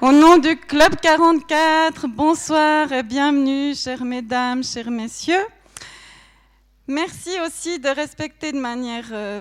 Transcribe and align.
Au 0.00 0.12
nom 0.12 0.38
du 0.38 0.56
Club 0.56 0.94
44, 1.02 2.06
bonsoir 2.06 2.92
et 2.92 3.02
bienvenue, 3.02 3.74
chères 3.74 4.04
mesdames, 4.04 4.62
chers 4.62 4.92
messieurs. 4.92 5.44
Merci 6.86 7.30
aussi 7.44 7.80
de 7.80 7.88
respecter 7.88 8.52
de 8.52 8.60
manière, 8.60 9.06
euh, 9.10 9.40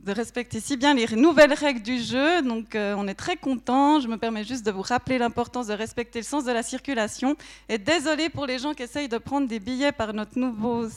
de 0.00 0.12
respecter 0.12 0.60
si 0.60 0.76
bien 0.76 0.94
les 0.94 1.08
nouvelles 1.16 1.52
règles 1.52 1.82
du 1.82 1.98
jeu. 1.98 2.40
Donc, 2.42 2.76
euh, 2.76 2.94
on 2.96 3.08
est 3.08 3.16
très 3.16 3.36
content. 3.36 3.98
Je 3.98 4.06
me 4.06 4.16
permets 4.16 4.44
juste 4.44 4.64
de 4.64 4.70
vous 4.70 4.82
rappeler 4.82 5.18
l'importance 5.18 5.66
de 5.66 5.74
respecter 5.74 6.20
le 6.20 6.24
sens 6.24 6.44
de 6.44 6.52
la 6.52 6.62
circulation. 6.62 7.34
Et 7.68 7.76
désolé 7.76 8.28
pour 8.28 8.46
les 8.46 8.60
gens 8.60 8.74
qui 8.74 8.84
essayent 8.84 9.08
de 9.08 9.18
prendre 9.18 9.48
des 9.48 9.58
billets 9.58 9.90
par 9.90 10.14
notre 10.14 10.38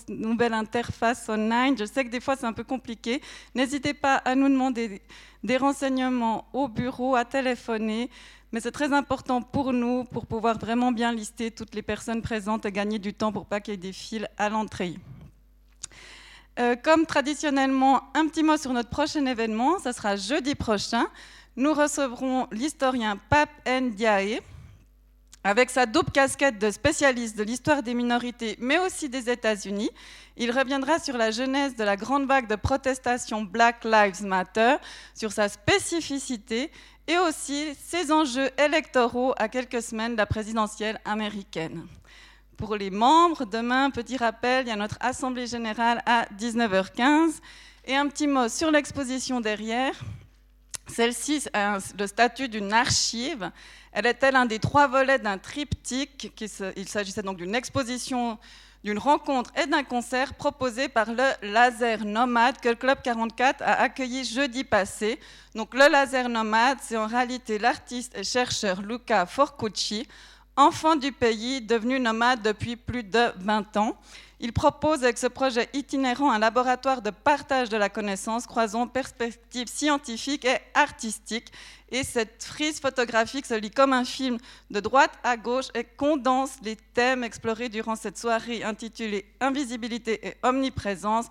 nouvelle 0.08 0.54
interface 0.54 1.28
online. 1.30 1.76
Je 1.80 1.86
sais 1.86 2.06
que 2.06 2.12
des 2.12 2.20
fois 2.20 2.36
c'est 2.36 2.46
un 2.46 2.54
peu 2.54 2.64
compliqué. 2.64 3.24
N'hésitez 3.56 3.96
pas 3.96 4.18
à 4.18 4.36
nous 4.36 4.50
demander 4.50 5.02
des 5.44 5.58
renseignements 5.58 6.46
au 6.54 6.68
bureau, 6.68 7.16
à 7.16 7.26
téléphoner. 7.26 8.12
Mais 8.52 8.60
c'est 8.62 8.72
très 8.72 8.94
important 8.94 9.42
pour 9.42 9.74
nous, 9.74 10.06
pour 10.06 10.26
pouvoir 10.26 10.58
vraiment 10.58 10.92
bien 10.92 11.12
lister 11.12 11.52
toutes 11.52 11.76
les 11.76 11.82
personnes 11.82 12.22
présentes 12.22 12.66
et 12.66 12.72
gagner 12.72 12.98
du 13.00 13.14
temps 13.14 13.32
pour 13.32 13.46
pas 13.46 13.60
qu'il 13.60 13.74
y 13.74 13.76
ait 13.76 13.78
des 13.78 13.94
files 13.94 14.28
à 14.38 14.50
l'entrée. 14.50 14.96
Euh, 16.60 16.76
comme 16.76 17.06
traditionnellement, 17.06 18.04
un 18.16 18.28
petit 18.28 18.44
mot 18.44 18.58
sur 18.58 18.74
notre 18.74 18.90
prochain 18.90 19.26
événement, 19.26 19.80
ça 19.80 19.94
sera 19.94 20.16
jeudi 20.16 20.56
prochain. 20.56 21.06
Nous 21.56 21.74
recevrons 21.74 22.48
l'historien 22.52 23.18
Pape 23.30 23.50
Ndiaye, 23.68 24.40
avec 25.48 25.70
sa 25.70 25.86
double 25.86 26.12
casquette 26.12 26.60
de 26.60 26.70
spécialiste 26.70 27.38
de 27.38 27.44
l'histoire 27.44 27.82
des 27.82 27.94
minorités, 27.94 28.58
mais 28.60 28.80
aussi 28.80 29.08
des 29.08 29.30
États-Unis. 29.30 29.90
Il 30.36 30.52
reviendra 30.52 31.00
sur 31.00 31.16
la 31.16 31.32
genèse 31.32 31.74
de 31.78 31.86
la 31.86 31.96
grande 31.96 32.28
vague 32.28 32.50
de 32.50 32.58
protestation 32.58 33.44
Black 33.44 33.86
Lives 33.86 34.24
Matter, 34.24 34.76
sur 35.16 35.32
sa 35.32 35.48
spécificité 35.48 36.70
et 37.08 37.18
aussi 37.18 37.74
ses 37.82 38.12
enjeux 38.12 38.50
électoraux 38.58 39.34
à 39.38 39.48
quelques 39.48 39.82
semaines 39.82 40.12
de 40.14 40.18
la 40.18 40.26
présidentielle 40.26 41.00
américaine. 41.06 41.88
Pour 42.58 42.76
les 42.76 42.90
membres, 42.90 43.46
demain, 43.46 43.90
petit 43.90 44.18
rappel, 44.18 44.66
il 44.66 44.70
y 44.70 44.74
a 44.74 44.76
notre 44.76 44.98
Assemblée 45.00 45.48
générale 45.48 46.04
à 46.06 46.26
19h15. 46.38 47.40
Et 47.86 47.96
un 47.96 48.10
petit 48.10 48.28
mot 48.28 48.50
sur 48.50 48.70
l'exposition 48.70 49.40
derrière. 49.40 49.94
Celle-ci 50.88 51.46
a 51.54 51.78
le 51.98 52.08
statut 52.08 52.50
d'une 52.50 52.74
archive. 52.74 53.50
Elle 54.00 54.06
est-elle 54.06 54.36
un 54.36 54.46
des 54.46 54.60
trois 54.60 54.86
volets 54.86 55.18
d'un 55.18 55.40
triptyque 55.40 56.32
Il 56.76 56.88
s'agissait 56.88 57.24
donc 57.24 57.38
d'une 57.38 57.56
exposition 57.56 58.38
d'une 58.84 59.00
rencontre 59.00 59.52
et 59.60 59.66
d'un 59.66 59.82
concert 59.82 60.36
proposé 60.36 60.88
par 60.88 61.08
le 61.10 61.24
Laser 61.42 62.06
Nomade 62.06 62.62
que 62.62 62.70
le 62.70 62.76
Club 62.76 63.00
44 63.04 63.64
a 63.64 63.82
accueilli 63.82 64.24
jeudi 64.24 64.64
passé. 64.64 65.20
Donc 65.56 65.74
le 65.74 65.90
Laser 65.92 66.30
Nomade, 66.30 66.78
c'est 66.80 66.96
en 66.96 67.08
réalité 67.08 67.58
l'artiste 67.58 68.16
et 68.16 68.24
chercheur 68.24 68.84
Luca 68.84 69.26
Forcucci, 69.26 70.08
enfant 70.56 70.96
du 70.96 71.12
pays, 71.12 71.62
devenu 71.62 72.00
nomade 72.00 72.44
depuis 72.44 72.76
plus 72.76 73.04
de 73.04 73.32
20 73.38 73.78
ans. 73.78 73.98
Il 74.40 74.54
propose 74.54 75.04
avec 75.04 75.18
ce 75.18 75.26
projet 75.26 75.68
itinérant 75.74 76.32
un 76.32 76.38
laboratoire 76.38 77.02
de 77.02 77.10
partage 77.10 77.70
de 77.70 77.78
la 77.78 77.90
connaissance 77.90 78.46
croisant 78.46 78.86
perspectives 78.86 79.68
scientifiques 79.68 80.46
et 80.46 80.60
artistiques. 80.76 81.52
Et 81.90 82.04
cette 82.04 82.44
frise 82.44 82.80
photographique 82.80 83.48
se 83.48 83.56
lit 83.56 83.72
comme 83.72 83.94
un 83.94 84.06
film 84.06 84.38
de 84.70 84.80
droite 84.80 85.14
à 85.24 85.38
gauche 85.38 85.70
et 85.74 85.84
condense 85.84 86.52
les 86.62 86.76
thèmes 86.76 87.24
explorés 87.24 87.70
durant 87.70 87.96
cette 87.96 88.18
soirée 88.18 88.64
intitulée 88.64 89.26
Invisibilité 89.40 90.28
et 90.28 90.36
omniprésence 90.44 91.28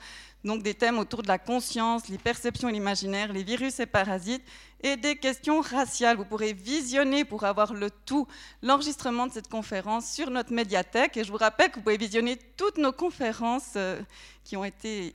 donc 0.46 0.62
des 0.62 0.74
thèmes 0.74 0.98
autour 0.98 1.22
de 1.22 1.28
la 1.28 1.38
conscience, 1.38 2.08
les 2.08 2.18
perceptions 2.18 2.68
et 2.68 2.72
l'imaginaire, 2.72 3.32
les 3.32 3.42
virus 3.42 3.80
et 3.80 3.86
parasites, 3.86 4.42
et 4.82 4.96
des 4.96 5.16
questions 5.16 5.60
raciales. 5.60 6.16
Vous 6.16 6.24
pourrez 6.24 6.52
visionner 6.52 7.24
pour 7.24 7.44
avoir 7.44 7.74
le 7.74 7.90
tout 7.90 8.26
l'enregistrement 8.62 9.26
de 9.26 9.32
cette 9.32 9.48
conférence 9.48 10.10
sur 10.10 10.30
notre 10.30 10.52
médiathèque. 10.52 11.16
Et 11.16 11.24
je 11.24 11.30
vous 11.30 11.38
rappelle 11.38 11.70
que 11.70 11.76
vous 11.76 11.82
pouvez 11.82 11.96
visionner 11.96 12.38
toutes 12.56 12.78
nos 12.78 12.92
conférences 12.92 13.72
euh, 13.76 14.00
qui 14.44 14.56
ont 14.56 14.64
été 14.64 15.14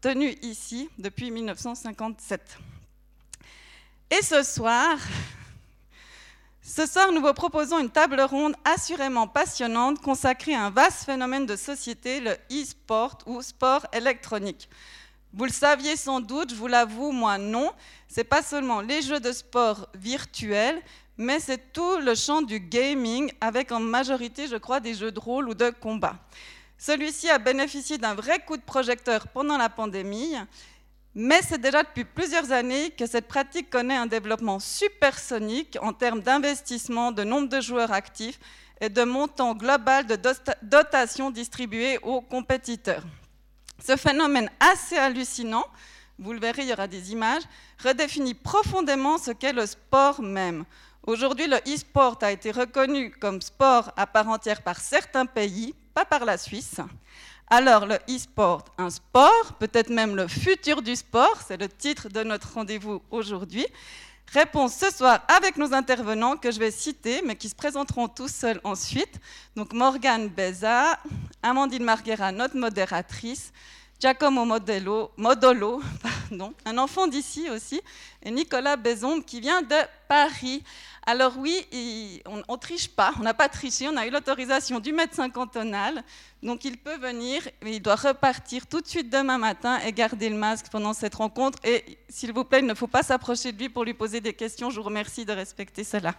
tenues 0.00 0.36
ici 0.42 0.88
depuis 0.98 1.30
1957. 1.30 2.58
Et 4.10 4.22
ce 4.22 4.42
soir, 4.42 4.98
ce 6.66 6.84
soir, 6.84 7.12
nous 7.12 7.22
vous 7.22 7.32
proposons 7.32 7.78
une 7.78 7.90
table 7.90 8.20
ronde 8.20 8.56
assurément 8.64 9.28
passionnante 9.28 10.00
consacrée 10.00 10.54
à 10.56 10.64
un 10.64 10.70
vaste 10.70 11.04
phénomène 11.04 11.46
de 11.46 11.54
société, 11.54 12.18
le 12.18 12.32
e-sport 12.50 13.18
ou 13.24 13.40
sport 13.40 13.86
électronique. 13.92 14.68
Vous 15.32 15.44
le 15.44 15.52
saviez 15.52 15.94
sans 15.94 16.18
doute, 16.18 16.50
je 16.50 16.56
vous 16.56 16.66
l'avoue, 16.66 17.12
moi 17.12 17.38
non. 17.38 17.70
C'est 18.08 18.24
pas 18.24 18.42
seulement 18.42 18.80
les 18.80 19.00
jeux 19.00 19.20
de 19.20 19.30
sport 19.30 19.88
virtuels, 19.94 20.82
mais 21.16 21.38
c'est 21.38 21.72
tout 21.72 21.98
le 21.98 22.16
champ 22.16 22.42
du 22.42 22.58
gaming 22.58 23.30
avec 23.40 23.70
en 23.70 23.78
majorité, 23.78 24.48
je 24.48 24.56
crois, 24.56 24.80
des 24.80 24.94
jeux 24.94 25.12
de 25.12 25.20
rôle 25.20 25.48
ou 25.48 25.54
de 25.54 25.70
combat. 25.70 26.16
Celui-ci 26.78 27.30
a 27.30 27.38
bénéficié 27.38 27.96
d'un 27.96 28.14
vrai 28.14 28.40
coup 28.40 28.56
de 28.56 28.62
projecteur 28.62 29.28
pendant 29.28 29.56
la 29.56 29.68
pandémie 29.68 30.34
mais 31.18 31.40
c'est 31.40 31.58
déjà 31.58 31.82
depuis 31.82 32.04
plusieurs 32.04 32.52
années 32.52 32.90
que 32.90 33.06
cette 33.06 33.26
pratique 33.26 33.70
connaît 33.70 33.96
un 33.96 34.04
développement 34.04 34.58
supersonique 34.58 35.78
en 35.80 35.94
termes 35.94 36.20
d'investissement, 36.20 37.10
de 37.10 37.24
nombre 37.24 37.48
de 37.48 37.58
joueurs 37.58 37.90
actifs 37.90 38.38
et 38.82 38.90
de 38.90 39.02
montant 39.02 39.54
global 39.54 40.06
de 40.06 40.18
dotation 40.62 41.30
distribuée 41.30 41.96
aux 42.02 42.20
compétiteurs. 42.20 43.02
Ce 43.82 43.96
phénomène 43.96 44.50
assez 44.60 44.98
hallucinant, 44.98 45.64
vous 46.18 46.34
le 46.34 46.38
verrez, 46.38 46.64
il 46.64 46.68
y 46.68 46.72
aura 46.74 46.86
des 46.86 47.12
images, 47.12 47.44
redéfinit 47.82 48.34
profondément 48.34 49.16
ce 49.16 49.30
qu'est 49.30 49.54
le 49.54 49.64
sport 49.64 50.20
même. 50.20 50.66
Aujourd'hui, 51.06 51.46
le 51.46 51.56
e-sport 51.66 52.18
a 52.20 52.30
été 52.30 52.50
reconnu 52.50 53.10
comme 53.10 53.40
sport 53.40 53.90
à 53.96 54.06
part 54.06 54.28
entière 54.28 54.60
par 54.60 54.80
certains 54.80 55.24
pays, 55.24 55.74
pas 55.94 56.04
par 56.04 56.26
la 56.26 56.36
Suisse. 56.36 56.78
Alors, 57.48 57.86
le 57.86 57.94
e-sport, 58.08 58.64
un 58.76 58.90
sport, 58.90 59.54
peut-être 59.60 59.90
même 59.90 60.16
le 60.16 60.26
futur 60.26 60.82
du 60.82 60.96
sport, 60.96 61.40
c'est 61.46 61.56
le 61.56 61.68
titre 61.68 62.08
de 62.08 62.24
notre 62.24 62.54
rendez-vous 62.54 63.00
aujourd'hui. 63.12 63.64
Réponse 64.32 64.74
ce 64.74 64.90
soir 64.90 65.22
avec 65.28 65.56
nos 65.56 65.72
intervenants 65.72 66.36
que 66.36 66.50
je 66.50 66.58
vais 66.58 66.72
citer, 66.72 67.22
mais 67.24 67.36
qui 67.36 67.48
se 67.48 67.54
présenteront 67.54 68.08
tous 68.08 68.32
seuls 68.32 68.60
ensuite. 68.64 69.20
Donc, 69.54 69.72
Morgane 69.72 70.26
Beza, 70.26 70.98
Amandine 71.40 71.84
Marguera, 71.84 72.32
notre 72.32 72.56
modératrice, 72.56 73.52
Giacomo 73.98 74.44
Modolo, 74.44 75.10
pardon, 76.02 76.52
un 76.66 76.78
enfant 76.78 77.06
d'ici 77.06 77.48
aussi, 77.48 77.80
et 78.22 78.30
Nicolas 78.30 78.76
Bézombe 78.76 79.24
qui 79.24 79.40
vient 79.40 79.62
de 79.62 79.76
Paris. 80.06 80.62
Alors 81.06 81.38
oui, 81.38 81.66
on 82.26 82.36
ne 82.36 82.58
triche 82.58 82.88
pas, 82.88 83.14
on 83.18 83.22
n'a 83.22 83.32
pas 83.32 83.48
triché, 83.48 83.88
on 83.88 83.96
a 83.96 84.06
eu 84.06 84.10
l'autorisation 84.10 84.80
du 84.80 84.92
médecin 84.92 85.30
cantonal, 85.30 86.02
donc 86.42 86.64
il 86.64 86.76
peut 86.76 86.98
venir, 86.98 87.40
mais 87.62 87.76
il 87.76 87.80
doit 87.80 87.94
repartir 87.94 88.66
tout 88.66 88.82
de 88.82 88.86
suite 88.86 89.08
demain 89.08 89.38
matin 89.38 89.78
et 89.86 89.92
garder 89.92 90.28
le 90.28 90.36
masque 90.36 90.66
pendant 90.70 90.92
cette 90.92 91.14
rencontre. 91.14 91.58
Et 91.64 91.96
s'il 92.10 92.32
vous 92.32 92.44
plaît, 92.44 92.58
il 92.58 92.66
ne 92.66 92.74
faut 92.74 92.88
pas 92.88 93.02
s'approcher 93.02 93.52
de 93.52 93.58
lui 93.58 93.68
pour 93.70 93.84
lui 93.84 93.94
poser 93.94 94.20
des 94.20 94.34
questions, 94.34 94.68
je 94.68 94.76
vous 94.76 94.82
remercie 94.82 95.24
de 95.24 95.32
respecter 95.32 95.84
cela. 95.84 96.14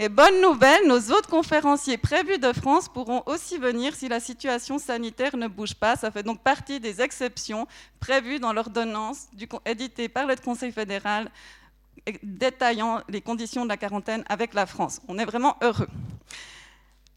Et 0.00 0.08
bonne 0.08 0.40
nouvelle, 0.40 0.88
nos 0.88 0.98
autres 1.12 1.28
conférenciers 1.28 1.98
prévus 1.98 2.38
de 2.38 2.52
France 2.52 2.88
pourront 2.88 3.22
aussi 3.26 3.58
venir 3.58 3.94
si 3.94 4.08
la 4.08 4.18
situation 4.18 4.78
sanitaire 4.78 5.36
ne 5.36 5.46
bouge 5.46 5.74
pas. 5.74 5.94
Ça 5.94 6.10
fait 6.10 6.24
donc 6.24 6.40
partie 6.40 6.80
des 6.80 7.00
exceptions 7.00 7.68
prévues 8.00 8.40
dans 8.40 8.52
l'ordonnance 8.52 9.28
éditée 9.64 10.08
par 10.08 10.26
le 10.26 10.34
Conseil 10.34 10.72
fédéral 10.72 11.30
détaillant 12.24 13.02
les 13.08 13.20
conditions 13.20 13.62
de 13.62 13.68
la 13.68 13.76
quarantaine 13.76 14.24
avec 14.28 14.52
la 14.52 14.66
France. 14.66 15.00
On 15.06 15.16
est 15.16 15.24
vraiment 15.24 15.56
heureux. 15.62 15.88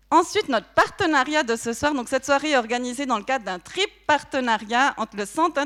Ensuite, 0.09 0.47
notre 0.47 0.69
partenariat 0.69 1.43
de 1.43 1.57
ce 1.57 1.73
soir, 1.73 1.93
donc 1.93 2.07
cette 2.07 2.23
soirée 2.23 2.51
est 2.51 2.57
organisée 2.57 3.05
dans 3.05 3.17
le 3.17 3.25
cadre 3.25 3.43
d'un 3.43 3.59
triple 3.59 3.91
partenariat 4.07 4.93
entre 4.95 5.17
le 5.17 5.25
Centre, 5.25 5.61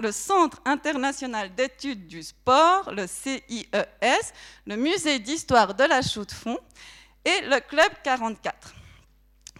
le 0.00 0.12
Centre 0.12 0.62
international 0.64 1.54
d'études 1.54 2.06
du 2.06 2.22
sport, 2.22 2.90
le 2.92 3.06
CIES, 3.06 4.32
le 4.66 4.76
Musée 4.76 5.18
d'histoire 5.18 5.74
de 5.74 5.84
la 5.84 6.00
Chaux-de-Fonds 6.00 6.58
et 7.22 7.42
le 7.42 7.60
Club 7.60 7.90
44. 8.02 8.72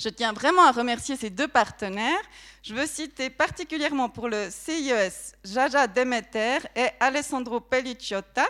Je 0.01 0.09
tiens 0.09 0.33
vraiment 0.33 0.65
à 0.65 0.73
remercier 0.73 1.17
ces 1.17 1.31
deux 1.31 1.49
partenaires. 1.49 2.23
Je 2.63 2.75
veux 2.75 2.87
citer 2.87 3.29
particulièrement 3.29 4.09
pour 4.09 4.29
le 4.29 4.49
CIES 4.51 5.35
Jaja 5.45 5.87
Demeter 5.89 6.61
et 6.75 6.89
Alessandro 7.01 7.61
Pelliciotta, 7.61 8.47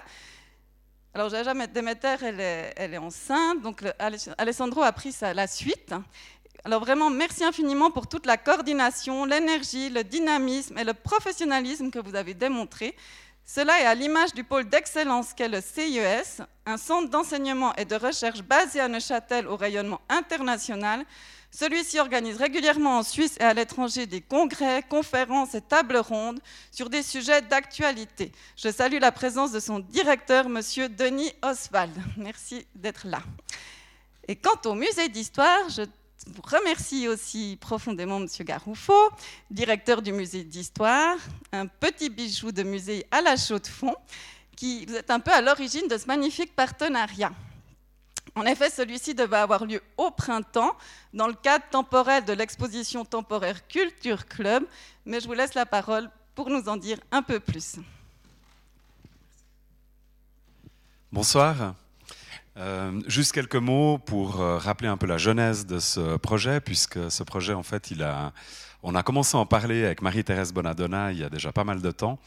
alors, 1.19 1.31
Demeter, 1.31 2.23
elle 2.23 2.41
est, 2.41 2.75
elle 2.77 2.93
est 2.93 2.99
enceinte, 2.99 3.63
donc 3.63 3.83
Alessandro 4.37 4.83
a 4.83 4.93
pris 4.93 5.17
la 5.23 5.47
suite. 5.47 5.95
Alors 6.63 6.81
vraiment, 6.81 7.09
merci 7.09 7.43
infiniment 7.43 7.91
pour 7.91 8.07
toute 8.07 8.27
la 8.27 8.37
coordination, 8.37 9.25
l'énergie, 9.25 9.89
le 9.89 10.05
dynamisme 10.05 10.77
et 10.77 10.85
le 10.85 10.93
professionnalisme 10.93 11.91
que 11.91 11.99
vous 11.99 12.17
avez 12.17 12.35
démontré. 12.35 12.95
Cela 13.47 13.81
est 13.81 13.87
à 13.87 13.95
l'image 13.95 14.35
du 14.35 14.45
pôle 14.45 14.69
d'excellence 14.69 15.33
qu'est 15.33 15.49
le 15.49 15.63
CIES, 15.63 16.43
un 16.67 16.77
centre 16.77 17.09
d'enseignement 17.09 17.75
et 17.77 17.87
de 17.87 17.95
recherche 17.95 18.43
basé 18.43 18.81
à 18.81 18.89
Neuchâtel 18.89 19.47
au 19.47 19.57
rayonnement 19.57 20.03
international. 20.11 21.03
Celui-ci 21.58 21.99
organise 21.99 22.37
régulièrement 22.37 22.99
en 22.99 23.03
Suisse 23.03 23.38
et 23.41 23.44
à 23.44 23.55
l'étranger 23.55 24.05
des 24.05 24.20
congrès, 24.20 24.82
conférences 24.82 25.55
et 25.55 25.62
tables 25.62 25.97
rondes 25.97 26.38
sur 26.70 26.91
des 26.91 27.03
sujets 27.03 27.41
d'actualité. 27.41 28.31
Je 28.58 28.70
salue 28.70 28.99
la 29.00 29.11
présence 29.11 29.53
de 29.53 29.61
son 29.61 29.79
directeur, 29.79 30.50
Monsieur 30.50 30.91
Denis 30.91 31.32
Oswald. 31.43 31.94
Merci 32.19 32.67
d'être 32.75 33.06
là. 33.06 33.23
Et 34.29 34.37
quant 34.37 34.61
au 34.67 34.75
musée 34.75 35.08
d'histoire, 35.08 35.70
je 35.70 35.81
vous 36.26 36.43
remercie 36.44 37.08
aussi 37.08 37.56
profondément 37.58 38.20
Monsieur 38.20 38.44
Garoufo, 38.44 38.93
directeur 39.50 40.03
du 40.03 40.12
musée 40.12 40.44
d'histoire, 40.44 41.17
un 41.53 41.69
petit 41.69 42.11
bijou 42.11 42.53
de 42.53 42.64
musée 42.64 43.06
à 43.11 43.23
la 43.23 43.38
chaux 43.38 43.61
de 43.61 43.67
fond, 43.67 43.94
qui 44.56 44.85
vous 44.85 44.94
êtes 44.94 45.11
un 45.11 45.20
peu 45.20 45.32
à 45.32 45.41
l'origine 45.41 45.88
de 45.88 45.97
ce 45.97 46.06
magnifique 46.06 46.55
partenariat. 46.55 47.32
En 48.37 48.44
effet, 48.44 48.69
celui-ci 48.69 49.15
devait 49.15 49.38
avoir 49.38 49.65
lieu 49.65 49.81
au 49.97 50.11
printemps, 50.11 50.77
dans 51.15 51.27
le 51.27 51.33
cadre 51.33 51.65
temporel 51.71 52.23
de 52.27 52.35
l'exposition 52.35 53.06
temporaire 53.06 53.67
Culture 53.67 54.27
Club, 54.27 54.62
mais 55.06 55.21
je 55.21 55.27
vous 55.27 55.33
laisse 55.33 55.55
la 55.55 55.65
parole 55.65 56.11
pour 56.35 56.50
nous 56.50 56.69
en 56.69 56.77
dire 56.77 56.99
un 57.11 57.23
peu 57.23 57.41
plus. 57.41 57.77
Bonsoir. 61.11 61.75
Euh, 62.59 63.00
juste 63.06 63.33
quelques 63.33 63.56
mots 63.56 63.97
pour 63.97 64.43
euh, 64.43 64.59
rappeler 64.59 64.89
un 64.89 64.99
peu 64.99 65.06
la 65.06 65.17
genèse 65.17 65.65
de 65.65 65.79
ce 65.79 66.19
projet, 66.19 66.61
puisque 66.61 67.11
ce 67.11 67.23
projet, 67.23 67.55
en 67.55 67.62
fait, 67.62 67.91
il 67.91 68.03
a, 68.03 68.35
on 68.82 68.94
a 68.94 69.03
commencé 69.03 69.35
à 69.39 69.41
en 69.41 69.47
parler 69.47 69.87
avec 69.87 70.03
Marie-Thérèse 70.03 70.53
Bonadonna 70.53 71.11
il 71.11 71.19
y 71.19 71.25
a 71.25 71.31
déjà 71.31 71.53
pas 71.53 71.65
mal 71.65 71.81
de 71.81 71.91
temps, 71.91 72.19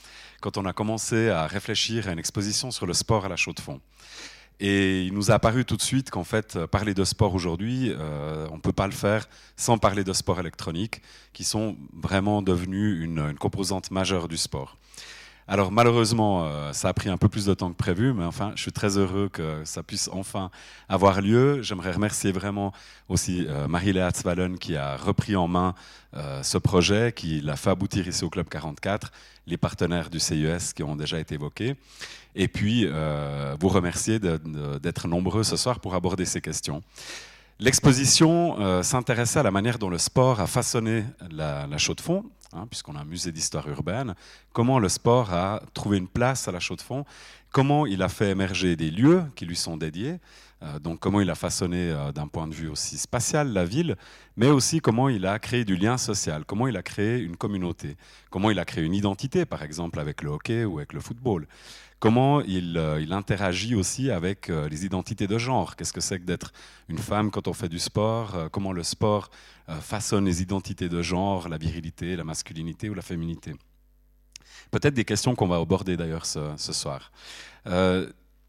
quand 0.41 0.57
on 0.57 0.65
a 0.65 0.73
commencé 0.73 1.29
à 1.29 1.45
réfléchir 1.45 2.07
à 2.07 2.13
une 2.13 2.19
exposition 2.19 2.71
sur 2.71 2.87
le 2.87 2.93
sport 2.93 3.25
à 3.25 3.29
la 3.29 3.35
chaux 3.35 3.53
de 3.53 3.59
fond. 3.59 3.79
Et 4.59 5.03
il 5.03 5.13
nous 5.13 5.31
a 5.31 5.35
apparu 5.35 5.63
tout 5.63 5.77
de 5.77 5.81
suite 5.81 6.09
qu'en 6.09 6.25
fait, 6.25 6.57
euh, 6.57 6.67
parler 6.67 6.93
de 6.93 7.05
sport 7.05 7.33
aujourd'hui, 7.33 7.93
euh, 7.97 8.45
on 8.51 8.55
ne 8.55 8.61
peut 8.61 8.73
pas 8.73 8.87
le 8.87 8.93
faire 8.93 9.29
sans 9.55 9.77
parler 9.77 10.03
de 10.03 10.11
sport 10.11 10.39
électronique, 10.39 11.01
qui 11.31 11.45
sont 11.45 11.77
vraiment 11.93 12.41
devenus 12.41 13.01
une, 13.01 13.19
une 13.19 13.37
composante 13.37 13.89
majeure 13.91 14.27
du 14.27 14.35
sport. 14.35 14.77
Alors 15.51 15.71
malheureusement, 15.71 16.45
euh, 16.45 16.73
ça 16.73 16.89
a 16.89 16.93
pris 16.93 17.09
un 17.09 17.17
peu 17.17 17.27
plus 17.27 17.45
de 17.45 17.55
temps 17.55 17.71
que 17.71 17.75
prévu, 17.75 18.13
mais 18.13 18.23
enfin, 18.23 18.51
je 18.53 18.61
suis 18.61 18.71
très 18.71 18.99
heureux 18.99 19.29
que 19.33 19.63
ça 19.63 19.81
puisse 19.81 20.07
enfin 20.13 20.51
avoir 20.87 21.21
lieu. 21.21 21.63
J'aimerais 21.63 21.91
remercier 21.91 22.31
vraiment 22.31 22.71
aussi 23.07 23.47
euh, 23.49 23.67
Marie-Léa 23.67 24.11
Tzvalen 24.11 24.59
qui 24.59 24.75
a 24.75 24.95
repris 24.95 25.35
en 25.35 25.47
main 25.47 25.73
euh, 26.15 26.43
ce 26.43 26.59
projet, 26.59 27.13
qui 27.15 27.41
l'a 27.41 27.55
fait 27.55 27.71
aboutir 27.71 28.07
ici 28.07 28.23
au 28.23 28.29
Club 28.29 28.47
44, 28.47 29.11
les 29.47 29.57
partenaires 29.57 30.11
du 30.11 30.19
CES 30.19 30.73
qui 30.73 30.83
ont 30.83 30.95
déjà 30.95 31.19
été 31.19 31.33
évoqués. 31.33 31.75
Et 32.35 32.47
puis, 32.47 32.87
vous 33.59 33.69
remercier 33.69 34.19
d'être 34.19 35.07
nombreux 35.07 35.43
ce 35.43 35.57
soir 35.57 35.79
pour 35.79 35.95
aborder 35.95 36.25
ces 36.25 36.41
questions. 36.41 36.83
L'exposition 37.59 38.83
s'intéressait 38.83 39.39
à 39.39 39.43
la 39.43 39.49
manière 39.49 39.79
dont 39.79 39.89
le 39.89 39.97
sport 39.97 40.39
a 40.39 40.45
façonné 40.45 41.05
la, 41.31 41.65
la 41.65 41.77
chaux 41.79 41.95
de 41.95 42.01
fond, 42.01 42.23
Hein, 42.51 42.65
puisqu'on 42.67 42.95
a 42.95 43.01
un 43.01 43.05
musée 43.05 43.31
d'histoire 43.31 43.67
urbaine, 43.69 44.15
comment 44.53 44.79
le 44.79 44.89
sport 44.89 45.31
a 45.31 45.61
trouvé 45.75 45.99
une 45.99 46.07
place 46.07 46.47
à 46.47 46.51
la 46.51 46.59
chaux 46.59 46.75
de 46.75 46.81
fond, 46.81 47.05
comment 47.51 47.85
il 47.85 48.01
a 48.01 48.09
fait 48.09 48.31
émerger 48.31 48.75
des 48.75 48.89
lieux 48.89 49.21
qui 49.35 49.45
lui 49.45 49.55
sont 49.55 49.77
dédiés, 49.77 50.17
euh, 50.63 50.79
donc 50.79 50.99
comment 50.99 51.21
il 51.21 51.29
a 51.29 51.35
façonné 51.35 51.91
euh, 51.91 52.11
d'un 52.11 52.27
point 52.27 52.47
de 52.47 52.55
vue 52.55 52.67
aussi 52.67 52.97
spatial 52.97 53.53
la 53.53 53.65
ville, 53.65 53.95
mais 54.35 54.47
aussi 54.47 54.79
comment 54.79 55.09
il 55.09 55.27
a 55.27 55.37
créé 55.37 55.63
du 55.63 55.75
lien 55.75 55.99
social, 55.99 56.43
comment 56.43 56.67
il 56.67 56.75
a 56.75 56.81
créé 56.81 57.19
une 57.19 57.37
communauté, 57.37 57.97
comment 58.31 58.49
il 58.49 58.57
a 58.57 58.65
créé 58.65 58.83
une 58.83 58.95
identité, 58.95 59.45
par 59.45 59.61
exemple 59.61 59.99
avec 59.99 60.23
le 60.23 60.31
hockey 60.31 60.65
ou 60.65 60.79
avec 60.79 60.93
le 60.93 61.01
football 61.01 61.47
comment 61.99 62.41
il, 62.41 62.77
euh, 62.77 63.01
il, 63.01 63.13
interagit 63.13 63.75
aussi 63.75 64.09
avec 64.11 64.47
les 64.47 64.85
identités 64.85 65.27
de 65.27 65.37
genre? 65.37 65.75
Qu'est-ce 65.75 65.93
que 65.93 66.01
c'est 66.01 66.19
que 66.19 66.25
d'être 66.25 66.51
une 66.87 66.97
femme 66.97 67.31
quand 67.31 67.47
on 67.47 67.53
fait 67.53 67.69
du 67.69 67.79
sport 67.79 68.49
Comment 68.51 68.71
le 68.71 68.83
sport 68.83 69.29
euh, 69.69 69.79
façonne 69.79 70.25
les 70.25 70.41
identités 70.41 70.89
de 70.89 71.01
genre, 71.01 71.49
la 71.49 71.57
virilité, 71.57 72.15
la 72.15 72.23
masculinité 72.23 72.89
ou 72.89 72.93
la 72.93 73.01
féminité? 73.01 73.53
Peut-être 74.71 74.93
des 74.93 75.05
questions 75.05 75.35
qu'on 75.35 75.47
va 75.47 75.57
aborder 75.57 75.97
d'ailleurs 75.97 76.25
ce, 76.25 76.73
soir. 76.73 77.11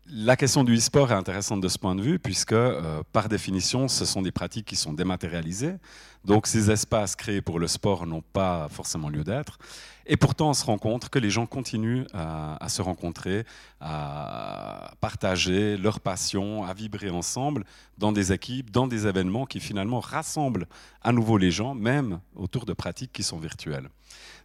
La 0.07 0.37
question 0.37 0.65
du 0.65 0.77
e-sport 0.77 1.13
est 1.13 1.15
intéressante 1.15 1.61
de 1.61 1.69
ce 1.69 1.79
point 1.79 1.95
de 1.95 2.03
vue, 2.03 2.19
puisque 2.19 2.53
euh, 2.53 3.03
par 3.13 3.29
définition, 3.29 3.87
ce 3.87 4.05
sont 4.05 4.23
des 4.23 4.33
pratiques 4.33 4.67
qui 4.67 4.77
sont 4.77 4.93
dématérialisées. 4.93 5.77
Donc 6.25 6.47
ces 6.47 6.71
espaces 6.71 7.15
créés 7.15 7.41
pour 7.41 7.59
le 7.59 7.69
sport 7.69 8.07
n'ont 8.07 8.23
pas 8.23 8.69
forcément 8.71 9.09
lieu 9.09 9.25
d'être. 9.25 9.59
Et 10.07 10.17
pourtant, 10.17 10.51
on 10.51 10.55
se 10.55 10.65
rend 10.65 10.79
compte 10.79 11.09
que 11.09 11.19
les 11.21 11.31
gens 11.31 11.47
continuent 11.47 12.05
à, 12.13 12.69
se 12.69 12.83
rencontrer, 12.83 13.45
à 13.81 14.93
partager 15.01 15.77
leur 15.77 16.01
passion, 16.01 16.65
à 16.65 16.75
vibrer 16.75 17.11
ensemble 17.11 17.65
dans 17.97 18.11
des 18.11 18.33
équipes, 18.33 18.71
dans 18.73 18.89
des 18.89 19.07
événements 19.07 19.47
qui 19.47 19.61
finalement 19.61 20.01
rassemblent 20.01 20.67
à 21.03 21.13
nouveau 21.13 21.39
les 21.39 21.53
gens, 21.53 21.77
même 21.77 22.19
autour 22.35 22.67
de 22.67 22.73
pratiques 22.73 23.13
qui 23.13 23.23
sont 23.23 23.39
virtuelles. 23.39 23.89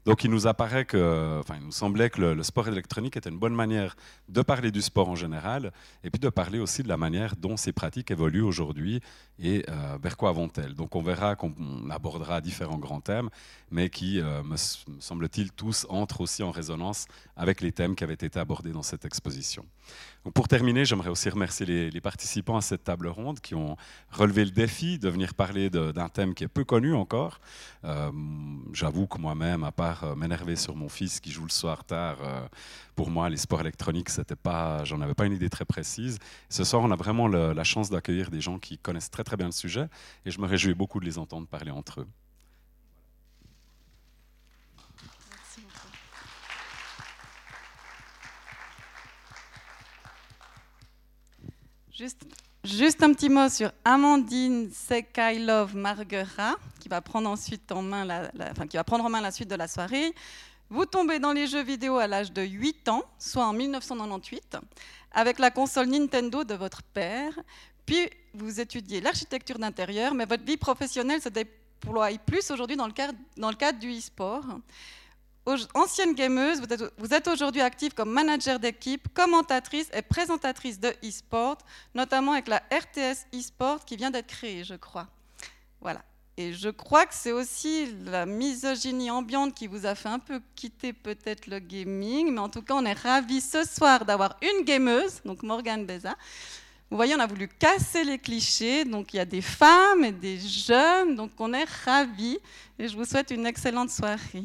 Donc 0.06 0.24
il 0.24 0.30
nous 0.30 0.46
apparaît 0.46 0.86
que, 0.86 1.40
enfin, 1.40 1.56
il 1.60 1.66
nous 1.66 1.72
semblait 1.72 2.12
que 2.12 2.22
le, 2.22 2.44
sport 2.44 2.68
électronique 2.68 3.18
était 3.18 3.30
une 3.30 3.40
bonne 3.40 3.56
manière 3.56 3.96
de 4.30 4.44
parler 4.44 4.72
du 4.72 4.82
sport 4.82 5.10
en 5.10 5.16
général, 5.16 5.72
et 6.04 6.12
puis 6.12 6.20
de 6.20 6.30
parler 6.30 6.60
aussi 6.60 6.84
de 6.84 6.88
la 6.88 6.98
manière 6.98 7.36
dont 7.36 7.58
ces 7.58 7.74
pratiques 7.74 8.12
évoluent 8.12 8.44
aujourd'hui 8.44 9.02
et 9.40 9.66
euh, 9.68 9.98
vers 10.02 10.16
quoi 10.16 10.32
vont-elles. 10.32 10.76
Donc 10.76 10.96
on 10.96 11.02
verra 11.02 11.36
qu'on 11.36 11.54
abordera 11.90 12.40
différents 12.40 12.78
grands 12.78 13.02
thèmes, 13.02 13.30
mais 13.72 13.90
qui, 13.90 14.22
euh, 14.22 14.44
me 14.44 14.58
semble-t-il, 15.00 15.52
tous 15.52 15.88
entrent 15.90 16.22
aussi 16.22 16.44
en 16.44 16.52
résonance 16.52 17.08
avec 17.36 17.62
les 17.62 17.72
thèmes 17.72 17.96
qui 17.96 18.04
avaient 18.04 18.14
été 18.14 18.40
abordés 18.40 18.72
dans 18.72 18.84
cette 18.84 19.06
exposition. 19.06 19.66
Pour 20.34 20.48
terminer, 20.48 20.86
j'aimerais 20.86 21.10
aussi 21.10 21.30
remercier 21.30 21.66
les, 21.66 22.02
participants 22.02 22.58
à 22.58 22.62
cette 22.62 22.84
table 22.84 23.08
ronde 23.08 23.40
qui 23.40 23.56
ont 23.56 23.78
relevé 24.12 24.46
le 24.46 24.52
défi 24.52 25.00
de 25.00 25.10
venir 25.10 25.34
parler 25.34 25.70
d'un 25.70 26.10
thème 26.10 26.34
qui 26.34 26.44
est 26.44 26.48
peu 26.48 26.64
connu 26.64 26.94
encore. 26.94 27.40
Euh, 27.84 28.12
j'avoue 28.74 29.08
que 29.08 29.18
moi-même, 29.18 29.64
à 29.64 29.72
part 29.72 30.04
euh, 30.04 30.16
m'énerver 30.16 30.56
sur 30.56 30.76
mon 30.76 30.90
fils 30.90 31.20
qui 31.20 31.32
joue 31.32 31.44
le 31.44 31.50
soir 31.50 31.84
tard, 31.84 32.18
pour 32.96 33.10
moi, 33.10 33.30
les 33.30 33.38
sports 33.38 33.62
électroniques, 33.62 34.10
j'en 34.84 35.02
avais 35.02 35.14
pas 35.14 35.26
une 35.26 35.34
idée 35.34 35.50
très 35.50 35.66
précise. 35.66 36.20
Ce 36.50 36.64
soir, 36.64 36.84
on 36.84 36.92
a 36.92 36.96
vraiment 36.96 37.28
la 37.28 37.64
chance 37.64 37.90
d'accueillir 37.90 38.30
des 38.30 38.42
gens 38.42 38.58
qui 38.60 38.78
connaissent 38.78 39.12
très 39.12 39.24
très 39.24 39.38
bien 39.38 39.48
le 39.48 39.52
sujet, 39.52 39.88
et 40.26 40.32
je 40.32 40.40
me 40.40 40.48
réjouis 40.48 40.74
beaucoup 40.74 41.00
de 41.00 41.06
les 41.06 41.18
entendre 41.18 41.48
parler 41.48 41.72
entre 41.72 42.02
eux. 42.02 42.08
Juste, 51.98 53.04
un 53.04 53.14
petit 53.14 53.30
mot 53.30 53.48
sur 53.48 53.72
Amandine 53.86 54.70
Sekailov 54.70 55.76
Marguera, 55.78 56.56
qui 56.80 56.90
va 56.90 57.00
prendre 57.00 57.30
ensuite 57.30 57.72
en 57.72 57.82
main 57.82 58.30
enfin, 58.52 58.68
qui 58.68 58.76
va 58.76 58.84
prendre 58.84 59.06
en 59.06 59.10
main 59.10 59.22
la 59.22 59.32
suite 59.32 59.50
de 59.50 59.56
la 59.56 59.70
soirée. 59.70 60.14
Vous 60.70 60.86
tombez 60.86 61.20
dans 61.20 61.32
les 61.32 61.48
jeux 61.48 61.64
vidéo 61.64 61.98
à 61.98 62.08
l'âge 62.08 62.34
de 62.34 62.42
8 62.42 62.90
ans, 62.90 63.04
soit 63.18 63.46
en 63.46 63.54
1998, 63.54 64.58
avec 65.14 65.40
la 65.40 65.52
console 65.52 65.88
Nintendo 65.88 66.44
de 66.44 66.56
votre 66.56 66.84
père, 66.84 67.34
puis 67.86 68.10
vous 68.34 68.60
étudiez 68.60 69.00
l'architecture 69.00 69.58
d'intérieur, 69.58 70.14
mais 70.14 70.26
votre 70.26 70.44
vie 70.44 70.58
professionnelle 70.58 71.22
se 71.22 71.30
déploie 71.30 72.10
plus 72.26 72.52
aujourd'hui 72.52 72.76
dans, 72.76 72.88
le 72.88 73.56
cadre 73.56 73.80
du 73.80 73.98
e-sport 73.98 74.44
ancienne 75.74 76.14
gameuse, 76.14 76.62
vous 76.98 77.14
êtes, 77.14 77.28
aujourd'hui 77.28 77.62
active 77.62 77.94
comme 77.94 78.12
manager 78.12 78.60
d'équipe, 78.60 79.08
commentatrice 79.14 79.90
et 79.94 80.02
présentatrice 80.02 80.80
de 80.80 80.90
e-sport, 81.04 81.58
notamment 81.94 82.34
avec 82.34 82.48
la 82.48 82.64
RTS 82.72 83.28
e-sport 83.34 83.86
qui 83.86 83.96
vient 83.96 84.12
d'être 84.12 84.28
créée, 84.28 84.64
je 84.64 84.76
crois. 84.76 85.08
Voilà. 85.82 86.04
Et 86.38 86.52
je 86.52 86.70
crois 86.70 87.06
que 87.06 87.14
c'est 87.14 87.32
aussi 87.32 87.96
la 88.06 88.26
misogynie 88.26 89.10
ambiante 89.10 89.54
qui 89.54 89.68
vous 89.68 89.86
a 89.86 89.96
fait 89.96 90.10
un 90.10 90.20
peu 90.20 90.42
quitter 90.56 90.92
peut-être 90.92 91.48
le 91.48 91.60
gaming, 91.60 92.34
mais 92.34 92.40
en 92.40 92.50
tout 92.50 92.62
cas, 92.62 92.74
on 92.74 92.86
est 92.86 92.94
ravis 92.94 93.40
ce 93.40 93.64
soir 93.64 94.04
d'avoir 94.04 94.36
une 94.42 94.66
gameuse, 94.66 95.22
donc 95.24 95.44
Morgane 95.44 95.86
Beza. 95.86 96.16
Vous 96.92 96.98
voyez, 96.98 97.16
on 97.16 97.20
a 97.20 97.28
voulu 97.28 97.48
casser 97.48 98.04
les 98.04 98.20
clichés, 98.20 98.84
donc 98.84 99.14
il 99.14 99.18
y 99.18 99.20
a 99.20 99.26
des 99.26 99.42
femmes 99.42 100.04
et 100.04 100.12
des 100.12 100.38
jeunes, 100.38 101.16
donc 101.16 101.32
on 101.40 101.54
est 101.54 101.68
ravis 101.86 102.38
et 102.78 102.88
je 102.88 102.96
vous 102.98 103.06
souhaite 103.06 103.32
une 103.32 103.46
excellente 103.46 103.90
soirée. 103.90 104.44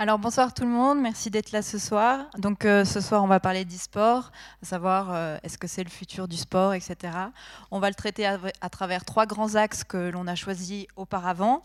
Alors 0.00 0.20
bonsoir 0.20 0.54
tout 0.54 0.62
le 0.62 0.68
monde, 0.68 1.00
merci 1.00 1.28
d'être 1.28 1.50
là 1.50 1.60
ce 1.60 1.76
soir. 1.76 2.26
Donc 2.38 2.64
euh, 2.64 2.84
ce 2.84 3.00
soir 3.00 3.24
on 3.24 3.26
va 3.26 3.40
parler 3.40 3.64
d'e-sport, 3.64 4.30
à 4.62 4.64
savoir 4.64 5.08
euh, 5.10 5.38
est-ce 5.42 5.58
que 5.58 5.66
c'est 5.66 5.82
le 5.82 5.90
futur 5.90 6.28
du 6.28 6.36
sport, 6.36 6.72
etc. 6.72 7.12
On 7.72 7.80
va 7.80 7.88
le 7.88 7.96
traiter 7.96 8.24
à, 8.24 8.68
travers 8.70 9.04
trois 9.04 9.26
grands 9.26 9.56
axes 9.56 9.82
que 9.82 10.10
l'on 10.10 10.28
a 10.28 10.36
choisis 10.36 10.86
auparavant. 10.94 11.64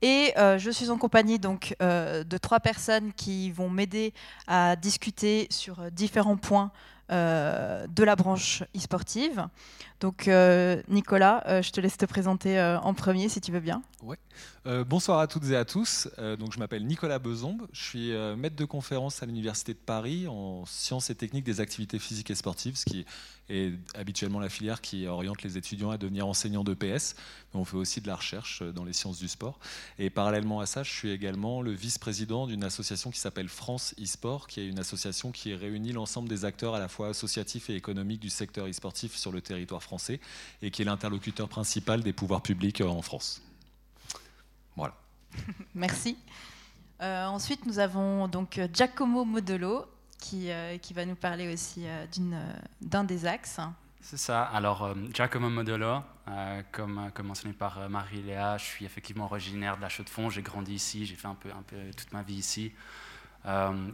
Et 0.00 0.32
euh, 0.38 0.56
je 0.56 0.70
suis 0.70 0.88
en 0.88 0.96
compagnie 0.96 1.38
donc 1.38 1.76
de 1.78 2.38
trois 2.38 2.60
personnes 2.60 3.12
qui 3.12 3.50
vont 3.50 3.68
m'aider 3.68 4.14
à 4.46 4.74
discuter 4.74 5.46
sur 5.50 5.90
différents 5.90 6.38
points 6.38 6.70
de 7.10 8.04
la 8.04 8.16
branche 8.16 8.62
e-sportive. 8.76 9.46
Donc 10.00 10.30
Nicolas, 10.88 11.62
je 11.62 11.70
te 11.70 11.80
laisse 11.80 11.96
te 11.96 12.06
présenter 12.06 12.60
en 12.60 12.94
premier 12.94 13.28
si 13.28 13.40
tu 13.40 13.52
veux 13.52 13.60
bien. 13.60 13.82
Ouais. 14.02 14.18
bonsoir 14.84 15.18
à 15.18 15.26
toutes 15.26 15.50
et 15.50 15.56
à 15.56 15.64
tous. 15.64 16.08
donc 16.38 16.52
je 16.52 16.58
m'appelle 16.58 16.86
Nicolas 16.86 17.18
Bezombe, 17.18 17.66
je 17.72 17.82
suis 17.82 18.12
maître 18.36 18.56
de 18.56 18.64
conférence 18.64 19.22
à 19.22 19.26
l'Université 19.26 19.72
de 19.72 19.78
Paris 19.78 20.28
en 20.28 20.64
sciences 20.66 21.10
et 21.10 21.14
techniques 21.14 21.44
des 21.44 21.60
activités 21.60 21.98
physiques 21.98 22.30
et 22.30 22.36
sportives, 22.36 22.76
ce 22.76 22.84
qui 22.84 23.04
est 23.48 23.72
habituellement 23.94 24.40
la 24.40 24.48
filière 24.48 24.80
qui 24.80 25.06
oriente 25.06 25.42
les 25.42 25.56
étudiants 25.56 25.90
à 25.90 25.98
devenir 25.98 26.26
enseignants 26.26 26.64
de 26.64 26.74
PS. 26.74 27.16
Mais 27.52 27.60
on 27.60 27.64
fait 27.64 27.76
aussi 27.76 28.00
de 28.00 28.06
la 28.06 28.16
recherche 28.16 28.62
dans 28.62 28.84
les 28.84 28.92
sciences 28.92 29.18
du 29.18 29.28
sport. 29.28 29.58
Et 29.98 30.10
parallèlement 30.10 30.60
à 30.60 30.66
ça, 30.66 30.82
je 30.82 30.92
suis 30.92 31.10
également 31.10 31.62
le 31.62 31.72
vice-président 31.72 32.46
d'une 32.46 32.62
association 32.62 33.10
qui 33.10 33.18
s'appelle 33.18 33.48
France 33.48 33.94
e-sport, 34.00 34.46
qui 34.46 34.60
est 34.60 34.68
une 34.68 34.78
association 34.78 35.32
qui 35.32 35.54
réunit 35.54 35.92
l'ensemble 35.92 36.28
des 36.28 36.44
acteurs 36.44 36.74
à 36.74 36.78
la 36.78 36.88
fois 36.88 36.97
associatifs 37.06 37.70
et 37.70 37.74
économiques 37.74 38.20
du 38.20 38.30
secteur 38.30 38.66
e-sportif 38.66 39.16
sur 39.16 39.32
le 39.32 39.40
territoire 39.40 39.82
français 39.82 40.20
et 40.62 40.70
qui 40.70 40.82
est 40.82 40.84
l'interlocuteur 40.84 41.48
principal 41.48 42.02
des 42.02 42.12
pouvoirs 42.12 42.42
publics 42.42 42.80
en 42.80 43.02
France. 43.02 43.42
Voilà. 44.76 44.94
Merci. 45.74 46.16
Euh, 47.00 47.26
ensuite, 47.26 47.64
nous 47.66 47.78
avons 47.78 48.28
donc 48.28 48.60
Giacomo 48.72 49.24
Modolo, 49.24 49.86
qui, 50.18 50.50
euh, 50.50 50.78
qui 50.78 50.94
va 50.94 51.04
nous 51.04 51.14
parler 51.14 51.52
aussi 51.52 51.84
euh, 51.86 52.06
d'un 52.80 53.04
des 53.04 53.26
axes. 53.26 53.60
C'est 54.00 54.16
ça. 54.16 54.44
Alors, 54.44 54.94
Giacomo 55.12 55.50
Modolo, 55.50 56.00
comme, 56.72 57.10
comme, 57.14 57.26
mentionné 57.26 57.52
par 57.52 57.90
Marie-Léa, 57.90 58.56
je 58.56 58.64
suis 58.64 58.84
effectivement 58.84 59.24
originaire 59.24 59.76
de 59.76 59.82
la 59.82 59.88
Chaux-de-Fonds. 59.88 60.30
J'ai 60.30 60.42
grandi 60.42 60.74
ici, 60.74 61.04
j'ai 61.04 61.14
fait 61.14 61.26
un 61.26 61.34
peu, 61.34 61.50
un 61.50 61.62
peu 61.62 61.76
toute 61.96 62.12
ma 62.12 62.22
vie 62.22 62.36
ici. 62.36 62.72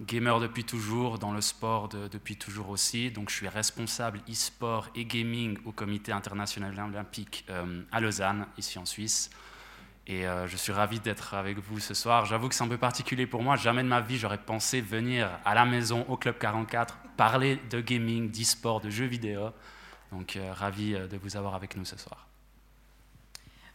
Gamer 0.07 0.41
depuis 0.41 0.65
toujours, 0.65 1.19
dans 1.19 1.33
le 1.33 1.41
sport 1.41 1.89
depuis 1.89 2.37
toujours 2.37 2.71
aussi. 2.71 3.11
Donc, 3.11 3.31
je 3.31 3.37
suis 3.37 3.49
responsable 3.49 4.21
e-sport 4.29 4.89
et 4.95 5.05
gaming 5.05 5.59
au 5.65 5.73
Comité 5.73 6.11
international 6.13 6.75
olympique 6.79 7.47
à 7.93 8.01
Lausanne, 8.01 8.47
ici 8.59 8.79
en 8.79 8.85
Suisse. 8.85 9.31
Et 10.07 10.27
euh, 10.27 10.47
je 10.47 10.57
suis 10.57 10.73
ravi 10.73 11.01
d'être 11.01 11.35
avec 11.35 11.59
vous 11.59 11.81
ce 11.81 11.95
soir. 11.95 12.27
J'avoue 12.27 12.49
que 12.49 12.55
c'est 12.55 12.65
un 12.65 12.69
peu 12.69 12.77
particulier 12.77 13.27
pour 13.27 13.43
moi. 13.43 13.57
Jamais 13.57 13.83
de 13.83 13.89
ma 13.89 14.01
vie, 14.01 14.19
j'aurais 14.19 14.39
pensé 14.39 14.81
venir 14.81 15.31
à 15.45 15.55
la 15.55 15.65
maison, 15.65 16.05
au 16.09 16.17
Club 16.17 16.37
44, 16.39 16.99
parler 17.17 17.59
de 17.71 17.81
gaming, 17.81 18.31
d'e-sport, 18.31 18.81
de 18.81 18.91
jeux 18.91 19.07
vidéo. 19.07 19.51
Donc, 20.13 20.37
euh, 20.37 20.53
ravi 20.53 20.95
euh, 20.95 21.07
de 21.07 21.17
vous 21.17 21.37
avoir 21.37 21.55
avec 21.55 21.77
nous 21.77 21.87
ce 21.87 21.97
soir. 21.97 22.29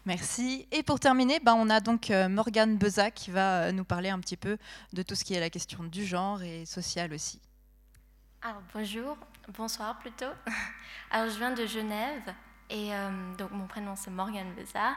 Merci. 0.10 0.68
Et 0.72 0.82
pour 0.82 1.00
terminer, 1.00 1.40
ben, 1.40 1.54
on 1.54 1.70
a 1.70 1.80
donc 1.80 2.10
Morgane 2.10 2.78
Beza 2.78 3.12
qui 3.12 3.30
va 3.30 3.72
nous 3.72 3.84
parler 3.86 4.10
un 4.10 4.20
petit 4.20 4.38
peu 4.38 4.58
de 4.92 5.04
tout 5.04 5.14
ce 5.14 5.24
qui 5.24 5.36
est 5.36 5.40
la 5.40 5.52
question 5.52 5.84
du 5.84 6.04
genre 6.04 6.42
et 6.42 6.66
social 6.66 7.14
aussi. 7.14 7.40
Alors, 8.42 8.62
bonjour, 8.74 9.18
bonsoir 9.50 10.00
plutôt. 10.00 10.34
Alors, 11.12 11.32
je 11.32 11.38
viens 11.38 11.52
de 11.52 11.66
Genève 11.66 12.34
et 12.72 12.90
donc 13.38 13.52
mon 13.52 13.68
prénom 13.68 13.96
c'est 13.96 14.10
Morgane 14.10 14.52
Beza. 14.56 14.96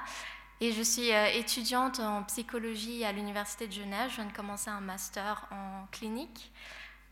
Et 0.63 0.71
je 0.71 0.83
suis 0.83 1.13
euh, 1.13 1.27
étudiante 1.35 1.99
en 1.99 2.23
psychologie 2.23 3.05
à 3.05 3.11
l'Université 3.11 3.67
de 3.67 3.73
Genève. 3.73 4.11
Je 4.11 4.15
viens 4.15 4.27
de 4.27 4.33
commencer 4.33 4.71
un 4.71 4.81
master 4.81 5.49
en 5.51 5.89
clinique. 5.91 6.53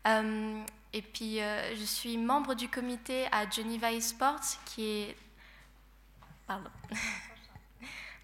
Euh, 0.07 0.63
et 0.93 1.01
puis, 1.01 1.41
euh, 1.41 1.75
je 1.75 1.83
suis 1.83 2.17
membre 2.17 2.53
du 2.53 2.69
comité 2.69 3.25
à 3.29 3.49
Geneva 3.49 3.91
eSports, 3.91 4.39
qui 4.63 4.85
est 4.85 5.17
pardon, 6.47 6.69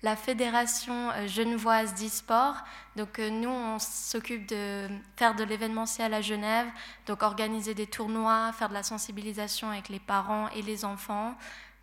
la 0.04 0.16
fédération 0.16 1.12
genevoise 1.28 1.96
d'e-sport. 1.96 2.56
Donc, 2.96 3.18
nous, 3.20 3.50
on 3.50 3.80
s'occupe 3.80 4.48
de 4.48 4.88
faire 5.16 5.36
de 5.36 5.44
l'événementiel 5.44 6.14
à 6.14 6.22
Genève, 6.22 6.68
donc 7.08 7.24
organiser 7.24 7.74
des 7.74 7.88
tournois, 7.88 8.52
faire 8.54 8.70
de 8.70 8.76
la 8.76 8.84
sensibilisation 8.84 9.70
avec 9.72 9.90
les 9.90 10.00
parents 10.00 10.50
et 10.50 10.62
les 10.62 10.86
enfants, 10.86 11.36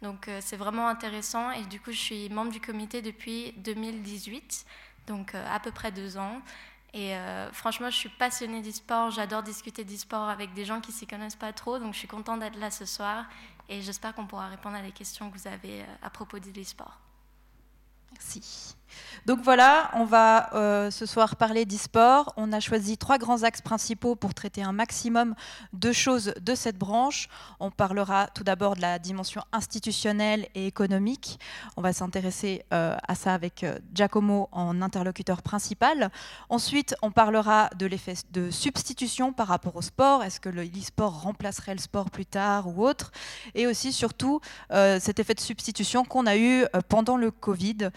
donc 0.05 0.29
euh, 0.29 0.39
c'est 0.43 0.59
vraiment 0.59 0.89
intéressant 0.89 1.51
et 1.53 1.63
du 1.63 1.81
coup 1.81 1.91
je 1.91 1.99
suis 1.99 2.29
membre 2.29 2.53
du 2.53 2.61
comité 2.61 3.01
depuis 3.01 3.53
2018, 3.57 4.67
donc 5.07 5.35
euh, 5.35 5.45
à 5.51 5.59
peu 5.59 5.71
près 5.71 5.91
deux 5.93 6.19
ans. 6.19 6.43
Et 6.93 7.17
euh, 7.17 7.51
franchement, 7.53 7.91
je 7.91 7.97
suis 7.97 8.11
passionnée 8.11 8.61
d'e-sport, 8.61 9.11
j'adore 9.11 9.43
discuter 9.43 9.83
d'e-sport 9.83 10.29
avec 10.29 10.53
des 10.53 10.67
gens 10.67 10.81
qui 10.81 10.93
ne 10.93 10.97
s'y 10.97 11.07
connaissent 11.07 11.35
pas 11.35 11.55
trop, 11.55 11.79
donc 11.79 11.95
je 11.95 11.99
suis 11.99 12.09
contente 12.09 12.41
d'être 12.41 12.59
là 12.59 12.71
ce 12.71 12.85
soir 12.85 13.25
et 13.71 13.81
j'espère 13.81 14.15
qu'on 14.15 14.27
pourra 14.27 14.49
répondre 14.49 14.77
à 14.77 14.83
des 14.83 14.93
questions 14.93 15.31
que 15.31 15.39
vous 15.39 15.49
avez 15.49 15.85
à 16.03 16.11
propos 16.11 16.39
de 16.39 16.51
l'e-sport. 16.51 17.04
Merci. 18.15 18.77
Donc 19.27 19.41
voilà, 19.43 19.91
on 19.95 20.05
va 20.05 20.55
euh, 20.55 20.91
ce 20.91 21.07
soir 21.07 21.37
parler 21.37 21.65
d'e-sport. 21.65 22.33
On 22.37 22.53
a 22.53 22.61
choisi 22.61 22.99
trois 22.99 23.19
grands 23.19 23.43
axes 23.43 23.63
principaux 23.63 24.17
pour 24.17 24.35
traiter 24.35 24.63
un 24.63 24.73
maximum 24.73 25.35
de 25.73 25.93
choses 25.93 26.35
de 26.41 26.55
cette 26.55 26.77
branche. 26.77 27.29
On 27.61 27.71
parlera 27.71 28.27
tout 28.29 28.45
d'abord 28.45 28.77
de 28.77 28.83
la 28.83 28.99
dimension 28.99 29.43
institutionnelle 29.53 30.47
et 30.55 30.67
économique. 30.67 31.39
On 31.77 31.83
va 31.83 31.93
s'intéresser 31.93 32.65
euh, 32.73 32.97
à 33.07 33.15
ça 33.15 33.35
avec 33.35 33.65
euh, 33.65 33.79
Giacomo 33.95 34.49
en 34.53 34.83
interlocuteur 34.83 35.43
principal. 35.43 36.11
Ensuite, 36.49 36.95
on 37.03 37.11
parlera 37.11 37.71
de 37.79 37.87
l'effet 37.87 38.15
de 38.31 38.51
substitution 38.51 39.33
par 39.33 39.49
rapport 39.49 39.77
au 39.77 39.83
sport. 39.83 40.23
Est-ce 40.23 40.41
que 40.41 40.49
l'e-sport 40.49 41.23
remplacerait 41.23 41.75
le 41.75 41.81
sport 41.81 42.11
plus 42.11 42.27
tard 42.27 42.69
ou 42.69 42.87
autre? 42.87 43.11
Et 43.55 43.67
aussi, 43.67 43.93
surtout, 43.93 44.41
cet 44.71 45.19
effet 45.19 45.35
de 45.35 45.41
substitution 45.41 46.05
qu'on 46.05 46.27
a 46.27 46.37
eu 46.37 46.65
pendant 46.89 47.17
le 47.17 47.31
Covid, 47.31 47.91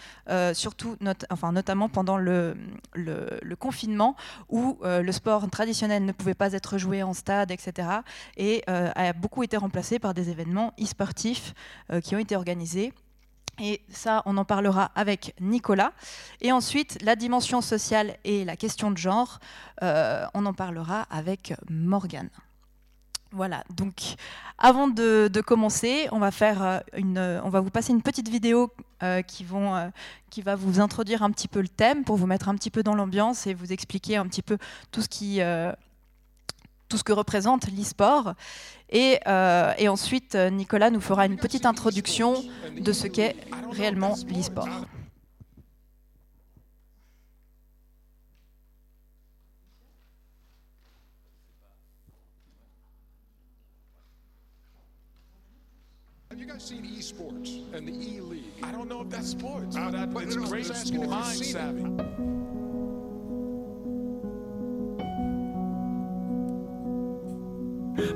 enfin, 1.30 1.52
notamment 1.52 1.88
pendant 1.88 2.16
le, 2.16 2.56
confinement 3.58 4.16
où 4.48 4.78
euh, 4.82 5.02
le 5.02 5.12
sport 5.12 5.48
traditionnel 5.50 6.04
ne 6.04 6.12
pouvait 6.12 6.34
pas 6.34 6.52
être 6.52 6.78
joué 6.78 7.02
en 7.02 7.14
stade, 7.14 7.50
etc. 7.50 7.88
Et 8.36 8.62
euh, 8.68 8.90
a 8.94 9.12
beaucoup 9.12 9.42
été 9.42 9.56
remplacé 9.56 9.98
par 9.98 10.14
des 10.14 10.30
événements 10.30 10.72
e-sportifs 10.80 11.54
euh, 11.92 12.00
qui 12.00 12.14
ont 12.14 12.18
été 12.18 12.36
organisés. 12.36 12.92
Et 13.60 13.80
ça, 13.90 14.22
on 14.24 14.36
en 14.36 14.44
parlera 14.44 14.92
avec 14.94 15.34
Nicolas. 15.40 15.92
Et 16.40 16.52
ensuite, 16.52 17.02
la 17.02 17.16
dimension 17.16 17.60
sociale 17.60 18.16
et 18.22 18.44
la 18.44 18.56
question 18.56 18.92
de 18.92 18.98
genre, 18.98 19.40
on 19.82 20.46
en 20.46 20.54
parlera 20.54 21.08
avec 21.10 21.54
Morgane. 21.68 22.30
Voilà, 23.32 23.62
donc 23.76 24.16
avant 24.56 24.88
de, 24.88 25.40
commencer, 25.44 26.08
on 26.12 26.18
va, 26.18 26.30
faire 26.30 26.62
euh, 26.62 26.78
une, 26.96 27.18
on 27.44 27.50
va 27.50 27.60
vous 27.60 27.70
passer 27.70 27.92
une 27.92 28.02
petite 28.02 28.28
vidéo 28.28 28.72
euh, 29.02 29.22
qui, 29.22 29.44
vont, 29.44 29.76
euh, 29.76 29.88
qui 30.30 30.40
va 30.40 30.56
vous 30.56 30.80
introduire 30.80 31.22
un 31.22 31.30
petit 31.30 31.46
peu 31.46 31.60
le 31.60 31.68
thème 31.68 32.04
pour 32.04 32.16
vous 32.16 32.26
mettre 32.26 32.48
un 32.48 32.54
petit 32.54 32.70
peu 32.70 32.82
dans 32.82 32.94
l'ambiance 32.94 33.46
et 33.46 33.54
vous 33.54 33.72
expliquer 33.72 34.16
un 34.16 34.26
petit 34.26 34.42
peu 34.42 34.56
tout 34.92 35.02
ce, 35.02 35.08
qui, 35.08 35.40
tout 36.88 36.96
ce 36.96 37.04
que 37.04 37.12
représente 37.12 37.70
l'e-sport. 37.70 38.34
Et, 38.90 39.20
et 39.78 39.88
ensuite, 39.88 40.34
Nicolas 40.34 40.90
nous 40.90 41.02
fera 41.02 41.26
une 41.26 41.36
petite 41.36 41.66
introduction 41.66 42.42
de 42.80 42.92
ce 42.92 43.06
qu'est 43.06 43.36
réellement 43.72 44.14
l'e-sport. 44.28 44.86
Guys 56.48 56.62
seen 56.62 56.82
esports 56.96 57.60
and 57.74 57.86
the 57.86 57.92
E 57.92 58.20
League? 58.20 58.44
I 58.62 58.72
don't 58.72 58.88
know 58.88 59.02
if 59.02 59.10
that's 59.10 59.28
sports, 59.28 59.76
uh, 59.76 59.90
but, 59.90 60.14
but 60.14 60.22
it's 60.24 60.36
great 60.36 60.66
mind 61.06 61.38
savvy. 61.38 61.82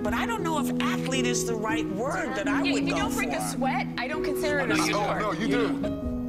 But 0.03 0.15
I 0.15 0.27
don't 0.27 0.43
know 0.43 0.59
if 0.61 0.71
athlete 0.81 1.27
is 1.27 1.45
the 1.45 1.55
right 1.55 1.87
word 1.91 2.35
that 2.35 2.49
I 2.49 2.63
yeah, 2.63 2.73
would 2.73 2.83
if 2.83 2.89
you 2.89 2.95
go 2.95 3.01
don't 3.01 3.15
break 3.15 3.33
a 3.33 3.49
sweat, 3.51 3.87
I 3.99 4.09
don't 4.09 4.25
consider 4.25 4.61
it 4.61 4.71
a 4.71 4.77
sport. 4.77 5.23
Oh, 5.23 5.33
no, 5.33 5.33
you 5.33 5.49
do. 5.49 6.22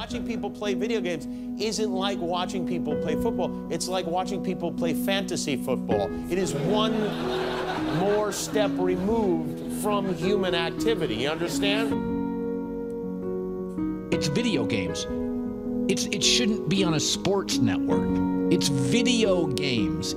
Watching 0.00 0.26
people 0.26 0.48
play 0.48 0.72
video 0.72 0.98
games 0.98 1.28
isn't 1.62 1.92
like 1.92 2.18
watching 2.20 2.66
people 2.66 2.96
play 3.02 3.14
football. 3.16 3.70
It's 3.70 3.86
like 3.86 4.06
watching 4.06 4.42
people 4.42 4.72
play 4.72 4.94
fantasy 4.94 5.56
football. 5.56 6.10
It 6.32 6.38
is 6.38 6.54
one 6.54 6.98
more 7.98 8.32
step 8.32 8.70
removed 8.76 9.82
from 9.82 10.14
human 10.14 10.54
activity. 10.54 11.16
You 11.16 11.28
understand? 11.28 11.92
It's 14.10 14.28
video 14.28 14.64
games. 14.64 15.06
It's, 15.92 16.06
it 16.06 16.24
shouldn't 16.24 16.70
be 16.70 16.82
on 16.82 16.94
a 16.94 17.00
sports 17.00 17.58
network. 17.58 18.08
It's 18.50 18.68
video 18.68 19.48
games. 19.48 20.14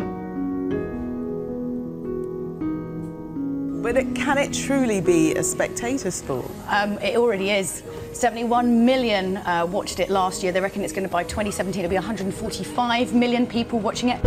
But 3.83 3.97
it, 3.97 4.15
can 4.15 4.37
it 4.37 4.53
truly 4.53 5.01
be 5.01 5.33
a 5.35 5.43
spectator 5.43 6.09
sport? 6.09 6.49
Um, 6.69 6.97
it 6.99 7.17
already 7.17 7.49
is. 7.49 7.83
71 8.13 8.85
million 8.85 9.35
uh, 9.35 9.65
watched 9.69 9.99
it 9.99 10.09
last 10.09 10.41
year. 10.41 10.53
They 10.53 10.61
reckon 10.61 10.83
it's 10.83 10.93
going 10.93 11.03
to 11.03 11.11
by 11.11 11.23
2017 11.23 11.83
it'll 11.83 11.89
be 11.89 11.95
145 11.95 13.13
million 13.13 13.45
people 13.45 13.79
watching 13.79 14.07
it. 14.07 14.23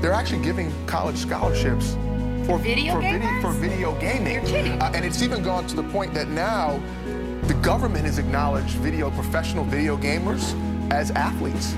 They're 0.00 0.12
actually 0.12 0.44
giving 0.44 0.72
college 0.86 1.16
scholarships 1.16 1.94
for 2.46 2.58
Video 2.58 2.94
for, 2.94 3.00
gamers? 3.00 3.42
for 3.42 3.50
video 3.50 3.98
gaming. 3.98 4.34
You're 4.34 4.44
kidding. 4.44 4.80
Uh, 4.80 4.92
and 4.94 5.04
it's 5.04 5.22
even 5.22 5.42
gone 5.42 5.66
to 5.66 5.74
the 5.74 5.84
point 5.84 6.14
that 6.14 6.28
now 6.28 6.80
the 7.42 7.54
government 7.54 8.04
has 8.04 8.18
acknowledged 8.18 8.70
video 8.76 9.10
professional 9.10 9.64
video 9.64 9.96
gamers 9.96 10.54
as 10.92 11.10
athletes. 11.12 11.74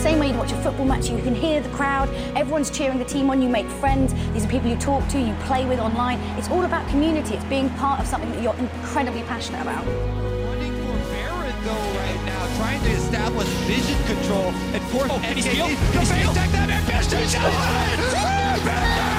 Same 0.00 0.18
way 0.20 0.28
you 0.30 0.34
watch 0.34 0.52
a 0.52 0.56
football 0.62 0.86
match, 0.86 1.08
you 1.10 1.18
can 1.18 1.34
hear 1.34 1.60
the 1.60 1.68
crowd, 1.70 2.08
everyone's 2.36 2.70
cheering 2.70 2.98
the 2.98 3.04
team 3.04 3.28
on, 3.30 3.42
you 3.42 3.48
make 3.48 3.68
friends, 3.68 4.14
these 4.32 4.44
are 4.44 4.48
people 4.48 4.68
you 4.68 4.76
talk 4.76 5.06
to, 5.08 5.18
you 5.18 5.34
play 5.46 5.64
with 5.66 5.80
online. 5.80 6.20
It's 6.38 6.48
all 6.48 6.64
about 6.64 6.88
community, 6.88 7.34
it's 7.34 7.44
being 7.46 7.68
part 7.70 7.98
of 8.00 8.06
something 8.06 8.30
that 8.30 8.42
you're 8.42 8.54
incredibly 8.54 9.22
passionate 9.24 9.62
about. 9.62 9.84
though 9.84 11.72
right 11.98 12.22
now, 12.24 12.56
trying 12.58 12.80
to 12.82 12.90
establish 12.90 13.48
vision 13.66 13.98
control 14.06 14.52
and 14.74 14.82
force 14.84 15.10
Oh, 15.10 15.20
and 15.24 15.36
he's 15.36 15.46
NKD 15.46 15.52
steal. 15.52 15.66
to 15.66 15.98
He's 15.98 16.08
steal. 16.08 16.32
take 16.34 16.52
that 16.52 16.70
ambition. 16.70 17.18
Ambition 17.18 19.15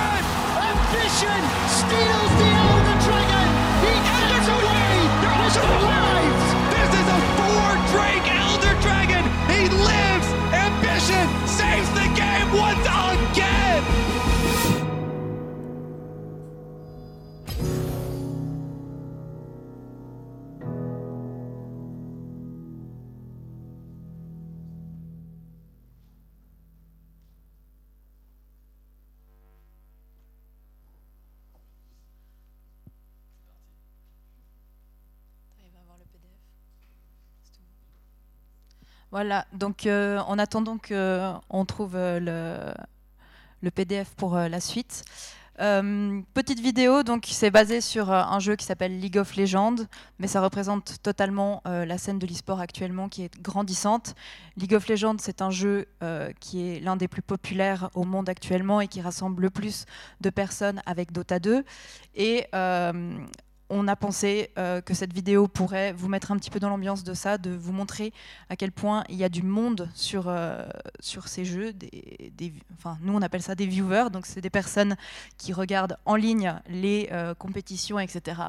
Steals 1.17 2.31
the 2.37 2.49
out 2.53 2.77
of 2.77 2.85
the 2.85 2.95
Dragon. 3.03 3.49
He 3.81 3.93
ends 4.35 4.47
away. 4.49 4.93
There's 5.23 5.57
a 5.57 5.67
a 5.67 6.06
Voilà, 39.11 39.45
donc 39.53 39.85
euh, 39.85 40.19
en 40.19 40.37
attendant 40.37 40.77
qu'on 40.77 41.65
trouve 41.65 41.95
euh, 41.95 42.73
le, 43.61 43.71
PDF 43.71 44.13
pour 44.15 44.35
euh, 44.35 44.47
la 44.49 44.59
suite. 44.59 45.03
Euh, 45.59 46.21
petite 46.35 46.59
vidéo, 46.59 47.01
donc 47.01 47.25
c'est 47.27 47.49
basé 47.49 47.81
sur 47.81 48.11
euh, 48.11 48.21
un 48.21 48.39
jeu 48.39 48.55
qui 48.55 48.63
s'appelle 48.65 48.99
League 48.99 49.17
of 49.17 49.35
Legends, 49.35 49.75
mais 50.19 50.27
ça 50.27 50.39
représente 50.39 51.01
totalement 51.01 51.63
euh, 51.67 51.83
la 51.83 51.97
scène 51.97 52.19
de 52.19 52.27
l'e-sport 52.27 52.59
actuellement 52.59 53.09
qui 53.09 53.23
est 53.23 53.41
grandissante. 53.41 54.13
League 54.55 54.75
of 54.75 54.87
Legends, 54.87 55.15
c'est 55.19 55.41
un 55.41 55.49
jeu 55.49 55.87
euh, 56.03 56.31
qui 56.39 56.67
est 56.67 56.79
l'un 56.79 56.95
des 56.95 57.07
plus 57.07 57.23
populaires 57.23 57.89
au 57.95 58.03
monde 58.03 58.29
actuellement 58.29 58.81
et 58.81 58.87
qui 58.87 59.01
rassemble 59.01 59.41
le 59.41 59.49
plus 59.49 59.85
de 60.21 60.29
personnes 60.29 60.81
avec 60.85 61.11
Dota 61.11 61.39
2. 61.39 61.63
Et 62.13 62.45
euh, 62.53 63.17
on 63.69 63.87
a 63.87 63.95
pensé 63.95 64.51
euh, 64.57 64.81
que 64.81 64.93
cette 64.93 65.13
vidéo 65.13 65.47
pourrait 65.47 65.93
vous 65.93 66.07
mettre 66.07 66.31
un 66.31 66.37
petit 66.37 66.49
peu 66.49 66.59
dans 66.59 66.69
l'ambiance 66.69 67.03
de 67.03 67.13
ça, 67.13 67.37
de 67.37 67.51
vous 67.51 67.73
montrer 67.73 68.13
à 68.49 68.55
quel 68.55 68.71
point 68.71 69.03
il 69.09 69.15
y 69.15 69.23
a 69.23 69.29
du 69.29 69.43
monde 69.43 69.89
sur, 69.93 70.25
euh, 70.27 70.65
sur 70.99 71.27
ces 71.27 71.45
jeux. 71.45 71.73
Enfin, 72.77 72.97
nous, 73.01 73.13
on 73.13 73.21
appelle 73.21 73.41
ça 73.41 73.55
des 73.55 73.65
viewers, 73.65 74.09
donc 74.11 74.25
c'est 74.25 74.41
des 74.41 74.49
personnes 74.49 74.95
qui 75.37 75.53
regardent 75.53 75.97
en 76.05 76.15
ligne 76.15 76.55
les 76.69 77.09
euh, 77.11 77.33
compétitions, 77.33 77.99
etc. 77.99 78.41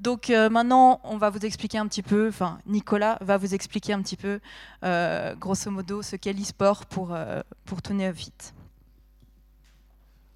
Donc 0.00 0.28
maintenant, 0.28 1.00
on 1.04 1.18
va 1.18 1.30
vous 1.30 1.46
expliquer 1.46 1.78
un 1.78 1.86
petit 1.86 2.02
peu, 2.02 2.26
enfin 2.28 2.58
Nicolas 2.66 3.16
va 3.20 3.36
vous 3.36 3.54
expliquer 3.54 3.92
un 3.92 4.02
petit 4.02 4.16
peu, 4.16 4.40
grosso 5.38 5.70
modo, 5.70 6.02
ce 6.02 6.16
qu'est 6.16 6.32
l'e-sport 6.32 6.84
pour, 6.86 7.16
pour 7.64 7.80
tout 7.80 7.94
néophyte. 7.94 8.53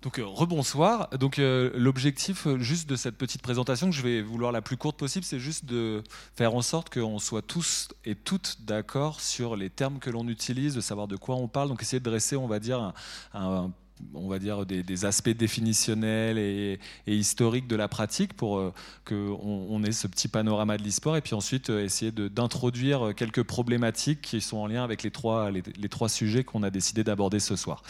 Donc 0.03 0.19
euh, 0.21 0.25
rebonsoir. 0.27 1.09
Donc 1.19 1.39
euh, 1.39 1.71
l'objectif 1.75 2.47
euh, 2.47 2.59
juste 2.59 2.89
de 2.89 2.95
cette 2.95 3.17
petite 3.17 3.43
présentation 3.43 3.91
que 3.91 3.97
je 3.97 4.03
vais 4.03 4.23
vouloir 4.23 4.53
la 4.53 4.63
plus 4.63 4.77
courte 4.77 4.97
possible, 4.97 5.25
c'est 5.25 5.41
juste 5.41 5.65
de 5.65 6.05
faire 6.37 6.55
en 6.55 6.63
sorte 6.63 6.89
qu'on 6.93 7.19
soit 7.19 7.43
tous 7.43 7.89
et 8.05 8.15
toutes 8.15 8.59
d'accord 8.61 9.21
sur 9.21 9.57
les 9.57 9.71
termes 9.71 9.99
que 9.99 10.11
l'on 10.11 10.29
utilise, 10.29 10.75
de 10.75 10.81
savoir 10.81 11.09
de 11.09 11.17
quoi 11.17 11.35
on 11.35 11.49
parle. 11.49 11.69
Donc 11.69 11.83
essayer 11.83 11.99
de 11.99 12.09
dresser, 12.09 12.37
on 12.37 12.47
va 12.47 12.61
dire, 12.61 12.79
un, 12.81 12.95
un- 13.35 13.73
on 14.15 14.29
va 14.29 14.39
dire 14.39 14.67
des, 14.67 15.05
aspects 15.05 15.29
définitionnels 15.29 16.39
et, 16.39 16.79
historiques 17.07 17.67
de 17.67 17.77
la 17.77 17.89
pratique 17.89 18.35
pour 18.35 18.59
euh, 18.59 18.73
qu'on 19.05 19.39
on 19.41 19.83
ait 19.85 19.93
ce 19.93 20.07
petit 20.07 20.29
panorama 20.29 20.77
de 20.77 20.83
l'e-sport 20.83 21.17
et 21.17 21.21
puis 21.21 21.35
ensuite 21.35 21.71
euh, 21.71 21.85
essayer 21.85 22.13
d'introduire 22.13 23.15
quelques 23.15 23.43
problématiques 23.43 24.21
qui 24.23 24.41
sont 24.41 24.59
en 24.59 24.67
lien 24.67 24.85
avec 24.85 25.03
les 25.03 25.11
trois, 25.11 25.51
sujets 26.09 26.45
qu'on 26.45 26.63
a 26.63 26.71
décidé 26.71 27.05
d'aborder 27.05 27.41
ce 27.41 27.57
soir. 27.57 27.83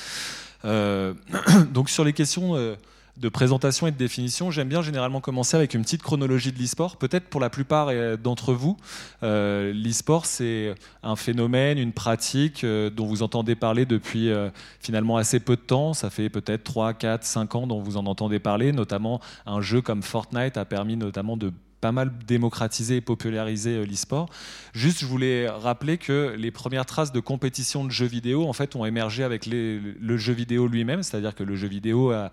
Euh, 0.64 1.14
donc 1.72 1.88
sur 1.90 2.04
les 2.04 2.12
questions 2.12 2.56
euh, 2.56 2.74
de 3.18 3.28
présentation 3.28 3.86
et 3.86 3.90
de 3.90 3.96
définition, 3.96 4.50
j'aime 4.50 4.68
bien 4.68 4.82
généralement 4.82 5.20
commencer 5.20 5.56
avec 5.56 5.74
une 5.74 5.82
petite 5.82 6.02
chronologie 6.02 6.52
de 6.52 6.58
l'e-sport. 6.58 6.96
Peut-être 6.96 7.28
pour 7.28 7.40
la 7.40 7.50
plupart 7.50 7.88
euh, 7.88 8.16
d'entre 8.16 8.52
vous, 8.52 8.76
euh, 9.22 9.72
l'e-sport 9.72 10.26
c'est 10.26 10.74
un 11.02 11.16
phénomène, 11.16 11.78
une 11.78 11.92
pratique 11.92 12.64
euh, 12.64 12.90
dont 12.90 13.06
vous 13.06 13.22
entendez 13.22 13.54
parler 13.54 13.86
depuis 13.86 14.30
euh, 14.30 14.50
finalement 14.80 15.16
assez 15.16 15.40
peu 15.40 15.56
de 15.56 15.60
temps. 15.60 15.94
Ça 15.94 16.10
fait 16.10 16.28
peut-être 16.28 16.64
3, 16.64 16.94
4, 16.94 17.24
5 17.24 17.54
ans 17.54 17.66
dont 17.66 17.80
vous 17.80 17.96
en 17.96 18.06
entendez 18.06 18.38
parler. 18.38 18.72
Notamment 18.72 19.20
un 19.46 19.60
jeu 19.60 19.80
comme 19.80 20.02
Fortnite 20.02 20.56
a 20.56 20.64
permis 20.64 20.96
notamment 20.96 21.36
de 21.36 21.52
pas 21.80 21.92
mal 21.92 22.10
démocratiser 22.26 22.96
et 22.96 23.00
populariser 23.00 23.76
euh, 23.76 23.86
l'e-sport. 23.86 24.28
Juste, 24.72 25.00
je 25.00 25.06
voulais 25.06 25.48
rappeler 25.48 25.98
que 25.98 26.34
les 26.36 26.50
premières 26.50 26.86
traces 26.86 27.12
de 27.12 27.20
compétition 27.20 27.84
de 27.84 27.90
jeux 27.90 28.06
vidéo, 28.06 28.48
en 28.48 28.52
fait, 28.52 28.76
ont 28.76 28.84
émergé 28.84 29.24
avec 29.24 29.46
le 29.46 30.16
jeu 30.16 30.32
vidéo 30.32 30.66
lui-même, 30.66 31.02
c'est-à-dire 31.02 31.34
que 31.34 31.42
le 31.42 31.56
jeu 31.56 31.68
vidéo 31.68 32.12
a, 32.12 32.30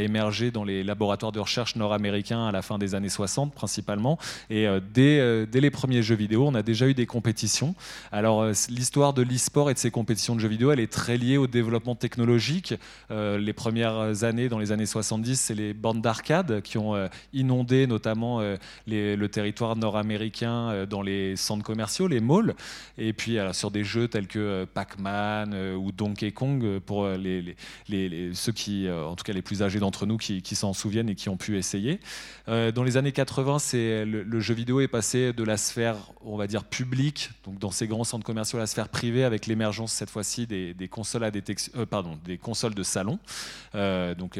émergé 0.00 0.50
dans 0.50 0.64
les 0.64 0.84
laboratoires 0.84 1.32
de 1.32 1.40
recherche 1.40 1.76
nord-américains 1.76 2.46
à 2.46 2.52
la 2.52 2.62
fin 2.62 2.78
des 2.78 2.94
années 2.94 3.08
60 3.08 3.52
principalement, 3.54 4.18
et 4.48 4.66
euh, 4.66 4.80
dès, 4.92 5.18
euh, 5.20 5.46
dès 5.50 5.60
les 5.60 5.70
premiers 5.70 6.02
jeux 6.02 6.14
vidéo, 6.14 6.46
on 6.46 6.54
a 6.54 6.62
déjà 6.62 6.86
eu 6.86 6.94
des 6.94 7.06
compétitions. 7.06 7.74
Alors, 8.12 8.46
l'histoire 8.68 9.12
de 9.12 9.22
l'e-sport 9.22 9.70
et 9.70 9.74
de 9.74 9.78
ces 9.78 9.90
compétitions 9.90 10.34
de 10.34 10.40
jeux 10.40 10.48
vidéo, 10.48 10.72
elle 10.72 10.80
est 10.80 10.92
très 10.92 11.16
liée 11.16 11.36
au 11.36 11.46
développement 11.46 11.94
technologique. 11.94 12.74
Les 13.10 13.52
premières 13.52 14.24
années, 14.24 14.48
dans 14.48 14.58
les 14.58 14.72
années 14.72 14.86
70, 14.86 15.40
c'est 15.40 15.54
les 15.54 15.74
bandes 15.74 16.00
d'arcade 16.00 16.60
qui 16.62 16.78
ont 16.78 17.08
inondé 17.32 17.86
notamment 17.86 18.39
euh, 18.40 18.56
le 18.86 19.26
territoire 19.28 19.76
nord-américain 19.76 20.70
euh, 20.70 20.86
dans 20.86 21.02
les 21.02 21.36
centres 21.36 21.64
commerciaux, 21.64 22.08
les 22.08 22.20
malls, 22.20 22.54
et 22.98 23.12
puis 23.12 23.38
sur 23.52 23.70
des 23.70 23.84
jeux 23.84 24.08
tels 24.08 24.26
que 24.26 24.38
euh, 24.38 24.66
Pac-Man 24.72 25.54
ou 25.76 25.92
Donkey 25.92 26.32
Kong 26.32 26.78
pour 26.80 27.06
les, 27.08 27.56
ceux 28.34 28.52
qui, 28.52 28.88
en 28.90 29.14
tout 29.16 29.24
cas 29.24 29.32
les 29.32 29.42
plus 29.42 29.62
âgés 29.62 29.78
d'entre 29.78 30.06
nous, 30.06 30.16
qui, 30.16 30.42
s'en 30.54 30.72
souviennent 30.72 31.08
et 31.08 31.14
qui 31.14 31.28
ont 31.28 31.36
pu 31.36 31.56
essayer. 31.56 32.00
Dans 32.46 32.82
les 32.82 32.96
années 32.96 33.12
80, 33.12 33.58
c'est 33.58 34.04
le, 34.04 34.40
jeu 34.40 34.54
vidéo 34.54 34.80
est 34.80 34.88
passé 34.88 35.32
de 35.32 35.44
la 35.44 35.56
sphère, 35.56 35.96
on 36.22 36.36
va 36.36 36.46
dire 36.46 36.64
publique, 36.64 37.30
donc 37.44 37.58
dans 37.58 37.70
ces 37.70 37.86
grands 37.86 38.04
centres 38.04 38.24
commerciaux, 38.24 38.58
à 38.58 38.62
la 38.62 38.66
sphère 38.66 38.88
privée, 38.88 39.24
avec 39.24 39.46
l'émergence 39.46 39.92
cette 39.92 40.10
fois-ci 40.10 40.46
des, 40.46 40.88
consoles 40.90 41.24
à 41.24 41.30
détection, 41.30 41.72
pardon, 41.86 42.18
des 42.24 42.38
consoles 42.38 42.74
de 42.74 42.82
salon, 42.82 43.18
donc 43.74 44.38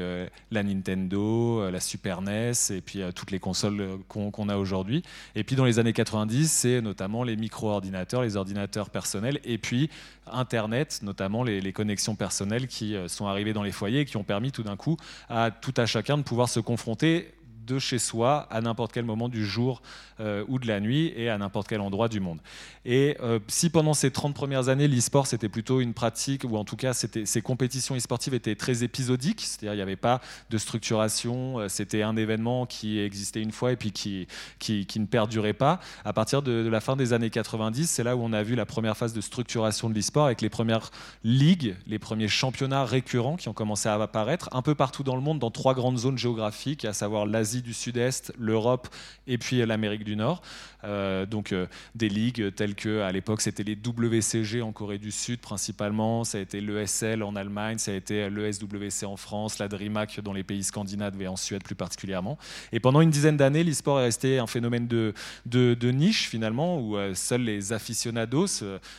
la 0.51 0.63
Nintendo, 0.63 1.71
la 1.71 1.81
Super 1.81 2.23
NES, 2.23 2.53
et 2.71 2.81
puis 2.81 3.03
toutes 3.15 3.31
les 3.31 3.39
consoles 3.39 3.90
qu'on 4.09 4.49
a 4.49 4.57
aujourd'hui. 4.57 5.03
Et 5.35 5.45
puis 5.45 5.57
dans 5.57 5.65
les 5.65 5.79
années 5.79 5.93
90, 5.93 6.51
c'est 6.51 6.81
notamment 6.81 7.25
les 7.25 7.37
micro-ordinateurs, 7.37 8.23
les 8.23 8.37
ordinateurs 8.37 8.91
personnels, 8.91 9.41
et 9.45 9.59
puis 9.59 9.91
Internet, 10.31 11.01
notamment 11.03 11.43
les, 11.43 11.61
les 11.61 11.73
connexions 11.73 12.15
personnelles 12.15 12.67
qui 12.67 12.95
euh, 12.95 13.09
sont 13.09 13.27
arrivées 13.27 13.53
dans 13.53 13.63
les 13.63 13.73
foyers 13.73 14.01
et 14.01 14.05
qui 14.05 14.17
ont 14.17 14.25
permis 14.25 14.53
tout 14.53 14.63
d'un 14.63 14.77
coup 14.77 14.97
à 15.29 15.51
tout 15.51 15.75
à 15.77 15.87
chacun 15.87 16.19
de 16.19 16.23
pouvoir 16.23 16.49
se 16.49 16.61
confronter 16.61 17.33
de 17.71 17.79
chez 17.79 17.99
soi 17.99 18.47
à 18.51 18.61
n'importe 18.61 18.93
quel 18.93 19.05
moment 19.05 19.29
du 19.29 19.47
jour 19.47 19.83
euh, 20.21 20.45
ou 20.49 20.59
de 20.59 20.67
la 20.67 20.81
nuit 20.81 21.13
et 21.17 21.29
à 21.29 21.39
n'importe 21.39 21.69
quel 21.69 21.81
endroit 21.81 22.09
du 22.09 22.21
monde. 22.21 22.41
Et 22.85 23.17
euh, 23.23 23.39
si 23.49 23.71
pendant 23.71 23.95
ces 23.95 24.11
30 24.11 24.35
premières 24.35 24.69
années, 24.69 24.89
l'e-sport 24.89 25.27
c'était 25.27 25.49
plutôt 25.49 25.81
une 25.81 25.95
pratique, 25.95 26.45
ou 26.45 26.57
en 26.57 26.65
tout 26.65 26.77
cas 26.77 26.93
ces 26.93 27.43
compétitions 27.43 27.97
e-sportives 27.97 28.35
étaient 28.35 28.55
très 28.55 28.83
épisodiques, 28.83 29.41
c'est-à-dire 29.41 29.75
il 29.75 29.77
n'y 29.77 29.83
avait 29.83 29.97
pas 29.97 30.21
de 30.51 30.59
structuration, 30.59 31.61
euh, 31.61 31.69
c'était 31.69 32.03
un 32.03 32.17
événement 32.17 32.67
qui 32.67 32.99
existait 32.99 33.43
une 33.43 33.53
fois 33.53 33.73
et 33.73 33.77
puis 33.77 33.93
qui, 33.93 34.27
qui, 34.59 34.87
qui 34.87 35.01
ne 35.01 35.07
perdurait 35.07 35.53
pas. 35.53 35.81
À 36.05 36.13
partir 36.13 36.43
de, 36.43 36.63
de 36.63 36.69
la 36.69 36.81
fin 36.81 36.97
des 36.97 37.13
années 37.13 37.31
90, 37.31 37.89
c'est 37.89 38.03
là 38.03 38.17
où 38.17 38.21
on 38.23 38.33
a 38.33 38.43
vu 38.43 38.55
la 38.55 38.67
première 38.67 38.97
phase 38.97 39.13
de 39.13 39.21
structuration 39.21 39.89
de 39.89 39.95
l'e-sport 39.95 40.27
avec 40.27 40.41
les 40.41 40.51
premières 40.51 40.91
ligues, 41.25 41.77
les 41.87 41.99
premiers 41.99 42.29
championnats 42.29 42.85
récurrents 42.85 43.37
qui 43.37 43.49
ont 43.49 43.55
commencé 43.55 43.89
à 43.89 43.95
apparaître 43.95 44.49
un 44.53 44.63
peu 44.63 44.75
partout 44.75 45.03
dans 45.03 45.17
le 45.17 45.23
monde, 45.23 45.39
dans 45.39 45.51
trois 45.51 45.75
grandes 45.75 45.99
zones 45.99 46.19
géographiques, 46.19 46.85
à 46.85 46.93
savoir 46.93 47.27
l'Asie, 47.27 47.60
du 47.63 47.73
Sud-Est, 47.73 48.33
l'Europe 48.39 48.89
et 49.27 49.39
puis 49.39 49.65
l'Amérique 49.65 50.05
du 50.05 50.17
Nord. 50.17 50.43
Euh, 50.85 51.27
donc 51.27 51.53
euh, 51.53 51.67
des 51.95 52.09
ligues 52.09 52.55
telles 52.55 52.75
que 52.75 53.01
à 53.01 53.13
l'époque 53.13 53.43
c'était 53.43 53.63
les 53.63 53.77
WCG 53.77 54.63
en 54.63 54.73
Corée 54.73 54.99
du 54.99 55.11
Sud 55.11 55.41
principalement, 55.41 56.25
ça 56.25 56.39
a 56.39 56.41
été 56.41 56.61
l'ESL 56.61 57.23
en 57.23 57.37
Allemagne, 57.37 57.79
ça 57.79 57.91
a 57.91 57.95
été 57.95 58.31
l'ESWC 58.31 59.05
en 59.05 59.17
France, 59.17 59.59
la 59.59 59.69
DreamHack 59.69 60.21
dans 60.21 60.33
les 60.33 60.43
pays 60.43 60.63
scandinaves 60.63 61.21
et 61.21 61.29
en 61.29 61.37
Suède 61.37 61.63
plus 61.63 61.75
particulièrement. 61.75 62.39
Et 62.73 62.81
pendant 62.81 63.01
une 63.01 63.11
dizaine 63.11 63.37
d'années, 63.37 63.65
l'e-sport 63.65 64.01
est 64.01 64.05
resté 64.05 64.39
un 64.39 64.47
phénomène 64.47 64.87
de, 64.87 65.91
niche 65.91 66.29
finalement 66.29 66.81
où 66.81 66.97
euh, 66.97 67.15
seuls 67.15 67.43
les 67.43 67.73
aficionados, 67.73 68.47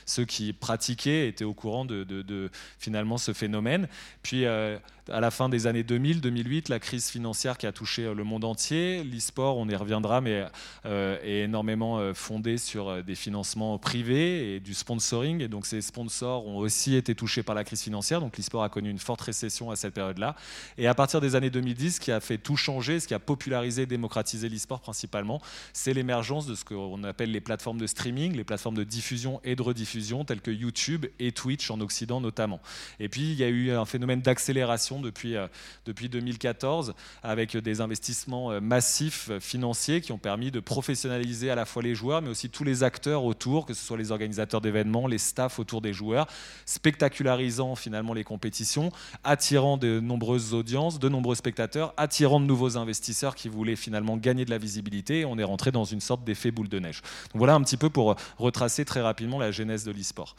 ceux 0.06 0.26
qui 0.26 0.54
pratiquaient, 0.54 1.28
étaient 1.28 1.46
au 1.46 1.54
courant 1.54 1.86
de, 1.86 2.50
finalement 2.78 3.18
ce 3.18 3.34
phénomène. 3.34 3.88
Puis 4.24 4.46
à 4.46 5.20
la 5.20 5.32
fin 5.32 5.50
des 5.50 5.68
années 5.68 5.84
2000, 5.84 6.22
2008, 6.22 6.70
la 6.70 6.80
crise 6.80 7.10
financière 7.10 7.58
qui 7.58 7.66
a 7.66 7.72
touché 7.72 8.14
le 8.14 8.24
monde 8.24 8.44
entier. 8.44 9.04
L'e-sport, 9.04 9.58
on 9.58 9.68
y 9.68 9.76
reviendra, 9.76 10.22
mais 10.22 10.46
est 10.86 11.44
énormément 11.44 11.71
euh, 11.80 12.14
fondé 12.14 12.58
sur 12.58 13.04
des 13.04 13.16
financements 13.16 13.78
privés 13.78 14.56
et 14.56 14.60
du 14.60 14.74
sponsoring. 14.74 15.42
Et 15.42 15.48
donc 15.48 15.66
ces 15.66 15.82
sponsors 15.82 16.46
ont 16.46 16.58
aussi 16.58 16.96
été 16.96 17.16
touchés 17.16 17.44
par 17.44 17.56
la 17.56 17.64
crise 17.64 17.82
financière. 17.82 18.20
Donc 18.20 18.38
l'e-sport 18.38 18.64
a 18.64 18.70
connu 18.70 18.90
une 18.90 19.00
forte 19.00 19.22
récession 19.22 19.72
à 19.72 19.76
cette 19.76 19.94
période-là. 19.94 20.36
Et 20.78 20.88
à 20.88 20.94
partir 20.94 21.22
des 21.22 21.36
années 21.36 21.50
2010, 21.50 21.96
ce 21.96 22.00
qui 22.00 22.12
a 22.12 22.20
fait 22.20 22.38
tout 22.38 22.58
changer, 22.58 23.00
ce 23.00 23.08
qui 23.08 23.14
a 23.14 23.20
popularisé, 23.20 23.86
démocratisé 23.86 24.50
l'e-sport 24.50 24.82
principalement, 24.82 25.42
c'est 25.74 25.94
l'émergence 25.94 26.46
de 26.46 26.56
ce 26.56 26.66
qu'on 26.66 27.04
appelle 27.04 27.32
les 27.32 27.42
plateformes 27.42 27.80
de 27.80 27.88
streaming, 27.88 28.36
les 28.36 28.44
plateformes 28.44 28.76
de 28.76 28.84
diffusion 28.84 29.40
et 29.44 29.56
de 29.56 29.62
rediffusion, 29.62 30.26
telles 30.26 30.42
que 30.42 30.52
YouTube 30.52 31.06
et 31.20 31.32
Twitch 31.32 31.72
en 31.72 31.80
Occident 31.82 32.22
notamment. 32.22 32.60
Et 33.00 33.10
puis 33.10 33.32
il 33.32 33.36
y 33.36 33.44
a 33.44 33.48
eu 33.48 33.72
un 33.72 33.86
phénomène 33.86 34.22
d'accélération 34.22 35.02
depuis, 35.02 35.36
euh, 35.36 35.48
depuis 35.86 36.10
2014 36.10 36.94
avec 37.24 37.58
des 37.58 37.82
investissements 37.82 38.52
euh, 38.52 38.60
massifs 38.60 39.30
euh, 39.30 39.40
financiers 39.40 40.02
qui 40.02 40.12
ont 40.12 40.18
permis 40.18 40.52
de 40.52 40.60
professionnaliser 40.60 41.50
à 41.50 41.56
la 41.56 41.61
fois 41.68 41.82
les 41.82 41.96
joueurs 41.96 42.22
mais 42.22 42.30
aussi 42.30 42.50
tous 42.50 42.64
les 42.64 42.84
acteurs 42.84 43.24
autour, 43.24 43.66
que 43.66 43.74
ce 43.74 43.84
soit 43.84 43.98
les 43.98 44.12
organisateurs 44.12 44.62
d'événements, 44.62 45.08
les 45.08 45.18
staffs 45.18 45.60
autour 45.60 45.82
des 45.82 45.94
joueurs, 45.94 46.28
spectacularisant 46.66 47.76
finalement 47.76 48.14
les 48.14 48.24
compétitions, 48.24 48.92
attirant 49.24 49.78
de 49.78 50.00
nombreuses 50.00 50.54
audiences, 50.54 51.00
de 51.00 51.10
nombreux 51.10 51.36
spectateurs, 51.36 51.94
attirant 51.98 52.40
de 52.40 52.46
nouveaux 52.46 52.78
investisseurs 52.78 53.36
qui 53.36 53.50
voulaient 53.50 53.76
finalement 53.76 54.18
gagner 54.18 54.46
de 54.46 54.52
la 54.52 54.58
visibilité 54.58 55.22
et 55.22 55.26
on 55.26 55.38
est 55.38 55.44
rentré 55.44 55.72
dans 55.72 55.86
une 55.86 56.02
sorte 56.02 56.24
d'effet 56.24 56.52
boule 56.52 56.70
de 56.70 56.80
neige. 56.80 57.02
Voilà 57.34 57.56
un 57.56 57.62
petit 57.62 57.78
peu 57.78 57.90
pour 57.90 58.16
retracer 58.38 58.86
très 58.86 59.02
rapidement 59.02 59.40
la 59.40 59.52
genèse 59.52 59.84
de 59.84 59.92
l'e-sport. 59.92 60.36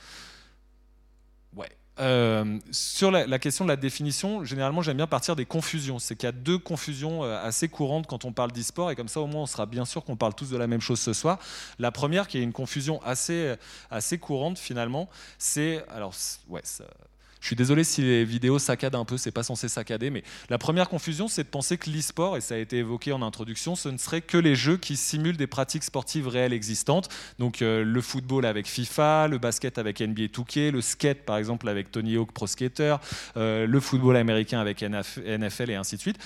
Euh, 2.00 2.58
sur 2.70 3.10
la, 3.10 3.38
question 3.38 3.64
de 3.64 3.68
la 3.68 3.76
définition, 3.76 4.44
généralement 4.44 4.80
j'aime 4.80 4.96
bien 4.96 5.06
partir 5.06 5.36
des 5.36 5.44
confusions. 5.44 5.98
C'est 5.98 6.16
qu'il 6.16 6.26
y 6.26 6.28
a 6.28 6.32
deux 6.32 6.58
confusions 6.58 7.22
euh, 7.22 7.42
assez 7.42 7.68
courantes 7.68 8.06
quand 8.06 8.24
on 8.24 8.32
parle 8.32 8.52
d'e-sport, 8.52 8.90
et 8.90 8.96
comme 8.96 9.08
ça 9.08 9.20
au 9.20 9.26
moins 9.26 9.42
on 9.42 9.46
sera 9.46 9.66
bien 9.66 9.84
sûr 9.84 10.04
qu'on 10.04 10.16
parle 10.16 10.34
tous 10.34 10.50
de 10.50 10.56
la 10.56 10.66
même 10.66 10.80
chose 10.80 11.00
ce 11.00 11.12
soir. 11.12 11.38
La 11.78 11.92
première, 11.92 12.28
qui 12.28 12.38
est 12.38 12.42
une 12.42 12.52
confusion 12.52 13.02
assez, 13.02 13.54
assez 13.90 14.18
courante 14.18 14.58
finalement, 14.58 15.08
c'est. 15.38 15.84
Alors, 15.90 16.14
ouais, 16.48 16.62
je 17.42 17.48
suis 17.48 17.56
désolé 17.56 17.82
si 17.82 18.02
les 18.02 18.24
vidéos 18.24 18.60
saccadent 18.60 18.94
un 18.94 19.04
peu, 19.04 19.16
c'est 19.16 19.32
pas 19.32 19.42
censé 19.42 19.68
saccader, 19.68 20.10
mais 20.10 20.22
la 20.48 20.58
première 20.58 20.88
confusion, 20.88 21.26
c'est 21.26 21.42
de 21.42 21.48
penser 21.48 21.76
que 21.76 21.90
l'e-sport, 21.90 22.36
et 22.36 22.40
ça 22.40 22.54
a 22.54 22.58
été 22.58 22.78
évoqué 22.78 23.12
en 23.12 23.20
introduction, 23.20 23.74
ce 23.74 23.88
ne 23.88 23.98
serait 23.98 24.20
que 24.20 24.38
les 24.38 24.54
jeux 24.54 24.76
qui 24.76 24.96
simulent 24.96 25.36
des 25.36 25.48
pratiques 25.48 25.82
sportives 25.82 26.28
réelles 26.28 26.52
existantes. 26.52 27.08
Donc 27.40 27.60
euh, 27.60 27.82
le 27.82 28.00
football 28.00 28.46
avec 28.46 28.68
FIFA, 28.68 29.26
le 29.26 29.38
basket 29.38 29.78
avec 29.78 30.00
NBA 30.00 30.26
2K, 30.26 30.70
le 30.70 30.80
skate 30.80 31.24
par 31.24 31.36
exemple 31.36 31.68
avec 31.68 31.90
Tony 31.90 32.16
Hawk 32.16 32.30
Pro 32.30 32.46
Skater, 32.46 32.96
euh, 33.36 33.66
le 33.66 33.80
football 33.80 34.16
américain 34.16 34.60
avec 34.60 34.80
NFL 34.80 35.70
et 35.70 35.74
ainsi 35.74 35.96
de 35.96 36.00
suite. 36.00 36.18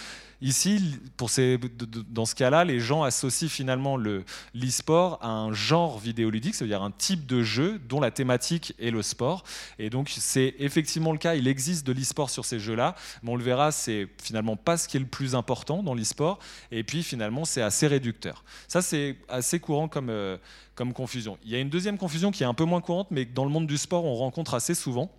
Ici, 0.42 0.98
dans 1.18 2.26
ce 2.26 2.34
cas-là, 2.34 2.64
les 2.64 2.78
gens 2.78 3.02
associent 3.02 3.48
finalement 3.48 3.96
l'e-sport 3.96 5.18
à 5.22 5.28
un 5.28 5.52
genre 5.54 5.98
vidéoludique, 5.98 6.54
c'est-à-dire 6.54 6.82
un 6.82 6.90
type 6.90 7.26
de 7.26 7.42
jeu 7.42 7.80
dont 7.88 8.00
la 8.00 8.10
thématique 8.10 8.74
est 8.78 8.90
le 8.90 9.00
sport. 9.00 9.44
Et 9.78 9.88
donc, 9.88 10.12
c'est 10.14 10.54
effectivement 10.58 11.12
le 11.12 11.18
cas, 11.18 11.36
il 11.36 11.48
existe 11.48 11.86
de 11.86 11.92
l'e-sport 11.92 12.28
sur 12.28 12.44
ces 12.44 12.58
jeux-là, 12.58 12.94
mais 13.22 13.30
on 13.30 13.36
le 13.36 13.42
verra, 13.42 13.72
c'est 13.72 14.08
finalement 14.22 14.56
pas 14.56 14.76
ce 14.76 14.88
qui 14.88 14.98
est 14.98 15.00
le 15.00 15.06
plus 15.06 15.34
important 15.34 15.82
dans 15.82 15.94
l'e-sport. 15.94 16.38
Et 16.70 16.84
puis, 16.84 17.02
finalement, 17.02 17.46
c'est 17.46 17.62
assez 17.62 17.86
réducteur. 17.86 18.44
Ça, 18.68 18.82
c'est 18.82 19.16
assez 19.28 19.58
courant 19.58 19.88
comme, 19.88 20.10
euh, 20.10 20.36
comme 20.74 20.92
confusion. 20.92 21.38
Il 21.44 21.50
y 21.50 21.56
a 21.56 21.60
une 21.60 21.70
deuxième 21.70 21.96
confusion 21.96 22.30
qui 22.30 22.42
est 22.42 22.46
un 22.46 22.54
peu 22.54 22.64
moins 22.64 22.82
courante, 22.82 23.08
mais 23.10 23.24
dans 23.24 23.44
le 23.44 23.50
monde 23.50 23.66
du 23.66 23.78
sport, 23.78 24.04
on 24.04 24.16
rencontre 24.16 24.52
assez 24.52 24.74
souvent 24.74 25.10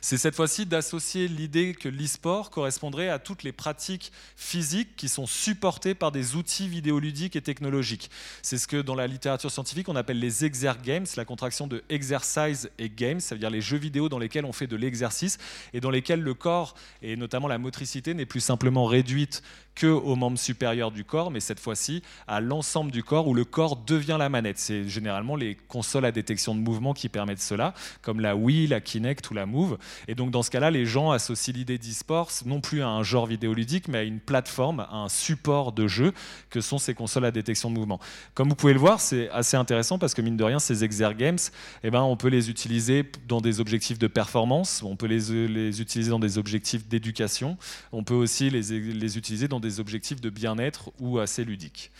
c'est 0.00 0.16
cette 0.16 0.34
fois-ci 0.34 0.66
d'associer 0.66 1.28
l'idée 1.28 1.74
que 1.74 1.88
l'e-sport 1.88 2.50
correspondrait 2.50 3.08
à 3.08 3.18
toutes 3.18 3.42
les 3.42 3.52
pratiques 3.52 4.12
physiques 4.36 4.96
qui 4.96 5.08
sont 5.08 5.26
supportées 5.26 5.94
par 5.94 6.12
des 6.12 6.36
outils 6.36 6.68
vidéoludiques 6.68 7.36
et 7.36 7.42
technologiques. 7.42 8.10
C'est 8.42 8.58
ce 8.58 8.66
que 8.66 8.80
dans 8.80 8.94
la 8.94 9.06
littérature 9.06 9.50
scientifique 9.50 9.88
on 9.88 9.96
appelle 9.96 10.18
les 10.18 10.44
exergames, 10.44 11.06
la 11.16 11.24
contraction 11.24 11.66
de 11.66 11.82
exercise 11.88 12.70
et 12.78 12.90
games, 12.90 13.20
ça 13.20 13.34
veut 13.34 13.40
dire 13.40 13.50
les 13.50 13.60
jeux 13.60 13.78
vidéo 13.78 14.08
dans 14.08 14.18
lesquels 14.18 14.44
on 14.44 14.52
fait 14.52 14.66
de 14.66 14.76
l'exercice 14.76 15.38
et 15.72 15.80
dans 15.80 15.90
lesquels 15.90 16.20
le 16.20 16.34
corps 16.34 16.74
et 17.02 17.16
notamment 17.16 17.48
la 17.48 17.58
motricité 17.58 18.14
n'est 18.14 18.26
plus 18.26 18.40
simplement 18.40 18.86
réduite 18.86 19.42
que 19.74 19.86
aux 19.86 20.16
membres 20.16 20.38
supérieurs 20.38 20.90
du 20.90 21.04
corps, 21.04 21.30
mais 21.30 21.40
cette 21.40 21.60
fois-ci 21.60 22.02
à 22.26 22.40
l'ensemble 22.40 22.90
du 22.90 23.02
corps 23.02 23.26
où 23.26 23.34
le 23.34 23.44
corps 23.44 23.76
devient 23.76 24.16
la 24.18 24.28
manette. 24.28 24.58
C'est 24.58 24.88
généralement 24.88 25.36
les 25.36 25.56
consoles 25.68 26.04
à 26.04 26.12
détection 26.12 26.54
de 26.54 26.60
mouvement 26.60 26.94
qui 26.94 27.08
permettent 27.08 27.40
cela, 27.40 27.74
comme 28.02 28.20
la 28.20 28.36
Wii, 28.36 28.66
la 28.66 28.80
Kinect 28.80 29.30
ou 29.30 29.34
la 29.34 29.46
Move. 29.46 29.78
Et 30.08 30.14
donc 30.14 30.30
dans 30.30 30.42
ce 30.42 30.50
cas-là, 30.50 30.70
les 30.70 30.86
gens 30.86 31.10
associent 31.10 31.54
l'idée 31.54 31.78
d'e-sport 31.78 32.30
non 32.46 32.60
plus 32.60 32.82
à 32.82 32.88
un 32.88 33.02
genre 33.02 33.26
vidéoludique, 33.26 33.88
mais 33.88 33.98
à 33.98 34.02
une 34.02 34.20
plateforme, 34.20 34.80
à 34.80 34.96
un 34.96 35.08
support 35.08 35.72
de 35.72 35.86
jeu 35.88 36.12
que 36.50 36.60
sont 36.60 36.78
ces 36.78 36.94
consoles 36.94 37.24
à 37.24 37.30
détection 37.30 37.70
de 37.70 37.74
mouvement. 37.74 38.00
Comme 38.34 38.48
vous 38.48 38.54
pouvez 38.54 38.74
le 38.74 38.78
voir, 38.78 39.00
c'est 39.00 39.28
assez 39.30 39.56
intéressant 39.56 39.98
parce 39.98 40.14
que 40.14 40.22
mine 40.22 40.36
de 40.36 40.44
rien, 40.44 40.58
ces 40.58 40.84
exergames, 40.84 41.38
eh 41.82 41.90
ben, 41.90 42.02
on 42.02 42.16
peut 42.16 42.28
les 42.28 42.50
utiliser 42.50 43.04
dans 43.28 43.40
des 43.40 43.60
objectifs 43.60 43.98
de 43.98 44.06
performance, 44.06 44.82
on 44.82 44.96
peut 44.96 45.06
les, 45.06 45.48
les 45.48 45.80
utiliser 45.80 46.10
dans 46.10 46.18
des 46.18 46.38
objectifs 46.38 46.86
d'éducation, 46.86 47.56
on 47.92 48.04
peut 48.04 48.14
aussi 48.14 48.50
les, 48.50 48.62
les 48.80 49.18
utiliser 49.18 49.48
dans 49.48 49.60
des 49.64 49.80
objectifs 49.80 50.20
de 50.20 50.30
bien-être 50.30 50.92
ou 51.00 51.18
assez 51.18 51.44
ludiques. 51.44 51.90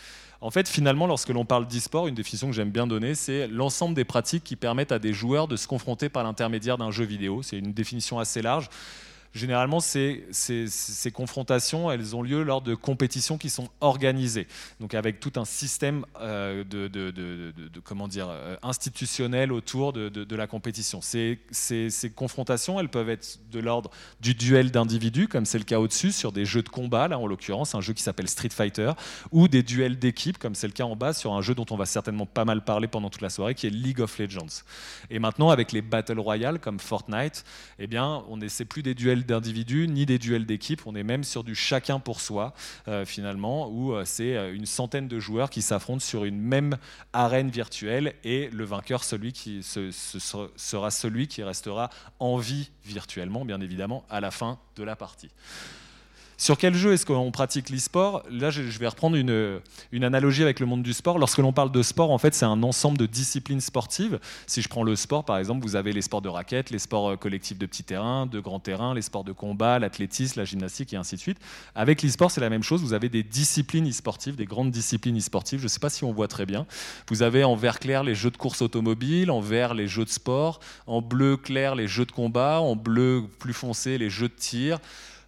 En 0.41 0.51
fait, 0.51 0.67
finalement, 0.69 1.07
lorsque 1.07 1.29
l'on 1.29 1.45
parle 1.45 1.67
d'e-sport, 1.67 2.07
une 2.07 2.15
définition 2.15 2.47
que 2.47 2.53
j'aime 2.53 2.69
bien 2.69 2.87
donner, 2.87 3.15
c'est 3.15 3.47
l'ensemble 3.47 3.95
des 3.95 4.05
pratiques 4.05 4.43
qui 4.43 4.55
permettent 4.55 4.91
à 4.91 4.99
des 4.99 5.13
joueurs 5.13 5.47
de 5.47 5.55
se 5.55 5.67
confronter 5.67 6.09
par 6.09 6.23
l'intermédiaire 6.23 6.77
d'un 6.77 6.91
jeu 6.91 7.05
vidéo. 7.05 7.41
C'est 7.41 7.57
une 7.57 7.73
définition 7.73 8.19
assez 8.19 8.41
large 8.41 8.69
généralement, 9.35 9.81
ces, 9.81 10.23
confrontations, 11.13 11.91
elles 11.91 12.15
ont 12.15 12.23
lieu 12.23 12.41
lors 12.41 12.61
de 12.61 12.73
compétitions 12.73 13.37
qui 13.37 13.49
sont 13.49 13.69
organisées, 13.81 14.47
donc 14.79 14.93
avec 14.93 15.19
tout 15.19 15.33
un 15.35 15.45
système 15.45 16.05
euh, 16.21 16.63
de, 16.63 17.79
comment 17.83 18.07
dire, 18.07 18.27
euh, 18.29 18.55
institutionnel 18.63 19.51
autour 19.51 19.93
de, 19.93 20.35
la 20.35 20.47
compétition. 20.47 21.01
Ces, 21.01 21.39
confrontations, 22.15 22.79
elles 22.79 22.89
peuvent 22.89 23.09
être 23.09 23.39
de 23.51 23.59
l'ordre 23.59 23.91
du 24.21 24.33
duel 24.33 24.71
d'individus, 24.71 25.27
comme 25.27 25.45
c'est 25.45 25.57
le 25.57 25.63
cas 25.63 25.79
au-dessus, 25.79 26.11
sur 26.11 26.31
des 26.31 26.45
jeux 26.45 26.63
de 26.63 26.69
combat, 26.69 27.07
là 27.07 27.19
en 27.19 27.27
l'occurrence, 27.27 27.75
un 27.75 27.81
jeu 27.81 27.93
qui 27.93 28.03
s'appelle 28.03 28.29
Street 28.29 28.49
Fighter, 28.49 28.93
ou 29.31 29.47
des 29.47 29.63
duels 29.63 29.99
d'équipe, 29.99 30.37
comme 30.37 30.55
c'est 30.55 30.67
le 30.67 30.73
cas 30.73 30.85
en 30.85 30.95
bas, 30.95 31.13
sur 31.13 31.33
un 31.33 31.41
jeu 31.41 31.53
dont 31.53 31.65
on 31.71 31.75
va 31.75 31.85
certainement 31.85 32.25
pas 32.25 32.45
mal 32.45 32.63
parler 32.63 32.87
pendant 32.87 33.09
toute 33.09 33.21
la 33.21 33.29
soirée, 33.29 33.53
qui 33.53 33.67
est 33.67 33.71
League 33.71 33.99
of 33.99 34.17
Legends. 34.17 34.63
Et 35.09 35.19
maintenant, 35.19 35.49
avec 35.49 35.73
les 35.73 35.81
Battle 35.81 36.19
Royale, 36.19 36.59
comme 36.59 36.79
Fortnite, 36.79 37.43
eh 37.79 37.87
bien, 37.87 38.23
on 38.29 38.37
n'essaie 38.37 38.65
plus 38.65 38.81
des 38.81 38.93
duels 38.93 39.24
d'individus 39.25 39.87
ni 39.87 40.05
des 40.05 40.19
duels 40.19 40.45
d'équipe. 40.45 40.81
On 40.85 40.95
est 40.95 41.03
même 41.03 41.23
sur 41.23 41.43
du 41.43 41.55
chacun 41.55 41.99
pour 41.99 42.21
soi, 42.21 42.53
euh, 42.87 43.05
finalement, 43.05 43.67
où 43.69 43.93
euh, 43.93 44.03
c'est 44.05 44.35
euh, 44.35 44.53
une 44.53 44.65
centaine 44.65 45.07
de 45.07 45.19
joueurs 45.19 45.49
qui 45.49 45.61
s'affrontent 45.61 45.99
sur 45.99 46.25
une 46.25 46.39
même 46.39 46.77
arène 47.13 47.49
virtuelle 47.49 48.13
et 48.23 48.49
le 48.51 48.63
vainqueur 48.63 49.03
celui 49.03 49.33
qui, 49.33 49.63
sera 49.63 50.91
celui 50.91 51.27
qui 51.27 51.43
restera 51.43 51.89
en 52.19 52.37
vie 52.37 52.71
virtuellement, 52.83 53.45
bien 53.45 53.61
évidemment, 53.61 54.05
à 54.09 54.21
la 54.21 54.31
fin 54.31 54.59
de 54.75 54.83
la 54.83 54.95
partie. 54.95 55.29
Sur 56.37 56.57
quel 56.57 56.75
jeu 56.75 56.91
est-ce 56.93 57.05
qu'on 57.05 57.31
pratique 57.31 57.69
l'e-sport? 57.69 58.23
Là, 58.29 58.49
je 58.49 58.61
vais 58.61 58.87
reprendre 58.87 59.15
une, 59.15 60.03
analogie 60.03 60.43
avec 60.43 60.59
le 60.59 60.65
monde 60.65 60.83
du 60.83 60.91
sport. 60.91 61.17
Lorsque 61.17 61.37
l'on 61.37 61.53
parle 61.53 61.71
de 61.71 61.81
sport, 61.81 62.11
en 62.11 62.17
fait, 62.17 62.33
c'est 62.33 62.45
un 62.45 62.61
ensemble 62.61 62.97
de 62.97 63.05
disciplines 63.05 63.61
sportives. 63.61 64.19
Si 64.45 64.61
je 64.61 64.67
prends 64.67 64.83
le 64.83 64.95
sport, 64.97 65.23
par 65.23 65.37
exemple, 65.37 65.65
vous 65.65 65.77
avez 65.77 65.93
les 65.93 66.01
sports 66.01 66.21
de 66.21 66.27
raquettes, 66.27 66.71
les 66.71 66.79
sports 66.79 67.11
euh, 67.11 67.15
collectifs 67.15 67.57
de 67.57 67.65
petits 67.65 67.83
terrains, 67.83 68.25
de 68.25 68.39
grands 68.39 68.59
terrains, 68.59 68.93
les 68.93 69.01
sports 69.01 69.23
de 69.23 69.31
combat, 69.31 69.79
l'athlétisme, 69.79 70.39
la 70.39 70.45
gymnastique 70.45 70.93
et 70.93 70.97
ainsi 70.97 71.15
de 71.15 71.21
suite. 71.21 71.37
Avec 71.73 72.03
l'e-sport, 72.03 72.31
c'est 72.31 72.41
la 72.41 72.49
même 72.49 72.63
chose. 72.63 72.81
Vous 72.81 72.93
avez 72.93 73.07
des 73.07 73.23
disciplines 73.23 73.87
e-sportives, 73.89 74.35
des 74.35 74.45
grandes 74.45 74.71
disciplines 74.71 75.17
e-sportives. 75.17 75.59
Je 75.59 75.65
ne 75.65 75.69
sais 75.69 75.79
pas 75.79 75.89
si 75.89 76.03
on 76.03 76.11
voit 76.11 76.27
très 76.27 76.45
bien. 76.45 76.65
Vous 77.09 77.23
avez 77.23 77.45
en 77.45 77.55
vert 77.55 77.79
clair 77.79 78.03
les 78.03 78.15
jeux 78.15 78.31
de 78.31 78.37
course 78.37 78.61
automobile, 78.61 79.31
en 79.31 79.39
vert 79.39 79.73
les 79.73 79.87
jeux 79.87 80.05
de 80.05 80.09
sport, 80.09 80.59
en 80.85 81.01
bleu 81.01 81.37
clair 81.37 81.75
les 81.75 81.87
jeux 81.87 82.05
de 82.05 82.11
combat, 82.11 82.59
en 82.59 82.75
bleu 82.75 83.23
plus 83.39 83.53
foncé 83.53 83.97
les 83.97 84.09
jeux 84.09 84.27
de 84.27 84.33
tir. 84.33 84.79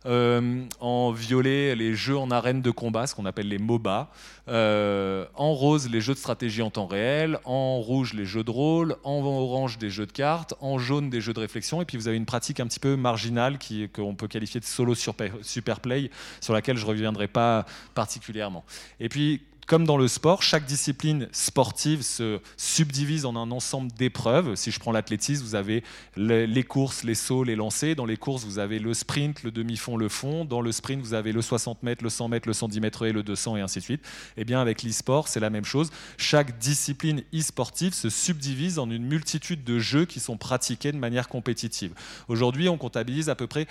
Euh, 0.07 0.63
en 0.79 1.11
violet, 1.11 1.75
les 1.75 1.93
jeux 1.93 2.17
en 2.17 2.31
arène 2.31 2.61
de 2.61 2.71
combat, 2.71 3.07
ce 3.07 3.15
qu'on 3.15 3.25
appelle 3.25 3.49
les 3.49 3.57
MOBA. 3.57 4.09
Euh, 4.47 5.25
en 5.35 5.53
rose, 5.53 5.89
les 5.89 5.99
jeux 5.99 6.13
de 6.13 6.19
stratégie 6.19 6.61
en 6.61 6.69
temps 6.69 6.87
réel. 6.87 7.39
En 7.43 7.79
rouge, 7.79 8.13
les 8.13 8.25
jeux 8.25 8.43
de 8.43 8.51
rôle. 8.51 8.95
En 9.03 9.21
orange, 9.23 9.77
des 9.77 9.89
jeux 9.89 10.05
de 10.05 10.11
cartes. 10.11 10.53
En 10.61 10.79
jaune, 10.79 11.09
des 11.09 11.21
jeux 11.21 11.33
de 11.33 11.39
réflexion. 11.39 11.81
Et 11.81 11.85
puis 11.85 11.97
vous 11.97 12.07
avez 12.07 12.17
une 12.17 12.25
pratique 12.25 12.59
un 12.59 12.67
petit 12.67 12.79
peu 12.79 12.95
marginale 12.95 13.59
qu'on 13.93 14.15
peut 14.15 14.27
qualifier 14.27 14.59
de 14.59 14.65
solo 14.65 14.95
super 14.95 15.79
play, 15.81 16.09
sur 16.41 16.53
laquelle 16.53 16.77
je 16.77 16.83
ne 16.83 16.89
reviendrai 16.89 17.27
pas 17.27 17.65
particulièrement. 17.93 18.63
Et 18.99 19.09
puis 19.09 19.41
comme 19.67 19.85
dans 19.85 19.97
le 19.97 20.07
sport, 20.07 20.43
chaque 20.43 20.65
discipline 20.65 21.27
sportive 21.33 22.01
se 22.01 22.39
subdivise 22.55 23.25
en 23.25 23.35
un 23.35 23.51
ensemble 23.51 23.91
d'épreuves. 23.91 24.55
Si 24.55 24.71
je 24.71 24.79
prends 24.79 24.93
l'athlétisme, 24.93 25.43
vous 25.43 25.55
avez 25.55 25.83
les 26.15 26.63
courses, 26.63 27.03
les 27.03 27.15
sauts, 27.15 27.43
les 27.43 27.57
lancers. 27.57 27.93
Dans 27.93 28.05
les 28.05 28.15
courses, 28.15 28.45
vous 28.45 28.59
avez 28.59 28.79
le 28.79 28.93
sprint, 28.93 29.43
le 29.43 29.51
demi-fond, 29.51 29.97
le 29.97 30.07
fond. 30.07 30.45
Dans 30.45 30.61
le 30.61 30.71
sprint, 30.71 31.01
vous 31.01 31.13
avez 31.13 31.33
le 31.33 31.41
60 31.41 31.83
mètres, 31.83 32.01
le 32.01 32.09
100 32.09 32.29
mètres, 32.29 32.47
le 32.47 32.53
110 32.53 32.79
mètres 32.79 33.05
et 33.05 33.11
le 33.11 33.23
200 33.23 33.57
et 33.57 33.61
ainsi 33.61 33.79
de 33.79 33.83
suite. 33.83 34.01
Et 34.37 34.41
eh 34.41 34.45
bien, 34.45 34.61
avec 34.61 34.83
l'e-sport, 34.83 35.27
c'est 35.27 35.41
la 35.41 35.49
même 35.49 35.65
chose. 35.65 35.91
Chaque 36.17 36.57
discipline 36.59 37.23
e-sportive 37.35 37.93
se 37.93 38.09
subdivise 38.09 38.79
en 38.79 38.89
une 38.89 39.03
multitude 39.03 39.65
de 39.65 39.79
jeux 39.79 40.05
qui 40.05 40.21
sont 40.21 40.37
pratiqués 40.37 40.93
de 40.93 40.97
manière 40.97 41.27
compétitive. 41.27 41.93
Aujourd'hui, 42.29 42.69
on 42.69 42.77
comptabilise 42.77 43.27
à 43.27 43.35
peu 43.35 43.47
près 43.47 43.67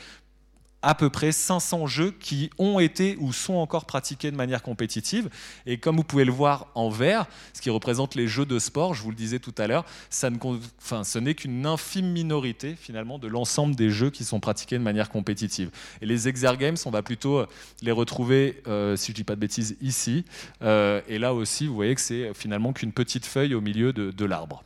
à 0.83 0.95
peu 0.95 1.11
près 1.11 1.33
500 1.33 1.87
jeux 1.87 2.15
qui 2.21 2.51
ont 2.59 2.79
été 2.79 3.17
ou 3.21 3.33
sont 3.33 3.55
encore 3.55 3.87
pratiqués 3.87 4.31
de 4.31 4.37
manière 4.37 4.63
compétitive. 4.63 5.29
Et 5.67 5.79
comme 5.79 5.97
vous 5.97 6.05
pouvez 6.05 6.25
le 6.25 6.33
voir 6.33 6.69
en 6.75 6.91
vert, 6.91 7.27
ce 7.53 7.61
qui 7.61 7.71
représente 7.71 8.15
les 8.15 8.29
jeux 8.29 8.47
de 8.47 8.59
sport, 8.59 8.95
je 8.95 9.03
vous 9.03 9.11
le 9.11 9.17
disais 9.17 9.39
tout 9.39 9.55
à 9.59 9.67
l'heure, 9.67 9.85
ça 10.11 10.31
ne, 10.31 10.37
enfin, 10.79 11.05
ce 11.05 11.19
n'est 11.19 11.35
qu'une 11.35 11.67
infime 11.67 12.07
minorité 12.07 12.77
finalement 12.79 13.19
de 13.19 13.29
l'ensemble 13.29 13.75
des 13.75 13.91
jeux 13.91 14.11
qui 14.11 14.25
sont 14.25 14.41
pratiqués 14.41 14.79
de 14.79 14.83
manière 14.83 15.09
compétitive. 15.09 15.71
Et 16.03 16.07
les 16.07 16.29
Exergames, 16.29 16.77
on 16.85 16.91
va 16.91 17.03
plutôt 17.03 17.39
euh, 17.39 17.47
les 17.83 17.93
retrouver, 17.93 18.63
euh, 18.67 18.97
si 18.97 19.07
je 19.07 19.13
ne 19.13 19.17
dis 19.17 19.25
pas 19.25 19.35
de 19.35 19.41
bêtises, 19.41 19.77
ici. 19.81 20.25
Euh, 20.63 21.01
et 21.09 21.19
là 21.19 21.35
aussi, 21.35 21.67
vous 21.67 21.75
voyez 21.75 21.95
que 21.95 22.01
c'est 22.01 22.33
finalement 22.35 22.73
qu'une 22.73 22.93
petite 22.93 23.27
feuille 23.27 23.55
au 23.55 23.61
milieu 23.61 23.93
de 23.93 24.25
l'arbre. 24.25 24.66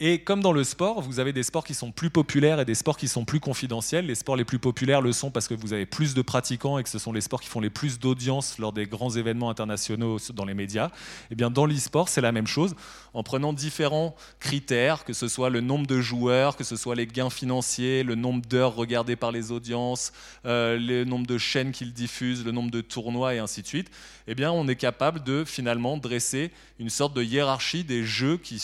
Et 0.00 0.18
comme 0.18 0.40
dans 0.40 0.50
le 0.50 0.64
sport, 0.64 1.02
vous 1.02 1.20
avez 1.20 1.32
des 1.32 1.44
sports 1.44 1.62
qui 1.62 1.72
sont 1.72 1.92
plus 1.92 2.10
populaires 2.10 2.58
et 2.58 2.64
des 2.64 2.74
sports 2.74 2.96
qui 2.96 3.06
sont 3.06 3.24
plus 3.24 3.38
confidentiels. 3.38 4.06
Les 4.06 4.16
sports 4.16 4.34
les 4.34 4.44
plus 4.44 4.58
populaires 4.58 5.00
le 5.00 5.12
sont 5.12 5.30
parce 5.30 5.46
que 5.46 5.54
vous 5.54 5.72
avez 5.72 5.86
plus 5.86 6.14
de 6.14 6.22
pratiquants 6.22 6.78
et 6.78 6.82
que 6.82 6.88
ce 6.88 6.98
sont 6.98 7.12
les 7.12 7.20
sports 7.20 7.40
qui 7.40 7.48
font 7.48 7.60
les 7.60 7.70
plus 7.70 8.00
d'audience 8.00 8.58
lors 8.58 8.72
des 8.72 8.86
grands 8.86 9.10
événements 9.10 9.50
internationaux 9.50 10.18
dans 10.34 10.44
les 10.44 10.54
médias. 10.54 10.86
Et 10.86 10.90
eh 11.30 11.34
bien 11.36 11.48
dans 11.48 11.64
l'e-sport, 11.64 12.08
c'est 12.08 12.20
la 12.20 12.32
même 12.32 12.48
chose, 12.48 12.74
en 13.12 13.22
prenant 13.22 13.52
différents 13.52 14.16
critères, 14.40 15.04
que 15.04 15.12
ce 15.12 15.28
soit 15.28 15.48
le 15.48 15.60
nombre 15.60 15.86
de 15.86 16.00
joueurs, 16.00 16.56
que 16.56 16.64
ce 16.64 16.74
soit 16.74 16.96
les 16.96 17.06
gains 17.06 17.30
financiers, 17.30 18.02
le 18.02 18.16
nombre 18.16 18.44
d'heures 18.44 18.74
regardées 18.74 19.14
par 19.14 19.30
les 19.30 19.52
audiences, 19.52 20.12
euh, 20.44 20.76
le 20.76 21.04
nombre 21.04 21.28
de 21.28 21.38
chaînes 21.38 21.70
qu'ils 21.70 21.92
diffusent, 21.92 22.44
le 22.44 22.50
nombre 22.50 22.72
de 22.72 22.80
tournois 22.80 23.36
et 23.36 23.38
ainsi 23.38 23.62
de 23.62 23.68
suite. 23.68 23.92
Eh 24.26 24.34
bien, 24.34 24.50
on 24.50 24.66
est 24.66 24.74
capable 24.74 25.22
de 25.22 25.44
finalement 25.44 25.98
dresser 25.98 26.50
une 26.80 26.90
sorte 26.90 27.14
de 27.14 27.22
hiérarchie 27.22 27.84
des 27.84 28.02
jeux 28.02 28.38
qui, 28.38 28.60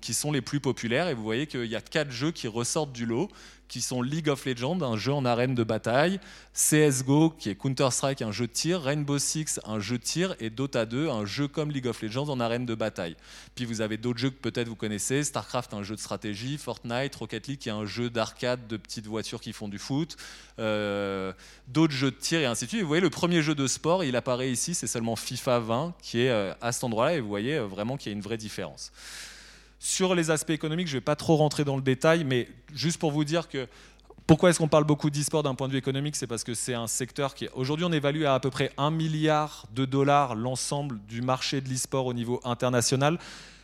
qui 0.00 0.14
sont 0.14 0.32
les 0.32 0.40
plus 0.40 0.61
populaires. 0.62 1.08
Et 1.08 1.14
vous 1.14 1.22
voyez 1.22 1.46
qu'il 1.46 1.66
y 1.66 1.76
a 1.76 1.80
quatre 1.80 2.10
jeux 2.10 2.30
qui 2.30 2.48
ressortent 2.48 2.92
du 2.92 3.04
lot 3.04 3.28
qui 3.72 3.80
sont 3.80 4.02
League 4.02 4.28
of 4.28 4.44
Legends, 4.44 4.82
un 4.82 4.98
jeu 4.98 5.14
en 5.14 5.24
arène 5.24 5.54
de 5.54 5.64
bataille, 5.64 6.20
CSGO, 6.52 7.30
qui 7.30 7.48
est 7.48 7.54
Counter-Strike, 7.54 8.20
un 8.20 8.30
jeu 8.30 8.46
de 8.46 8.52
tir, 8.52 8.82
Rainbow 8.82 9.18
Six, 9.18 9.60
un 9.64 9.80
jeu 9.80 9.96
de 9.96 10.02
tir, 10.02 10.36
et 10.40 10.50
Dota 10.50 10.84
2, 10.84 11.08
un 11.08 11.24
jeu 11.24 11.48
comme 11.48 11.70
League 11.70 11.86
of 11.86 12.02
Legends 12.02 12.28
en 12.28 12.38
arène 12.38 12.66
de 12.66 12.74
bataille. 12.74 13.16
Puis 13.54 13.64
vous 13.64 13.80
avez 13.80 13.96
d'autres 13.96 14.18
jeux 14.18 14.28
que 14.28 14.36
peut-être 14.36 14.68
vous 14.68 14.76
connaissez, 14.76 15.24
StarCraft, 15.24 15.72
un 15.72 15.82
jeu 15.82 15.94
de 15.94 16.00
stratégie, 16.00 16.58
Fortnite, 16.58 17.14
Rocket 17.14 17.46
League, 17.46 17.60
qui 17.60 17.70
est 17.70 17.72
un 17.72 17.86
jeu 17.86 18.10
d'arcade 18.10 18.66
de 18.66 18.76
petites 18.76 19.06
voitures 19.06 19.40
qui 19.40 19.54
font 19.54 19.68
du 19.68 19.78
foot, 19.78 20.18
euh, 20.58 21.32
d'autres 21.66 21.94
jeux 21.94 22.10
de 22.10 22.16
tir, 22.16 22.40
et 22.40 22.44
ainsi 22.44 22.66
de 22.66 22.68
suite. 22.68 22.82
vous 22.82 22.88
voyez, 22.88 23.00
le 23.00 23.08
premier 23.08 23.40
jeu 23.40 23.54
de 23.54 23.66
sport, 23.66 24.04
il 24.04 24.16
apparaît 24.16 24.52
ici, 24.52 24.74
c'est 24.74 24.86
seulement 24.86 25.16
FIFA 25.16 25.60
20, 25.60 25.94
qui 26.02 26.20
est 26.20 26.28
euh, 26.28 26.52
à 26.60 26.72
cet 26.72 26.84
endroit-là, 26.84 27.14
et 27.14 27.20
vous 27.20 27.28
voyez 27.28 27.56
euh, 27.56 27.64
vraiment 27.64 27.96
qu'il 27.96 28.12
y 28.12 28.14
a 28.14 28.16
une 28.16 28.22
vraie 28.22 28.36
différence. 28.36 28.92
Sur 29.84 30.14
les 30.14 30.30
aspects 30.30 30.50
économiques, 30.50 30.86
je 30.86 30.92
ne 30.92 30.98
vais 30.98 31.04
pas 31.04 31.16
trop 31.16 31.34
rentrer 31.34 31.64
dans 31.64 31.74
le 31.74 31.82
détail, 31.82 32.22
mais 32.22 32.48
juste 32.72 32.98
pour 32.98 33.10
vous 33.10 33.24
dire 33.24 33.48
que 33.48 33.66
pourquoi 34.28 34.50
est-ce 34.50 34.60
qu'on 34.60 34.68
parle 34.68 34.84
beaucoup 34.84 35.10
d'e-sport 35.10 35.42
d'un 35.42 35.56
point 35.56 35.66
de 35.66 35.72
vue 35.72 35.78
économique 35.78 36.14
C'est 36.14 36.28
parce 36.28 36.44
que 36.44 36.54
c'est 36.54 36.74
un 36.74 36.86
secteur 36.86 37.34
qui, 37.34 37.48
aujourd'hui, 37.56 37.84
on 37.84 37.90
évalue 37.90 38.22
à 38.22 38.34
à 38.34 38.38
peu 38.38 38.48
près 38.48 38.70
1 38.76 38.92
milliard 38.92 39.66
de 39.74 39.84
dollars 39.84 40.36
l'ensemble 40.36 41.00
du 41.08 41.20
marché 41.20 41.60
de 41.60 41.68
l'e-sport 41.68 42.06
au 42.06 42.14
niveau 42.14 42.40
international. 42.44 43.18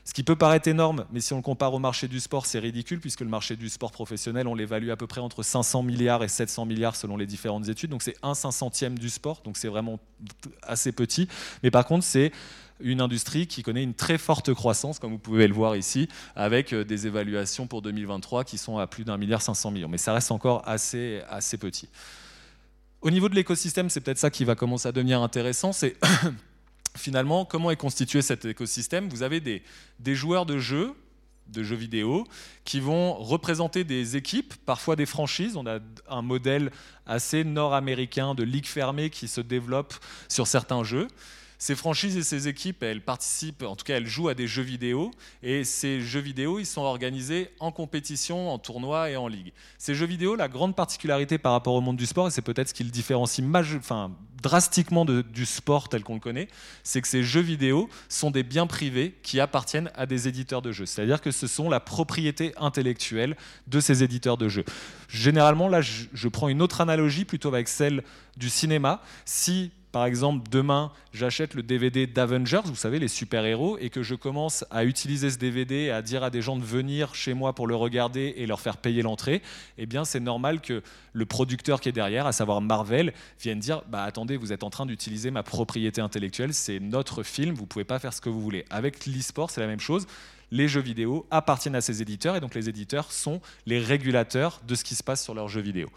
Ce 0.05 0.13
qui 0.13 0.25
peut 0.25 0.35
paraître 0.35 0.67
énorme, 0.67 1.05
mais 1.13 1.21
si 1.21 1.35
on 1.35 1.37
le 1.37 1.43
compare 1.43 1.73
au 1.73 1.79
marché 1.79 2.09
du 2.09 2.19
sport, 2.19 2.47
c'est 2.47 2.59
ridicule, 2.59 2.99
puisque 2.99 3.21
le 3.21 3.29
marché 3.29 3.55
du 3.55 3.69
sport 3.69 3.93
professionnel, 3.93 4.49
on 4.49 4.57
l'évalue 4.57 4.91
à 4.91 4.97
peu 4.97 5.07
près 5.07 5.21
entre 5.21 5.45
500 5.45 5.85
milliards 5.85 6.25
et 6.25 6.29
700 6.29 6.67
milliards 6.67 6.97
selon 6.97 7.17
les 7.17 7.27
différentes 7.27 7.69
études. 7.69 7.91
Donc 7.91 8.03
c'est 8.03 8.17
un 8.25 8.35
cinquantième 8.35 8.99
du 8.99 9.09
sport, 9.09 9.41
donc 9.45 9.57
c'est 9.57 9.69
vraiment 9.69 10.01
assez 10.65 10.91
petit. 10.91 11.29
Mais 11.63 11.71
par 11.71 11.85
contre, 11.85 12.05
c'est 12.05 12.33
une 12.81 13.01
industrie 13.01 13.47
qui 13.47 13.63
connaît 13.63 13.83
une 13.83 13.95
très 13.95 14.19
forte 14.19 14.53
croissance, 14.55 14.99
comme 14.99 15.13
vous 15.13 15.19
pouvez 15.19 15.49
le 15.49 15.55
voir 15.55 15.77
ici, 15.77 16.09
avec 16.37 16.73
euh, 16.73 16.85
des 16.85 17.07
évaluations 17.07 17.67
pour 17.67 17.83
2023 17.83 18.45
qui 18.45 18.59
sont 18.59 18.79
à 18.79 18.87
plus 18.87 19.05
d'un 19.05 19.17
milliard 19.17 19.43
500 19.43 19.71
millions. 19.71 19.89
Mais 19.89 19.99
ça 19.99 20.13
reste 20.13 20.31
encore 20.31 20.63
assez, 20.67 21.23
assez 21.29 21.59
petit. 21.59 21.89
Au 23.01 23.11
niveau 23.11 23.29
de 23.29 23.35
l'écosystème, 23.35 23.91
c'est 23.91 24.01
peut-être 24.01 24.19
ça 24.19 24.31
qui 24.31 24.45
va 24.45 24.55
commencer 24.55 24.89
à 24.89 24.93
devenir 24.93 25.23
intéressant. 25.23 25.73
C'est 25.73 25.97
finalement 26.97 27.45
comment 27.45 27.71
est 27.71 27.77
constitué 27.77 28.23
cet 28.23 28.45
écosystème? 28.45 29.09
Vous 29.09 29.23
avez 29.23 29.41
des, 29.41 29.63
des 30.01 30.15
joueurs 30.15 30.47
de 30.47 30.59
jeux 30.59 30.95
de 31.49 31.63
jeux 31.63 31.77
vidéo 31.77 32.27
qui 32.65 32.81
vont 32.81 33.15
représenter 33.15 33.85
des 33.85 34.17
équipes, 34.17 34.55
parfois 34.67 34.97
des 34.97 35.07
franchises. 35.07 35.57
On 35.57 35.67
a 35.67 35.79
un 36.09 36.23
modèle 36.23 36.71
assez 37.07 37.45
nord-américain 37.45 38.35
de 38.35 38.43
ligue 38.43 38.67
fermée 38.67 39.11
qui 39.11 39.29
se 39.29 39.41
développe 39.41 39.95
sur 40.29 40.47
certains 40.47 40.85
jeux. 40.85 41.09
Ces 41.59 41.75
franchises 41.75 42.17
et 42.17 42.23
ces 42.23 42.47
équipes, 42.47 42.83
elles 42.85 43.01
participent, 43.01 43.65
en 43.65 43.75
tout 43.75 43.85
cas 43.85 43.97
elles 43.97 44.07
jouent 44.07 44.29
à 44.29 44.35
des 44.35 44.47
jeux 44.47 44.63
vidéo, 44.63 45.11
et 45.43 45.65
ces 45.65 46.01
jeux 46.01 46.21
vidéo, 46.21 46.61
ils 46.61 46.67
sont 46.67 46.83
organisés 46.83 47.51
en 47.59 47.73
compétition, 47.73 48.51
en 48.51 48.59
tournoi 48.59 49.11
et 49.11 49.17
en 49.17 49.27
ligue. 49.27 49.53
Ces 49.77 49.97
jeux 49.97 50.07
vidéo, 50.07 50.37
la 50.37 50.49
grande 50.49 50.77
particularité 50.77 51.37
par 51.37 51.53
rapport 51.53 51.75
au 51.75 51.81
monde 51.81 51.97
du 51.97 52.07
sport, 52.07 52.29
et 52.29 52.31
c'est 52.31 52.43
peut-être 52.43 52.69
ce 52.69 52.75
qui 52.75 52.85
le 52.85 52.91
différencie 52.91 53.45
drastiquement 54.41 55.05
du 55.05 55.47
sport 55.47 55.89
tel 55.89 56.05
qu'on 56.05 56.15
le 56.15 56.21
connaît, 56.21 56.49
c'est 56.85 57.03
que 57.03 57.09
ces 57.09 57.25
jeux 57.25 57.41
vidéo 57.41 57.89
sont 58.09 58.31
des 58.31 58.45
biens 58.45 58.69
privés 58.69 59.17
qui 59.25 59.41
appartiennent 59.41 59.91
à 59.97 60.07
des 60.07 60.29
éditeurs 60.29 60.63
de 60.63 60.71
jeux. 60.71 60.87
C'est-à-dire 60.87 61.21
que 61.21 61.33
ce 61.33 61.49
sont 61.49 61.69
la 61.69 61.81
propriété 61.81 62.53
intellectuelle 62.57 63.37
de 63.67 63.81
ces 63.81 64.05
éditeurs 64.05 64.37
de 64.37 64.49
jeux. 64.49 64.65
Généralement, 65.09 65.69
là, 65.69 65.81
je, 65.81 66.05
je 66.13 66.29
prends 66.29 66.49
une 66.49 66.63
autre 66.63 66.81
analogie 66.81 67.25
plutôt 67.25 67.49
avec 67.49 67.69
celle 67.69 68.05
du 68.37 68.49
cinéma. 68.49 69.03
Si 69.25 69.73
par 69.93 70.05
exemple, 70.05 70.47
demain, 70.51 70.93
j'achète 71.13 71.55
le 71.55 71.63
DVD 71.63 72.07
d'Avengers, 72.07 72.61
vous 72.65 72.77
savez, 72.77 72.99
les 72.99 73.09
super-héros, 73.09 73.79
et 73.79 73.91
que 73.91 74.03
je 74.03 74.15
commence 74.15 74.65
à 74.71 74.85
utiliser 74.85 75.31
ce 75.31 75.39
DVD 75.39 75.91
à 75.91 76.03
dire 76.03 76.23
à 76.23 76.31
des 76.31 76.43
gens 76.43 76.57
de 76.57 76.65
venir 76.65 77.15
chez 77.15 77.35
moi 77.35 77.55
pour 77.55 77.67
le 77.67 77.75
regarder 77.75 78.35
et 78.37 78.47
leur 78.47 78.61
faire 78.61 78.77
payer 78.77 79.03
l'entrée, 79.03 79.43
eh 79.79 79.87
bien, 79.87 80.05
c'est 80.05 80.21
normal 80.21 80.61
que 80.61 80.83
le 81.13 81.27
producteur 81.27 81.81
qui 81.81 81.89
est 81.89 81.93
derrière, 81.93 82.27
à 82.27 82.33
savoir 82.33 82.61
Marvel, 82.61 83.13
vienne 83.41 83.59
dire 83.59 83.83
Bah 83.89 84.05
attendez, 84.05 84.37
vous 84.37 84.53
êtes 84.53 84.63
en 84.63 84.71
train 84.71 84.87
d'utiliser 84.87 85.31
ma 85.31 85.43
propriété 85.43 86.01
intellectuelle, 86.01 86.53
c'est 86.53 86.81
notre 86.81 87.23
film, 87.23 87.55
vous 87.55 87.63
ne 87.63 87.67
pouvez 87.67 87.85
pas 87.85 87.99
faire 87.99 88.13
ce 88.13 88.21
que 88.21 88.29
vous 88.29 88.41
voulez. 88.41 88.65
Avec 88.71 89.07
l'e-sport, 89.07 89.51
c'est 89.51 89.61
la 89.61 89.67
même 89.67 89.81
chose 89.81 90.07
les 90.51 90.69
jeux 90.69 90.81
vidéo 90.81 91.27
appartiennent 91.31 91.75
à 91.75 91.81
ces 91.81 92.01
éditeurs 92.03 92.37
et 92.37 92.41
donc 92.41 92.55
les 92.55 92.69
éditeurs 92.69 93.13
sont 93.13 93.41
les 93.67 93.79
régulateurs 93.79 94.61
de 94.67 94.75
ce 94.75 94.85
qui 94.85 94.95
se 94.95 95.03
passe 95.03 95.23
sur 95.23 95.35
leurs 95.35 95.49
jeux 95.49 95.61
vidéo. 95.61 95.89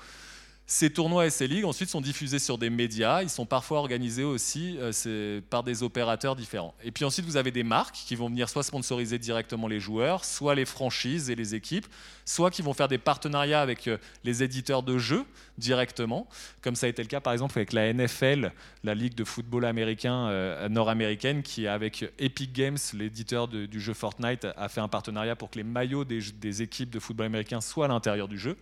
Ces 0.74 0.90
tournois 0.90 1.26
et 1.26 1.30
ces 1.30 1.50
ligues 1.50 1.66
ensuite 1.66 1.90
sont 1.90 2.00
diffusés 2.00 2.40
sur 2.40 2.58
des 2.58 2.70
médias. 2.70 3.24
Ils 3.24 3.30
sont 3.30 3.46
parfois 3.46 3.80
organisés 3.80 4.24
aussi 4.24 4.78
euh, 4.80 5.42
par 5.50 5.64
des 5.64 5.84
opérateurs 5.84 6.34
différents. 6.34 6.74
Et 6.82 6.92
puis 6.92 7.04
ensuite, 7.04 7.26
vous 7.26 7.36
avez 7.36 7.52
des 7.52 7.64
marques 7.64 7.96
qui 8.08 8.16
vont 8.16 8.30
venir 8.30 8.48
soit 8.48 8.64
sponsoriser 8.64 9.20
directement 9.20 9.68
les 9.68 9.82
joueurs, 9.82 10.24
soit 10.24 10.56
les 10.56 10.64
franchises 10.64 11.30
et 11.30 11.36
les 11.36 11.56
équipes, 11.56 11.88
soit 12.24 12.52
qui 12.52 12.62
vont 12.62 12.74
faire 12.74 12.88
des 12.88 12.98
partenariats 12.98 13.60
avec 13.60 13.90
euh, 13.90 13.98
les 14.24 14.44
éditeurs 14.44 14.82
de 14.82 14.98
jeux 14.98 15.26
directement, 15.58 16.26
comme 16.62 16.76
ça 16.76 16.86
a 16.86 16.90
été 16.90 17.02
le 17.02 17.10
cas 17.10 17.20
par 17.20 17.34
exemple 17.34 17.60
avec 17.60 17.74
la 17.74 17.92
NFL, 17.92 18.54
la 18.86 18.96
ligue 18.96 19.16
de 19.16 19.26
football 19.26 19.66
américain 19.66 20.30
euh, 20.30 20.70
nord-américaine, 20.70 21.44
qui 21.44 21.68
avec 21.68 22.06
Epic 22.18 22.54
Games, 22.54 22.78
l'éditeur 22.94 23.50
du 23.50 23.82
jeu 23.82 23.94
Fortnite, 23.94 24.48
a 24.56 24.70
fait 24.70 24.80
un 24.80 24.88
partenariat 24.88 25.36
pour 25.36 25.50
que 25.50 25.58
les 25.58 25.66
maillots 25.66 26.06
des, 26.06 26.62
équipes 26.62 26.92
de 26.92 27.00
football 27.00 27.26
américain 27.26 27.60
soient 27.60 27.88
à 27.88 27.90
l'intérieur 27.90 28.30
du 28.30 28.40
jeu. 28.40 28.56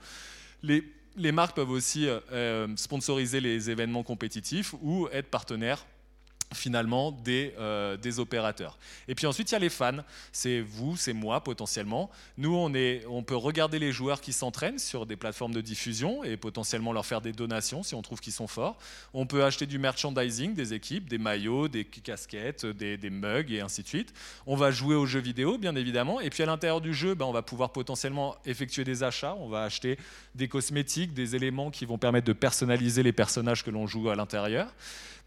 Les 1.19 1.31
marques 1.31 1.55
peuvent 1.55 1.69
aussi 1.69 2.07
euh, 2.07 2.19
euh, 2.31 2.67
sponsoriser 2.75 3.41
les 3.41 3.69
événements 3.69 4.03
compétitifs 4.03 4.73
ou 4.81 5.07
être 5.11 5.29
partenaires 5.29 5.85
finalement 6.53 7.11
des, 7.11 7.53
euh, 7.59 7.95
des 7.97 8.19
opérateurs. 8.19 8.77
Et 9.07 9.15
puis 9.15 9.27
ensuite, 9.27 9.51
il 9.51 9.53
y 9.53 9.55
a 9.55 9.59
les 9.59 9.69
fans. 9.69 9.99
C'est 10.31 10.61
vous, 10.61 10.97
c'est 10.97 11.13
moi 11.13 11.43
potentiellement. 11.43 12.09
Nous, 12.37 12.53
on, 12.53 12.73
est, 12.73 13.05
on 13.07 13.23
peut 13.23 13.35
regarder 13.35 13.77
les 13.77 13.91
joueurs 13.91 14.19
qui 14.19 14.33
s'entraînent 14.33 14.79
sur 14.79 15.05
des 15.05 15.15
plateformes 15.15 15.53
de 15.53 15.61
diffusion 15.61 16.23
et 16.23 16.37
potentiellement 16.37 16.91
leur 16.91 17.05
faire 17.05 17.21
des 17.21 17.33
donations 17.33 17.83
si 17.83 17.93
on 17.93 18.01
trouve 18.01 18.19
qu'ils 18.19 18.33
sont 18.33 18.47
forts. 18.47 18.77
On 19.13 19.25
peut 19.25 19.43
acheter 19.43 19.67
du 19.67 19.77
merchandising 19.77 20.55
des 20.55 20.73
équipes, 20.73 21.07
des 21.07 21.19
maillots, 21.19 21.67
des 21.67 21.85
casquettes, 21.85 22.65
des, 22.65 22.97
des 22.97 23.09
mugs 23.09 23.51
et 23.51 23.61
ainsi 23.61 23.83
de 23.83 23.87
suite. 23.87 24.13
On 24.47 24.55
va 24.55 24.71
jouer 24.71 24.95
aux 24.95 25.05
jeux 25.05 25.19
vidéo, 25.19 25.57
bien 25.57 25.75
évidemment. 25.75 26.19
Et 26.19 26.29
puis 26.29 26.41
à 26.41 26.47
l'intérieur 26.47 26.81
du 26.81 26.93
jeu, 26.93 27.13
ben, 27.13 27.25
on 27.25 27.31
va 27.31 27.43
pouvoir 27.43 27.71
potentiellement 27.71 28.35
effectuer 28.45 28.83
des 28.83 29.03
achats. 29.03 29.35
On 29.39 29.49
va 29.49 29.63
acheter 29.63 29.97
des 30.33 30.47
cosmétiques, 30.47 31.13
des 31.13 31.35
éléments 31.35 31.69
qui 31.69 31.85
vont 31.85 31.97
permettre 31.97 32.25
de 32.25 32.33
personnaliser 32.33 33.03
les 33.03 33.13
personnages 33.13 33.63
que 33.63 33.69
l'on 33.69 33.85
joue 33.85 34.09
à 34.09 34.15
l'intérieur. 34.15 34.73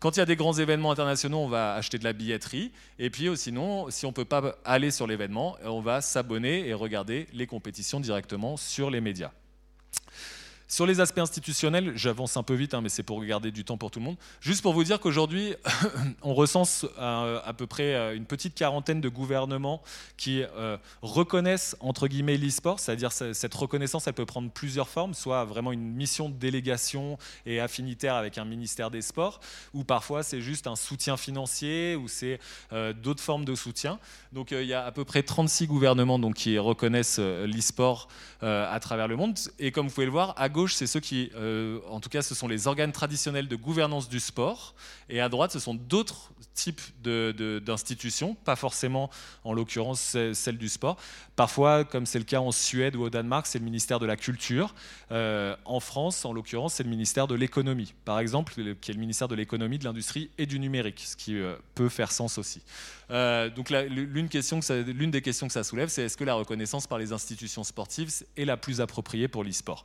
Quand 0.02 0.16
il 0.16 0.18
y 0.18 0.22
a 0.22 0.26
des 0.26 0.34
grands 0.34 0.54
événements 0.54 0.90
internationaux, 0.90 1.38
on 1.38 1.48
va 1.48 1.74
acheter 1.74 1.96
de 1.96 2.02
la 2.02 2.12
billetterie. 2.12 2.72
Et 2.98 3.08
puis 3.08 3.28
euh, 3.28 3.36
sinon, 3.36 3.88
si 3.88 4.04
on 4.04 4.08
ne 4.08 4.14
peut 4.14 4.24
pas 4.24 4.56
aller 4.64 4.90
sur 4.90 5.06
l'événement, 5.06 5.56
on 5.64 5.80
va 5.80 6.00
s'abonner 6.00 6.66
et 6.66 6.74
regarder 6.74 7.28
les 7.32 7.46
compétitions 7.46 8.00
directement 8.00 8.56
sur 8.56 8.90
les 8.90 9.00
médias. 9.00 9.30
Sur 10.72 10.86
les 10.86 11.00
aspects 11.00 11.18
institutionnels, 11.18 11.92
j'avance 11.96 12.38
un 12.38 12.42
peu 12.42 12.54
vite, 12.54 12.72
hein, 12.72 12.80
mais 12.80 12.88
c'est 12.88 13.02
pour 13.02 13.22
garder 13.22 13.50
du 13.50 13.62
temps 13.62 13.76
pour 13.76 13.90
tout 13.90 13.98
le 13.98 14.06
monde. 14.06 14.16
Juste 14.40 14.62
pour 14.62 14.72
vous 14.72 14.84
dire 14.84 15.00
qu'aujourd'hui, 15.00 15.54
on 16.22 16.32
recense 16.32 16.86
euh, 16.98 17.42
à 17.44 17.52
peu 17.52 17.66
près 17.66 17.94
euh, 17.94 18.16
une 18.16 18.24
petite 18.24 18.54
quarantaine 18.54 19.02
de 19.02 19.10
gouvernements 19.10 19.82
qui 20.16 20.42
euh, 20.42 20.78
reconnaissent 21.02 21.76
entre 21.80 22.08
guillemets 22.08 22.38
l'e-sport, 22.38 22.80
c'est-à-dire 22.80 23.12
cette 23.12 23.52
reconnaissance, 23.52 24.06
elle 24.06 24.14
peut 24.14 24.24
prendre 24.24 24.50
plusieurs 24.50 24.88
formes, 24.88 25.12
soit 25.12 25.44
vraiment 25.44 25.72
une 25.72 25.92
mission 25.92 26.30
de 26.30 26.36
délégation 26.36 27.18
et 27.44 27.60
affinitaire 27.60 28.14
avec 28.14 28.38
un 28.38 28.46
ministère 28.46 28.90
des 28.90 29.02
Sports, 29.02 29.40
ou 29.74 29.84
parfois 29.84 30.22
c'est 30.22 30.40
juste 30.40 30.66
un 30.66 30.76
soutien 30.76 31.18
financier, 31.18 31.96
ou 31.96 32.08
c'est 32.08 32.38
d'autres 33.02 33.22
formes 33.22 33.44
de 33.44 33.54
soutien. 33.54 33.98
Donc 34.32 34.52
il 34.52 34.64
y 34.64 34.72
a 34.72 34.86
à 34.86 34.92
peu 34.92 35.04
près 35.04 35.22
36 35.22 35.66
gouvernements 35.66 36.18
donc, 36.18 36.36
qui 36.36 36.58
reconnaissent 36.58 37.18
l'e-sport 37.18 38.08
à 38.40 38.80
travers 38.80 39.06
le 39.08 39.16
monde. 39.16 39.38
Et 39.58 39.70
comme 39.70 39.88
vous 39.88 39.94
pouvez 39.94 40.06
le 40.06 40.12
voir, 40.12 40.34
à 40.38 40.48
gauche, 40.48 40.61
c'est 40.70 40.86
ceux 40.86 41.00
qui, 41.00 41.30
euh, 41.34 41.80
en 41.88 42.00
tout 42.00 42.08
cas, 42.08 42.22
ce 42.22 42.34
sont 42.34 42.48
les 42.48 42.66
organes 42.66 42.92
traditionnels 42.92 43.48
de 43.48 43.56
gouvernance 43.56 44.08
du 44.08 44.20
sport. 44.20 44.74
Et 45.08 45.20
à 45.20 45.28
droite, 45.28 45.52
ce 45.52 45.58
sont 45.58 45.74
d'autres 45.74 46.32
types 46.54 46.80
d'institutions, 47.02 48.34
pas 48.34 48.56
forcément, 48.56 49.10
en 49.44 49.52
l'occurrence, 49.52 50.16
celle 50.32 50.58
du 50.58 50.68
sport. 50.68 50.96
Parfois, 51.36 51.84
comme 51.84 52.06
c'est 52.06 52.18
le 52.18 52.24
cas 52.24 52.40
en 52.40 52.52
Suède 52.52 52.94
ou 52.94 53.02
au 53.02 53.10
Danemark, 53.10 53.46
c'est 53.46 53.58
le 53.58 53.64
ministère 53.64 53.98
de 53.98 54.06
la 54.06 54.16
Culture. 54.16 54.74
Euh, 55.10 55.56
en 55.64 55.80
France, 55.80 56.24
en 56.24 56.32
l'occurrence, 56.32 56.74
c'est 56.74 56.82
le 56.82 56.90
ministère 56.90 57.26
de 57.26 57.34
l'Économie, 57.34 57.94
par 58.04 58.18
exemple, 58.18 58.54
qui 58.80 58.90
est 58.90 58.94
le 58.94 59.00
ministère 59.00 59.28
de 59.28 59.34
l'Économie, 59.34 59.78
de 59.78 59.84
l'Industrie 59.84 60.30
et 60.38 60.46
du 60.46 60.58
Numérique, 60.58 61.00
ce 61.00 61.16
qui 61.16 61.36
euh, 61.36 61.56
peut 61.74 61.88
faire 61.88 62.12
sens 62.12 62.38
aussi. 62.38 62.62
donc 63.08 63.70
l'une 63.70 64.28
des 65.10 65.22
questions 65.22 65.46
que 65.46 65.52
ça 65.52 65.64
soulève, 65.64 65.88
c'est 65.88 66.02
est-ce 66.02 66.16
que 66.16 66.24
la 66.24 66.34
reconnaissance 66.34 66.86
par 66.86 66.98
les 66.98 67.12
institutions 67.12 67.64
sportives 67.64 68.10
est 68.36 68.44
la 68.44 68.56
plus 68.56 68.80
appropriée 68.80 69.28
pour 69.28 69.44
l'e-sport? 69.44 69.84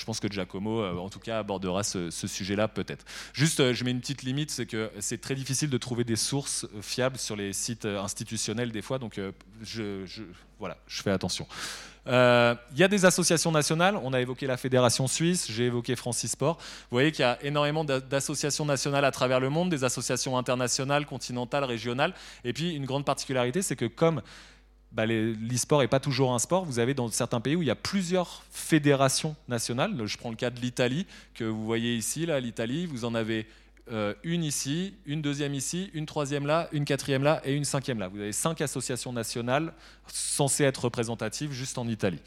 Je 0.00 0.06
pense 0.06 0.18
que 0.18 0.32
Giacomo, 0.32 0.80
euh, 0.80 0.96
en 0.96 1.10
tout 1.10 1.18
cas, 1.18 1.40
abordera 1.40 1.82
ce, 1.82 2.08
sujet-là 2.10 2.68
peut-être. 2.68 3.04
Juste, 3.34 3.60
euh, 3.60 3.74
je 3.74 3.84
mets 3.84 3.90
une 3.90 4.00
petite 4.00 4.22
limite, 4.22 4.50
c'est 4.50 4.64
que 4.64 4.90
c'est 4.98 5.20
très 5.20 5.34
difficile 5.34 5.68
de 5.68 5.76
trouver 5.76 6.04
des 6.04 6.16
sources 6.16 6.64
euh, 6.64 6.80
fiables 6.80 7.18
sur 7.18 7.36
les 7.36 7.52
sites 7.52 7.84
institutionnels 7.84 8.72
des 8.72 8.80
fois, 8.80 8.98
donc 8.98 9.20
je, 9.62 10.06
voilà, 10.58 10.78
je 10.86 11.02
fais 11.02 11.10
attention. 11.10 11.46
Il 12.06 12.76
y 12.76 12.82
a 12.82 12.88
des 12.88 13.04
associations 13.04 13.52
nationales, 13.52 13.94
on 14.02 14.14
a 14.14 14.20
évoqué 14.20 14.46
la 14.46 14.56
Fédération 14.56 15.06
suisse, 15.06 15.52
j'ai 15.52 15.66
évoqué 15.66 15.94
Francis 15.96 16.30
Sport. 16.32 16.56
Vous 16.56 16.96
voyez 16.96 17.12
qu'il 17.12 17.22
y 17.22 17.28
a 17.28 17.38
énormément 17.42 17.84
d'associations 17.84 18.64
nationales 18.64 19.04
à 19.04 19.10
travers 19.10 19.38
le 19.38 19.50
monde, 19.50 19.68
des 19.68 19.84
associations 19.84 20.38
internationales, 20.38 21.04
continentales, 21.04 21.64
régionales. 21.64 22.14
Et 22.44 22.54
puis 22.54 22.74
une 22.74 22.86
grande 22.86 23.04
particularité, 23.04 23.60
c'est 23.60 23.76
que 23.76 23.84
comme 23.84 24.22
bah, 24.92 25.06
l'e-sport 25.06 25.80
n'est 25.80 25.88
pas 25.88 26.00
toujours 26.00 26.32
un 26.34 26.38
sport. 26.38 26.64
Vous 26.64 26.78
avez 26.78 26.94
dans 26.94 27.08
certains 27.08 27.40
pays 27.40 27.54
où 27.54 27.62
il 27.62 27.68
y 27.68 27.70
a 27.70 27.76
plusieurs 27.76 28.42
fédérations 28.50 29.36
nationales. 29.48 29.94
Je 30.06 30.18
prends 30.18 30.30
le 30.30 30.36
cas 30.36 30.50
de 30.50 30.60
l'Italie, 30.60 31.06
que 31.34 31.44
vous 31.44 31.64
voyez 31.64 31.94
ici, 31.94 32.26
là, 32.26 32.40
l'Italie. 32.40 32.86
Vous 32.86 33.04
en 33.04 33.14
avez 33.14 33.46
euh, 33.92 34.14
une 34.24 34.44
ici, 34.44 34.94
une 35.06 35.22
deuxième 35.22 35.54
ici, 35.54 35.90
une 35.94 36.06
troisième 36.06 36.46
là, 36.46 36.68
une 36.72 36.84
quatrième 36.84 37.22
là 37.22 37.40
et 37.44 37.54
une 37.54 37.64
cinquième 37.64 37.98
là. 37.98 38.08
Vous 38.08 38.18
avez 38.18 38.32
cinq 38.32 38.60
associations 38.60 39.12
nationales 39.12 39.72
censées 40.06 40.64
être 40.64 40.84
représentatives 40.84 41.52
juste 41.52 41.78
en 41.78 41.88
Italie. 41.88 42.20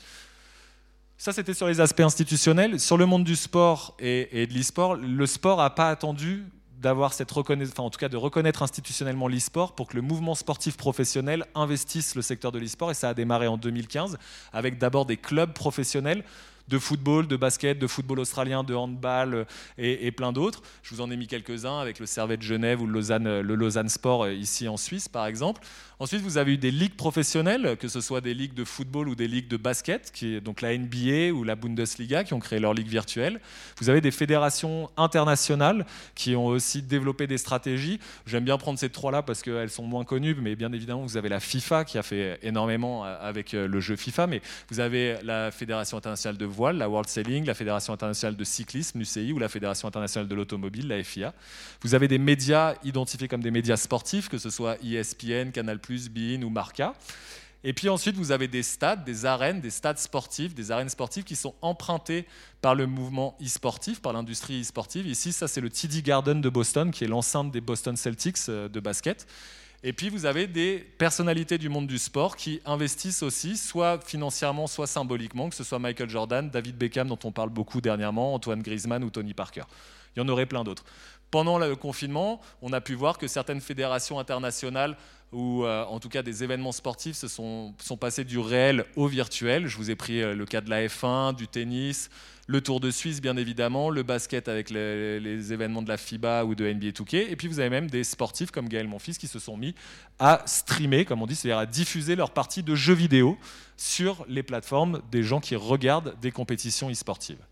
Ça, 1.17 1.31
c'était 1.31 1.53
sur 1.53 1.67
les 1.67 1.79
aspects 1.79 2.01
institutionnels. 2.01 2.79
Sur 2.79 2.97
le 2.97 3.05
monde 3.05 3.23
du 3.23 3.35
sport 3.35 3.95
et, 3.99 4.41
et 4.41 4.47
de 4.47 4.53
l'e-sport, 4.53 4.95
le 4.95 5.25
sport 5.25 5.59
n'a 5.59 5.69
pas 5.69 5.89
attendu 5.89 6.43
d'avoir 6.83 7.13
cette 7.13 7.31
reconnaissance, 7.31 7.79
en 7.79 7.89
tout 7.89 7.97
cas 7.97 8.09
de 8.09 8.17
reconnaître 8.17 8.61
institutionnellement 8.61 9.29
l'e-sport 9.29 9.73
pour 9.73 9.87
que 9.87 9.95
le 9.95 10.01
mouvement 10.01 10.35
sportif 10.35 10.75
professionnel 10.75 11.45
investisse 11.55 12.13
le 12.13 12.21
secteur 12.21 12.51
de 12.51 12.59
l'e-sport. 12.59 12.91
Et 12.91 12.93
ça 12.93 13.09
a 13.09 13.13
démarré 13.13 13.47
en 13.47 13.57
2015 13.57 14.17
avec 14.51 14.77
d'abord 14.77 15.05
des 15.05 15.17
clubs 15.17 15.53
professionnels 15.53 16.23
de 16.67 16.79
football, 16.79 17.27
de 17.27 17.35
basket, 17.35 17.77
de 17.79 17.87
football 17.87 18.19
australien, 18.19 18.63
de 18.63 18.73
handball 18.73 19.33
euh, 19.33 19.45
et, 19.77 20.11
plein 20.11 20.31
d'autres. 20.31 20.61
Je 20.81 20.95
vous 20.95 21.01
en 21.01 21.11
ai 21.11 21.17
mis 21.17 21.27
quelques-uns 21.27 21.79
avec 21.79 21.99
le 21.99 22.05
Servet 22.05 22.37
de 22.37 22.41
Genève 22.41 22.81
ou 22.81 22.85
le 22.85 22.93
Lausanne, 22.93 23.27
euh, 23.27 23.41
le 23.41 23.55
Lausanne 23.55 23.89
Sport 23.89 24.23
euh, 24.23 24.33
ici 24.33 24.67
en 24.67 24.77
Suisse 24.77 25.09
par 25.09 25.25
exemple. 25.25 25.61
Ensuite, 26.03 26.21
vous 26.21 26.37
avez 26.37 26.55
eu 26.55 26.57
des 26.57 26.69
ligues 26.69 26.97
professionnelles, 26.97 27.77
que 27.79 27.87
ce 27.87 28.01
soit 28.01 28.19
des 28.19 28.33
ligues 28.33 28.53
de 28.53 28.65
football 28.65 29.07
ou 29.07 29.15
des 29.15 29.29
ligues 29.29 29.47
de 29.47 29.55
basket, 29.55 30.11
donc 30.43 30.59
la 30.59 30.77
NBA 30.77 31.31
ou 31.33 31.45
la 31.45 31.55
Bundesliga, 31.55 32.25
qui 32.25 32.33
ont 32.33 32.41
créé 32.41 32.59
leur 32.59 32.73
ligue 32.73 32.89
virtuelle. 32.89 33.39
Vous 33.79 33.89
avez 33.89 34.01
des 34.01 34.11
fédérations 34.11 34.89
internationales 34.97 35.85
qui 36.13 36.35
ont 36.35 36.47
aussi 36.47 36.81
développé 36.81 37.25
des 37.25 37.37
stratégies. 37.37 38.01
J'aime 38.27 38.43
bien 38.43 38.57
prendre 38.57 38.77
ces 38.77 38.89
trois-là 38.89 39.21
parce 39.21 39.41
qu'elles 39.41 39.69
sont 39.69 39.85
moins 39.85 40.03
connues, 40.03 40.35
mais 40.35 40.57
bien 40.57 40.73
évidemment, 40.73 41.03
vous 41.03 41.15
avez 41.15 41.29
la 41.29 41.39
FIFA 41.39 41.85
qui 41.85 41.97
a 41.97 42.03
fait 42.03 42.37
énormément 42.43 43.05
avec 43.05 43.53
le 43.53 43.79
jeu 43.79 43.95
FIFA, 43.95 44.27
mais 44.27 44.41
vous 44.69 44.81
avez 44.81 45.15
la 45.23 45.51
Fédération 45.51 45.95
internationale 45.95 46.37
de 46.37 46.45
voile, 46.45 46.79
la 46.79 46.89
World 46.89 47.07
Sailing, 47.07 47.45
la 47.45 47.53
Fédération 47.53 47.93
internationale 47.93 48.35
de 48.35 48.43
cyclisme, 48.43 48.99
l'UCI, 48.99 49.31
ou 49.31 49.39
la 49.39 49.47
Fédération 49.47 49.87
internationale 49.87 50.27
de 50.27 50.35
l'automobile, 50.35 50.89
la 50.89 51.01
FIA. 51.01 51.33
Vous 51.81 51.95
avez 51.95 52.09
des 52.09 52.17
médias 52.17 52.75
identifiés 52.83 53.29
comme 53.29 53.41
des 53.41 53.51
médias 53.51 53.77
sportifs, 53.77 54.27
que 54.27 54.37
ce 54.37 54.49
soit 54.49 54.75
ESPN, 54.83 55.51
Canal+, 55.53 55.79
Bein 56.09 56.41
ou 56.43 56.49
Marca. 56.49 56.93
Et 57.65 57.71
puis 57.71 57.87
ensuite, 57.87 58.17
vous 58.17 58.31
avez 58.31 58.49
des 58.49 58.63
stades, 58.63 59.05
des 59.05 59.25
arènes, 59.25 59.61
des 59.61 59.69
stades 59.69 59.97
sportifs, 59.97 60.53
des 60.53 60.71
arènes 60.71 60.89
sportives 60.89 61.23
qui 61.23 61.37
sont 61.37 61.55
empruntés 61.61 62.25
par 62.61 62.75
le 62.75 62.87
mouvement 62.87 63.37
e-sportif, 63.41 64.01
par 64.01 64.11
l'industrie 64.11 64.61
e-sportive. 64.61 65.07
Ici, 65.07 65.31
ça 65.31 65.47
c'est 65.47 65.61
le 65.61 65.69
TD 65.69 66.01
Garden 66.01 66.41
de 66.41 66.49
Boston, 66.49 66.91
qui 66.91 67.05
est 67.05 67.07
l'enceinte 67.07 67.51
des 67.51 67.61
Boston 67.61 67.95
Celtics 67.95 68.37
euh, 68.49 68.67
de 68.67 68.79
basket. 68.81 69.25
Et 69.85 69.91
puis 69.91 70.09
vous 70.09 70.25
avez 70.25 70.47
des 70.47 70.77
personnalités 70.97 71.57
du 71.57 71.67
monde 71.67 71.87
du 71.87 71.97
sport 71.97 72.37
qui 72.37 72.61
investissent 72.65 73.23
aussi, 73.23 73.57
soit 73.57 73.99
financièrement, 74.05 74.67
soit 74.67 74.87
symboliquement, 74.87 75.49
que 75.49 75.55
ce 75.55 75.63
soit 75.65 75.79
Michael 75.79 76.09
Jordan, 76.09 76.49
David 76.49 76.77
Beckham, 76.77 77.07
dont 77.07 77.19
on 77.25 77.31
parle 77.31 77.49
beaucoup 77.49 77.81
dernièrement, 77.81 78.33
Antoine 78.33 78.61
Griezmann 78.61 79.03
ou 79.03 79.09
Tony 79.09 79.33
Parker. 79.33 79.63
Il 80.15 80.19
y 80.19 80.21
en 80.21 80.29
aurait 80.29 80.45
plein 80.45 80.63
d'autres. 80.63 80.85
Pendant 81.33 81.57
le 81.57 81.75
confinement, 81.75 82.39
on 82.61 82.73
a 82.73 82.79
pu 82.79 82.93
voir 82.93 83.17
que 83.17 83.27
certaines 83.27 83.59
fédérations 83.59 84.19
internationales 84.19 84.95
ou 85.31 85.63
euh, 85.63 85.83
en 85.85 85.99
tout 85.99 86.07
cas 86.07 86.21
des 86.21 86.43
événements 86.43 86.71
sportifs 86.71 87.15
se 87.15 87.27
sont, 87.27 87.73
sont, 87.79 87.97
passés 87.97 88.23
du 88.23 88.37
réel 88.37 88.85
au 88.95 89.07
virtuel. 89.07 89.65
Je 89.65 89.75
vous 89.77 89.89
ai 89.89 89.95
pris 89.95 90.21
euh, 90.21 90.35
le 90.35 90.45
cas 90.45 90.61
de 90.61 90.69
la 90.69 90.85
F1, 90.85 91.35
du 91.35 91.47
tennis, 91.47 92.11
le 92.45 92.61
Tour 92.61 92.79
de 92.79 92.91
Suisse 92.91 93.19
bien 93.19 93.35
évidemment, 93.35 93.89
le 93.89 94.03
basket 94.03 94.47
avec 94.47 94.69
les, 94.69 95.51
événements 95.51 95.81
de 95.81 95.89
la 95.89 95.97
FIBA 95.97 96.45
ou 96.45 96.53
de 96.53 96.71
NBA 96.71 96.89
2K, 96.89 97.31
et 97.31 97.35
puis 97.35 97.47
vous 97.47 97.59
avez 97.59 97.71
même 97.71 97.89
des 97.89 98.03
sportifs 98.03 98.51
comme 98.51 98.69
Gaël 98.69 98.87
Monfils 98.87 99.17
qui 99.17 99.25
se 99.25 99.39
sont 99.39 99.57
mis 99.57 99.73
à 100.19 100.43
streamer, 100.45 101.03
comme 101.03 101.23
on 101.23 101.25
dit, 101.25 101.33
c'est-à-dire 101.33 101.57
à 101.57 101.65
diffuser 101.65 102.15
leur 102.15 102.29
partie 102.29 102.61
de 102.61 102.75
jeux 102.75 102.93
vidéo 102.93 103.39
sur 103.75 104.23
les 104.29 104.43
plateformes 104.43 105.01
des 105.11 105.23
gens 105.23 105.39
qui 105.39 105.55
regardent 105.55 106.13
des 106.21 106.29
compétitions 106.29 106.91
e-sportives. 106.91 107.43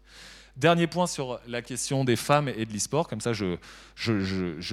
Dernier 0.57 0.87
point 0.87 1.07
sur 1.07 1.39
la 1.47 1.61
question 1.61 2.03
des 2.03 2.15
femmes 2.15 2.49
et 2.49 2.65
de 2.65 2.73
l'e-sport, 2.73 3.07
comme 3.07 3.21
ça 3.21 3.31
je, 3.33 3.55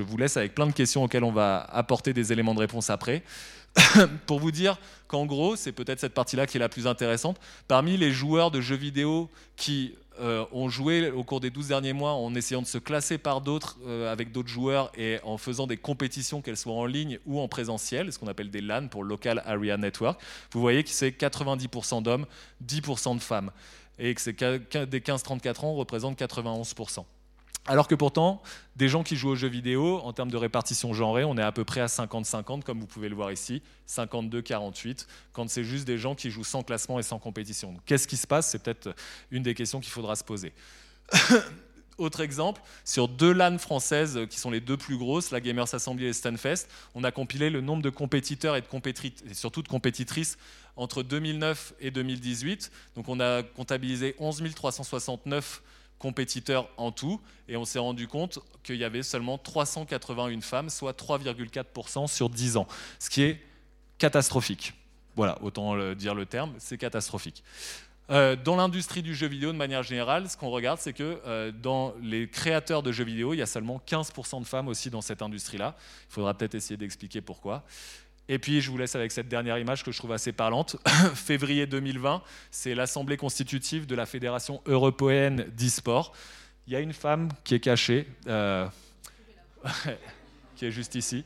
vous 0.02 0.16
laisse 0.16 0.36
avec 0.36 0.54
plein 0.54 0.66
de 0.66 0.72
questions 0.72 1.04
auxquelles 1.04 1.24
on 1.24 1.32
va 1.32 1.60
apporter 1.60 2.12
des 2.12 2.32
éléments 2.32 2.54
de 2.54 2.60
réponse 2.60 2.90
après. 2.90 3.22
pour 4.26 4.40
vous 4.40 4.50
dire 4.50 4.78
qu'en 5.06 5.26
gros, 5.26 5.56
c'est 5.56 5.72
peut-être 5.72 6.00
cette 6.00 6.14
partie-là 6.14 6.46
qui 6.46 6.56
est 6.56 6.60
la 6.60 6.68
plus 6.68 6.86
intéressante, 6.86 7.38
parmi 7.68 7.96
les 7.96 8.12
joueurs 8.12 8.50
de 8.50 8.60
jeux 8.60 8.76
vidéo 8.76 9.30
qui 9.56 9.94
euh, 10.20 10.44
ont 10.52 10.68
joué 10.68 11.10
au 11.10 11.22
cours 11.22 11.38
des 11.38 11.50
12 11.50 11.68
derniers 11.68 11.92
mois 11.92 12.12
en 12.12 12.34
essayant 12.34 12.62
de 12.62 12.66
se 12.66 12.78
classer 12.78 13.18
par 13.18 13.40
d'autres 13.40 13.78
euh, 13.86 14.10
avec 14.10 14.32
d'autres 14.32 14.48
joueurs 14.48 14.90
et 14.96 15.18
en 15.22 15.38
faisant 15.38 15.68
des 15.68 15.76
compétitions, 15.76 16.42
qu'elles 16.42 16.56
soient 16.56 16.74
en 16.74 16.86
ligne 16.86 17.20
ou 17.24 17.38
en 17.38 17.46
présentiel, 17.46 18.12
ce 18.12 18.18
qu'on 18.18 18.26
appelle 18.26 18.50
des 18.50 18.60
LAN 18.60 18.88
pour 18.88 19.04
Local 19.04 19.42
Area 19.46 19.76
Network. 19.76 20.20
Vous 20.52 20.60
voyez 20.60 20.82
que 20.82 20.90
c'est 20.90 21.10
90% 21.10 22.02
d'hommes, 22.02 22.26
10% 22.66 23.14
de 23.14 23.22
femmes 23.22 23.52
et 23.98 24.14
que 24.14 24.84
des 24.84 25.00
15-34 25.00 25.64
ans 25.64 25.74
représentent 25.74 26.18
91%. 26.18 27.04
Alors 27.68 27.86
que 27.86 27.94
pourtant, 27.94 28.40
des 28.76 28.88
gens 28.88 29.02
qui 29.02 29.14
jouent 29.14 29.30
aux 29.30 29.36
jeux 29.36 29.48
vidéo, 29.48 30.00
en 30.02 30.14
termes 30.14 30.30
de 30.30 30.38
répartition 30.38 30.94
genrée, 30.94 31.24
on 31.24 31.36
est 31.36 31.42
à 31.42 31.52
peu 31.52 31.64
près 31.64 31.82
à 31.82 31.86
50-50, 31.86 32.62
comme 32.62 32.80
vous 32.80 32.86
pouvez 32.86 33.10
le 33.10 33.14
voir 33.14 33.30
ici, 33.30 33.62
52-48, 33.86 35.06
quand 35.32 35.50
c'est 35.50 35.64
juste 35.64 35.86
des 35.86 35.98
gens 35.98 36.14
qui 36.14 36.30
jouent 36.30 36.44
sans 36.44 36.62
classement 36.62 36.98
et 36.98 37.02
sans 37.02 37.18
compétition. 37.18 37.74
Qu'est-ce 37.84 38.08
qui 38.08 38.16
se 38.16 38.26
passe? 38.26 38.48
C'est 38.48 38.62
peut-être 38.62 38.94
une 39.30 39.42
des 39.42 39.54
questions 39.54 39.80
qu'il 39.80 39.92
faudra 39.92 40.16
se 40.16 40.24
poser. 40.24 40.54
autre 41.98 42.20
exemple, 42.20 42.62
sur 42.84 43.08
deux 43.08 43.32
LAN 43.32 43.58
françaises 43.58 44.20
qui 44.30 44.38
sont 44.38 44.50
les 44.50 44.60
deux 44.60 44.76
plus 44.76 44.96
grosses, 44.96 45.30
la 45.30 45.40
Gamers 45.40 45.74
Assembly 45.74 46.06
et 46.06 46.12
Stanfest, 46.12 46.68
on 46.94 47.04
a 47.04 47.10
compilé 47.10 47.50
le 47.50 47.60
nombre 47.60 47.82
de 47.82 47.90
compétiteurs 47.90 48.56
et, 48.56 48.62
de 48.62 48.66
compétitrices, 48.66 49.22
et 49.28 49.34
surtout 49.34 49.62
de 49.62 49.68
compétitrices 49.68 50.38
entre 50.78 51.02
2009 51.02 51.74
et 51.80 51.90
2018. 51.90 52.70
Donc 52.96 53.08
on 53.08 53.20
a 53.20 53.42
comptabilisé 53.42 54.14
11 54.18 54.42
369 54.54 55.62
compétiteurs 55.98 56.68
en 56.76 56.92
tout, 56.92 57.20
et 57.48 57.56
on 57.56 57.64
s'est 57.64 57.80
rendu 57.80 58.06
compte 58.06 58.38
qu'il 58.62 58.76
y 58.76 58.84
avait 58.84 59.02
seulement 59.02 59.36
381 59.36 60.40
femmes, 60.40 60.70
soit 60.70 60.96
3,4% 60.96 62.06
sur 62.06 62.30
10 62.30 62.56
ans, 62.56 62.68
ce 63.00 63.10
qui 63.10 63.22
est 63.22 63.40
catastrophique. 63.98 64.74
Voilà, 65.16 65.36
autant 65.42 65.94
dire 65.94 66.14
le 66.14 66.24
terme, 66.24 66.54
c'est 66.58 66.78
catastrophique. 66.78 67.42
Euh, 68.10 68.36
dans 68.36 68.56
l'industrie 68.56 69.02
du 69.02 69.14
jeu 69.14 69.26
vidéo, 69.26 69.52
de 69.52 69.58
manière 69.58 69.82
générale, 69.82 70.30
ce 70.30 70.36
qu'on 70.36 70.48
regarde, 70.48 70.78
c'est 70.78 70.94
que 70.94 71.20
euh, 71.26 71.52
dans 71.52 71.92
les 72.00 72.28
créateurs 72.28 72.82
de 72.82 72.90
jeux 72.90 73.04
vidéo, 73.04 73.34
il 73.34 73.38
y 73.38 73.42
a 73.42 73.46
seulement 73.46 73.82
15% 73.86 74.40
de 74.40 74.46
femmes 74.46 74.68
aussi 74.68 74.88
dans 74.88 75.02
cette 75.02 75.20
industrie-là. 75.20 75.76
Il 76.08 76.12
faudra 76.14 76.32
peut-être 76.32 76.54
essayer 76.54 76.78
d'expliquer 76.78 77.20
pourquoi. 77.20 77.64
Et 78.28 78.38
puis, 78.38 78.60
je 78.60 78.70
vous 78.70 78.76
laisse 78.76 78.94
avec 78.94 79.10
cette 79.10 79.28
dernière 79.28 79.58
image 79.58 79.82
que 79.82 79.90
je 79.90 79.98
trouve 79.98 80.12
assez 80.12 80.32
parlante. 80.32 80.76
Février 81.14 81.66
2020, 81.66 82.22
c'est 82.50 82.74
l'assemblée 82.74 83.16
constitutive 83.16 83.86
de 83.86 83.94
la 83.94 84.04
Fédération 84.04 84.60
européenne 84.66 85.46
d'e-sport. 85.56 86.12
Il 86.66 86.74
y 86.74 86.76
a 86.76 86.80
une 86.80 86.92
femme 86.92 87.30
qui 87.44 87.54
est 87.54 87.60
cachée, 87.60 88.06
euh, 88.26 88.66
qui 90.56 90.66
est 90.66 90.70
juste 90.70 90.94
ici. 90.94 91.24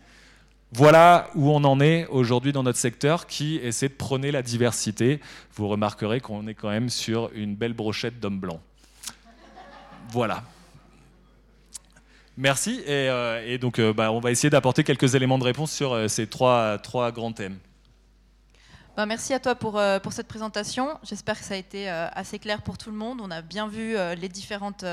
Voilà 0.70 1.28
où 1.34 1.50
on 1.50 1.64
en 1.64 1.80
est 1.80 2.06
aujourd'hui 2.06 2.52
dans 2.52 2.62
notre 2.62 2.78
secteur 2.78 3.26
qui 3.26 3.56
essaie 3.56 3.88
de 3.88 3.94
prôner 3.94 4.30
la 4.30 4.40
diversité. 4.40 5.20
Vous 5.54 5.68
remarquerez 5.68 6.20
qu'on 6.20 6.46
est 6.46 6.54
quand 6.54 6.70
même 6.70 6.88
sur 6.88 7.30
une 7.34 7.56
belle 7.56 7.74
brochette 7.74 8.20
d'hommes 8.20 8.40
blancs. 8.40 8.60
Voilà. 10.10 10.44
Merci. 12.36 12.80
Et, 12.86 13.08
euh, 13.08 13.58
donc, 13.58 13.78
euh, 13.78 13.92
bah, 13.92 14.12
on 14.12 14.20
va 14.20 14.30
essayer 14.30 14.50
d'apporter 14.50 14.84
quelques 14.84 15.14
éléments 15.14 15.38
de 15.38 15.44
réponse 15.44 15.72
sur 15.72 15.92
euh, 15.92 16.08
ces 16.08 16.26
trois, 16.26 16.78
trois 16.78 17.12
grands 17.12 17.32
thèmes. 17.32 17.58
Ben, 18.96 19.06
merci 19.06 19.32
à 19.32 19.40
toi 19.40 19.54
pour, 19.54 19.80
pour 20.02 20.12
cette 20.12 20.28
présentation. 20.28 20.98
J'espère 21.02 21.38
que 21.38 21.44
ça 21.44 21.54
a 21.54 21.56
été 21.56 21.88
assez 21.88 22.38
clair 22.38 22.60
pour 22.60 22.76
tout 22.76 22.90
le 22.90 22.96
monde. 22.96 23.20
On 23.22 23.30
a 23.30 23.40
bien 23.40 23.66
vu 23.66 23.96
les, 24.16 24.28
différentes, 24.28 24.84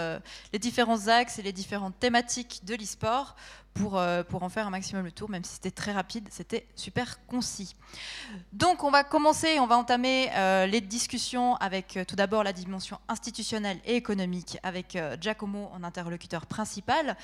différents 0.54 1.10
axes 1.10 1.38
et 1.38 1.42
les 1.42 1.52
différentes 1.52 2.00
thématiques 2.00 2.62
de 2.64 2.76
l'e-sport 2.76 3.36
pour, 3.74 3.98
euh, 3.98 4.24
pour 4.24 4.44
en 4.44 4.50
faire 4.50 4.68
un 4.68 4.70
maximum 4.70 5.06
le 5.06 5.12
tour, 5.12 5.30
même 5.30 5.44
si 5.44 5.54
c'était 5.54 5.72
très 5.72 5.92
rapide, 5.92 6.28
c'était 6.32 6.68
super 6.76 7.26
concis. 7.26 7.76
Donc 8.52 8.84
on 8.84 8.92
va 8.92 9.04
commencer, 9.04 9.60
on 9.60 9.68
va 9.68 9.78
entamer 9.78 10.30
euh, 10.36 10.66
les 10.66 10.82
discussions 10.82 11.56
avec 11.56 11.96
euh, 11.96 12.04
tout 12.06 12.16
d'abord 12.16 12.44
la 12.44 12.54
dimension 12.54 13.00
institutionnelle 13.08 13.80
et 13.86 13.96
économique 13.96 14.58
avec 14.64 14.98
Giacomo 15.22 15.70
en 15.74 15.84
interlocuteur 15.84 16.46
principal. 16.46 17.16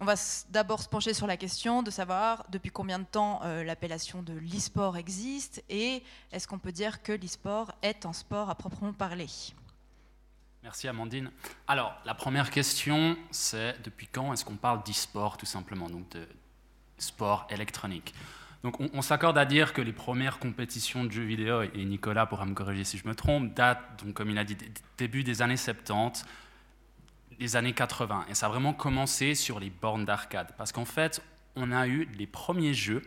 On 0.00 0.04
va 0.04 0.14
d'abord 0.50 0.80
se 0.80 0.88
pencher 0.88 1.12
sur 1.12 1.26
la 1.26 1.36
question 1.36 1.82
de 1.82 1.90
savoir 1.90 2.44
depuis 2.50 2.70
combien 2.70 3.00
de 3.00 3.04
temps 3.04 3.40
l'appellation 3.64 4.22
de 4.22 4.32
l'e-sport 4.32 4.96
existe 4.96 5.64
et 5.68 6.04
est-ce 6.30 6.46
qu'on 6.46 6.60
peut 6.60 6.70
dire 6.70 7.02
que 7.02 7.12
l'e-sport 7.12 7.72
est 7.82 8.06
un 8.06 8.12
sport 8.12 8.48
à 8.48 8.54
proprement 8.54 8.92
parler? 8.92 9.26
Merci 10.62 10.86
Amandine. 10.86 11.30
Alors, 11.66 11.94
la 12.04 12.14
première 12.14 12.50
question, 12.50 13.16
c'est 13.30 13.80
depuis 13.82 14.06
quand 14.06 14.32
est-ce 14.32 14.44
qu'on 14.44 14.56
parle 14.56 14.82
d'e-sport 14.84 15.36
tout 15.36 15.46
simplement, 15.46 15.88
donc 15.88 16.08
de 16.10 16.28
sport 16.98 17.46
électronique? 17.50 18.14
Donc 18.64 18.80
on, 18.80 19.02
s'accorde 19.02 19.38
à 19.38 19.44
dire 19.44 19.72
que 19.72 19.80
les 19.80 19.92
premières 19.92 20.40
compétitions 20.40 21.04
de 21.04 21.12
jeux 21.12 21.22
vidéo, 21.24 21.62
et 21.62 21.84
Nicolas 21.84 22.26
pourra 22.26 22.44
me 22.44 22.54
corriger 22.54 22.82
si 22.82 22.98
je 22.98 23.06
me 23.06 23.14
trompe, 23.14 23.54
datent, 23.54 24.04
donc, 24.04 24.14
comme 24.14 24.30
il 24.30 24.38
a 24.38 24.42
dit, 24.42 24.56
début 24.96 25.22
des 25.22 25.42
années 25.42 25.56
70, 25.56 26.24
les 27.38 27.56
années 27.56 27.72
80. 27.72 28.26
Et 28.28 28.34
ça 28.34 28.46
a 28.46 28.48
vraiment 28.48 28.72
commencé 28.72 29.34
sur 29.34 29.60
les 29.60 29.70
bornes 29.70 30.04
d'arcade. 30.04 30.52
Parce 30.56 30.72
qu'en 30.72 30.84
fait, 30.84 31.22
on 31.56 31.72
a 31.72 31.86
eu 31.86 32.08
les 32.16 32.26
premiers 32.26 32.74
jeux 32.74 33.02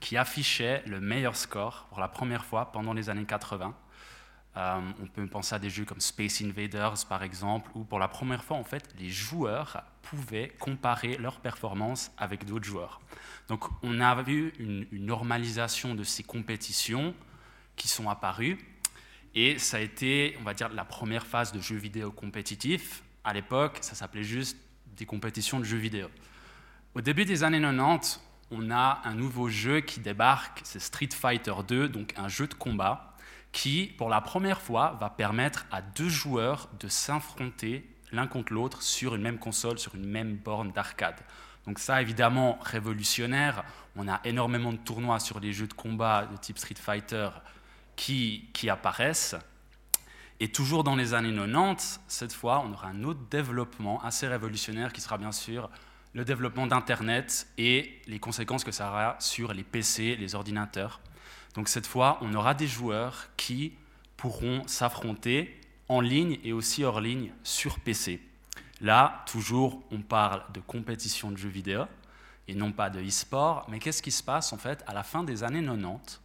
qui 0.00 0.16
affichaient 0.16 0.82
le 0.86 1.00
meilleur 1.00 1.36
score 1.36 1.86
pour 1.88 2.00
la 2.00 2.08
première 2.08 2.44
fois 2.44 2.72
pendant 2.72 2.92
les 2.92 3.08
années 3.08 3.24
80. 3.24 3.74
Euh, 4.54 4.80
on 5.02 5.06
peut 5.06 5.26
penser 5.26 5.54
à 5.54 5.58
des 5.58 5.70
jeux 5.70 5.86
comme 5.86 6.00
Space 6.00 6.42
Invaders 6.42 7.06
par 7.08 7.22
exemple, 7.22 7.70
où 7.74 7.84
pour 7.84 7.98
la 7.98 8.08
première 8.08 8.44
fois 8.44 8.58
en 8.58 8.64
fait 8.64 8.86
les 8.98 9.08
joueurs 9.08 9.82
pouvaient 10.02 10.52
comparer 10.58 11.16
leur 11.16 11.40
performance 11.40 12.10
avec 12.18 12.44
d'autres 12.44 12.66
joueurs. 12.66 13.00
Donc 13.48 13.64
on 13.82 14.00
a 14.00 14.22
vu 14.22 14.52
une, 14.58 14.86
normalisation 14.92 15.94
de 15.94 16.04
ces 16.04 16.22
compétitions 16.22 17.14
qui 17.76 17.88
sont 17.88 18.10
apparues 18.10 18.58
et 19.34 19.58
ça 19.58 19.78
a 19.78 19.80
été, 19.80 20.36
on 20.40 20.42
va 20.42 20.52
dire, 20.52 20.68
la 20.68 20.84
première 20.84 21.26
phase 21.26 21.52
de 21.52 21.60
jeux 21.60 21.76
vidéo 21.76 22.10
compétitifs. 22.10 23.02
À 23.24 23.32
l'époque, 23.32 23.78
ça 23.80 23.94
s'appelait 23.94 24.24
juste 24.24 24.56
des 24.96 25.06
compétitions 25.06 25.60
de 25.60 25.64
jeux 25.64 25.78
vidéo. 25.78 26.08
Au 26.94 27.00
début 27.00 27.24
des 27.24 27.44
années 27.44 27.60
90, 27.60 28.20
on 28.50 28.70
a 28.70 29.00
un 29.04 29.14
nouveau 29.14 29.48
jeu 29.48 29.80
qui 29.80 30.00
débarque, 30.00 30.60
c'est 30.64 30.80
Street 30.80 31.08
Fighter 31.12 31.54
2, 31.66 31.88
donc 31.88 32.12
un 32.16 32.28
jeu 32.28 32.46
de 32.46 32.54
combat 32.54 33.16
qui, 33.52 33.94
pour 33.96 34.08
la 34.08 34.20
première 34.20 34.60
fois, 34.60 34.98
va 35.00 35.08
permettre 35.08 35.66
à 35.70 35.82
deux 35.82 36.08
joueurs 36.08 36.68
de 36.80 36.88
s'affronter 36.88 37.88
l'un 38.12 38.26
contre 38.26 38.52
l'autre 38.52 38.82
sur 38.82 39.14
une 39.14 39.22
même 39.22 39.38
console, 39.38 39.78
sur 39.78 39.94
une 39.94 40.06
même 40.06 40.36
borne 40.36 40.72
d'arcade. 40.72 41.20
Donc 41.66 41.78
ça, 41.78 42.02
évidemment, 42.02 42.58
révolutionnaire. 42.62 43.64
On 43.96 44.08
a 44.08 44.20
énormément 44.24 44.72
de 44.72 44.78
tournois 44.78 45.20
sur 45.20 45.38
les 45.38 45.52
jeux 45.52 45.66
de 45.66 45.74
combat 45.74 46.26
de 46.26 46.36
type 46.36 46.58
Street 46.58 46.74
Fighter 46.74 47.28
qui, 47.94 48.48
qui 48.52 48.68
apparaissent. 48.68 49.36
Et 50.42 50.48
toujours 50.48 50.82
dans 50.82 50.96
les 50.96 51.14
années 51.14 51.32
90, 51.32 52.00
cette 52.08 52.32
fois, 52.32 52.64
on 52.66 52.72
aura 52.72 52.88
un 52.88 53.04
autre 53.04 53.20
développement 53.30 54.02
assez 54.02 54.26
révolutionnaire 54.26 54.92
qui 54.92 55.00
sera 55.00 55.16
bien 55.16 55.30
sûr 55.30 55.70
le 56.14 56.24
développement 56.24 56.66
d'Internet 56.66 57.46
et 57.58 58.00
les 58.08 58.18
conséquences 58.18 58.64
que 58.64 58.72
ça 58.72 58.88
aura 58.88 59.14
sur 59.20 59.54
les 59.54 59.62
PC, 59.62 60.16
les 60.16 60.34
ordinateurs. 60.34 61.00
Donc 61.54 61.68
cette 61.68 61.86
fois, 61.86 62.18
on 62.22 62.34
aura 62.34 62.54
des 62.54 62.66
joueurs 62.66 63.28
qui 63.36 63.74
pourront 64.16 64.66
s'affronter 64.66 65.60
en 65.88 66.00
ligne 66.00 66.40
et 66.42 66.52
aussi 66.52 66.82
hors 66.82 67.00
ligne 67.00 67.30
sur 67.44 67.78
PC. 67.78 68.20
Là, 68.80 69.24
toujours, 69.30 69.80
on 69.92 70.00
parle 70.00 70.42
de 70.52 70.58
compétition 70.58 71.30
de 71.30 71.36
jeux 71.36 71.50
vidéo 71.50 71.84
et 72.48 72.56
non 72.56 72.72
pas 72.72 72.90
de 72.90 73.00
e-sport. 73.00 73.64
Mais 73.68 73.78
qu'est-ce 73.78 74.02
qui 74.02 74.10
se 74.10 74.24
passe 74.24 74.52
en 74.52 74.58
fait 74.58 74.82
à 74.88 74.92
la 74.92 75.04
fin 75.04 75.22
des 75.22 75.44
années 75.44 75.64
90 75.64 76.20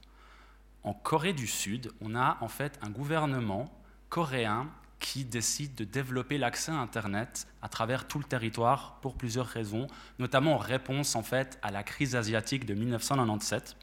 En 0.82 0.94
Corée 0.96 1.34
du 1.34 1.46
Sud, 1.46 1.92
on 2.02 2.16
a 2.16 2.40
en 2.42 2.48
fait 2.48 2.80
un 2.82 2.90
gouvernement 2.90 3.72
coréen 4.10 4.68
qui 5.00 5.24
décide 5.24 5.76
de 5.76 5.84
développer 5.84 6.38
l'accès 6.38 6.72
à 6.72 6.76
Internet 6.76 7.48
à 7.62 7.70
travers 7.70 8.08
tout 8.08 8.18
le 8.18 8.24
territoire 8.24 8.98
pour 9.02 9.16
plusieurs 9.16 9.46
raisons, 9.46 9.88
notamment 10.20 10.56
en 10.56 10.58
réponse 10.58 11.16
en 11.16 11.24
fait 11.24 11.60
à 11.62 11.72
la 11.72 11.84
crise 11.84 12.16
asiatique 12.16 12.66
de 12.66 12.74
1997. 12.74 13.76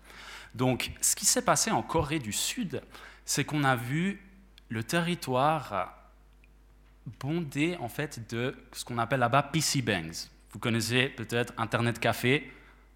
Donc, 0.55 0.93
ce 1.01 1.17
qui 1.17 1.27
s'est 1.27 1.43
passé 1.43 1.71
en 1.71 1.83
Corée 1.83 2.19
du 2.19 2.33
Sud, 2.33 2.83
c'est 3.25 3.45
qu'on 3.45 3.65
a 3.65 3.77
vu 3.77 4.21
le 4.69 4.83
territoire 4.83 5.95
bondé 7.21 7.77
en 7.81 7.89
fait 7.89 8.31
de 8.33 8.57
ce 8.73 8.85
qu'on 8.85 8.99
appelle 8.99 9.21
là-bas 9.21 9.43
PC 9.45 9.83
bangs. 9.83 10.29
Vous 10.51 10.59
connaissez 10.59 11.09
peut-être 11.09 11.53
Internet 11.59 11.99
Café, 11.99 12.51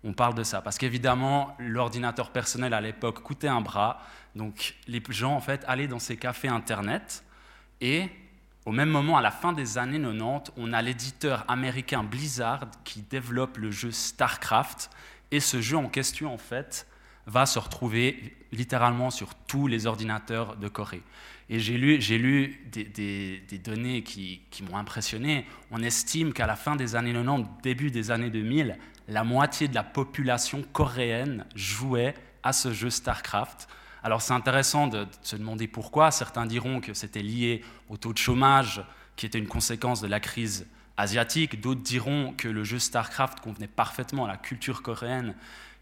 on 0.04 0.12
parle 0.12 0.34
de 0.34 0.42
ça 0.42 0.60
parce 0.60 0.78
qu'évidemment 0.78 1.56
l'ordinateur 1.58 2.30
personnel 2.30 2.72
à 2.74 2.80
l'époque 2.80 3.22
coûtait 3.22 3.48
un 3.48 3.60
bras, 3.60 4.00
donc 4.34 4.76
les 4.86 5.02
gens 5.10 5.34
en 5.34 5.40
fait 5.40 5.64
allaient 5.66 5.88
dans 5.88 5.98
ces 5.98 6.16
cafés 6.16 6.48
Internet 6.48 7.24
et 7.80 8.08
au 8.68 8.72
même 8.72 8.90
moment, 8.90 9.16
à 9.16 9.22
la 9.22 9.30
fin 9.30 9.54
des 9.54 9.78
années 9.78 9.98
90, 9.98 10.52
on 10.58 10.74
a 10.74 10.82
l'éditeur 10.82 11.46
américain 11.48 12.04
Blizzard 12.04 12.66
qui 12.84 13.00
développe 13.00 13.56
le 13.56 13.70
jeu 13.70 13.90
StarCraft 13.90 14.90
et 15.30 15.40
ce 15.40 15.62
jeu 15.62 15.78
en 15.78 15.88
question 15.88 16.34
en 16.34 16.36
fait 16.36 16.86
va 17.26 17.46
se 17.46 17.58
retrouver 17.58 18.36
littéralement 18.52 19.10
sur 19.10 19.34
tous 19.34 19.68
les 19.68 19.86
ordinateurs 19.86 20.56
de 20.56 20.68
Corée. 20.68 21.02
Et 21.48 21.60
j'ai 21.60 21.78
lu, 21.78 21.96
lu 21.96 22.60
des, 22.70 23.58
données 23.64 24.02
qui, 24.02 24.42
m'ont 24.68 24.76
impressionné. 24.76 25.46
On 25.70 25.82
estime 25.82 26.34
qu'à 26.34 26.46
la 26.46 26.56
fin 26.56 26.76
des 26.76 26.94
années 26.94 27.14
90, 27.14 27.48
début 27.62 27.90
des 27.90 28.10
années 28.10 28.28
2000, 28.28 28.76
la 29.08 29.24
moitié 29.24 29.68
de 29.68 29.74
la 29.74 29.82
population 29.82 30.62
coréenne 30.72 31.46
jouait 31.54 32.14
à 32.42 32.52
ce 32.52 32.72
jeu 32.72 32.90
StarCraft. 32.90 33.68
Alors 34.02 34.22
c'est 34.22 34.34
intéressant 34.34 34.86
de, 34.86 35.06
se 35.22 35.36
demander 35.36 35.66
pourquoi. 35.66 36.10
Certains 36.10 36.46
diront 36.46 36.80
que 36.80 36.94
c'était 36.94 37.22
lié 37.22 37.64
au 37.88 37.96
taux 37.96 38.12
de 38.12 38.18
chômage, 38.18 38.84
qui 39.16 39.26
était 39.26 39.38
une 39.38 39.48
conséquence 39.48 40.00
de 40.00 40.06
la 40.06 40.20
crise 40.20 40.66
asiatique. 40.96 41.60
D'autres 41.60 41.82
diront 41.82 42.34
que 42.36 42.48
le 42.48 42.64
jeu 42.64 42.78
StarCraft 42.78 43.40
convenait 43.40 43.66
parfaitement 43.66 44.26
à 44.26 44.28
la 44.28 44.36
culture 44.36 44.82
coréenne, 44.82 45.34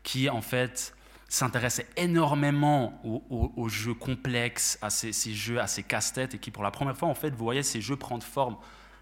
qui 0.02 0.30
en 0.30 0.40
fait 0.40 0.94
s'intéressait 1.28 1.88
énormément 1.96 3.00
aux, 3.04 3.68
jeux 3.68 3.94
complexes, 3.94 4.78
à 4.80 4.90
ces, 4.90 5.12
jeux, 5.34 5.60
à 5.60 5.66
ces 5.66 5.82
casse-têtes, 5.82 6.34
et 6.34 6.38
qui 6.38 6.52
pour 6.52 6.62
la 6.62 6.70
première 6.70 6.96
fois, 6.96 7.08
en 7.08 7.14
fait, 7.16 7.34
voyait 7.34 7.64
ces 7.64 7.80
jeux 7.80 7.96
prendre 7.96 8.22
forme 8.22 8.56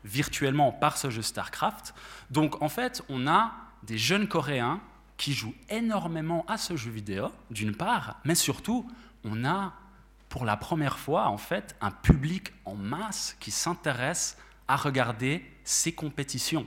virtuellement 0.05 0.73
par 0.73 0.97
ce 0.97 1.11
jeu 1.11 1.21
StarCraft. 1.21 1.95
Donc, 2.31 2.63
en 2.63 2.71
fait, 2.71 3.03
on 3.11 3.27
a 3.27 3.53
des 3.87 3.99
jeunes 3.99 4.29
Coréens 4.29 4.81
qui 5.17 5.33
jouent 5.33 5.55
énormément 5.69 6.45
à 6.49 6.59
ce 6.59 6.77
jeu 6.77 6.91
vidéo, 6.91 7.31
d'une 7.51 7.75
part, 7.75 8.21
mais 8.25 8.35
surtout, 8.35 8.91
on 9.25 9.45
a 9.45 9.75
pour 10.29 10.45
la 10.45 10.57
première 10.57 10.99
fois, 10.99 11.29
en 11.29 11.39
fait, 11.39 11.77
un 11.81 11.93
public 11.93 12.53
en 12.65 12.75
masse 12.75 13.37
qui 13.39 13.53
s'intéresse 13.53 14.37
à 14.67 14.77
regarder 14.77 15.45
ces 15.63 15.93
compétitions. 15.93 16.67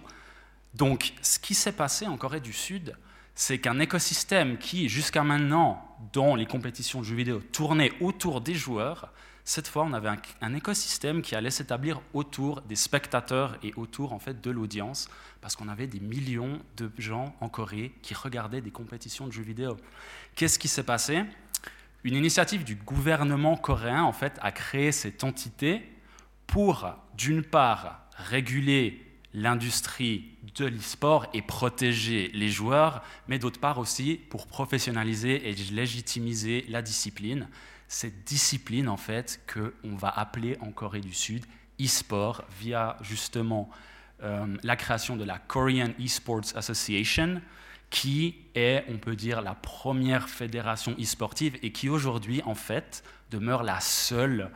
Donc, 0.73 1.13
ce 1.21 1.37
qui 1.39 1.53
s'est 1.53 1.73
passé 1.73 2.07
en 2.07 2.15
Corée 2.15 2.39
du 2.39 2.53
Sud, 2.53 2.95
c'est 3.35 3.59
qu'un 3.59 3.79
écosystème 3.79 4.57
qui, 4.57 4.87
jusqu'à 4.87 5.23
maintenant, 5.23 5.97
dans 6.13 6.35
les 6.35 6.45
compétitions 6.45 7.01
de 7.01 7.05
jeux 7.05 7.15
vidéo, 7.15 7.41
tournait 7.51 7.91
autour 7.99 8.41
des 8.41 8.55
joueurs, 8.55 9.11
cette 9.47 9.69
fois, 9.69 9.85
on 9.85 9.93
avait 9.93 10.09
un, 10.41 10.53
écosystème 10.53 11.21
qui 11.21 11.33
allait 11.33 11.51
s'établir 11.51 12.01
autour 12.13 12.59
des 12.63 12.75
spectateurs 12.75 13.57
et 13.63 13.73
autour 13.77 14.11
en 14.11 14.19
fait 14.19 14.41
de 14.41 14.51
l'audience, 14.51 15.07
parce 15.39 15.55
qu'on 15.55 15.69
avait 15.69 15.87
des 15.87 16.01
millions 16.01 16.59
de 16.75 16.91
gens 16.97 17.33
en 17.39 17.47
Corée 17.47 17.93
qui 18.01 18.13
regardaient 18.13 18.59
des 18.59 18.71
compétitions 18.71 19.25
de 19.25 19.31
jeux 19.31 19.43
vidéo. 19.43 19.77
Qu'est-ce 20.35 20.59
qui 20.59 20.67
s'est 20.67 20.83
passé? 20.83 21.23
Une 22.03 22.15
initiative 22.15 22.65
du 22.65 22.75
gouvernement 22.75 23.55
coréen 23.55 24.03
en 24.03 24.11
fait 24.11 24.37
a 24.41 24.51
créé 24.51 24.91
cette 24.91 25.23
entité 25.23 25.81
pour, 26.45 26.93
d'une 27.17 27.41
part, 27.41 28.01
réguler 28.17 29.01
l'industrie 29.33 30.25
de 30.55 30.65
l'e-sport 30.65 31.25
et 31.33 31.41
protéger 31.41 32.31
les 32.33 32.49
joueurs, 32.49 33.01
mais 33.29 33.39
d'autre 33.39 33.61
part 33.61 33.77
aussi 33.77 34.19
pour 34.29 34.45
professionnaliser 34.45 35.49
et 35.49 35.53
légitimiser 35.71 36.65
la 36.67 36.81
discipline. 36.81 37.47
Cette 37.87 38.23
discipline, 38.25 38.89
en 38.89 38.97
fait, 38.97 39.39
qu'on 39.51 39.95
va 39.95 40.09
appeler 40.09 40.57
en 40.61 40.71
Corée 40.71 41.01
du 41.01 41.13
Sud 41.13 41.45
e-sport 41.81 42.43
via 42.59 42.97
justement 43.01 43.69
euh, 44.23 44.57
la 44.63 44.75
création 44.75 45.15
de 45.15 45.23
la 45.23 45.37
Korean 45.37 45.89
e-sports 45.99 46.55
Association, 46.55 47.41
qui 47.89 48.35
est, 48.55 48.83
on 48.89 48.97
peut 48.97 49.15
dire, 49.15 49.41
la 49.41 49.53
première 49.53 50.27
fédération 50.27 50.95
e-sportive 50.99 51.57
et 51.61 51.71
qui 51.71 51.87
aujourd'hui, 51.87 52.41
en 52.45 52.55
fait, 52.55 53.03
demeure 53.31 53.63
la 53.63 53.79
seule 53.79 54.49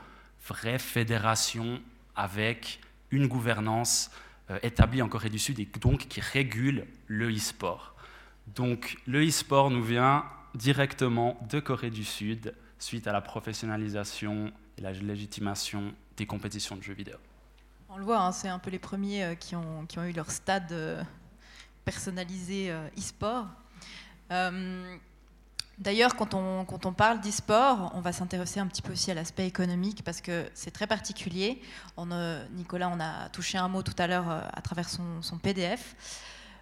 vraie 0.47 0.79
fédération 0.79 1.81
avec 2.15 2.79
une 3.11 3.27
gouvernance 3.27 4.11
euh, 4.49 4.59
établi 4.63 5.01
en 5.01 5.07
Corée 5.07 5.29
du 5.29 5.39
Sud 5.39 5.59
et 5.59 5.69
donc 5.79 6.07
qui 6.07 6.19
régule 6.19 6.85
le 7.07 7.29
e-sport. 7.29 7.95
Donc 8.47 8.97
le 9.05 9.25
e-sport 9.25 9.69
nous 9.69 9.83
vient 9.83 10.25
directement 10.55 11.39
de 11.49 11.59
Corée 11.59 11.91
du 11.91 12.03
Sud 12.03 12.53
suite 12.81 13.07
à 13.07 13.11
la 13.11 13.21
professionnalisation 13.21 14.51
et 14.77 14.81
la 14.81 14.91
légitimation 14.91 15.93
des 16.17 16.25
compétitions 16.25 16.75
de 16.75 16.81
jeux 16.81 16.93
vidéo. 16.93 17.17
On 17.89 17.97
le 17.97 18.03
voit, 18.03 18.19
hein, 18.19 18.31
c'est 18.31 18.47
un 18.47 18.59
peu 18.59 18.69
les 18.69 18.79
premiers 18.79 19.23
euh, 19.23 19.35
qui, 19.35 19.55
ont, 19.55 19.85
qui, 19.85 19.99
ont, 19.99 20.05
eu 20.05 20.13
leur 20.13 20.31
stade 20.31 20.71
euh, 20.71 21.03
personnalisé 21.85 22.71
e-sport. 22.97 23.47
D'ailleurs, 25.81 26.15
quand 26.15 26.35
on, 26.35 26.63
quand 26.63 26.85
on, 26.85 26.93
parle 26.93 27.21
d'e-sport, 27.21 27.91
on 27.95 28.01
va 28.01 28.11
s'intéresser 28.11 28.59
un 28.59 28.67
petit 28.67 28.83
peu 28.83 28.91
aussi 28.91 29.09
à 29.09 29.15
l'aspect 29.15 29.47
économique 29.47 30.03
parce 30.03 30.21
que 30.21 30.47
c'est 30.53 30.69
très 30.69 30.85
particulier. 30.85 31.59
Nicolas, 32.51 32.87
on 32.89 32.99
a 32.99 33.29
touché 33.29 33.57
un 33.57 33.67
mot 33.67 33.81
tout 33.81 33.95
à 33.97 34.05
l'heure 34.05 34.29
euh, 34.29 34.41
à 34.53 34.61
travers 34.61 34.87
son, 34.87 35.39
PDF. 35.41 35.95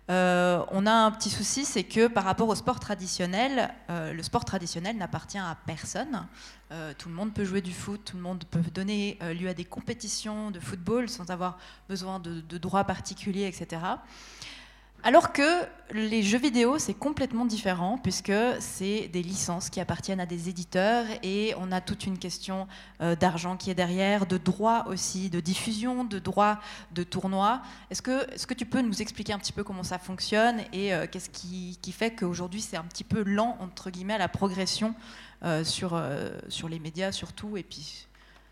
Euh, 0.09 0.63
on 0.71 0.85
a 0.85 0.91
un 0.91 1.11
petit 1.11 1.29
souci, 1.29 1.65
c'est 1.65 1.83
que 1.83 2.07
par 2.07 2.23
rapport 2.23 2.47
au 2.47 2.55
sport 2.55 2.79
traditionnel, 2.79 3.73
euh, 3.89 4.11
le 4.13 4.23
sport 4.23 4.43
traditionnel 4.43 4.97
n'appartient 4.97 5.37
à 5.37 5.55
personne. 5.65 6.27
tout 6.97 7.09
le 7.09 7.15
monde 7.15 7.33
peut 7.33 7.45
jouer 7.45 7.61
du 7.61 7.73
foot, 7.73 8.01
tout 8.05 8.17
le 8.17 8.21
monde 8.21 8.43
peut 8.51 8.61
donner 8.73 9.17
lieu 9.39 9.49
à 9.49 9.55
des 9.55 9.65
compétitions 9.65 10.51
de 10.51 10.59
football 10.59 11.09
sans 11.09 11.31
avoir 11.31 11.57
besoin 11.87 12.19
de 12.19 12.57
droits 12.57 12.83
particuliers, 12.83 13.47
etc. 13.47 13.81
Alors 15.01 15.31
que 15.31 15.65
les 15.91 16.21
jeux 16.21 16.37
vidéo, 16.37 16.77
c'est 16.77 16.93
complètement 16.93 17.45
différent, 17.45 17.97
puisque 17.97 18.33
c'est 18.59 19.07
des 19.07 19.23
licences 19.23 19.69
qui 19.69 19.79
appartiennent 19.79 20.19
à 20.19 20.25
des 20.25 20.49
éditeurs 20.49 21.05
et 21.23 21.53
on 21.57 21.71
a 21.71 21.79
toute 21.79 22.05
une 22.05 22.19
question 22.19 22.67
euh, 23.01 23.15
d'argent 23.15 23.55
qui 23.55 23.71
est 23.71 23.75
derrière, 23.75 24.25
de 24.25 24.37
droits 24.37 24.85
aussi, 24.87 25.29
de 25.29 25.39
diffusion, 25.39 26.03
de 26.03 26.19
droits 26.19 26.59
de 26.93 27.03
tournois. 27.03 27.61
Est-ce 27.89 28.01
que, 28.01 28.53
tu 28.53 28.65
peux 28.65 28.81
nous 28.81 29.01
expliquer 29.01 29.31
un 29.31 29.39
petit 29.39 29.53
peu 29.53 29.63
comment 29.63 29.83
ça 29.83 29.99
fonctionne 29.99 30.61
et 30.73 30.93
euh, 30.93 31.07
qu'est-ce 31.09 31.29
qui, 31.29 31.77
fait 31.91 32.13
qu'aujourd'hui 32.13 32.61
c'est 32.61 32.77
un 32.77 32.83
petit 32.83 33.03
peu 33.03 33.23
lent, 33.23 33.57
entre 33.61 33.89
guillemets, 33.89 34.17
la 34.17 34.27
progression 34.27 34.93
euh, 35.43 35.63
sur, 35.63 35.99
sur 36.49 36.69
les 36.69 36.77
médias 36.77 37.11
surtout 37.11 37.57
et 37.57 37.63
puis 37.63 38.08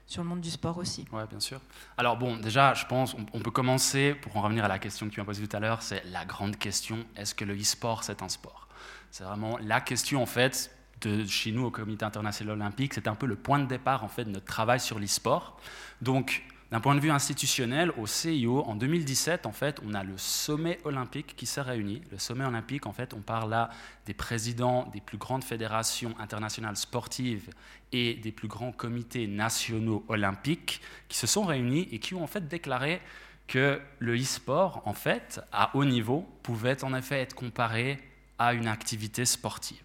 sur 0.08 0.24
le 0.24 0.30
monde 0.30 0.42
du 0.42 0.50
sport 0.50 0.78
aussi. 0.78 1.06
Oui, 1.12 1.22
bien 1.30 1.40
sûr. 1.40 1.60
Alors 1.98 2.18
bon, 2.18 2.38
déjà, 2.38 2.74
je 2.74 2.86
pense, 2.86 3.16
on, 3.34 3.40
peut 3.40 3.52
commencer, 3.52 4.16
pour 4.16 4.36
en 4.38 4.42
revenir 4.42 4.64
à 4.64 4.70
la 4.70 4.80
question 4.80 5.08
que 5.08 5.14
tu 5.14 5.20
m'as 5.20 5.26
posée 5.26 5.46
tout 5.46 5.56
à 5.56 5.60
l'heure, 5.60 5.82
c'est 5.82 6.04
la 6.06 6.26
grande 6.26 6.58
question, 6.58 7.06
est-ce 7.16 7.36
que 7.36 7.46
le 7.46 7.56
e-sport, 7.56 8.04
c'est 8.04 8.24
un 8.24 8.30
sport? 8.30 8.68
C'est 9.12 9.26
vraiment 9.26 9.58
la 9.62 9.82
question, 9.82 10.22
en 10.22 10.26
fait, 10.26 10.72
de 11.02 11.26
chez 11.26 11.52
nous 11.52 11.66
au 11.66 11.72
Comité 11.72 12.06
international 12.06 12.56
olympique, 12.56 12.94
c'est 12.94 13.08
un 13.08 13.16
peu 13.16 13.26
le 13.26 13.36
point 13.36 13.60
de 13.60 13.66
départ, 13.66 14.04
en 14.04 14.08
fait, 14.08 14.24
de 14.24 14.32
notre 14.32 14.46
travail 14.46 14.80
sur 14.80 14.98
l'e-sport. 14.98 15.60
Donc, 16.02 16.44
d'un 16.72 16.82
point 16.82 16.96
de 16.96 17.00
vue 17.00 17.12
institutionnel, 17.12 17.94
au 17.98 18.08
CIO, 18.08 18.64
en 18.66 18.76
2017, 18.76 19.46
en 19.46 19.54
fait, 19.54 19.80
on 19.86 19.94
a 19.94 20.04
le 20.04 20.18
sommet 20.18 20.80
olympique 20.84 21.36
qui 21.38 21.46
s'est 21.46 21.62
réuni. 21.62 22.02
Le 22.12 22.18
sommet 22.18 22.44
olympique, 22.44 22.86
en 22.86 22.92
fait, 22.92 23.14
on 23.14 23.22
parle 23.22 23.52
là 23.52 23.70
des 24.06 24.14
présidents 24.14 24.90
des 24.92 25.00
plus 25.00 25.18
grandes 25.18 25.46
fédérations 25.46 26.14
internationales 26.20 26.76
sportives 26.76 27.50
et 27.92 28.16
des 28.16 28.32
plus 28.32 28.48
grands 28.48 28.72
comités 28.72 29.28
nationaux 29.28 30.04
olympiques 30.08 30.82
qui 31.08 31.18
se 31.18 31.28
sont 31.28 31.46
réunis 31.46 31.88
et 31.92 32.00
qui 32.00 32.14
ont 32.16 32.24
en 32.24 32.28
fait 32.28 32.48
déclaré 32.48 33.02
que 33.48 33.80
le 34.00 34.16
e-sport, 34.16 34.82
en 34.86 34.94
fait, 34.94 35.42
à 35.52 35.76
haut 35.76 35.86
niveau, 35.86 36.28
pouvait 36.44 36.84
en 36.84 36.94
effet 36.94 37.22
être 37.22 37.34
comparé 37.34 38.00
à 38.38 38.54
une 38.54 38.68
activité 38.68 39.26
sportive. 39.26 39.84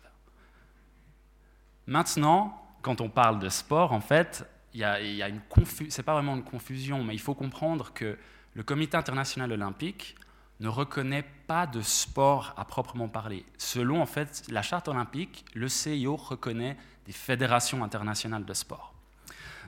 Maintenant, 1.87 2.61
quand 2.83 3.01
on 3.01 3.09
parle 3.09 3.39
de 3.39 3.49
sport, 3.49 3.93
en 3.93 4.01
fait, 4.01 4.45
il 4.75 4.81
y 4.81 4.85
a, 4.85 5.29
une 5.29 5.41
c'est 5.89 6.03
pas 6.03 6.15
vraiment 6.15 6.35
une 6.35 6.45
confusion, 6.45 7.05
mais 7.05 7.15
il 7.15 7.21
faut 7.21 7.35
comprendre 7.35 7.93
que 7.93 8.19
le 8.55 8.63
Comité 8.63 8.97
international 8.97 9.53
olympique 9.53 10.17
ne 10.61 10.69
reconnaît 10.69 11.25
pas 11.47 11.67
de 11.67 11.81
sport 11.81 12.55
à 12.57 12.65
proprement 12.65 13.09
parler. 13.09 13.45
Selon 13.59 14.01
en 14.01 14.07
fait 14.07 14.45
la 14.49 14.63
charte 14.63 14.89
olympique, 14.89 15.45
le 15.55 15.69
CIO 15.69 16.17
reconnaît 16.17 16.77
des 17.07 17.13
fédérations 17.13 17.83
internationales 17.83 18.45
de 18.45 18.55
sport. 18.55 18.95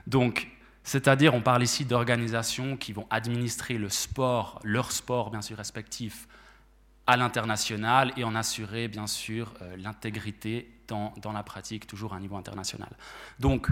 Donc, 0.07 0.47
c'est-à-dire, 0.83 1.33
on 1.33 1.41
parle 1.41 1.63
ici 1.63 1.83
d'organisations 1.83 2.77
qui 2.77 2.93
vont 2.93 3.07
administrer 3.09 3.77
le 3.77 3.89
sport, 3.89 4.59
leur 4.63 4.91
sport 4.91 5.31
bien 5.31 5.41
sûr 5.41 5.57
respectif, 5.57 6.27
à 7.07 7.17
l'international 7.17 8.13
et 8.17 8.23
en 8.23 8.35
assurer 8.35 8.87
bien 8.87 9.07
sûr 9.07 9.53
euh, 9.61 9.75
l'intégrité 9.77 10.71
dans, 10.87 11.13
dans, 11.21 11.31
la 11.31 11.43
pratique, 11.43 11.87
toujours 11.87 12.13
à 12.13 12.17
un 12.17 12.19
niveau 12.19 12.35
international. 12.35 12.89
Donc, 13.39 13.67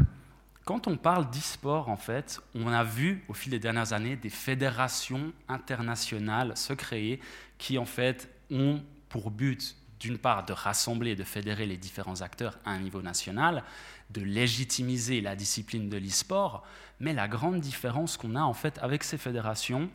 quand 0.65 0.87
on 0.87 0.97
parle 0.97 1.29
d'e-sport, 1.29 1.89
en 1.89 1.97
fait, 1.97 2.41
on 2.55 2.67
a 2.67 2.83
vu 2.83 3.23
au 3.27 3.33
fil 3.33 3.51
des 3.51 3.59
dernières 3.59 3.93
années 3.93 4.15
des 4.15 4.29
fédérations 4.29 5.33
internationales 5.49 6.55
se 6.55 6.73
créer 6.73 7.19
qui, 7.57 7.77
en 7.77 7.85
fait, 7.85 8.29
ont 8.49 8.81
pour 9.09 9.29
but, 9.29 9.75
d'une 10.03 10.17
part, 10.17 10.45
de 10.45 10.51
rassembler, 10.51 11.15
de 11.15 11.23
fédérer 11.23 11.65
les 11.65 11.77
différents 11.77 12.21
acteurs 12.21 12.59
à 12.65 12.71
un 12.71 12.79
niveau 12.79 13.01
national, 13.01 13.63
de 14.09 14.21
légitimiser 14.21 15.21
la 15.21 15.37
discipline 15.37 15.87
de 15.87 15.97
l'e-sport, 15.97 16.65
mais 16.99 17.13
la 17.13 17.29
grande 17.29 17.61
différence 17.61 18.17
qu'on 18.17 18.35
a, 18.35 18.41
en 18.41 18.53
fait, 18.53 18.77
avec 18.79 19.05
ces 19.05 19.17
fédérations, 19.17 19.89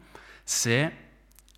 c'est 0.47 0.91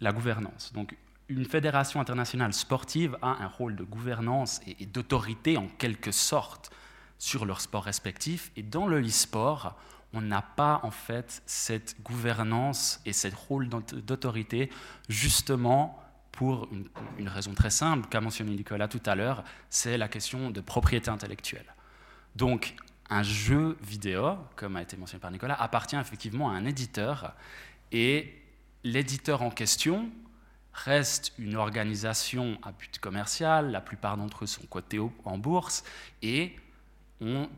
la 0.01 0.11
gouvernance. 0.11 0.73
Donc, 0.73 0.97
une 1.29 1.45
fédération 1.45 2.01
internationale 2.01 2.53
sportive 2.53 3.17
a 3.23 3.41
un 3.41 3.47
rôle 3.47 3.77
de 3.77 3.85
gouvernance 3.85 4.61
et 4.67 4.85
d'autorité 4.85 5.57
en 5.57 5.69
quelque 5.69 6.11
sorte 6.11 6.73
sur 7.21 7.47
leur 7.47 7.61
sport 7.61 7.85
respectif. 7.85 8.51
Et 8.57 8.65
dans 8.65 8.89
le 8.89 9.01
e-sport, 9.01 9.77
on 10.13 10.23
n'a 10.23 10.43
pas 10.43 10.81
en 10.83 10.91
fait 10.91 11.41
cette 11.47 12.03
gouvernance 12.03 13.01
et 13.07 13.13
ce 13.13 13.29
rôle 13.49 13.69
d'autorité 13.69 14.71
justement 15.09 16.03
pour 16.41 16.69
une, 17.19 17.29
raison 17.29 17.53
très 17.53 17.69
simple 17.69 18.09
qu'a 18.09 18.23
mentionné 18.23 18.53
Nicolas 18.53 18.89
tout 18.89 19.03
à 19.05 19.15
l'heure, 19.15 19.45
c'est 19.69 19.99
la 19.99 20.09
question 20.09 20.51
de 20.51 20.63
propriété 20.63 21.11
intellectuelle. 21.11 21.67
Donc 22.35 22.77
un 23.11 23.23
jeu 23.23 23.77
vidéo, 23.83 24.39
comme 24.57 24.77
a 24.77 24.81
été 24.81 24.97
mentionné 24.97 25.21
par 25.21 25.31
Nicolas, 25.31 25.61
appartient 25.61 25.97
effectivement 25.97 26.49
à 26.49 26.55
un 26.55 26.65
éditeur 26.65 27.35
et 27.93 28.41
l'éditeur 28.85 29.43
en 29.43 29.51
question 29.51 30.09
reste 30.73 31.35
une 31.37 31.57
organisation 31.57 32.59
à 32.63 32.73
but 32.73 32.99
commercial, 33.01 33.71
la 33.71 33.83
plupart 33.83 34.17
d'entre 34.17 34.45
eux 34.45 34.47
sont 34.47 34.65
cotés 34.65 34.99
en 35.27 35.37
bourse 35.37 35.85
et 36.23 36.57
ont 37.21 37.51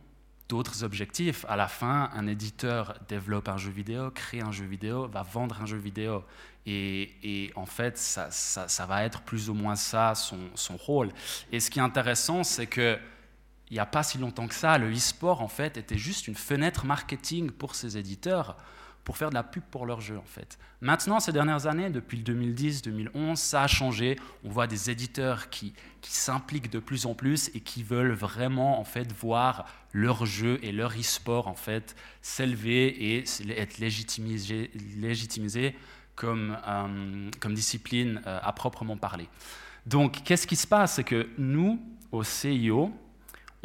d'autres 0.53 0.84
objectifs. 0.84 1.46
À 1.48 1.57
la 1.57 1.66
fin, 1.66 2.11
un 2.12 2.26
éditeur 2.26 2.98
développe 3.09 3.48
un 3.48 3.57
jeu 3.57 3.70
vidéo, 3.70 4.11
crée 4.11 4.42
un 4.42 4.53
jeu 4.53 4.66
vidéo, 4.66 5.09
va 5.09 5.22
vendre 5.22 5.62
un 5.62 5.64
jeu 5.64 5.78
vidéo. 5.78 6.24
Et, 6.66 7.50
en 7.57 7.64
fait, 7.64 7.96
ça, 7.96 8.30
ça, 8.30 8.86
va 8.86 9.03
être 9.03 9.22
plus 9.22 9.48
ou 9.48 9.55
moins 9.55 9.76
ça 9.76 10.14
son, 10.14 10.38
son 10.55 10.76
rôle. 10.76 11.09
Et 11.53 11.59
ce 11.59 11.70
qui 11.70 11.78
est 11.78 11.82
intéressant, 11.82 12.44
c'est 12.44 12.66
que 12.66 12.98
il 13.70 13.74
n'y 13.76 13.80
a 13.80 13.86
pas 13.86 14.03
si 14.03 14.18
longtemps 14.18 14.46
que 14.46 14.55
ça, 14.55 14.76
le 14.76 14.92
e-sport, 14.92 15.40
en 15.40 15.48
fait, 15.48 15.78
était 15.78 15.96
juste 15.96 16.28
une 16.28 16.34
fenêtre 16.34 16.84
marketing 16.84 17.50
pour 17.50 17.74
ces 17.74 17.96
éditeurs 17.96 18.59
pour 19.05 19.16
faire 19.16 19.30
de 19.30 19.34
la 19.34 19.42
pub 19.42 19.62
pour 19.70 19.86
leur 19.86 20.00
jeu 20.00 20.16
en 20.16 20.26
fait. 20.26 20.59
Maintenant, 20.80 21.20
ces 21.20 21.32
dernières 21.32 21.66
années, 21.66 21.90
depuis 21.90 22.18
le 22.18 22.53
2010-2011, 22.55 23.36
ça 23.36 23.62
a 23.62 23.66
changé. 23.66 24.16
On 24.44 24.50
voit 24.50 24.66
des 24.66 24.90
éditeurs 24.90 25.50
qui, 25.50 25.74
qui 26.00 26.12
s'impliquent 26.12 26.70
de 26.70 26.78
plus 26.78 27.07
en 27.07 27.14
plus 27.14 27.50
et 27.55 27.61
qui 27.61 27.82
veulent 27.82 28.12
vraiment 28.12 28.78
en 28.80 28.84
fait 28.84 29.12
voir 29.12 29.66
leur 29.92 30.24
jeu 30.26 30.59
et 30.62 30.72
leur 30.72 30.92
e-sport 30.92 31.48
en 31.48 31.55
fait 31.55 31.96
s'élever 32.20 32.86
et 32.86 33.24
être 33.50 33.78
légitimisé, 33.78 34.70
légitimisé 34.96 35.74
comme, 36.14 36.57
euh, 36.66 37.30
comme 37.40 37.55
discipline 37.55 38.20
euh, 38.26 38.38
à 38.42 38.53
proprement 38.53 38.96
parler. 38.96 39.28
Donc, 39.86 40.22
qu'est-ce 40.24 40.46
qui 40.46 40.57
se 40.57 40.66
passe? 40.66 40.94
C'est 40.94 41.05
que 41.05 41.28
nous, 41.38 41.80
au 42.12 42.22
CIO, 42.22 42.92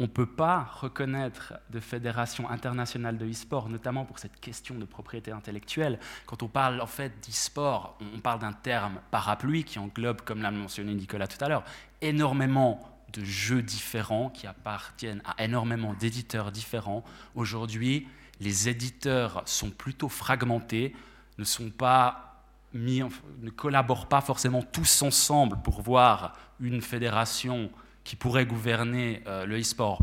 on 0.00 0.04
ne 0.04 0.08
peut 0.08 0.26
pas 0.26 0.70
reconnaître 0.80 1.54
de 1.70 1.80
fédération 1.80 2.48
internationale 2.48 3.18
de 3.18 3.26
e-sport, 3.28 3.68
notamment 3.68 4.04
pour 4.04 4.18
cette 4.20 4.38
question 4.38 4.76
de 4.76 4.84
propriété 4.84 5.32
intellectuelle. 5.32 5.98
Quand 6.26 6.42
on 6.42 6.48
parle 6.48 6.80
en 6.80 6.86
fait 6.86 7.12
d'e-sport, 7.26 7.98
on 8.14 8.20
parle 8.20 8.38
d'un 8.38 8.52
terme 8.52 9.00
parapluie 9.10 9.64
qui 9.64 9.78
englobe, 9.78 10.20
comme 10.20 10.40
l'a 10.40 10.52
mentionné 10.52 10.94
Nicolas 10.94 11.26
tout 11.26 11.44
à 11.44 11.48
l'heure, 11.48 11.64
énormément 12.00 12.88
de 13.12 13.24
jeux 13.24 13.62
différents 13.62 14.30
qui 14.30 14.46
appartiennent 14.46 15.22
à 15.24 15.42
énormément 15.42 15.94
d'éditeurs 15.94 16.52
différents. 16.52 17.02
Aujourd'hui, 17.34 18.06
les 18.40 18.68
éditeurs 18.68 19.42
sont 19.46 19.70
plutôt 19.70 20.08
fragmentés, 20.08 20.94
ne 21.38 21.44
sont 21.44 21.70
pas 21.70 22.44
mis, 22.72 23.02
ne 23.40 23.50
collaborent 23.50 24.08
pas 24.08 24.20
forcément 24.20 24.62
tous 24.62 25.02
ensemble 25.02 25.60
pour 25.62 25.80
voir 25.82 26.36
une 26.60 26.82
fédération 26.82 27.70
qui 28.08 28.16
pourrait 28.16 28.46
gouverner 28.46 29.22
euh, 29.26 29.44
le 29.44 29.60
e-sport 29.60 30.00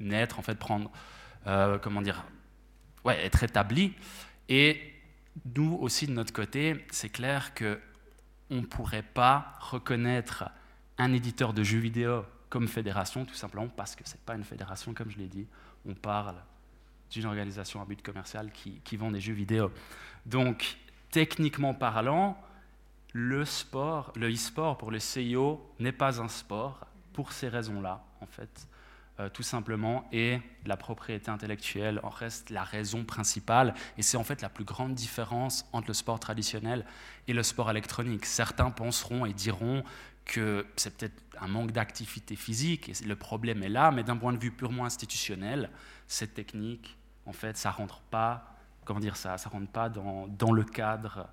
naître, 0.00 0.38
en 0.38 0.42
fait, 0.42 0.54
prendre, 0.54 0.90
euh, 1.46 1.78
comment 1.78 2.02
dire, 2.02 2.26
être 3.06 3.42
établi. 3.42 3.94
Et 4.50 4.92
nous 5.56 5.78
aussi, 5.80 6.06
de 6.06 6.12
notre 6.12 6.34
côté, 6.34 6.84
c'est 6.90 7.08
clair 7.08 7.54
que 7.54 7.80
on 8.50 8.56
ne 8.56 8.66
pourrait 8.66 9.02
pas 9.14 9.54
reconnaître 9.60 10.44
un 10.98 11.14
éditeur 11.14 11.54
de 11.54 11.62
jeux 11.62 11.78
vidéo 11.78 12.26
comme 12.50 12.68
fédération, 12.68 13.24
tout 13.24 13.32
simplement 13.32 13.66
parce 13.66 13.96
que 13.96 14.06
ce 14.06 14.12
n'est 14.12 14.20
pas 14.26 14.34
une 14.34 14.44
fédération, 14.44 14.92
comme 14.92 15.10
je 15.10 15.16
l'ai 15.16 15.28
dit. 15.28 15.46
On 15.86 15.94
parle 15.94 16.34
d'une 17.10 17.24
organisation 17.24 17.80
à 17.80 17.86
but 17.86 18.02
commercial 18.02 18.52
qui, 18.52 18.82
qui 18.84 18.98
vend 18.98 19.10
des 19.10 19.22
jeux 19.22 19.32
vidéo. 19.32 19.72
Donc, 20.26 20.76
techniquement 21.10 21.72
parlant, 21.72 22.38
le 23.14 23.46
sport, 23.46 24.12
le 24.16 24.30
e-sport 24.30 24.76
pour 24.76 24.90
le 24.90 24.98
CIO 24.98 25.66
n'est 25.78 25.92
pas 25.92 26.20
un 26.20 26.28
sport 26.28 26.91
pour 27.12 27.32
ces 27.32 27.48
raisons-là, 27.48 28.02
en 28.20 28.26
fait, 28.26 28.68
euh, 29.20 29.28
tout 29.28 29.42
simplement, 29.42 30.08
et 30.10 30.40
la 30.64 30.78
propriété 30.78 31.30
intellectuelle 31.30 32.00
en 32.02 32.08
reste 32.08 32.48
la 32.48 32.64
raison 32.64 33.04
principale, 33.04 33.74
et 33.98 34.02
c'est 34.02 34.16
en 34.16 34.24
fait 34.24 34.40
la 34.40 34.48
plus 34.48 34.64
grande 34.64 34.94
différence 34.94 35.68
entre 35.72 35.88
le 35.88 35.94
sport 35.94 36.18
traditionnel 36.18 36.86
et 37.28 37.34
le 37.34 37.42
sport 37.42 37.70
électronique. 37.70 38.24
Certains 38.24 38.70
penseront 38.70 39.26
et 39.26 39.34
diront 39.34 39.84
que 40.24 40.66
c'est 40.76 40.96
peut-être 40.96 41.22
un 41.40 41.48
manque 41.48 41.72
d'activité 41.72 42.36
physique, 42.36 42.88
et 42.88 43.04
le 43.04 43.16
problème 43.16 43.62
est 43.62 43.68
là, 43.68 43.90
mais 43.90 44.02
d'un 44.02 44.16
point 44.16 44.32
de 44.32 44.38
vue 44.38 44.50
purement 44.50 44.86
institutionnel, 44.86 45.68
cette 46.06 46.32
technique, 46.32 46.96
en 47.26 47.32
fait, 47.32 47.58
ça 47.58 47.70
rentre 47.70 48.00
pas, 48.00 48.56
comment 48.84 49.00
dire 49.00 49.16
ça, 49.16 49.36
ça 49.36 49.50
rentre 49.50 49.70
pas 49.70 49.90
dans, 49.90 50.26
dans 50.26 50.52
le 50.52 50.64
cadre. 50.64 51.28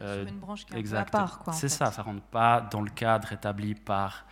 Euh, 0.00 0.26
une 0.26 0.40
branche 0.40 0.64
qui 0.66 0.74
est 0.74 0.94
à 0.94 1.04
part, 1.04 1.44
C'est 1.52 1.68
ça, 1.68 1.92
ça 1.92 2.02
rentre 2.02 2.22
pas 2.22 2.60
dans 2.60 2.80
le 2.80 2.90
cadre 2.90 3.32
établi 3.32 3.74
par 3.74 4.24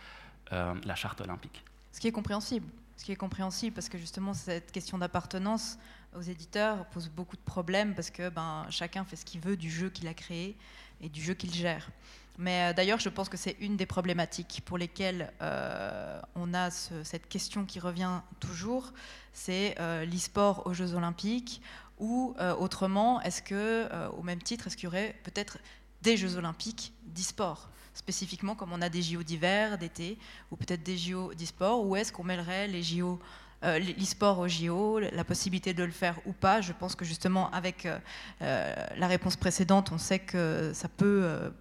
euh, 0.51 0.73
la 0.83 0.95
charte 0.95 1.21
olympique. 1.21 1.63
Ce 1.91 1.99
qui 1.99 2.07
est 2.07 2.11
compréhensible. 2.11 2.67
Ce 2.97 3.05
qui 3.05 3.11
est 3.11 3.15
compréhensible 3.15 3.73
parce 3.73 3.87
que 3.87 3.97
justement 3.97 4.33
cette 4.33 4.71
question 4.71 4.97
d'appartenance 4.97 5.77
aux 6.15 6.21
éditeurs 6.21 6.85
pose 6.87 7.07
beaucoup 7.07 7.35
de 7.35 7.41
problèmes 7.41 7.93
parce 7.93 8.09
que 8.09 8.29
ben, 8.29 8.65
chacun 8.69 9.05
fait 9.05 9.15
ce 9.15 9.25
qu'il 9.25 9.41
veut 9.41 9.55
du 9.55 9.69
jeu 9.69 9.89
qu'il 9.89 10.07
a 10.07 10.13
créé 10.13 10.57
et 11.01 11.09
du 11.09 11.21
jeu 11.21 11.33
qu'il 11.33 11.53
gère. 11.53 11.89
Mais 12.37 12.71
euh, 12.71 12.73
d'ailleurs, 12.73 12.99
je 12.99 13.09
pense 13.09 13.29
que 13.29 13.37
c'est 13.37 13.57
une 13.59 13.77
des 13.77 13.85
problématiques 13.85 14.61
pour 14.65 14.77
lesquelles 14.77 15.31
euh, 15.41 16.19
on 16.35 16.53
a 16.53 16.71
cette 16.71 17.27
question 17.29 17.65
qui 17.65 17.79
revient 17.79 18.21
toujours, 18.39 18.93
c'est 19.33 19.75
l'e-sport 20.05 20.65
aux 20.65 20.73
Jeux 20.73 20.93
Olympiques, 20.93 21.61
ou 21.99 22.33
autrement, 22.57 23.21
est-ce 23.21 23.41
que, 23.41 23.89
au 24.11 24.23
même 24.23 24.41
titre, 24.41 24.67
est-ce 24.67 24.77
qu'il 24.77 24.85
y 24.85 24.87
aurait 24.87 25.15
peut-être 25.23 25.57
des 26.01 26.15
Jeux 26.15 26.37
Olympiques 26.37 26.93
d'e-sport? 27.03 27.69
Spécifiquement 27.93 28.55
comme 28.55 28.71
on 28.73 28.81
a 28.81 28.89
des 28.89 29.01
JO 29.01 29.23
d'hiver, 29.23 29.77
d'été, 29.77 30.17
ou 30.51 30.55
peut-être 30.55 30.83
des 30.83 30.97
JO 30.97 31.33
d'e-sport, 31.33 31.85
ou 31.85 31.95
est-ce 31.95 32.11
qu'on 32.11 32.23
mêlerait 32.23 32.67
les 32.67 32.83
JO 32.83 33.19
euh, 33.65 33.77
l'e-sport 33.77 34.39
au 34.39 34.47
JO, 34.47 34.99
la 34.99 35.23
possibilité 35.25 35.73
de 35.73 35.83
le 35.83 35.91
faire 35.91 36.15
ou 36.25 36.31
pas? 36.31 36.61
Je 36.61 36.71
pense 36.71 36.95
que 36.95 37.03
justement, 37.03 37.51
avec 37.51 37.85
euh, 37.85 37.99
euh, 38.41 38.73
la 38.95 39.07
réponse 39.07 39.35
précédente, 39.35 39.91
on 39.91 39.97
sait 39.97 40.19
que 40.19 40.71
ça 40.73 40.87
peut, 40.87 41.51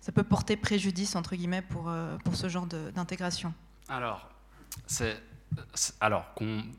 ça 0.00 0.10
peut 0.10 0.24
porter 0.24 0.56
préjudice, 0.56 1.14
entre 1.14 1.36
guillemets, 1.36 1.62
pour, 1.62 1.92
pour 2.24 2.34
ce 2.34 2.48
genre 2.48 2.66
d'intégration. 2.66 3.54
Alors, 3.88 4.28
c'est. 4.86 5.20
Alors, 6.00 6.34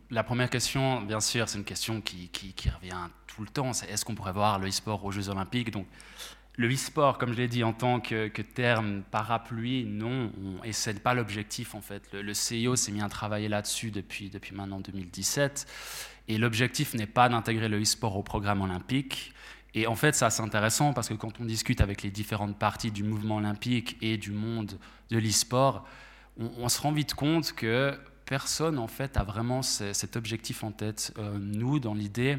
la 0.09 0.23
première 0.23 0.49
question, 0.49 1.01
bien 1.01 1.19
sûr, 1.19 1.47
c'est 1.47 1.59
une 1.59 1.63
question 1.63 2.01
qui, 2.01 2.31
revient 2.75 3.07
tout 3.27 3.43
le 3.43 3.47
temps. 3.47 3.71
C'est 3.71 3.87
est-ce 3.87 4.03
qu'on 4.03 4.15
pourrait 4.15 4.33
voir 4.33 4.57
le 4.57 4.67
e-sport 4.67 5.05
aux 5.05 5.11
Jeux 5.11 5.29
Olympiques? 5.29 5.69
Donc, 5.69 5.85
le 6.55 6.71
e-sport, 6.71 7.17
comme 7.17 7.33
je 7.33 7.37
l'ai 7.37 7.47
dit, 7.47 7.63
en 7.63 7.73
tant 7.73 7.99
que, 7.99 8.27
terme 8.41 9.01
parapluie, 9.09 9.85
non, 9.85 10.31
et 10.63 10.71
ce 10.71 10.91
n'est 10.91 10.99
pas 10.99 11.13
l'objectif 11.13 11.73
en 11.73 11.81
fait. 11.81 12.03
Le, 12.13 12.33
CIO 12.33 12.75
s'est 12.75 12.91
mis 12.91 13.01
à 13.01 13.09
travailler 13.09 13.47
là-dessus 13.47 13.89
depuis, 13.89 14.29
depuis 14.29 14.55
maintenant 14.55 14.79
2017, 14.79 15.65
et 16.27 16.37
l'objectif 16.37 16.93
n'est 16.93 17.07
pas 17.07 17.27
d'intégrer 17.27 17.69
le 17.69 17.81
e-sport 17.81 18.15
au 18.15 18.23
programme 18.23 18.61
olympique. 18.61 19.33
Et 19.73 19.87
en 19.87 19.95
fait, 19.95 20.13
ça 20.13 20.29
c'est 20.29 20.43
intéressant 20.43 20.93
parce 20.93 21.09
que 21.09 21.15
quand 21.15 21.39
on 21.39 21.45
discute 21.45 21.81
avec 21.81 22.03
les 22.03 22.11
différentes 22.11 22.59
parties 22.59 22.91
du 22.91 23.03
mouvement 23.03 23.37
olympique 23.37 23.97
et 24.01 24.17
du 24.17 24.31
monde 24.31 24.77
de 25.09 25.17
l'e-sport, 25.17 25.87
on, 26.37 26.69
se 26.69 26.79
rend 26.81 26.91
vite 26.91 27.15
compte 27.15 27.53
que 27.53 27.97
personne 28.25 28.77
en 28.77 28.87
fait 28.87 29.17
a 29.17 29.23
vraiment 29.23 29.63
cet 29.63 30.15
objectif 30.15 30.63
en 30.63 30.71
tête. 30.71 31.13
Euh, 31.17 31.37
nous, 31.39 31.79
dans 31.79 31.93
l'idée, 31.93 32.37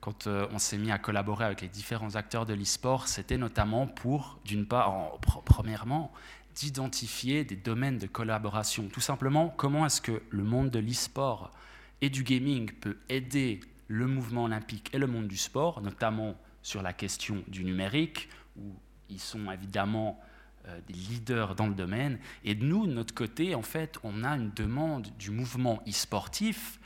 quand 0.00 0.26
euh, 0.26 0.46
on 0.52 0.58
s'est 0.58 0.78
mis 0.78 0.90
à 0.90 0.98
collaborer 0.98 1.44
avec 1.44 1.60
les 1.60 1.68
différents 1.68 2.14
acteurs 2.14 2.46
de 2.46 2.54
l'e-sport, 2.54 3.08
c'était 3.08 3.38
notamment 3.38 3.86
pour, 3.86 4.38
d'une 4.44 4.66
part, 4.66 5.18
premièrement, 5.44 6.12
d'identifier 6.54 7.44
des 7.44 7.56
domaines 7.56 7.98
de 7.98 8.06
collaboration. 8.06 8.88
Tout 8.88 9.00
simplement, 9.00 9.48
comment 9.56 9.84
est-ce 9.86 10.00
que 10.00 10.22
le 10.30 10.44
monde 10.44 10.70
de 10.70 10.78
l'e-sport 10.78 11.52
et 12.00 12.10
du 12.10 12.22
gaming 12.22 12.70
peut 12.72 12.98
aider 13.08 13.60
le 13.88 14.06
mouvement 14.06 14.44
olympique 14.44 14.90
et 14.92 14.98
le 14.98 15.06
monde 15.06 15.28
du 15.28 15.36
sport, 15.36 15.80
notamment 15.80 16.34
sur 16.62 16.82
la 16.82 16.92
question 16.92 17.42
du 17.48 17.64
numérique, 17.64 18.28
où 18.56 18.74
ils 19.08 19.20
sont 19.20 19.50
évidemment 19.50 20.20
euh, 20.66 20.80
des 20.88 20.94
leaders 20.94 21.54
dans 21.54 21.68
le 21.68 21.74
domaine. 21.74 22.18
Et 22.44 22.54
nous, 22.54 22.86
de 22.86 22.92
notre 22.92 23.14
côté, 23.14 23.54
en 23.54 23.62
fait, 23.62 23.98
on 24.02 24.24
a 24.24 24.30
une 24.30 24.50
demande 24.50 25.08
du 25.18 25.30
mouvement 25.30 25.80
e-sportif 25.86 26.80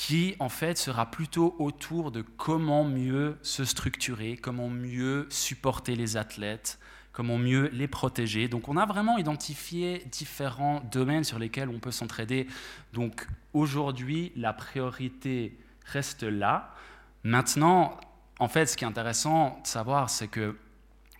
qui 0.00 0.34
en 0.38 0.48
fait 0.48 0.78
sera 0.78 1.10
plutôt 1.10 1.54
autour 1.58 2.10
de 2.10 2.22
comment 2.22 2.84
mieux 2.84 3.36
se 3.42 3.66
structurer, 3.66 4.38
comment 4.38 4.70
mieux 4.70 5.26
supporter 5.28 5.94
les 5.94 6.16
athlètes, 6.16 6.78
comment 7.12 7.36
mieux 7.36 7.68
les 7.74 7.86
protéger. 7.86 8.48
Donc 8.48 8.70
on 8.70 8.78
a 8.78 8.86
vraiment 8.86 9.18
identifié 9.18 10.02
différents 10.10 10.80
domaines 10.90 11.24
sur 11.24 11.38
lesquels 11.38 11.68
on 11.68 11.80
peut 11.80 11.90
s'entraider. 11.90 12.46
Donc 12.94 13.28
aujourd'hui, 13.52 14.32
la 14.36 14.54
priorité 14.54 15.58
reste 15.84 16.22
là. 16.22 16.74
Maintenant, 17.22 18.00
en 18.38 18.48
fait, 18.48 18.64
ce 18.64 18.78
qui 18.78 18.84
est 18.84 18.88
intéressant 18.88 19.60
de 19.62 19.66
savoir, 19.66 20.08
c'est 20.08 20.28
que 20.28 20.56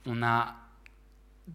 on 0.06 0.22
a 0.22 0.54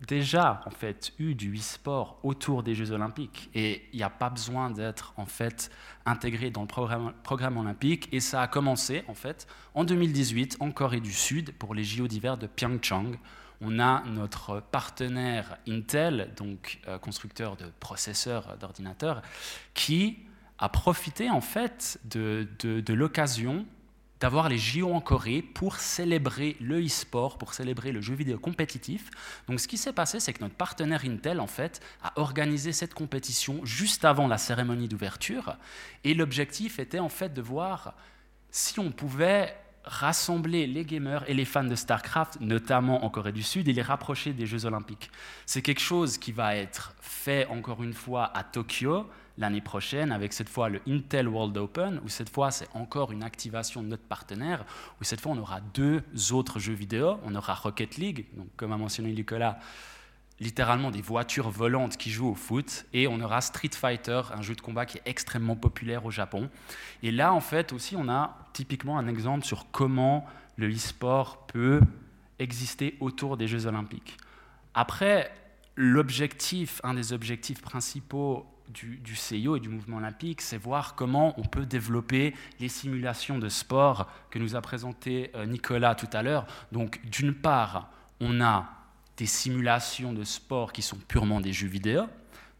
déjà 0.07 0.61
en 0.65 0.69
fait 0.69 1.13
eu 1.19 1.35
du 1.35 1.55
e-sport 1.55 2.19
autour 2.23 2.63
des 2.63 2.75
Jeux 2.75 2.91
Olympiques 2.91 3.49
et 3.53 3.87
il 3.93 3.97
n'y 3.97 4.03
a 4.03 4.09
pas 4.09 4.29
besoin 4.29 4.69
d'être 4.69 5.13
en 5.17 5.25
fait 5.25 5.69
intégré 6.05 6.51
dans 6.51 6.61
le 6.61 6.67
programme, 6.67 7.13
programme, 7.23 7.57
olympique 7.57 8.09
et 8.11 8.19
ça 8.19 8.41
a 8.41 8.47
commencé 8.47 9.03
en 9.07 9.13
fait 9.13 9.47
en 9.73 9.83
2018 9.83 10.57
en 10.59 10.71
Corée 10.71 10.99
du 10.99 11.13
Sud 11.13 11.53
pour 11.53 11.73
les 11.73 11.83
JO 11.83 12.07
d'hiver 12.07 12.37
de 12.37 12.47
Pyeongchang. 12.47 13.17
On 13.61 13.79
a 13.79 14.03
notre 14.05 14.59
partenaire 14.59 15.57
Intel, 15.67 16.33
donc 16.35 16.79
euh, 16.87 16.97
constructeur 16.99 17.55
de 17.55 17.65
processeurs 17.79 18.57
d'ordinateurs, 18.57 19.21
qui 19.73 20.19
a 20.59 20.69
profité 20.69 21.29
en 21.29 21.41
fait 21.41 21.99
de, 22.05 22.47
de, 22.59 22.81
de 22.81 22.93
l'occasion 22.93 23.65
d'avoir 24.25 24.49
les 24.49 24.57
JO 24.57 24.91
en 24.91 25.01
Corée 25.01 25.43
pour 25.43 25.75
célébrer 25.75 26.57
le 26.59 26.83
e-sport, 26.83 27.37
pour 27.37 27.53
célébrer 27.53 27.91
le 27.91 28.01
jeu 28.01 28.15
vidéo 28.15 28.39
compétitif. 28.39 29.11
Donc 29.47 29.59
ce 29.59 29.67
qui 29.67 29.77
s'est 29.77 29.93
passé, 29.93 30.19
c'est 30.19 30.33
que 30.33 30.41
notre 30.41 30.55
partenaire 30.55 31.05
Intel, 31.05 31.39
en 31.39 31.45
fait, 31.45 31.79
a 32.01 32.19
organisé 32.19 32.71
cette 32.71 32.95
compétition 32.95 33.63
juste 33.63 34.03
avant 34.03 34.27
la 34.27 34.39
cérémonie 34.39 34.87
d'ouverture. 34.87 35.57
Et 36.03 36.15
l'objectif 36.15 36.79
était, 36.79 36.97
en 36.97 37.07
fait, 37.07 37.35
de 37.35 37.41
voir 37.43 37.93
si 38.49 38.79
on 38.79 38.91
pouvait 38.91 39.55
rassembler 39.83 40.65
les 40.65 40.85
gamers 40.85 41.29
et 41.29 41.35
les 41.35 41.45
fans 41.45 41.63
de 41.63 41.75
StarCraft, 41.75 42.41
notamment 42.41 43.05
en 43.05 43.11
Corée 43.11 43.31
du 43.31 43.43
Sud, 43.43 43.67
et 43.67 43.73
les 43.73 43.83
rapprocher 43.83 44.33
des 44.33 44.47
Jeux 44.47 44.65
Olympiques. 44.65 45.11
C'est 45.45 45.61
quelque 45.61 45.81
chose 45.81 46.17
qui 46.17 46.31
va 46.31 46.55
être 46.55 46.95
fait 46.99 47.45
encore 47.45 47.83
une 47.83 47.93
fois 47.93 48.35
à 48.35 48.43
Tokyo 48.43 49.07
l'année 49.37 49.61
prochaine, 49.61 50.11
avec 50.11 50.33
cette 50.33 50.49
fois 50.49 50.69
le 50.69 50.81
Intel 50.87 51.27
World 51.27 51.57
Open, 51.57 52.01
où 52.05 52.09
cette 52.09 52.29
fois 52.29 52.51
c'est 52.51 52.67
encore 52.73 53.11
une 53.11 53.23
activation 53.23 53.83
de 53.83 53.87
notre 53.87 54.03
partenaire, 54.03 54.65
où 55.01 55.03
cette 55.03 55.21
fois 55.21 55.33
on 55.33 55.37
aura 55.37 55.59
deux 55.73 56.03
autres 56.31 56.59
jeux 56.59 56.73
vidéo. 56.73 57.17
On 57.23 57.35
aura 57.35 57.53
Rocket 57.53 57.97
League, 57.97 58.25
donc 58.35 58.47
comme 58.55 58.71
a 58.71 58.77
mentionné 58.77 59.11
Nicolas, 59.11 59.59
littéralement 60.39 60.91
des 60.91 61.01
voitures 61.01 61.49
volantes 61.49 61.97
qui 61.97 62.11
jouent 62.11 62.29
au 62.29 62.35
foot, 62.35 62.85
et 62.93 63.07
on 63.07 63.19
aura 63.21 63.41
Street 63.41 63.71
Fighter, 63.73 64.21
un 64.33 64.41
jeu 64.41 64.55
de 64.55 64.61
combat 64.61 64.85
qui 64.85 64.97
est 64.97 65.03
extrêmement 65.05 65.55
populaire 65.55 66.05
au 66.05 66.11
Japon. 66.11 66.49
Et 67.03 67.11
là, 67.11 67.33
en 67.33 67.41
fait, 67.41 67.73
aussi, 67.73 67.95
on 67.95 68.09
a 68.09 68.37
typiquement 68.53 68.97
un 68.97 69.07
exemple 69.07 69.45
sur 69.45 69.71
comment 69.71 70.25
le 70.57 70.69
e-sport 70.69 71.45
peut 71.47 71.81
exister 72.39 72.97
autour 72.99 73.37
des 73.37 73.47
Jeux 73.47 73.65
olympiques. 73.65 74.17
Après, 74.73 75.31
l'objectif, 75.75 76.81
un 76.83 76.93
des 76.93 77.13
objectifs 77.13 77.61
principaux 77.61 78.45
du, 78.69 78.97
du, 78.97 79.15
CIO 79.15 79.55
et 79.55 79.59
du 79.59 79.69
mouvement 79.69 79.97
olympique, 79.97 80.41
c'est 80.41 80.57
voir 80.57 80.95
comment 80.95 81.33
on 81.39 81.43
peut 81.43 81.65
développer 81.65 82.33
les 82.59 82.69
simulations 82.69 83.39
de 83.39 83.49
sport 83.49 84.09
que 84.29 84.39
nous 84.39 84.55
a 84.55 84.61
présenté 84.61 85.31
euh, 85.35 85.45
Nicolas 85.45 85.95
tout 85.95 86.09
à 86.13 86.23
l'heure. 86.23 86.45
Donc, 86.71 86.99
d'une 87.09 87.33
part, 87.33 87.89
on 88.19 88.41
a 88.41 88.69
des 89.17 89.25
simulations 89.25 90.13
de 90.13 90.23
sport 90.23 90.73
qui 90.73 90.81
sont 90.81 90.97
purement 90.97 91.41
des 91.41 91.53
jeux 91.53 91.67
vidéo. 91.67 92.03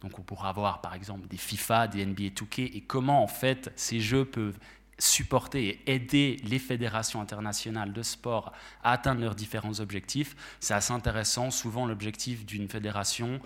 Donc 0.00 0.18
on 0.18 0.22
pourra 0.22 0.50
avoir 0.50 0.80
par 0.80 0.94
exemple 0.94 1.26
des 1.28 1.36
FIFA, 1.36 1.88
des 1.88 2.04
NBA 2.04 2.28
2K 2.28 2.76
et 2.76 2.80
comment 2.82 3.22
en 3.22 3.26
fait 3.26 3.72
ces 3.76 4.00
jeux 4.00 4.24
peuvent 4.24 4.58
supporter 4.98 5.68
et 5.68 5.94
aider 5.94 6.38
les 6.44 6.58
fédérations 6.58 7.20
internationales 7.20 7.92
de 7.92 8.02
sport 8.02 8.52
à 8.82 8.92
atteindre 8.92 9.20
leurs 9.20 9.34
différents 9.34 9.80
objectifs. 9.80 10.36
C'est 10.60 10.74
assez 10.74 10.92
intéressant. 10.92 11.50
Souvent 11.50 11.86
l'objectif 11.86 12.46
d'une 12.46 12.68
fédération 12.68 13.40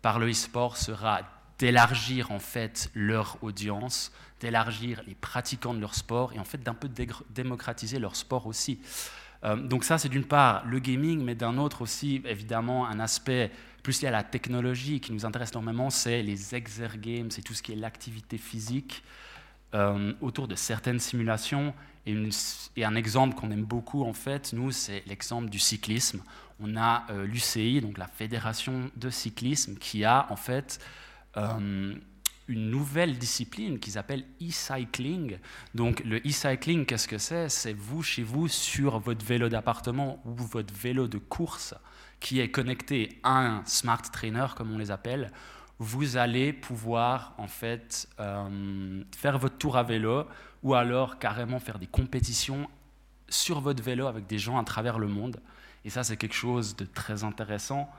par 0.00 0.18
le 0.18 0.30
e-sport 0.30 0.76
sera 0.76 1.22
d'élargir 1.62 2.32
en 2.32 2.40
fait 2.40 2.90
leur 2.92 3.38
audience, 3.40 4.10
d'élargir 4.40 5.00
les 5.06 5.14
pratiquants 5.14 5.74
de 5.74 5.78
leur 5.78 5.94
sport 5.94 6.32
et 6.32 6.40
en 6.40 6.44
fait 6.44 6.60
d'un 6.60 6.74
peu 6.74 6.90
démocratiser 7.30 8.00
leur 8.00 8.16
sport 8.16 8.48
aussi. 8.48 8.80
Euh, 9.44 9.54
donc 9.54 9.84
ça, 9.84 9.96
c'est 9.96 10.08
d'une 10.08 10.24
part 10.24 10.64
le 10.66 10.80
gaming, 10.80 11.22
mais 11.22 11.36
d'un 11.36 11.58
autre 11.58 11.82
aussi, 11.82 12.20
évidemment, 12.24 12.88
un 12.88 12.98
aspect 12.98 13.52
plus 13.84 14.02
lié 14.02 14.08
à 14.08 14.10
la 14.10 14.24
technologie 14.24 14.98
qui 14.98 15.12
nous 15.12 15.24
intéresse 15.24 15.50
énormément, 15.50 15.88
c'est 15.88 16.20
les 16.24 16.56
exergames, 16.56 17.30
c'est 17.30 17.42
tout 17.42 17.54
ce 17.54 17.62
qui 17.62 17.70
est 17.70 17.76
l'activité 17.76 18.38
physique 18.38 19.04
euh, 19.74 20.12
autour 20.20 20.48
de 20.48 20.56
certaines 20.56 20.98
simulations. 20.98 21.74
Et, 22.06 22.84
un 22.84 22.94
exemple 22.96 23.36
qu'on 23.36 23.52
aime 23.52 23.64
beaucoup, 23.64 24.02
en 24.02 24.14
fait, 24.14 24.52
nous, 24.52 24.72
c'est 24.72 25.04
l'exemple 25.06 25.48
du 25.48 25.60
cyclisme. 25.60 26.22
On 26.58 26.76
a 26.76 27.04
euh, 27.10 27.24
l'UCI, 27.24 27.80
donc 27.80 27.98
la 27.98 28.08
Fédération 28.08 28.90
de 28.96 29.10
cyclisme, 29.10 29.76
qui 29.76 30.04
a 30.04 30.26
en 30.28 30.36
fait 30.36 30.80
une 31.36 32.70
nouvelle 32.70 33.18
discipline 33.18 33.78
qu'ils 33.78 33.98
appellent 33.98 34.24
e-cycling. 34.40 35.38
Donc 35.74 36.02
le 36.04 36.18
e-cycling, 36.18 36.84
qu'est-ce 36.84 37.08
que 37.08 37.18
c'est? 37.18 37.48
C'est 37.48 37.72
vous 37.72 38.02
chez 38.02 38.22
vous 38.22 38.48
sur 38.48 38.98
votre 38.98 39.24
vélo 39.24 39.48
d'appartement 39.48 40.20
ou 40.24 40.34
votre 40.34 40.74
vélo 40.74 41.08
de 41.08 41.18
course 41.18 41.74
qui 42.20 42.40
est 42.40 42.50
connecté 42.50 43.20
à 43.22 43.46
un 43.46 43.64
smart 43.64 44.02
trainer, 44.02 44.46
comme 44.56 44.72
on 44.72 44.78
les 44.78 44.90
appelle. 44.90 45.32
Vous 45.78 46.16
allez 46.16 46.52
pouvoir 46.52 47.34
en 47.38 47.48
fait 47.48 48.08
euh, 48.20 49.02
faire 49.16 49.38
votre 49.38 49.58
tour 49.58 49.76
à 49.76 49.82
vélo 49.82 50.26
ou 50.62 50.74
alors 50.74 51.18
carrément 51.18 51.58
faire 51.58 51.78
des 51.78 51.88
compétitions 51.88 52.68
sur 53.28 53.60
votre 53.60 53.82
vélo 53.82 54.06
avec 54.06 54.26
des 54.26 54.38
gens 54.38 54.58
à 54.58 54.64
travers 54.64 54.98
le 54.98 55.08
monde. 55.08 55.40
Et 55.84 55.90
ça, 55.90 56.04
c'est 56.04 56.16
quelque 56.16 56.34
chose 56.34 56.76
de 56.76 56.84
très 56.84 57.24
intéressant. 57.24 57.90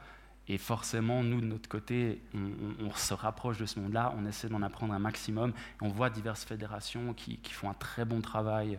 Et 0.49 0.57
forcément, 0.57 1.23
nous, 1.23 1.39
de 1.39 1.45
notre 1.45 1.69
côté, 1.69 2.21
on, 2.33 2.91
se 2.95 3.13
rapproche 3.13 3.57
de 3.57 3.65
ce 3.65 3.79
monde-là, 3.79 4.13
on 4.17 4.25
essaie 4.25 4.49
d'en 4.49 4.61
apprendre 4.61 4.93
un 4.93 4.99
maximum. 4.99 5.51
Et 5.51 5.85
on 5.85 5.89
voit 5.89 6.09
diverses 6.09 6.43
fédérations 6.43 7.13
qui, 7.13 7.39
font 7.49 7.69
un 7.69 7.73
très 7.73 8.03
bon 8.03 8.19
travail 8.19 8.77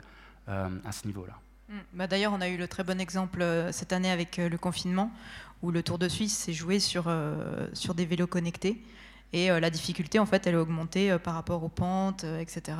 euh, 0.48 0.68
à 0.84 0.92
ce 0.92 1.06
niveau-là. 1.06 1.38
Mm. 1.70 1.78
Bah 1.94 2.06
D'ailleurs, 2.06 2.34
on 2.34 2.40
a 2.42 2.48
eu 2.48 2.58
le 2.58 2.68
très 2.68 2.84
bon 2.84 3.00
exemple 3.00 3.40
euh, 3.40 3.72
cette 3.72 3.94
année 3.94 4.10
avec 4.10 4.38
euh, 4.38 4.50
le 4.50 4.58
confinement, 4.58 5.10
où 5.62 5.70
le 5.70 5.82
Tour 5.82 5.98
de 5.98 6.06
Suisse 6.06 6.36
s'est 6.36 6.52
joué 6.52 6.78
sur, 6.80 7.10
sur 7.72 7.94
des 7.94 8.04
vélos 8.04 8.26
connectés. 8.26 8.82
Et 9.32 9.48
la 9.48 9.70
difficulté, 9.70 10.18
en 10.18 10.26
fait, 10.26 10.46
elle 10.46 10.54
a 10.54 10.60
augmenté 10.60 11.18
par 11.18 11.34
rapport 11.34 11.64
aux 11.64 11.70
pentes, 11.70 12.22
etc., 12.22 12.76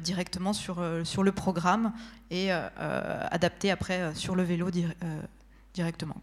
directement 0.00 0.52
sur, 0.52 0.82
sur 1.02 1.22
le 1.22 1.32
programme 1.32 1.92
et 2.30 2.50
adapté 2.52 3.72
après 3.72 4.14
sur 4.14 4.36
le 4.36 4.44
vélo 4.44 4.70
directement. 5.74 6.22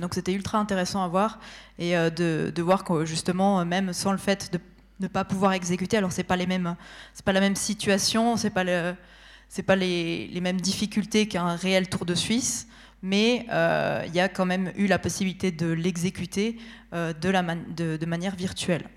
Donc 0.00 0.14
c'était 0.14 0.32
ultra 0.32 0.58
intéressant 0.58 1.02
à 1.04 1.08
voir 1.08 1.38
et 1.78 1.96
euh, 1.96 2.10
de, 2.10 2.62
voir 2.62 2.84
que 2.84 3.04
justement, 3.04 3.64
même 3.64 3.92
sans 3.92 4.12
le 4.12 4.18
fait 4.18 4.52
de 4.52 4.58
ne 5.00 5.08
pas 5.08 5.24
pouvoir 5.24 5.52
exécuter, 5.52 5.96
alors 5.96 6.12
c'est 6.12 6.22
pas 6.22 6.36
les 6.36 6.46
mêmes, 6.46 6.76
c'est 7.14 7.24
pas 7.24 7.32
la 7.32 7.40
même 7.40 7.56
situation, 7.56 8.36
c'est 8.36 8.50
pas 8.50 8.64
le, 8.64 8.94
c'est 9.48 9.62
pas 9.62 9.76
les, 9.76 10.28
les, 10.28 10.40
mêmes 10.40 10.60
difficultés 10.60 11.28
qu'un 11.28 11.56
réel 11.56 11.88
Tour 11.88 12.06
de 12.06 12.14
Suisse, 12.14 12.68
mais 13.02 13.46
euh, 13.50 14.04
il 14.06 14.14
y 14.14 14.20
a 14.20 14.28
quand 14.28 14.46
même 14.46 14.72
eu 14.76 14.86
la 14.86 14.98
possibilité 14.98 15.50
de 15.50 15.66
l'exécuter 15.66 16.56
euh, 16.94 17.12
de, 17.12 17.28
la 17.28 17.42
de, 17.42 18.06
manière 18.06 18.36
virtuelle. 18.36 18.88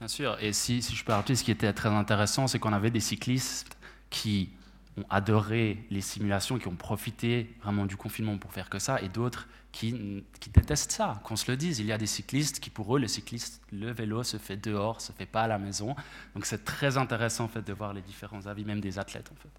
Bien 0.00 0.08
sûr, 0.08 0.36
et 0.40 0.52
si, 0.52 0.82
si 0.82 0.94
je 0.94 1.04
peux 1.04 1.12
rappeler, 1.12 1.36
ce 1.36 1.44
qui 1.44 1.52
était 1.52 1.72
très 1.72 1.88
intéressant, 1.88 2.48
c'est 2.48 2.58
qu'on 2.58 2.72
avait 2.72 2.90
des 2.90 3.00
cyclistes 3.00 3.76
qui 4.10 4.50
ont 4.96 5.04
adoré 5.10 5.84
les 5.90 6.00
simulations, 6.00 6.58
qui 6.58 6.68
ont 6.68 6.76
profité 6.76 7.54
vraiment 7.62 7.86
du 7.86 7.96
confinement 7.96 8.38
pour 8.38 8.52
faire 8.52 8.70
que 8.70 8.78
ça, 8.78 9.00
et 9.02 9.08
d'autres 9.08 9.48
qui, 9.72 10.24
détestent 10.54 10.92
ça, 10.92 11.20
qu'on 11.24 11.36
se 11.36 11.50
le 11.50 11.56
dise. 11.56 11.80
Il 11.80 11.86
y 11.86 11.92
a 11.92 11.98
des 11.98 12.06
cyclistes 12.06 12.60
qui, 12.60 12.70
pour 12.70 12.96
eux, 12.96 13.00
le 13.00 13.08
cycliste, 13.08 13.60
le 13.72 13.92
vélo 13.92 14.22
se 14.22 14.38
fait 14.38 14.56
dehors, 14.56 15.00
se 15.00 15.12
fait 15.12 15.26
pas 15.26 15.42
à 15.42 15.48
la 15.48 15.58
maison. 15.58 15.94
Donc 16.34 16.46
c'est 16.46 16.64
très 16.64 16.96
intéressant 16.96 17.44
en 17.44 17.48
fait 17.48 17.62
de 17.62 17.72
voir 17.72 17.92
les 17.92 18.00
différents 18.00 18.46
avis, 18.46 18.64
même 18.64 18.80
des 18.80 18.98
athlètes 18.98 19.30
en 19.32 19.36
fait. 19.36 19.50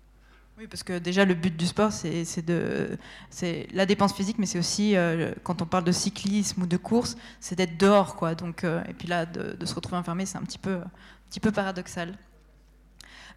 Oui, 0.58 0.66
parce 0.66 0.82
que 0.82 0.98
déjà 0.98 1.24
le 1.24 1.36
but 1.36 1.56
du 1.56 1.68
sport, 1.68 1.92
c'est 1.92 3.68
la 3.72 3.86
dépense 3.86 4.14
physique, 4.14 4.40
mais 4.40 4.48
c'est 4.48 4.58
aussi 4.58 4.96
euh, 4.96 5.32
quand 5.44 5.62
on 5.62 5.68
parle 5.68 5.84
de 5.84 5.92
cyclisme 5.92 6.64
ou 6.64 6.66
de 6.66 6.78
course, 6.78 7.16
c'est 7.40 7.56
d'être 7.56 7.78
dehors, 7.78 8.16
quoi. 8.16 8.34
Donc, 8.34 8.64
euh, 8.64 8.84
et 8.90 8.94
puis 8.94 9.08
là, 9.08 9.28
de, 9.28 9.56
de 9.56 9.66
se 9.68 9.76
retrouver 9.76 9.98
enfermé, 9.98 10.26
c'est 10.26 10.40
un 10.40 10.42
petit 10.42 10.58
peu, 10.58 10.78
un 10.78 10.90
petit 11.30 11.40
peu 11.40 11.52
paradoxal. 11.52 12.18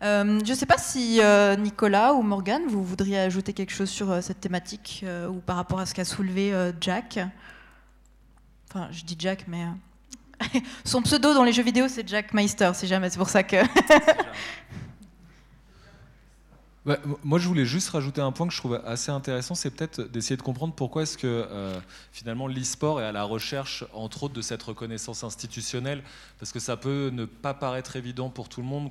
Euh, 0.03 0.41
je 0.45 0.51
ne 0.51 0.57
sais 0.57 0.67
pas 0.67 0.79
si 0.79 1.21
euh, 1.21 1.57
Nicolas 1.57 2.15
ou 2.15 2.23
Morgan, 2.23 2.63
vous 2.67 2.83
voudriez 2.83 3.19
ajouter 3.19 3.53
quelque 3.53 3.73
chose 3.73 3.91
sur 3.91 4.11
euh, 4.11 4.21
cette 4.23 4.41
thématique 4.41 5.05
ou 5.29 5.41
par 5.41 5.57
rapport 5.57 5.79
à 5.79 5.87
ce 5.87 5.95
qu'a 5.95 6.05
soulevé 6.05 6.53
Jack. 6.81 7.19
Enfin, 8.69 8.89
je 8.93 9.05
dis 9.05 9.17
Jack, 9.19 9.45
mais 9.49 9.67
son 10.85 11.03
pseudo 11.03 11.35
dans 11.35 11.45
les 11.45 11.53
jeux 11.53 11.63
vidéo, 11.63 11.87
c'est 11.89 12.09
Jack 12.09 12.33
Meister, 12.33 12.71
si 12.75 12.87
jamais. 12.87 13.11
C'est 13.11 13.19
pour 13.19 13.29
ça 13.29 13.43
que. 13.43 13.57
Bah, 16.87 16.99
moi, 17.25 17.39
je 17.39 17.47
voulais 17.47 17.67
juste 17.67 17.91
rajouter 17.91 18.23
un 18.23 18.33
point 18.33 18.47
que 18.47 18.55
je 18.55 18.59
trouve 18.59 18.81
assez 18.87 19.11
intéressant, 19.11 19.55
c'est 19.55 19.71
peut-être 19.71 20.01
d'essayer 20.01 20.39
de 20.39 20.43
comprendre 20.43 20.73
pourquoi 20.73 21.03
est-ce 21.03 21.19
que 21.19 21.27
euh, 21.27 21.79
finalement 22.11 22.49
l'e-sport 22.49 23.03
est 23.03 23.05
à 23.05 23.13
la 23.13 23.25
recherche, 23.25 23.85
entre 23.93 24.23
autres, 24.23 24.33
de 24.33 24.41
cette 24.41 24.63
reconnaissance 24.63 25.23
institutionnelle, 25.23 26.03
parce 26.39 26.53
que 26.53 26.59
ça 26.59 26.79
peut 26.79 27.11
ne 27.13 27.27
pas 27.27 27.53
paraître 27.53 27.97
évident 27.97 28.31
pour 28.31 28.49
tout 28.49 28.63
le 28.63 28.67
monde. 28.67 28.91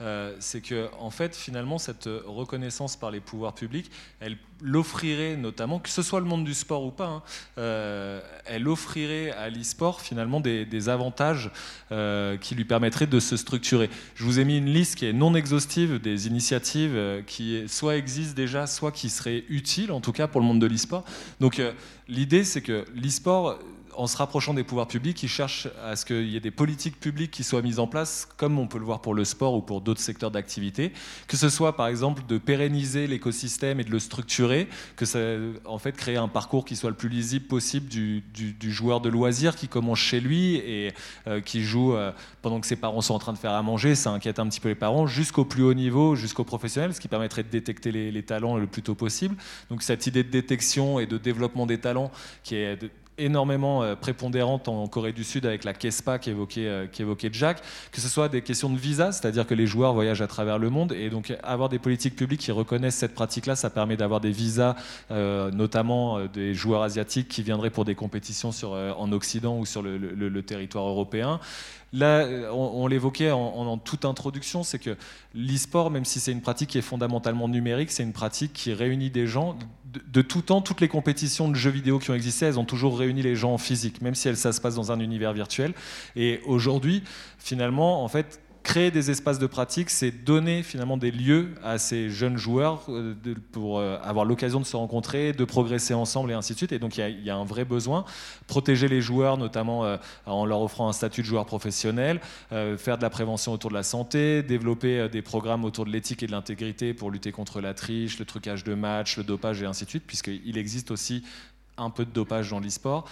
Euh, 0.00 0.34
c'est 0.40 0.62
que, 0.62 0.88
en 0.98 1.10
fait, 1.10 1.36
finalement, 1.36 1.76
cette 1.76 2.08
reconnaissance 2.24 2.96
par 2.96 3.10
les 3.10 3.20
pouvoirs 3.20 3.54
publics, 3.54 3.90
elle 4.20 4.38
l'offrirait 4.60 5.36
notamment, 5.36 5.78
que 5.78 5.88
ce 5.88 6.02
soit 6.02 6.20
le 6.20 6.26
monde 6.26 6.44
du 6.44 6.54
sport 6.54 6.84
ou 6.84 6.90
pas, 6.90 7.06
hein, 7.06 7.22
euh, 7.58 8.20
elle 8.46 8.68
offrirait 8.68 9.30
à 9.32 9.50
l'e-sport 9.50 10.00
finalement 10.00 10.40
des, 10.40 10.88
avantages 10.88 11.50
qui 12.40 12.54
lui 12.54 12.64
permettraient 12.64 13.06
de 13.06 13.20
se 13.20 13.36
structurer. 13.36 13.90
Je 14.14 14.24
vous 14.24 14.38
ai 14.38 14.44
mis 14.44 14.58
une 14.58 14.72
liste 14.72 14.94
qui 14.96 15.06
est 15.06 15.12
non 15.12 15.34
exhaustive 15.34 15.98
des 15.98 16.26
initiatives 16.26 17.22
qui 17.26 17.64
soit 17.68 17.96
existent 17.96 18.34
déjà, 18.34 18.66
soit 18.66 18.92
qui 18.92 19.10
seraient 19.10 19.44
utiles, 19.48 19.92
en 19.92 20.00
tout 20.00 20.12
cas 20.12 20.26
pour 20.26 20.40
le 20.40 20.46
monde 20.46 20.60
de 20.60 20.66
l'e-sport. 20.66 21.04
Donc 21.40 21.58
euh, 21.58 21.72
l'idée, 22.08 22.44
c'est 22.44 22.62
que 22.62 22.84
l'e-sport 22.94 23.58
en 23.98 24.06
se 24.06 24.16
rapprochant 24.16 24.54
des 24.54 24.62
pouvoirs 24.62 24.86
publics, 24.86 25.20
ils 25.24 25.28
cherchent 25.28 25.66
à 25.84 25.96
ce 25.96 26.06
qu'il 26.06 26.28
y 26.28 26.36
ait 26.36 26.40
des 26.40 26.52
politiques 26.52 27.00
publiques 27.00 27.32
qui 27.32 27.42
soient 27.42 27.62
mises 27.62 27.80
en 27.80 27.88
place, 27.88 28.28
comme 28.36 28.56
on 28.60 28.68
peut 28.68 28.78
le 28.78 28.84
voir 28.84 29.00
pour 29.00 29.12
le 29.12 29.24
sport 29.24 29.54
ou 29.54 29.60
pour 29.60 29.80
d'autres 29.80 30.00
secteurs 30.00 30.30
d'activité, 30.30 30.92
que 31.26 31.36
ce 31.36 31.48
soit 31.48 31.74
par 31.74 31.88
exemple 31.88 32.22
de 32.28 32.38
pérenniser 32.38 33.08
l'écosystème 33.08 33.80
et 33.80 33.84
de 33.84 33.90
le 33.90 33.98
structurer, 33.98 34.68
que 34.94 35.04
ça, 35.04 35.18
en 35.64 35.78
fait, 35.78 35.96
créer 35.96 36.16
un 36.16 36.28
parcours 36.28 36.64
qui 36.64 36.76
soit 36.76 36.90
le 36.90 36.96
plus 36.96 37.08
lisible 37.08 37.46
possible 37.46 37.88
du, 37.88 38.22
joueur 38.70 39.00
de 39.00 39.08
loisir 39.08 39.56
qui 39.56 39.66
commence 39.66 39.98
chez 39.98 40.20
lui 40.20 40.54
et 40.54 40.94
euh, 41.26 41.40
qui 41.40 41.64
joue 41.64 41.94
euh, 41.94 42.12
pendant 42.40 42.60
que 42.60 42.68
ses 42.68 42.76
parents 42.76 43.00
sont 43.00 43.14
en 43.14 43.18
train 43.18 43.32
de 43.32 43.38
faire 43.38 43.52
à 43.52 43.62
manger, 43.62 43.96
ça 43.96 44.10
inquiète 44.10 44.38
un 44.38 44.46
petit 44.46 44.60
peu 44.60 44.68
les 44.68 44.76
parents, 44.76 45.08
jusqu'au 45.08 45.44
plus 45.44 45.64
haut 45.64 45.74
niveau, 45.74 46.14
jusqu'au 46.14 46.44
professionnel, 46.44 46.94
ce 46.94 47.00
qui 47.00 47.08
permettrait 47.08 47.42
de 47.42 47.48
détecter 47.48 47.90
les, 47.90 48.12
les 48.12 48.22
talents 48.22 48.58
le 48.58 48.68
plus 48.68 48.82
tôt 48.82 48.94
possible. 48.94 49.34
Donc 49.70 49.82
cette 49.82 50.06
idée 50.06 50.22
de 50.22 50.30
détection 50.30 51.00
et 51.00 51.06
de 51.06 51.18
développement 51.18 51.66
des 51.66 51.78
talents 51.78 52.12
qui 52.44 52.54
est 52.54 52.78
énormément 53.18 53.82
euh, 53.82 53.94
prépondérante 53.94 54.68
en 54.68 54.86
Corée 54.86 55.12
du 55.12 55.24
Sud 55.24 55.46
avec 55.46 55.64
la 55.64 55.74
KESPA 55.74 56.18
euh, 56.28 56.86
qui 56.86 57.02
évoquait 57.02 57.30
Jack, 57.32 57.60
que 57.92 58.00
ce 58.00 58.08
soit 58.08 58.28
des 58.28 58.42
questions 58.42 58.70
de 58.70 58.78
visa, 58.78 59.12
c'est-à-dire 59.12 59.46
que 59.46 59.54
les 59.54 59.66
joueurs 59.66 59.94
voyagent 59.94 60.22
à 60.22 60.26
travers 60.26 60.58
le 60.58 60.70
monde, 60.70 60.92
et 60.92 61.10
donc 61.10 61.34
avoir 61.42 61.68
des 61.68 61.78
politiques 61.78 62.16
publiques 62.16 62.40
qui 62.40 62.52
reconnaissent 62.52 62.96
cette 62.96 63.14
pratique-là, 63.14 63.56
ça 63.56 63.70
permet 63.70 63.96
d'avoir 63.96 64.20
des 64.20 64.30
visas, 64.30 64.76
euh, 65.10 65.50
notamment 65.50 66.26
des 66.26 66.54
joueurs 66.54 66.82
asiatiques 66.82 67.28
qui 67.28 67.42
viendraient 67.42 67.70
pour 67.70 67.84
des 67.84 67.94
compétitions 67.94 68.52
sur, 68.52 68.72
en 68.72 69.12
Occident 69.12 69.58
ou 69.58 69.66
sur 69.66 69.82
le, 69.82 69.96
le 69.98 70.42
territoire 70.42 70.86
européen. 70.86 71.40
Là, 71.92 72.26
on, 72.52 72.86
l'évoquait 72.86 73.30
en, 73.30 73.78
toute 73.78 74.04
introduction, 74.04 74.62
c'est 74.62 74.78
que 74.78 74.94
l'e-sport, 75.34 75.90
même 75.90 76.04
si 76.04 76.20
c'est 76.20 76.32
une 76.32 76.42
pratique 76.42 76.70
qui 76.70 76.78
est 76.78 76.82
fondamentalement 76.82 77.48
numérique, 77.48 77.90
c'est 77.90 78.02
une 78.02 78.12
pratique 78.12 78.52
qui 78.52 78.74
réunit 78.74 79.08
des 79.08 79.26
gens 79.26 79.56
de, 79.92 80.22
tout 80.22 80.42
temps. 80.42 80.60
Toutes 80.60 80.80
les 80.80 80.88
compétitions 80.88 81.48
de 81.48 81.54
jeux 81.54 81.70
vidéo 81.70 81.98
qui 81.98 82.10
ont 82.10 82.14
existé, 82.14 82.46
elles 82.46 82.58
ont 82.58 82.64
toujours 82.64 82.98
réuni 82.98 83.22
les 83.22 83.36
gens 83.36 83.52
en 83.52 83.58
physique, 83.58 84.02
même 84.02 84.14
si 84.14 84.34
ça 84.36 84.52
se 84.52 84.60
passe 84.60 84.74
dans 84.74 84.92
un 84.92 85.00
univers 85.00 85.32
virtuel. 85.32 85.74
Et 86.16 86.40
aujourd'hui, 86.46 87.02
finalement, 87.38 88.04
en 88.04 88.08
fait, 88.08 88.40
créer 88.68 88.90
des 88.90 89.10
espaces 89.10 89.38
de 89.38 89.46
pratique, 89.46 89.88
c'est 89.88 90.10
donner 90.10 90.62
finalement 90.62 90.98
des 90.98 91.10
lieux 91.10 91.54
à 91.64 91.78
ces 91.78 92.10
jeunes 92.10 92.36
joueurs 92.36 92.82
euh, 92.90 93.14
pour 93.50 93.78
euh, 93.78 93.96
avoir 94.02 94.26
l'occasion 94.26 94.60
de 94.60 94.66
se 94.66 94.76
rencontrer, 94.76 95.32
de 95.32 95.44
progresser 95.46 95.94
ensemble 95.94 96.30
et 96.32 96.34
ainsi 96.34 96.52
de 96.52 96.58
suite. 96.58 96.72
Et 96.72 96.78
donc 96.78 96.98
il 96.98 97.24
y, 97.24 97.30
a 97.30 97.36
un 97.36 97.46
vrai 97.46 97.64
besoin. 97.64 98.04
Protéger 98.46 98.86
les 98.86 99.00
joueurs, 99.00 99.38
notamment 99.38 99.86
euh, 99.86 99.96
en 100.26 100.44
leur 100.44 100.60
offrant 100.60 100.86
un 100.86 100.92
statut 100.92 101.22
de 101.22 101.26
joueur 101.26 101.46
professionnel, 101.46 102.20
faire 102.50 102.98
de 102.98 103.02
la 103.02 103.08
prévention 103.08 103.52
autour 103.52 103.70
de 103.70 103.74
la 103.74 103.82
santé, 103.82 104.42
développer 104.42 105.08
des 105.08 105.22
programmes 105.22 105.64
autour 105.64 105.86
de 105.86 105.90
l'éthique 105.90 106.22
et 106.22 106.26
de 106.26 106.32
l'intégrité 106.32 106.92
pour 106.92 107.10
lutter 107.10 107.32
contre 107.32 107.62
la 107.62 107.72
triche, 107.72 108.18
le 108.18 108.26
trucage 108.26 108.64
de 108.64 108.74
match, 108.74 109.16
le 109.16 109.24
dopage 109.24 109.62
et 109.62 109.66
ainsi 109.66 109.86
de 109.86 109.90
suite, 109.90 110.04
puisqu'il 110.06 110.58
existe 110.58 110.90
aussi 110.90 111.24
un 111.78 111.88
peu 111.88 112.04
de 112.04 112.10
dopage 112.10 112.50
dans 112.50 112.60
l'e-sport. 112.60 113.08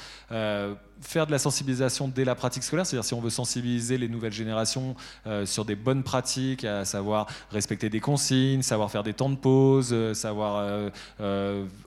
Faire 1.00 1.26
de 1.26 1.32
la 1.32 1.38
sensibilisation 1.38 2.08
dès 2.08 2.24
la 2.24 2.34
pratique 2.34 2.62
scolaire, 2.62 2.86
c'est-à-dire 2.86 3.04
si 3.04 3.14
on 3.14 3.20
veut 3.20 3.30
sensibiliser 3.30 3.98
les 3.98 4.08
nouvelles 4.08 4.32
générations 4.32 4.96
euh, 5.26 5.46
sur 5.46 5.64
des 5.64 5.74
bonnes 5.74 6.02
pratiques, 6.02 6.64
à 6.64 6.84
savoir 6.84 7.26
respecter 7.50 7.90
des 7.90 8.00
consignes, 8.00 8.62
savoir 8.62 8.90
faire 8.90 9.02
des 9.02 9.12
temps 9.12 9.30
de 9.30 9.36
pause, 9.36 9.90
euh, 9.92 10.14
savoir 10.14 10.90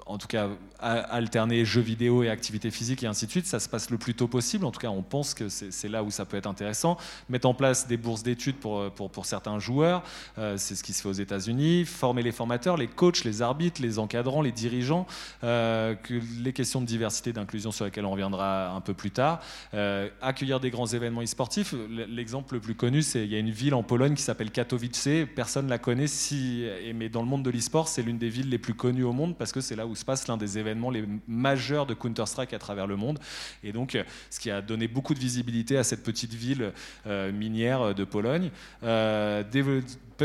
en 0.05 0.17
tout 0.17 0.27
cas 0.27 0.49
alterner 0.79 1.65
jeux 1.65 1.81
vidéo 1.81 2.23
et 2.23 2.29
activités 2.29 2.71
physiques 2.71 3.03
et 3.03 3.07
ainsi 3.07 3.25
de 3.25 3.31
suite, 3.31 3.45
ça 3.45 3.59
se 3.59 3.67
passe 3.67 3.89
le 3.89 3.97
plus 3.97 4.13
tôt 4.13 4.27
possible. 4.27 4.65
En 4.65 4.71
tout 4.71 4.79
cas, 4.79 4.89
on 4.89 5.01
pense 5.01 5.33
que 5.33 5.49
c'est 5.49 5.89
là 5.89 6.03
où 6.03 6.11
ça 6.11 6.25
peut 6.25 6.37
être 6.37 6.47
intéressant. 6.47 6.97
Mettre 7.29 7.47
en 7.47 7.53
place 7.53 7.87
des 7.87 7.97
bourses 7.97 8.23
d'études 8.23 8.55
pour, 8.55 8.89
pour, 8.91 9.25
certains 9.25 9.59
joueurs, 9.59 10.03
c'est 10.37 10.75
ce 10.75 10.83
qui 10.83 10.93
se 10.93 11.01
fait 11.01 11.09
aux 11.09 11.13
États-Unis. 11.13 11.85
Former 11.85 12.23
les 12.23 12.31
formateurs, 12.31 12.77
les 12.77 12.87
coachs, 12.87 13.23
les 13.23 13.41
arbitres, 13.41 13.81
les 13.81 13.99
encadrants, 13.99 14.41
les 14.41 14.51
dirigeants, 14.51 15.05
que 15.41 16.21
les 16.41 16.53
questions 16.53 16.81
de 16.81 16.85
diversité, 16.85 17.33
d'inclusion 17.33 17.71
sur 17.71 17.85
laquelle 17.85 18.05
on 18.05 18.11
reviendra 18.11 18.69
un 18.69 18.81
peu 18.81 18.93
plus 18.93 18.98
tard. 19.07 19.41
Euh, 19.73 20.09
accueillir 20.21 20.59
des 20.59 20.69
grands 20.69 20.87
événements 20.87 21.21
e-sportifs. 21.21 21.73
L'exemple 21.89 22.55
le 22.55 22.59
plus 22.59 22.75
connu, 22.75 23.01
c'est 23.01 23.23
il 23.23 23.31
y 23.31 23.35
a 23.35 23.39
une 23.39 23.51
ville 23.51 23.73
en 23.73 23.83
Pologne 23.83 24.15
qui 24.15 24.23
s'appelle 24.23 24.51
Katowice. 24.51 25.07
Personne 25.35 25.65
ne 25.65 25.69
la 25.69 25.77
connaît, 25.77 26.07
si, 26.07 26.65
mais 26.95 27.09
dans 27.09 27.21
le 27.21 27.27
monde 27.27 27.43
de 27.43 27.49
l'e-sport, 27.49 27.87
c'est 27.87 28.01
l'une 28.01 28.17
des 28.17 28.29
villes 28.29 28.49
les 28.49 28.57
plus 28.57 28.73
connues 28.73 29.03
au 29.03 29.13
monde 29.13 29.37
parce 29.37 29.51
que 29.51 29.61
c'est 29.61 29.75
là 29.75 29.87
où 29.87 29.95
se 29.95 30.05
passe 30.05 30.27
l'un 30.27 30.37
des 30.37 30.57
événements 30.57 30.89
les 30.89 31.05
majeurs 31.27 31.85
de 31.85 31.93
Counter-Strike 31.93 32.53
à 32.53 32.59
travers 32.59 32.87
le 32.87 32.95
monde. 32.95 33.19
Et 33.63 33.71
donc, 33.71 33.97
ce 34.29 34.39
qui 34.39 34.51
a 34.51 34.61
donné 34.61 34.87
beaucoup 34.87 35.13
de 35.13 35.19
visibilité 35.19 35.77
à 35.77 35.83
cette 35.83 36.03
petite 36.03 36.33
ville 36.33 36.71
euh, 37.07 37.31
minière 37.31 37.93
de 37.93 38.03
Pologne. 38.03 38.51
Euh, 38.83 39.43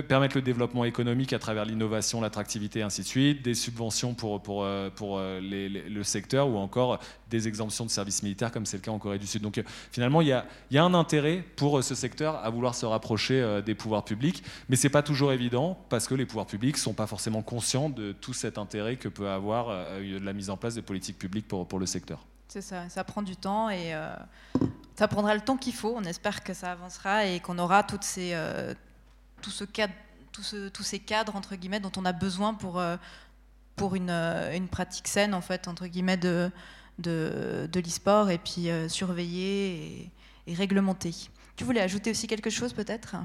permettre 0.01 0.37
le 0.37 0.43
développement 0.43 0.85
économique 0.85 1.33
à 1.33 1.39
travers 1.39 1.65
l'innovation, 1.65 2.21
l'attractivité, 2.21 2.83
ainsi 2.83 3.03
de 3.03 3.07
suite, 3.07 3.43
des 3.43 3.55
subventions 3.55 4.15
pour, 4.15 4.43
pour, 4.43 4.65
euh, 4.65 4.91
pour 4.91 5.19
euh, 5.19 5.41
le 5.41 6.03
secteur 6.03 6.49
ou 6.49 6.57
encore 6.57 6.99
des 7.31 7.49
exemptions 7.49 7.85
de 7.85 7.91
services 7.91 8.23
militaires 8.23 8.53
comme 8.53 8.67
c'est 8.67 8.77
le 8.77 8.83
cas 8.83 8.91
en 8.91 8.99
Corée 8.99 9.19
du 9.19 9.27
Sud. 9.27 9.43
Donc 9.43 9.59
euh, 9.59 9.63
finalement, 9.91 10.21
il 10.21 10.29
y 10.29 10.33
a, 10.33 10.47
y 10.71 10.79
a, 10.79 10.85
un 10.85 10.95
intérêt 10.95 11.45
pour 11.57 11.83
ce 11.83 11.95
secteur 11.95 12.37
à 12.45 12.51
vouloir 12.51 12.75
se 12.75 12.87
rapprocher 12.87 13.63
des 13.65 13.75
pouvoirs 13.75 14.05
publics, 14.05 14.43
mais 14.69 14.77
ce 14.77 14.87
n'est 14.87 14.91
pas 14.91 15.03
toujours 15.03 15.33
évident 15.33 15.79
parce 15.89 16.07
que 16.07 16.15
les 16.15 16.27
pouvoirs 16.27 16.47
publics 16.47 16.77
ne 16.77 16.81
sont 16.81 16.95
pas 16.95 17.07
forcément 17.07 17.43
conscients 17.43 17.89
de 17.89 18.13
tout 18.13 18.33
cet 18.33 18.59
intérêt 18.59 18.97
que 18.97 19.09
peut 19.09 19.29
avoir 19.29 19.75
la 20.01 20.33
mise 20.33 20.51
en 20.51 20.57
place 20.57 20.75
de 20.75 20.81
politiques 20.81 21.19
publiques 21.19 21.49
pour, 21.49 21.67
pour 21.67 21.79
le 21.79 21.87
secteur. 21.87 22.25
C'est 22.49 22.61
ça, 22.61 22.89
ça 22.89 23.05
prend 23.05 23.23
du 23.23 23.37
temps 23.37 23.71
et 23.71 23.95
ça 24.95 25.09
prendra 25.09 25.35
le 25.35 25.41
temps 25.41 25.57
qu'il 25.57 25.73
faut. 25.73 25.95
On 25.97 26.05
espère 26.05 26.45
que 26.45 26.55
ça 26.55 26.73
avancera 26.73 27.27
et 27.27 27.41
qu'on 27.41 27.59
aura 27.59 27.83
toutes 27.83 28.05
ces 28.05 28.35
tous 29.45 30.83
ces 30.83 30.99
cadres 30.99 31.37
entre 31.37 31.55
guillemets 31.55 31.81
dont 31.81 31.93
on 31.97 32.05
a 32.05 32.13
besoin 32.13 32.55
pour, 32.55 32.79
euh, 32.79 32.97
pour 33.77 33.95
une, 33.95 34.11
euh, 34.11 34.55
une, 34.55 34.69
pratique 34.69 35.09
saine 35.09 35.35
en 35.35 35.41
fait 35.41 35.69
entre 35.69 35.87
guillemets 35.87 36.17
de, 36.17 36.51
de, 36.99 37.69
l'e-sport 37.75 38.31
et 38.31 38.39
puis 38.39 38.71
euh, 38.71 38.89
surveiller 38.89 40.11
et, 40.47 40.55
réglementer. 40.55 41.15
Tu 41.57 41.65
voulais 41.65 41.81
ajouter 41.81 42.11
aussi 42.11 42.27
quelque 42.27 42.51
chose 42.51 42.73
peut-être? 42.75 43.17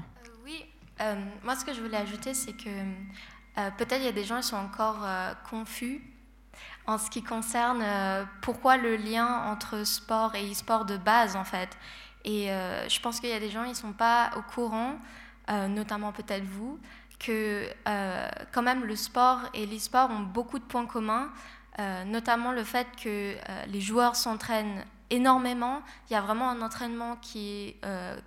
Oui, 0.44 0.64
moi 1.44 1.54
ce 1.54 1.64
que 1.64 1.74
je 1.74 1.80
voulais 1.80 1.98
ajouter 1.98 2.32
c'est 2.32 2.54
que 2.54 2.70
peut-être 3.76 3.98
il 3.98 4.04
y 4.04 4.08
a 4.08 4.12
des 4.12 4.24
gens 4.24 4.40
qui 4.40 4.46
sont 4.46 4.56
encore 4.56 5.06
confus 5.50 6.00
en 6.86 6.96
ce 6.96 7.10
qui 7.10 7.22
concerne 7.22 7.84
pourquoi 8.40 8.78
le 8.78 8.96
lien 8.96 9.26
entre 9.50 9.84
sport 9.84 10.34
et 10.34 10.50
e-sport 10.50 10.86
de 10.86 10.96
base 10.96 11.36
en 11.36 11.44
fait. 11.44 11.76
Et 12.24 12.46
je 12.46 13.00
pense 13.00 13.20
qu'il 13.20 13.28
y 13.28 13.34
a 13.34 13.40
des 13.40 13.50
gens 13.50 13.64
qui 13.64 13.70
ne 13.70 13.74
sont 13.74 13.92
pas 13.92 14.30
au 14.36 14.42
courant 14.42 14.98
euh, 15.50 15.66
notamment 15.66 16.12
peut-être 16.12 16.44
vous, 16.44 16.78
que 17.18 17.66
euh, 17.88 18.28
quand 18.52 18.62
même 18.62 18.84
le 18.84 18.94
sport 18.94 19.40
et 19.52 19.66
l'e-sport 19.66 20.08
ont 20.10 20.20
beaucoup 20.20 20.60
de 20.60 20.64
points 20.64 20.86
communs, 20.86 21.28
euh, 21.80 22.04
notamment 22.04 22.52
le 22.52 22.62
fait 22.62 22.86
que 23.02 23.34
les 23.66 23.80
joueurs 23.80 24.14
s'entraînent 24.14 24.84
énormément. 25.12 25.82
Il 26.08 26.12
y 26.12 26.16
a 26.16 26.20
vraiment 26.20 26.48
un 26.50 26.62
entraînement 26.62 27.16
qui 27.16 27.50
est 27.50 27.80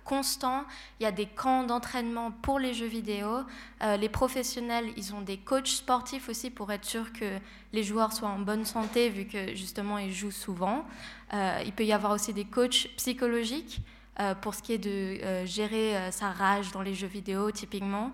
constant. 0.04 0.64
Il 1.00 1.04
y 1.04 1.06
a 1.06 1.12
des 1.12 1.24
camps 1.24 1.62
d'entraînement 1.62 2.30
pour 2.30 2.58
les 2.58 2.74
jeux 2.74 2.86
vidéo. 2.86 3.44
les 3.80 4.08
professionnels, 4.10 4.92
ils 4.98 5.14
ont 5.14 5.22
des 5.22 5.38
coachs 5.38 5.68
sportifs 5.68 6.28
aussi 6.28 6.50
pour 6.50 6.70
être 6.72 6.84
sûr 6.84 7.10
que 7.14 7.38
les 7.72 7.82
joueurs 7.82 8.12
soient 8.12 8.28
en 8.28 8.38
bonne 8.38 8.66
santé, 8.66 9.08
vu 9.08 9.24
que 9.24 9.54
justement 9.54 9.96
ils 9.96 10.12
jouent 10.12 10.30
souvent. 10.30 10.84
il 11.32 11.72
peut 11.74 11.86
y 11.86 11.92
avoir 11.94 12.12
aussi 12.12 12.34
des 12.34 12.44
coachs 12.44 12.88
psychologiques. 12.98 13.80
Euh, 14.20 14.34
pour 14.36 14.54
ce 14.54 14.62
qui 14.62 14.72
est 14.72 14.78
de 14.78 14.90
euh, 15.24 15.44
gérer 15.44 15.96
euh, 15.96 16.10
sa 16.12 16.30
rage 16.30 16.70
dans 16.70 16.82
les 16.82 16.94
jeux 16.94 17.08
vidéo, 17.08 17.50
typiquement. 17.50 18.12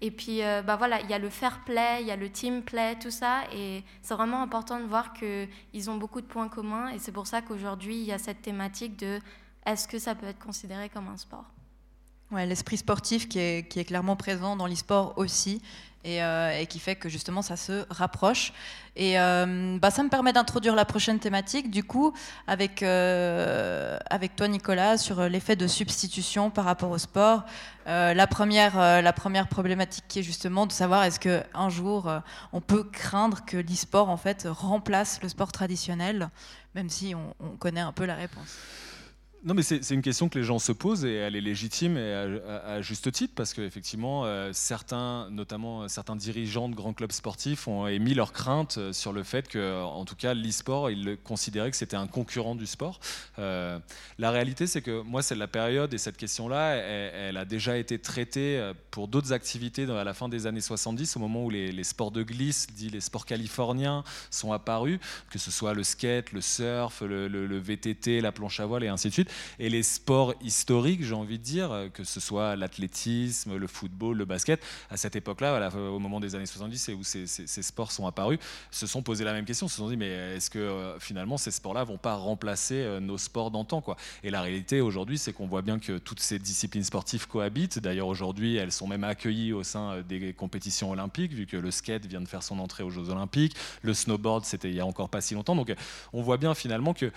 Et 0.00 0.10
puis, 0.10 0.40
bah 0.66 0.74
voilà, 0.74 1.00
il 1.00 1.08
y 1.08 1.14
a 1.14 1.18
le 1.20 1.28
fair 1.28 1.60
play, 1.64 1.98
il 2.00 2.08
y 2.08 2.10
a 2.10 2.16
le 2.16 2.28
team 2.28 2.62
play, 2.62 2.98
tout 2.98 3.12
ça. 3.12 3.42
Et 3.54 3.84
c'est 4.02 4.14
vraiment 4.14 4.42
important 4.42 4.80
de 4.80 4.84
voir 4.84 5.12
qu'ils 5.12 5.90
ont 5.90 5.96
beaucoup 5.96 6.20
de 6.20 6.26
points 6.26 6.48
communs. 6.48 6.88
Et 6.88 6.98
c'est 6.98 7.12
pour 7.12 7.28
ça 7.28 7.40
qu'aujourd'hui, 7.40 7.98
il 7.98 8.04
y 8.06 8.10
a 8.10 8.18
cette 8.18 8.42
thématique 8.42 8.98
de 8.98 9.20
est-ce 9.64 9.86
que 9.86 10.00
ça 10.00 10.16
peut 10.16 10.26
être 10.26 10.40
considéré 10.40 10.88
comme 10.88 11.06
un 11.06 11.16
sport? 11.16 11.44
Ouais, 12.32 12.46
l'esprit 12.46 12.78
sportif 12.78 13.28
qui 13.28 13.38
est, 13.38 13.68
qui 13.68 13.78
est, 13.78 13.84
clairement 13.84 14.16
présent 14.16 14.56
dans 14.56 14.66
l'e-sport 14.66 15.14
aussi. 15.18 15.62
Euh, 16.04 16.58
et, 16.58 16.66
qui 16.66 16.80
fait 16.80 16.96
que 16.96 17.08
justement 17.08 17.42
ça 17.42 17.56
se 17.56 17.84
rapproche. 17.88 18.52
Et 18.96 19.20
euh, 19.20 19.78
bah, 19.78 19.92
ça 19.92 20.02
me 20.02 20.08
permet 20.08 20.32
d'introduire 20.32 20.74
la 20.74 20.84
prochaine 20.84 21.20
thématique, 21.20 21.70
du 21.70 21.84
coup, 21.84 22.12
avec, 22.48 22.82
euh, 22.82 23.98
avec 24.10 24.34
toi 24.34 24.48
Nicolas, 24.48 24.96
sur 24.98 25.22
l'effet 25.28 25.54
de 25.54 25.68
substitution 25.68 26.50
par 26.50 26.64
rapport 26.64 26.90
au 26.90 26.98
sport. 26.98 27.44
la, 27.86 28.26
première, 28.26 28.76
la 28.76 29.12
première 29.12 29.46
problématique 29.46 30.04
qui 30.08 30.18
est 30.18 30.22
justement 30.24 30.66
de 30.66 30.72
savoir 30.72 31.04
est-ce 31.04 31.20
qu'un 31.20 31.68
jour 31.68 32.10
on 32.52 32.60
peut 32.60 32.84
craindre 32.84 33.44
que 33.44 33.56
l'e-sport 33.56 34.08
en 34.08 34.16
fait 34.16 34.48
remplace 34.50 35.20
le 35.22 35.28
sport 35.28 35.52
traditionnel, 35.52 36.30
même 36.74 36.90
si 36.90 37.14
on 37.14 37.56
connaît 37.58 37.80
un 37.80 37.92
peu 37.92 38.06
la 38.06 38.16
réponse. 38.16 38.58
Non, 39.44 39.54
mais 39.54 39.62
c'est 39.62 39.90
une 39.90 40.02
question 40.02 40.28
que 40.28 40.38
les 40.38 40.44
gens 40.44 40.60
se 40.60 40.70
posent 40.70 41.04
et 41.04 41.14
elle 41.14 41.34
est 41.34 41.40
légitime 41.40 41.96
et 41.96 42.14
à, 42.64 42.80
juste 42.80 43.10
titre 43.10 43.32
parce 43.34 43.52
qu'effectivement, 43.54 44.24
euh, 44.24 44.50
certains, 44.52 45.28
notamment 45.30 45.82
euh, 45.82 45.88
certains 45.88 46.14
dirigeants 46.14 46.68
de 46.68 46.76
grands 46.76 46.92
clubs 46.92 47.10
sportifs, 47.10 47.66
ont 47.66 47.88
émis 47.88 48.14
leurs 48.14 48.32
craintes 48.32 48.76
euh, 48.78 48.92
sur 48.92 49.12
le 49.12 49.24
fait 49.24 49.48
que, 49.48 49.82
en 49.82 50.04
tout 50.04 50.14
cas, 50.14 50.34
l'e-sport, 50.34 50.92
ils 50.92 51.18
considéraient 51.24 51.72
que 51.72 51.76
c'était 51.76 51.96
un 51.96 52.06
concurrent 52.06 52.54
du 52.54 52.66
sport. 52.66 53.00
la 53.36 54.30
réalité, 54.30 54.68
c'est 54.68 54.80
que 54.80 55.02
moi, 55.02 55.22
c'est 55.22 55.34
la 55.34 55.48
période 55.48 55.92
et 55.92 55.98
cette 55.98 56.16
question-là, 56.16 56.76
elle, 56.76 57.36
a 57.36 57.44
déjà 57.44 57.76
été 57.76 57.98
traitée 57.98 58.72
pour 58.92 59.08
d'autres 59.08 59.32
activités 59.32 59.90
à 59.90 60.04
la 60.04 60.14
fin 60.14 60.28
des 60.28 60.46
années 60.46 60.60
70, 60.60 61.16
au 61.16 61.20
moment 61.20 61.44
où 61.44 61.50
les, 61.50 61.84
sports 61.84 62.12
de 62.12 62.22
glisse, 62.22 62.68
dit 62.76 62.90
les 62.90 63.00
sports 63.00 63.26
californiens, 63.26 64.04
sont 64.30 64.52
apparus, 64.52 65.00
que 65.30 65.38
ce 65.40 65.50
soit 65.50 65.74
le 65.74 65.82
skate, 65.82 66.30
le 66.30 66.40
surf, 66.40 67.00
le 67.00 67.58
VTT, 67.58 68.20
la 68.20 68.30
planche 68.30 68.60
à 68.60 68.66
voile 68.66 68.84
et 68.84 68.88
ainsi 68.88 69.08
de 69.08 69.12
suite 69.12 69.31
Et 69.58 69.68
les 69.68 69.82
sports 69.82 70.34
historiques, 70.42 71.04
j'ai 71.04 71.14
envie 71.14 71.38
de 71.38 71.44
dire, 71.44 71.72
euh, 71.72 71.88
que 71.88 72.04
ce 72.04 72.20
soit 72.20 72.56
l'athlétisme, 72.56 73.56
le 73.56 73.66
football, 73.66 74.16
le 74.16 74.24
basket, 74.24 74.62
à 74.90 74.96
cette 74.96 75.16
époque-là, 75.16 75.70
au 75.74 75.98
moment 75.98 76.20
des 76.20 76.34
années 76.34 76.46
70 76.46 76.88
et 76.88 76.94
où 76.94 77.04
ces, 77.04 77.26
sports 77.26 77.92
sont 77.92 78.06
apparus, 78.06 78.38
se 78.70 78.86
sont 78.86 79.02
posé 79.02 79.24
la 79.24 79.32
même 79.32 79.44
question, 79.44 79.68
se 79.68 79.76
sont 79.76 79.88
dit 79.88 79.96
mais 79.96 80.36
est-ce 80.36 80.50
que 80.50 80.58
euh, 80.58 80.98
finalement 80.98 81.36
ces 81.36 81.50
sports-là 81.50 81.84
vont 81.84 81.98
pas 81.98 82.14
remplacer 82.14 82.76
euh, 82.76 83.00
nos 83.00 83.18
sports 83.18 83.50
d'antan 83.50 83.80
quoi? 83.80 83.96
Et 84.22 84.30
la 84.30 84.42
réalité 84.42 84.80
aujourd'hui, 84.80 85.18
c'est 85.18 85.32
qu'on 85.32 85.46
voit 85.46 85.62
bien 85.62 85.78
que 85.78 85.98
toutes 85.98 86.20
ces 86.20 86.38
disciplines 86.38 86.84
sportives 86.84 87.26
cohabitent. 87.26 87.78
D'ailleurs 87.78 88.08
aujourd'hui, 88.08 88.56
elles 88.56 88.72
sont 88.72 88.86
même 88.86 89.04
accueillies 89.04 89.52
au 89.52 89.62
sein 89.62 90.02
des 90.02 90.32
compétitions 90.32 90.90
olympiques, 90.90 91.32
vu 91.32 91.46
que 91.46 91.56
le 91.56 91.70
skate 91.70 92.06
vient 92.06 92.20
de 92.20 92.28
faire 92.28 92.42
son 92.42 92.58
entrée 92.58 92.82
aux 92.82 92.90
Jeux 92.90 93.10
olympiques, 93.10 93.54
le 93.82 93.94
snowboard 93.94 94.44
c'était 94.44 94.68
il 94.68 94.74
y 94.74 94.80
a 94.80 94.86
encore 94.86 95.08
pas 95.08 95.20
si 95.20 95.34
longtemps. 95.34 95.56
Donc 95.56 95.74
on 96.12 96.22
voit 96.22 96.36
bien 96.36 96.54
finalement 96.54 96.94
que 96.94 97.10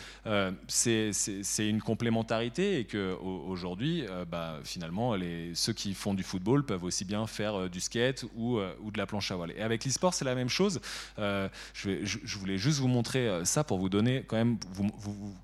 c'est 0.68 1.11
une 1.59 1.82
et 2.08 2.86
que 2.86 3.14
au- 3.22 3.45
aujourd'hui, 3.47 4.06
euh, 4.08 4.26
bah, 4.26 4.60
finalement, 4.64 5.16
ceux 5.53 5.74
qui 5.74 5.93
font 5.93 6.14
du 6.14 6.24
football 6.24 6.66
peuvent 6.66 6.84
aussi 6.84 7.06
bien 7.06 7.28
faire 7.28 7.56
euh, 7.56 7.70
du 7.70 7.80
skate 7.80 8.26
ou, 8.36 8.58
euh, 8.58 8.74
ou 8.82 8.91
de 8.91 8.97
la 8.97 9.06
planche 9.06 9.32
à 9.32 9.36
voile. 9.36 9.51
Et 9.58 9.62
avec 9.62 9.86
l'e-sport, 9.86 10.14
c'est 10.14 10.26
la 10.26 10.36
même 10.36 10.49
chose. 10.49 10.80
Je, 11.18 12.38
voulais 12.38 12.58
juste 12.58 12.80
vous 12.80 12.88
montrer 12.88 13.45
ça 13.45 13.64
pour 13.64 13.78
vous 13.78 13.89
donner 13.89 14.24
quand 14.28 14.36
même 14.36 14.58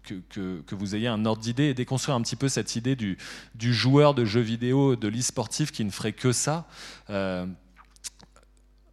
que, 0.03 0.75
vous 0.75 0.95
ayez 0.95 1.07
un 1.07 1.25
ordre 1.25 1.41
d'idée 1.41 1.65
et 1.65 1.73
déconstruire 1.73 2.15
un 2.15 2.21
petit 2.21 2.35
peu 2.35 2.49
cette 2.49 2.75
idée 2.75 2.95
du, 2.95 3.17
du 3.55 3.73
joueur 3.73 4.13
de 4.13 4.25
jeux 4.25 4.41
vidéo, 4.41 4.95
de 4.95 5.07
l'e-sportif 5.07 5.71
qui 5.71 5.83
ne 5.85 5.91
ferait 5.91 6.13
que 6.13 6.31
ça. 6.31 6.67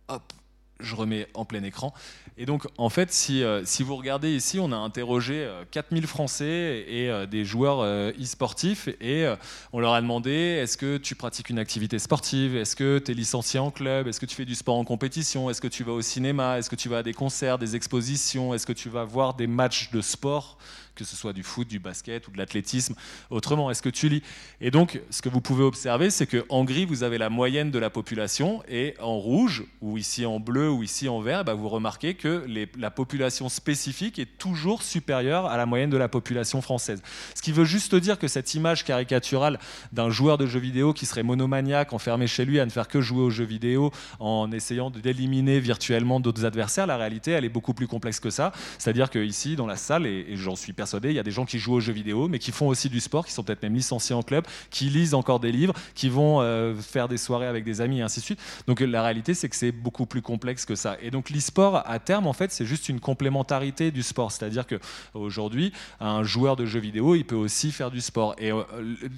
Hop, 0.09 0.33
je 0.81 0.95
remets 0.95 1.27
en 1.35 1.45
plein 1.45 1.63
écran. 1.63 1.93
Et 2.37 2.47
donc, 2.47 2.67
en 2.79 2.89
fait, 2.89 3.13
si, 3.13 3.43
euh, 3.43 3.65
vous 3.81 3.97
regardez 3.97 4.35
ici, 4.35 4.61
on 4.61 4.71
a 4.71 4.77
interrogé 4.77 5.45
euh, 5.45 5.65
4000 5.73 6.07
Français 6.07 6.85
et 6.89 7.11
euh, 7.11 7.27
des 7.27 7.45
joueurs 7.45 7.81
euh, 7.81 8.13
e-sportifs 8.21 8.89
et 9.01 9.27
euh, 9.27 9.35
on 9.73 9.81
leur 9.81 9.93
a 9.93 10.01
demandé 10.01 10.31
est-ce 10.31 10.77
que 10.77 10.99
tu 10.99 11.17
pratiques 11.17 11.51
une 11.51 11.59
activité 11.59 11.99
sportive? 11.99 12.55
Est-ce 12.57 12.77
que 12.77 13.01
tu 13.01 13.11
es 13.11 13.15
licencié 13.15 13.59
en 13.59 13.73
club? 13.73 14.07
Est-ce 14.07 14.21
que 14.21 14.27
tu 14.27 14.37
fais 14.37 14.45
du 14.45 14.55
sport 14.55 14.77
en 14.77 14.85
compétition? 14.85 15.51
Est-ce 15.51 15.61
que 15.61 15.67
tu 15.67 15.83
vas 15.83 15.93
au 15.93 16.03
cinéma? 16.03 16.59
Est-ce 16.59 16.71
que 16.71 16.77
tu 16.77 16.89
vas 16.89 16.99
à 16.99 17.03
des 17.03 17.15
concerts, 17.15 17.59
des 17.59 17.75
expositions? 17.75 18.55
Est-ce 18.55 18.67
que 18.67 18.73
tu 18.73 18.89
vas 18.89 19.05
voir 19.05 19.35
des 19.35 19.49
matchs 19.49 19.91
de 19.91 20.01
sport? 20.01 20.59
Que 20.99 21.05
ce 21.05 21.17
soit 21.17 21.33
du 21.33 21.43
foot, 21.43 21.69
du 21.69 21.79
basket 21.79 22.27
ou 22.29 22.33
de 22.33 22.39
l'athlétisme. 22.39 22.95
Autrement, 23.31 23.71
est-ce 23.71 23.83
que 23.83 23.89
tu 23.89 24.09
lis? 24.09 24.23
Et 24.61 24.71
donc, 24.71 25.01
ce 25.11 25.23
que 25.23 25.29
vous 25.29 25.41
pouvez 25.41 25.63
observer, 25.63 26.11
c'est 26.11 26.27
que 26.27 26.45
en 26.49 26.65
gris, 26.65 26.85
vous 26.85 27.05
avez 27.05 27.19
la 27.19 27.31
moyenne 27.31 27.71
de 27.71 27.79
la 27.79 27.89
population, 27.89 28.63
et 28.69 28.95
en 29.01 29.17
rouge, 29.17 29.65
ou 29.81 29.97
ici 29.97 30.27
en 30.27 30.41
bleu, 30.41 30.69
ou 30.71 30.83
ici 30.83 31.09
en 31.09 31.21
vert, 31.21 31.45
bah, 31.45 31.55
vous 31.55 31.69
remarquez 31.69 32.15
que 32.15 32.45
la 32.77 32.91
population 32.91 33.49
spécifique 33.49 34.19
est 34.19 34.39
toujours 34.39 34.83
supérieure 34.83 35.47
à 35.47 35.57
la 35.57 35.67
moyenne 35.67 35.91
de 35.91 35.97
la 35.97 36.09
population 36.09 36.61
française. 36.61 37.01
Ce 37.35 37.43
qui 37.43 37.53
veut 37.53 37.65
juste 37.65 37.95
dire 37.95 38.19
que 38.19 38.27
cette 38.27 38.55
image 38.55 38.85
caricaturale 38.85 39.61
d'un 39.93 40.11
joueur 40.11 40.37
de 40.37 40.47
jeux 40.47 40.59
vidéo 40.59 40.93
qui 40.93 41.07
serait 41.07 41.23
monomaniaque, 41.23 41.93
enfermé 41.93 42.27
chez 42.27 42.45
lui 42.45 42.59
à 42.59 42.67
ne 42.67 42.71
faire 42.71 42.89
que 42.89 43.01
jouer 43.01 43.23
aux 43.23 43.31
jeux 43.31 43.45
vidéo, 43.45 43.93
en 44.19 44.51
essayant 44.51 44.91
d'éliminer 44.91 45.61
virtuellement 45.61 46.19
d'autres 46.19 46.45
adversaires, 46.45 46.87
la 46.87 46.97
réalité, 46.97 47.31
elle 47.31 47.45
est 47.45 47.49
beaucoup 47.49 47.75
plus 47.75 47.87
complexe 47.87 48.19
que 48.19 48.31
ça. 48.31 48.53
C'est-à-dire 48.79 49.11
qu'ici, 49.11 49.55
dans 49.55 49.67
la 49.67 49.77
salle, 49.77 50.07
et, 50.07 50.27
et 50.29 50.37
j'en 50.37 50.57
suis 50.57 50.73
persuadé, 50.73 50.88
il 50.95 51.13
y 51.13 51.19
a 51.19 51.23
des 51.23 51.31
gens 51.31 51.45
qui 51.45 51.59
jouent 51.59 51.75
aux 51.75 51.81
jeux 51.81 51.93
vidéo, 51.93 52.29
mais 52.29 52.39
qui 52.39 52.53
font 52.53 52.69
aussi 52.69 52.89
du 52.89 53.01
sport, 53.01 53.27
qui 53.27 53.33
sont 53.33 53.43
peut-être 53.43 53.63
même 53.63 53.75
licenciés 53.75 54.15
en 54.15 54.23
club, 54.23 54.47
qui 54.71 54.85
lisent 54.85 55.15
encore 55.15 55.41
des 55.41 55.53
livres, 55.53 55.75
qui 55.95 56.09
vont 56.09 56.41
euh, 56.41 56.75
faire 56.75 57.09
des 57.09 57.19
soirées 57.19 57.47
avec 57.47 57.65
des 57.65 57.81
amis, 57.81 57.99
et 57.99 58.03
ainsi 58.03 58.21
de 58.21 58.25
suite. 58.25 58.41
Donc 58.67 58.81
la 58.81 59.03
réalité, 59.03 59.35
c'est 59.35 59.49
que 59.49 59.57
c'est 59.57 59.73
beaucoup 59.73 60.07
plus 60.07 60.23
complexe 60.23 60.65
que 60.65 60.75
ça. 60.75 60.97
Et 61.03 61.11
donc 61.11 61.31
l'e-sport, 61.31 61.83
à 61.87 61.99
terme, 61.99 62.27
en 62.27 62.33
fait, 62.33 62.53
c'est 62.53 62.67
juste 62.67 62.89
une 62.89 63.01
complémentarité 63.01 63.91
du 63.91 64.03
sport. 64.03 64.33
C'est-à-dire 64.33 64.67
que 64.67 64.77
aujourd'hui, 65.15 65.73
un 66.01 66.23
joueur 66.23 66.57
de 66.57 66.67
jeux 66.67 66.81
vidéo, 66.81 67.15
il 67.15 67.25
peut 67.25 67.37
aussi 67.37 67.73
faire 67.73 67.91
du 67.91 68.01
sport. 68.01 68.35
Et 68.39 68.53
euh, 68.53 68.63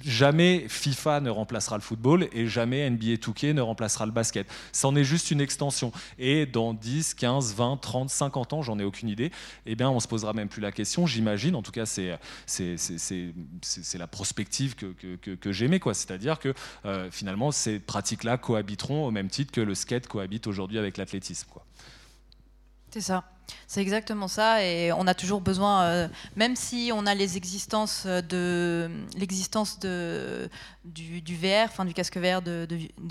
jamais 0.03 0.65
FIFA 0.67 1.21
ne 1.21 1.29
remplacera 1.29 1.77
le 1.77 1.81
football 1.81 2.27
et 2.33 2.47
jamais 2.47 2.89
NBA 2.89 3.15
2K 3.15 3.53
ne 3.53 3.61
remplacera 3.61 4.05
le 4.05 4.11
basket. 4.11 4.47
C'en 4.71 4.95
est 4.95 5.03
juste 5.03 5.31
une 5.31 5.41
extension. 5.41 5.91
Et 6.19 6.45
dans 6.45 6.73
10, 6.73 7.13
15, 7.13 7.55
20, 7.55 7.77
30, 7.77 8.09
50 8.09 8.53
ans, 8.53 8.61
j'en 8.61 8.79
ai 8.79 8.83
aucune 8.83 9.09
idée, 9.09 9.31
eh 9.65 9.75
bien, 9.75 9.89
on 9.89 9.99
se 9.99 10.07
posera 10.07 10.33
même 10.33 10.47
plus 10.47 10.61
la 10.61 10.71
question, 10.71 11.05
j'imagine. 11.05 11.55
En 11.61 11.63
tout 11.63 11.71
cas, 11.71 11.85
c'est 11.85 12.17
la 13.93 14.07
prospective 14.07 14.73
que, 14.75 14.87
que, 15.17 15.35
que- 15.35 15.51
j'aimais. 15.51 15.79
C'est-à-dire 15.93 16.39
que 16.39 16.55
euh, 16.85 17.11
finalement, 17.11 17.51
ces 17.51 17.79
pratiques-là 17.79 18.39
cohabiteront 18.39 19.05
au 19.05 19.11
même 19.11 19.29
titre 19.29 19.51
que 19.51 19.61
le 19.61 19.75
skate 19.75 20.07
cohabite 20.07 20.47
aujourd'hui 20.47 20.79
avec 20.79 20.97
l'athlétisme. 20.97 21.47
C'est 22.91 23.01
ça. 23.01 23.23
C'est 23.67 23.81
exactement 23.81 24.27
ça, 24.27 24.63
et 24.63 24.91
on 24.93 25.07
a 25.07 25.13
toujours 25.13 25.41
besoin, 25.41 25.83
euh, 25.83 26.07
même 26.35 26.55
si 26.55 26.91
on 26.93 27.05
a 27.05 27.15
les 27.15 27.37
existences 27.37 28.05
de 28.05 28.89
l'existence 29.17 29.79
du, 29.79 31.35
VR, 31.35 31.65
enfin 31.65 31.85
du 31.85 31.93
casque 31.93 32.17
VR 32.17 32.41
de, 32.41 32.67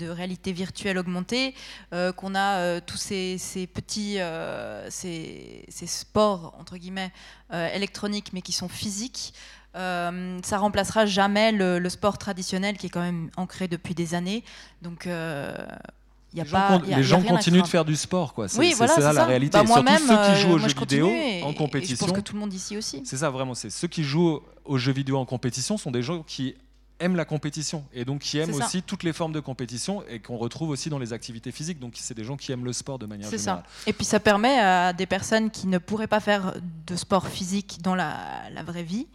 réalité 0.09 0.51
virtuelle 0.51 0.97
augmentée, 0.97 1.53
euh, 1.93 2.11
qu'on 2.11 2.33
a 2.35 2.57
euh, 2.57 2.81
tous 2.83 2.97
ces, 2.97 3.37
petits 3.73 4.19
euh, 4.19 4.87
ces, 4.89 5.65
sports 5.85 6.55
entre 6.59 6.77
guillemets 6.77 7.11
euh, 7.53 7.67
électroniques, 7.73 8.33
mais 8.33 8.41
qui 8.41 8.51
sont 8.51 8.69
physiques. 8.69 9.33
euh, 9.75 10.39
ça 10.43 10.57
remplacera 10.57 11.05
jamais 11.05 11.51
le, 11.51 11.89
sport 11.89 12.17
traditionnel 12.17 12.77
qui 12.77 12.87
est 12.87 12.89
quand 12.89 13.01
même 13.01 13.29
ancré 13.37 13.67
depuis 13.67 13.95
des 13.95 14.13
années. 14.15 14.43
Donc 14.81 15.07
euh, 15.07 15.55
y 16.37 16.41
a 16.41 16.43
Les 16.43 16.49
gens, 16.49 16.55
pas, 16.57 16.81
y 16.87 16.93
a- 16.93 16.97
les 16.97 17.03
continuent 17.29 17.61
de 17.61 17.67
faire 17.67 17.85
du 17.85 17.95
sport. 17.95 18.33
quoi. 18.33 18.47
C'est 18.47 18.57
Oui, 18.59 18.69
c'est 18.69 18.75
voilà, 18.75 18.93
ça 18.93 19.01
la 19.13 19.25
réalité. 19.25 19.57
Bah, 19.57 19.65
Surtout 19.65 19.81
ceux 20.07 20.33
qui 20.33 20.41
jouent 20.41 20.47
euh, 20.49 20.53
aux 20.55 20.59
moi, 20.59 20.67
jeux 20.67 20.75
vidéo 20.79 21.07
et- 21.07 21.43
en 21.43 21.49
et 21.49 21.51
je 21.51 21.57
compétition. 21.57 22.05
pense 22.07 22.15
que 22.15 22.21
tout 22.21 22.33
le 22.33 22.39
monde 22.39 22.53
ici 22.53 22.77
aussi. 22.77 23.01
C'est 23.05 23.17
ça 23.17 23.29
vraiment. 23.29 23.53
C'est 23.53 23.69
ceux 23.69 23.87
qui 23.87 24.03
jouent 24.03 24.39
aux 24.65 24.77
jeux 24.77 24.93
vidéo 24.93 25.17
en 25.17 25.25
compétition 25.25 25.77
sont 25.77 25.91
des 25.91 26.01
gens 26.03 26.23
qui 26.23 26.55
aiment 27.01 27.15
la 27.15 27.25
compétition 27.25 27.83
et 27.93 28.05
donc 28.05 28.21
qui 28.21 28.37
aiment 28.37 28.53
C'est 28.53 28.63
aussi 28.63 28.83
toutes 28.83 29.03
les 29.03 29.13
formes 29.13 29.33
de 29.33 29.39
compétition 29.39 30.03
et 30.07 30.19
qu'on 30.19 30.37
retrouve 30.37 30.69
aussi 30.69 30.89
dans 30.89 30.99
les 30.99 31.13
activités 31.13 31.51
physiques. 31.51 31.79
Donc 31.79 31.93
c'est 31.95 32.13
des 32.13 32.23
gens 32.23 32.37
qui 32.37 32.51
aiment 32.51 32.65
le 32.65 32.73
sport 32.73 32.99
de 32.99 33.05
manière 33.05 33.27
C'est 33.29 33.37
générale. 33.37 33.63
ça. 33.67 33.89
Et 33.89 33.93
puis 33.93 34.05
ça 34.05 34.19
permet 34.19 34.59
à 34.59 34.93
des 34.93 35.05
personnes 35.05 35.51
qui 35.51 35.67
ne 35.67 35.77
pourraient 35.77 36.07
pas 36.07 36.19
faire 36.19 36.53
de 36.87 36.95
sport 36.95 37.27
physique 37.27 37.79
dans 37.81 37.95
la, 37.95 38.15
la 38.53 38.63
vraie 38.63 38.83
vie, 38.83 39.07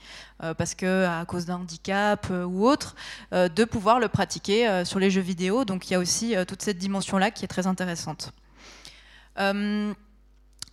euh, 0.43 0.53
parce 0.53 0.75
que 0.75 1.07
à 1.07 1.25
cause 1.25 1.47
d'un 1.47 1.57
handicap 1.57 2.27
euh, 2.31 2.45
ou 2.45 2.67
autre, 2.67 2.95
euh, 3.33 3.49
de 3.49 3.65
pouvoir 3.65 4.01
le 4.01 4.09
pratiquer 4.09 4.85
sur 4.85 4.99
les 4.99 5.11
jeux 5.11 5.21
vidéo. 5.21 5.65
Donc 5.65 5.89
il 5.89 5.93
y 5.93 5.97
a 5.97 5.99
aussi 5.99 6.35
toute 6.47 6.63
cette 6.63 6.79
dimension-là 6.79 7.31
qui 7.31 7.45
est 7.45 7.49
très 7.49 7.67
intéressante. 7.67 8.33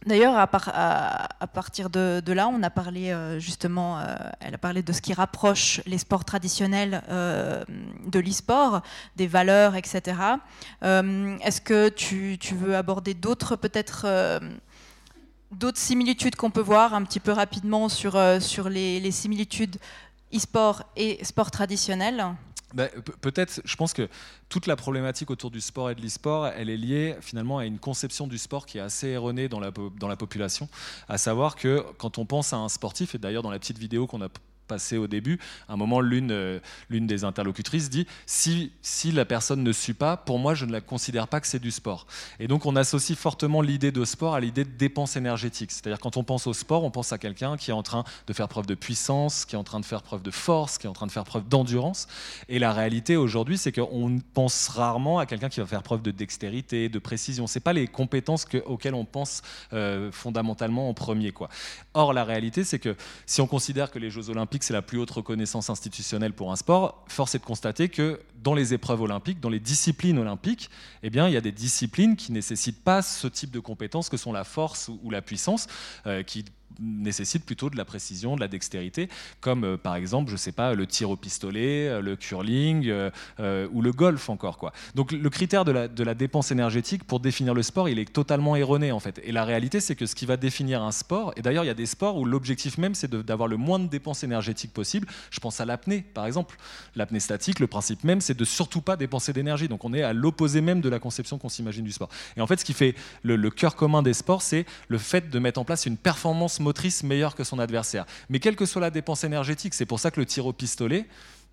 D'ailleurs, 0.06 0.38
à, 0.38 0.48
par- 0.48 0.70
à- 0.74 1.30
à 1.40 1.48
partir 1.48 1.90
de, 1.90 2.22
là, 2.28 2.48
on 2.48 2.62
a 2.64 2.70
parlé 2.70 3.12
euh, 3.12 3.40
justement, 3.40 4.00
euh, 4.00 4.16
elle 4.40 4.54
a 4.56 4.58
parlé 4.58 4.82
de 4.82 4.92
ce 4.92 5.02
qui 5.02 5.14
rapproche 5.14 5.82
les 5.86 5.98
sports 5.98 6.26
traditionnels 6.26 7.02
euh, 7.10 7.64
de 8.08 8.20
l'e-sport, 8.20 8.82
des 9.16 9.28
valeurs, 9.28 9.76
etc. 9.76 10.18
Est-ce 10.82 11.62
que 11.62 11.90
tu, 11.90 12.38
veux 12.56 12.76
aborder 12.76 13.14
d'autres 13.14 13.56
peut-être 13.56 14.40
d'autres 15.52 15.78
similitudes 15.78 16.36
qu'on 16.36 16.50
peut 16.50 16.62
voir 16.62 16.94
un 16.94 17.04
petit 17.04 17.20
peu 17.20 17.32
rapidement 17.32 17.88
sur, 17.90 18.18
les 18.70 19.12
similitudes 19.12 19.78
e-sport 20.34 20.84
et 20.96 21.24
sport 21.24 21.52
traditionnel 21.52 22.24
Bah, 22.74 22.88
pe- 22.88 23.12
Peut-être, 23.22 23.62
je 23.64 23.76
pense 23.76 23.94
que 23.94 24.10
toute 24.50 24.66
la 24.68 24.76
problématique 24.76 25.30
autour 25.30 25.52
du 25.52 25.62
sport 25.62 25.90
et 25.92 25.96
de 25.96 26.02
l'e-sport, 26.02 26.48
elle 26.48 26.70
est 26.70 26.78
liée 26.78 27.16
finalement 27.22 27.60
à 27.60 27.66
une 27.66 27.80
conception 27.80 28.26
du 28.28 28.38
sport 28.38 28.66
qui 28.66 28.78
est 28.80 28.82
assez 28.82 29.08
erronée 29.10 29.48
dans 29.48 29.60
la, 29.60 29.72
dans 30.00 30.08
la 30.08 30.16
population. 30.16 30.68
À 31.08 31.18
savoir 31.18 31.56
que 31.56 31.84
quand 31.98 32.18
on 32.18 32.26
pense 32.26 32.52
à 32.54 32.58
un 32.58 32.70
sportif, 32.70 33.14
et 33.16 33.18
d'ailleurs 33.20 33.44
dans 33.44 33.52
la 33.52 33.60
petite 33.60 33.78
vidéo 33.78 34.08
qu'on 34.08 34.22
a 34.22 34.30
p- 34.68 34.74
passée 34.74 34.98
au 34.98 35.08
début, 35.08 35.40
à 35.70 35.74
un 35.74 35.78
moment, 35.78 36.02
l'une 36.02 36.32
euh, 36.32 36.60
des 36.90 37.24
interlocutrices 37.24 37.90
dit 37.90 38.08
si, 38.26 38.72
la 39.12 39.26
personne 39.26 39.64
ne 39.64 39.72
suit 39.72 39.94
pas, 39.94 40.18
pour 40.18 40.40
moi, 40.40 40.56
je 40.56 40.66
ne 40.66 40.72
la 40.72 40.82
considère 40.82 41.28
pas 41.28 41.40
que 41.40 41.48
c'est 41.48 41.60
du 41.60 41.72
sport. 41.72 42.08
Et 42.40 42.48
donc, 42.48 42.66
on 42.66 42.76
associe 42.76 43.18
fortement 43.18 43.62
l'idée 43.62 43.92
de 43.92 44.04
sport 44.06 44.36
à 44.36 44.40
l'idée 44.40 44.64
de 44.64 44.72
dépense 44.72 45.16
énergétique. 45.16 45.72
C'est-à-dire, 45.72 46.00
quand 46.00 46.18
on 46.18 46.24
pense 46.24 46.48
au 46.48 46.54
sport, 46.54 46.84
on 46.84 46.92
pense 46.92 47.14
à 47.14 47.18
quelqu'un 47.18 47.58
qui 47.58 47.70
est 47.72 47.74
en 47.74 47.84
train 47.84 48.04
de 48.28 48.34
faire 48.34 48.48
preuve 48.48 48.66
de 48.66 48.76
puissance, 48.76 49.46
qui 49.46 49.56
est 49.56 49.60
en 49.60 49.64
train 49.64 49.80
de 49.80 49.86
faire 49.86 50.02
preuve 50.02 50.24
de 50.24 50.32
force, 50.32 50.78
qui 50.78 50.88
est 50.88 50.90
en 50.90 50.94
train 50.94 51.08
de 51.08 51.12
faire 51.12 51.24
preuve 51.26 51.48
d'endurance. 51.48 52.08
Et 52.50 52.60
la 52.60 52.74
réalité 52.74 53.16
aujourd'hui, 53.16 53.58
c'est 53.58 53.72
qu'on 53.72 54.20
pense 54.34 54.70
rarement 54.70 55.20
à 55.20 55.26
quelqu'un 55.26 55.50
qui 55.50 55.60
va 55.60 55.66
faire 55.66 55.84
preuve 55.84 56.02
de 56.02 56.12
dextérité, 56.12 56.90
de 56.90 57.00
précision. 57.00 57.46
C'est 57.48 57.60
pas 57.60 57.74
les 57.74 57.88
compétences 57.88 58.46
que- 58.46 58.64
auxquelles 58.66 58.96
on 58.96 59.06
pense 59.06 59.42
euh, 59.74 60.12
fondamentalement 60.12 60.90
en 60.90 60.94
premier. 60.94 61.32
Quoi. 61.32 61.50
Or, 61.94 62.14
la 62.14 62.24
réalité, 62.24 62.64
c'est 62.64 62.80
que 62.80 62.96
si 63.26 63.42
on 63.42 63.48
considère 63.48 63.92
que 63.92 64.00
les 64.00 64.10
Jeux 64.10 64.30
Olympiques, 64.30 64.53
c'est 64.62 64.74
la 64.74 64.84
plus 64.84 65.00
haute 65.00 65.10
reconnaissance 65.10 65.72
institutionnelle 65.72 66.34
pour 66.34 66.52
un 66.52 66.56
sport, 66.56 67.04
force 67.08 67.34
est 67.34 67.40
de 67.40 67.44
constater 67.44 67.90
que 67.90 68.20
dans 68.44 68.54
les 68.54 68.74
épreuves 68.74 69.02
olympiques, 69.02 69.40
dans 69.40 69.50
les 69.50 69.60
disciplines 69.60 70.20
olympiques, 70.20 70.70
eh 71.02 71.10
bien, 71.10 71.28
il 71.28 71.34
y 71.34 71.38
a 71.38 71.42
des 71.42 71.52
disciplines 71.52 72.16
qui 72.16 72.32
nécessitent 72.32 72.84
pas 72.84 73.02
ce 73.02 73.28
type 73.28 73.50
de 73.52 73.60
compétences 73.60 74.10
que 74.10 74.18
sont 74.18 74.34
la 74.34 74.44
force 74.44 74.90
ou, 74.90 75.00
ou 75.02 75.10
la 75.10 75.22
puissance, 75.22 75.68
euh, 76.06 76.22
qui 76.22 76.46
nécessitent 76.80 77.46
plutôt 77.46 77.70
de 77.70 77.78
la 77.78 77.86
précision, 77.86 78.36
de 78.36 78.42
la 78.42 78.48
dextérité, 78.48 79.10
comme 79.42 79.64
euh, 79.64 79.78
par 79.78 79.96
exemple, 79.96 80.32
je 80.32 80.36
sais 80.36 80.52
pas, 80.52 80.74
le 80.74 80.88
tir 80.88 81.10
au 81.10 81.16
pistolet, 81.16 81.88
euh, 81.88 82.02
le 82.02 82.16
curling 82.16 82.88
euh, 82.88 83.68
ou 83.72 83.82
le 83.82 83.92
golf 83.92 84.30
encore. 84.30 84.58
Quoi. 84.58 84.74
Donc 84.96 85.12
le 85.12 85.30
critère 85.30 85.66
de 85.66 85.72
la, 85.72 86.14
dépense 86.14 86.52
énergétique 86.52 87.04
pour 87.04 87.20
définir 87.20 87.54
le 87.54 87.64
sport, 87.64 87.90
il 87.90 87.98
est 87.98 88.12
totalement 88.12 88.56
erroné 88.56 88.92
en 88.92 89.00
fait. 89.00 89.20
Et 89.24 89.32
la 89.32 89.46
réalité, 89.46 89.80
c'est 89.80 89.96
que 89.96 90.06
ce 90.06 90.16
qui 90.16 90.26
va 90.26 90.38
définir 90.38 90.84
un 90.84 90.92
sport, 90.92 91.34
et 91.36 91.42
d'ailleurs 91.42 91.64
il 91.64 91.68
y 91.68 91.72
a 91.72 91.76
des 91.76 91.88
sports 91.88 92.18
où 92.18 92.26
l'objectif 92.26 92.78
même 92.78 92.94
c'est 92.94 93.10
d'avoir 93.10 93.48
le 93.48 93.58
moins 93.58 93.80
de 93.80 93.88
dépenses 93.88 94.24
énergétiques 94.24 94.74
possible. 94.74 95.08
Je 95.32 95.40
pense 95.40 95.60
à 95.60 95.66
l'apnée 95.66 96.04
par 96.14 96.26
exemple. 96.26 96.58
L'apnée 96.96 97.20
statique, 97.20 97.60
le 97.60 97.68
principe 97.68 98.04
même, 98.04 98.22
c'est 98.22 98.38
de 98.38 98.46
surtout 98.46 98.82
pas 98.82 98.96
dépenser 98.96 99.34
d'énergie. 99.34 99.68
Donc 99.68 99.86
on 99.86 99.94
est 99.94 100.04
à 100.04 100.14
l'opposé 100.14 100.62
même 100.62 100.82
de 100.82 100.90
la 100.90 101.00
conception 101.00 101.38
qu'on 101.38 101.50
s'imagine 101.50 101.84
du 101.84 101.92
sport. 101.92 102.10
Et 102.38 102.42
en 102.42 102.48
fait, 102.48 102.60
ce 102.60 102.66
qui 102.66 102.74
fait 102.74 102.96
le, 103.24 103.36
le 103.36 103.50
cœur 103.50 103.76
commun 103.76 104.04
des 104.04 104.14
sports, 104.14 104.42
c'est 104.42 104.66
le 104.88 104.98
fait 104.98 105.30
de 105.30 105.40
mettre 105.40 105.60
en 105.60 105.66
place 105.66 105.86
une 105.86 105.98
performance 105.98 106.60
motrice 106.64 107.04
meilleure 107.04 107.36
que 107.36 107.44
son 107.44 107.60
adversaire. 107.60 108.06
Mais 108.30 108.40
quelle 108.40 108.56
que 108.56 108.66
soit 108.66 108.82
la 108.82 108.90
dépense 108.90 109.24
énergétique, 109.24 109.74
c'est 109.74 109.86
pour 109.86 110.00
ça 110.00 110.10
que 110.10 110.20
le 110.20 110.26
tir 110.26 110.46
au 110.46 110.54
pistolet, 110.54 111.06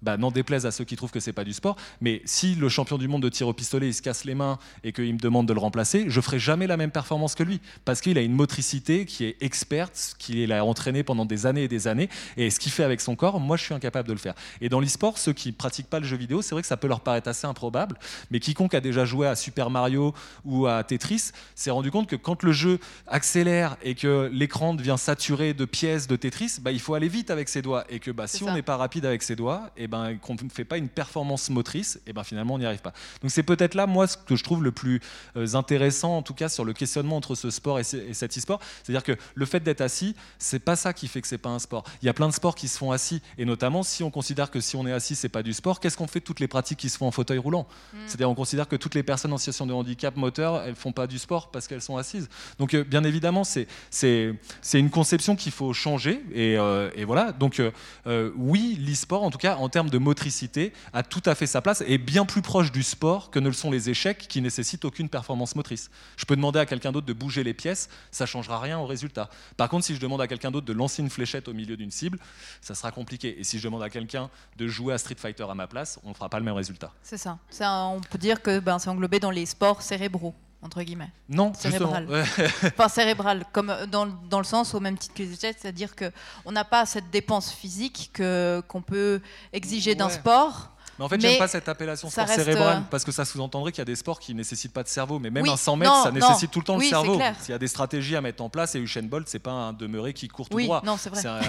bah, 0.03 0.17
n'en 0.17 0.31
déplaise 0.31 0.67
à 0.67 0.71
ceux 0.71 0.85
qui 0.85 0.97
trouvent 0.97 1.11
que 1.11 1.21
c'est 1.21 1.33
pas 1.33 1.45
du 1.45 1.53
sport, 1.53 1.77
mais 2.01 2.23
si 2.25 2.55
le 2.55 2.69
champion 2.69 2.99
du 2.99 3.09
monde 3.09 3.23
de 3.23 3.29
tir 3.29 3.49
au 3.49 3.53
pistolet 3.53 3.89
il 3.89 3.95
se 3.95 4.03
casse 4.03 4.25
les 4.25 4.35
mains 4.35 4.59
et 4.85 4.93
qu'il 4.93 5.13
me 5.13 5.19
demande 5.19 5.47
de 5.47 5.53
le 5.53 5.61
remplacer, 5.61 6.05
je 6.09 6.21
ferai 6.21 6.39
jamais 6.39 6.67
la 6.67 6.77
même 6.77 6.91
performance 6.91 7.35
que 7.35 7.43
lui. 7.43 7.61
Parce 7.85 8.01
qu'il 8.01 8.19
a 8.19 8.23
une 8.23 8.33
motricité 8.33 9.05
qui 9.05 9.25
est 9.25 9.37
experte, 9.41 10.15
qu'il 10.19 10.53
a 10.53 10.65
entraîné 10.65 11.03
pendant 11.03 11.25
des 11.25 11.47
années 11.47 11.65
et 11.65 11.69
des 11.69 11.89
années, 11.89 12.09
et 12.37 12.51
ce 12.51 12.59
qu'il 12.59 12.73
fait 12.73 12.85
avec 12.85 13.01
son 13.01 13.17
corps, 13.17 13.41
moi 13.41 13.57
je 13.57 13.65
suis 13.65 13.75
incapable 13.75 14.09
de 14.09 14.13
le 14.13 14.19
faire. 14.19 14.35
Et 14.61 14.69
dans 14.69 14.81
l'e-sport, 14.81 15.19
ceux 15.19 15.33
qui 15.33 15.53
pratiquent 15.53 15.91
pas 15.91 16.01
le 16.01 16.07
jeu 16.07 16.17
vidéo, 16.17 16.43
c'est 16.43 16.55
vrai 16.55 16.63
que 16.63 16.69
ça 16.69 16.77
peut 16.77 16.89
leur 16.89 17.01
paraître 17.01 17.29
assez 17.29 17.47
improbable, 17.47 17.99
mais 18.31 18.41
quiconque 18.41 18.75
a 18.75 18.81
déjà 18.81 19.05
joué 19.05 19.27
à 19.27 19.37
Super 19.37 19.71
Mario 19.71 20.15
ou 20.45 20.67
à 20.67 20.83
Tetris 20.85 21.31
s'est 21.55 21.71
rendu 21.71 21.91
compte 21.91 22.09
que 22.09 22.17
quand 22.17 22.43
le 22.43 22.53
jeu 22.53 22.79
accélère 23.07 23.77
et 23.83 23.95
que 23.95 24.31
l'écran 24.33 24.75
devient 24.75 24.97
saturé 24.99 25.55
de 25.55 25.65
pièces 25.65 26.07
de 26.07 26.17
Tetris, 26.17 26.59
bah, 26.61 26.73
il 26.73 26.81
faut 26.81 26.95
aller 26.95 27.09
vite 27.09 27.31
avec 27.31 27.49
ses 27.49 27.63
doigts. 27.63 27.85
Et 27.89 27.99
que 27.99 28.11
bah, 28.11 28.27
si 28.27 28.45
on 28.45 28.53
n'est 28.53 28.63
pas 28.63 28.77
rapide 28.77 29.05
avec 29.05 29.23
ses 29.23 29.37
doigts, 29.37 29.71
et 29.77 29.89
ben 29.91 30.16
qu'on 30.16 30.34
ne 30.34 30.49
fait 30.53 30.64
pas 30.64 30.78
une 30.78 30.88
performance 30.88 31.51
motrice, 31.51 32.01
et 32.07 32.12
ben 32.14 32.24
finalement 32.24 32.55
on 32.55 32.59
n'y 32.59 32.64
arrive 32.66 32.80
pas. 32.80 32.95
Donc 33.20 33.30
c'est 33.30 33.43
peut-être 33.43 33.74
là 33.74 33.86
moi 33.86 34.07
ce 34.07 34.16
que 34.16 34.36
je 34.36 34.45
trouve 34.45 34.62
le 34.64 34.72
plus 34.72 35.01
euh, 35.36 35.55
intéressant 35.55 36.16
en 36.16 36.22
tout 36.22 36.32
cas 36.34 36.49
sur 36.49 36.64
le 36.64 36.72
questionnement 36.72 37.16
entre 37.16 37.34
ce 37.34 37.51
sport 37.51 37.78
et, 37.78 37.84
ce- 37.84 37.97
et 37.99 38.14
cet 38.14 38.38
e-sport, 38.38 38.61
c'est-à-dire 38.82 39.03
que 39.03 39.16
le 39.34 39.45
fait 39.47 39.61
d'être 39.61 39.80
assis, 39.82 40.14
c'est 40.38 40.61
pas 40.61 40.76
ça 40.76 40.93
qui 40.95 41.09
fait 41.09 41.20
que 41.20 41.28
c'est 41.28 41.38
pas 41.38 41.51
un 41.51 41.59
sport. 41.59 41.84
Il 42.03 42.07
y 42.07 42.09
a 42.09 42.14
plein 42.14 42.28
de 42.28 42.32
sports 42.32 42.55
qui 42.55 42.68
se 42.68 42.78
font 42.78 42.93
assis 42.93 43.20
et 43.36 43.45
notamment 43.45 43.82
si 43.82 44.03
on 44.03 44.11
considère 44.11 44.51
que 44.51 44.61
si 44.61 44.76
on 44.76 44.86
est 44.86 44.93
assis 44.93 45.14
c'est 45.16 45.28
pas 45.28 45.43
du 45.43 45.53
sport, 45.53 45.80
qu'est-ce 45.80 45.97
qu'on 45.97 46.07
fait 46.07 46.20
de 46.20 46.24
toutes 46.24 46.41
les 46.41 46.49
pratiques 46.49 46.78
qui 46.78 46.88
se 46.88 46.97
font 46.97 47.07
en 47.09 47.11
fauteuil 47.11 47.38
roulant? 47.38 47.66
C'est-à-dire 48.07 48.30
on 48.30 48.34
considère 48.34 48.68
que 48.68 48.76
toutes 48.76 48.95
les 48.95 49.03
personnes 49.03 49.32
en 49.32 49.38
situation 49.38 49.66
de 49.66 49.72
handicap 49.72 50.16
moteur, 50.16 50.62
elles 50.62 50.76
font 50.76 50.93
pas 50.93 51.07
du 51.07 51.18
sport 51.18 51.51
parce 51.51 51.66
qu'elles 51.66 51.82
sont 51.82 51.97
assises. 51.97 52.28
Donc 52.59 52.74
euh, 52.74 52.84
bien 52.84 53.03
évidemment 53.05 53.45
c'est 53.45 53.66
c'est 53.91 54.34
c'est 54.62 54.78
une 54.78 54.91
conception 54.91 55.34
qu'il 55.36 55.53
faut 55.53 55.72
changer 55.72 56.22
et, 56.32 56.57
euh, 56.59 56.91
et 56.95 57.05
voilà. 57.05 57.32
Donc 57.32 57.61
euh, 57.61 58.30
oui, 58.36 58.78
l'e-sport 58.80 59.22
en 59.22 59.30
tout 59.30 59.38
cas 59.38 59.57
en 59.57 59.68
termes 59.68 59.80
de 59.89 59.97
motricité 59.97 60.72
a 60.93 61.03
tout 61.03 61.22
à 61.24 61.35
fait 61.35 61.47
sa 61.47 61.62
place 61.62 61.81
et 61.87 61.95
est 61.95 61.99
bien 61.99 62.26
plus 62.26 62.43
proche 62.43 62.70
du 62.72 62.83
sport 62.83 63.31
que 63.31 63.39
ne 63.39 63.47
le 63.47 63.55
sont 63.55 63.70
les 63.70 63.89
échecs 63.89 64.26
qui 64.28 64.43
nécessitent 64.43 64.85
aucune 64.85 65.09
performance 65.09 65.57
motrice. 65.57 65.91
Je 66.16 66.26
peux 66.26 66.37
demander 66.37 66.59
à 66.59 66.66
quelqu'un 66.66 66.93
d'autre 66.93 67.07
de 67.07 67.12
bouger 67.14 67.43
les 67.45 67.55
pièces, 67.55 67.89
ça 68.11 68.26
changera 68.26 68.59
rien 68.61 68.78
au 68.78 68.85
résultat. 68.87 69.31
Par 69.57 69.68
contre, 69.68 69.87
si 69.87 69.95
je 69.95 70.01
demande 70.01 70.20
à 70.20 70.26
quelqu'un 70.26 70.51
d'autre 70.51 70.66
de 70.66 70.72
lancer 70.72 71.01
une 71.03 71.09
fléchette 71.11 71.49
au 71.49 71.55
milieu 71.55 71.76
d'une 71.76 71.91
cible, 71.91 72.18
ça 72.61 72.74
sera 72.74 72.91
compliqué. 72.91 73.39
Et 73.41 73.45
si 73.45 73.59
je 73.59 73.64
demande 73.64 73.83
à 73.83 73.89
quelqu'un 73.89 74.28
de 74.59 74.66
jouer 74.68 74.93
à 74.93 74.99
Street 74.99 75.16
Fighter 75.16 75.47
à 75.49 75.55
ma 75.55 75.66
place, 75.66 75.99
on 76.05 76.11
ne 76.11 76.14
fera 76.14 76.28
pas 76.28 76.39
le 76.39 76.45
même 76.45 76.55
résultat. 76.55 76.93
C'est 77.03 77.16
ça. 77.18 77.39
Un- 77.61 77.87
on 77.97 78.01
peut 78.01 78.18
dire 78.18 78.43
que 78.43 78.59
ben, 78.59 78.78
c'est 78.78 78.91
englobé 78.91 79.20
dans 79.20 79.31
les 79.31 79.47
sports 79.47 79.81
cérébraux, 79.83 80.35
entre 80.63 80.83
guillemets. 80.83 81.11
Non, 81.29 81.53
Cérébral. 81.55 82.07
Ouais. 82.09 82.23
enfin, 82.79 82.89
cérébral, 82.89 83.45
comme 83.53 83.71
euh, 83.71 83.87
dans, 83.87 84.07
dans 84.07 84.39
le 84.39 84.45
sens 84.45 84.75
au 84.75 84.81
même 84.81 84.99
titre 84.99 85.15
que 85.15 85.23
les 85.23 85.33
échecs, 85.33 85.57
c'est-à-dire 85.61 85.91
qu'on 85.97 86.53
n'a 86.53 86.65
pas 86.65 86.85
cette 86.87 87.11
dépense 87.11 87.51
physique 87.53 88.11
que, 88.13 88.63
qu'on 88.69 88.83
peut 88.83 89.21
exiger 89.53 89.95
d'un 89.95 90.09
sport. 90.11 90.71
Mais 90.99 91.07
en 91.07 91.09
fait, 91.09 91.19
j'aime 91.19 91.39
pas 91.39 91.49
cette 91.49 91.67
appellation 91.67 92.11
sport 92.11 92.29
cérébral 92.29 92.77
euh, 92.77 92.81
parce 92.91 93.05
que 93.05 93.13
ça 93.13 93.25
sous-entendrait 93.25 93.73
qu'il 93.73 93.79
y 93.81 93.81
a 93.81 93.87
des 93.87 93.97
sports 93.97 94.21
qui 94.21 94.35
nécessitent 94.35 94.75
pas 94.75 94.83
de 94.83 94.89
cerveau. 94.89 95.19
Mais 95.19 95.31
même 95.31 95.45
Oui, 95.45 95.51
un 95.51 95.57
100 95.57 95.77
mètres, 95.77 95.91
non, 95.91 96.03
ça 96.05 96.11
non. 96.11 96.17
nécessite 96.29 96.51
tout 96.51 96.59
le 96.59 96.65
temps 96.67 96.77
Oui, 96.77 96.85
le 96.85 96.91
cerveau. 96.91 97.19
S'il 97.41 97.53
y 97.53 97.55
a 97.55 97.59
des 97.59 97.69
stratégies 97.69 98.17
à 98.17 98.21
mettre 98.21 98.43
en 98.43 98.51
place, 98.51 98.75
et 98.75 98.81
Usain 98.81 99.05
Bolt, 99.05 99.27
c'est 99.27 99.39
pas 99.39 99.51
un 99.51 99.73
demeuré 99.73 100.13
qui 100.13 100.29
court 100.29 100.51
tout 100.51 100.59
Oui, 100.59 100.67
droit. 100.67 100.83
non, 100.85 100.99
c'est 100.99 101.09
vrai. 101.09 101.25
un- 101.27 101.41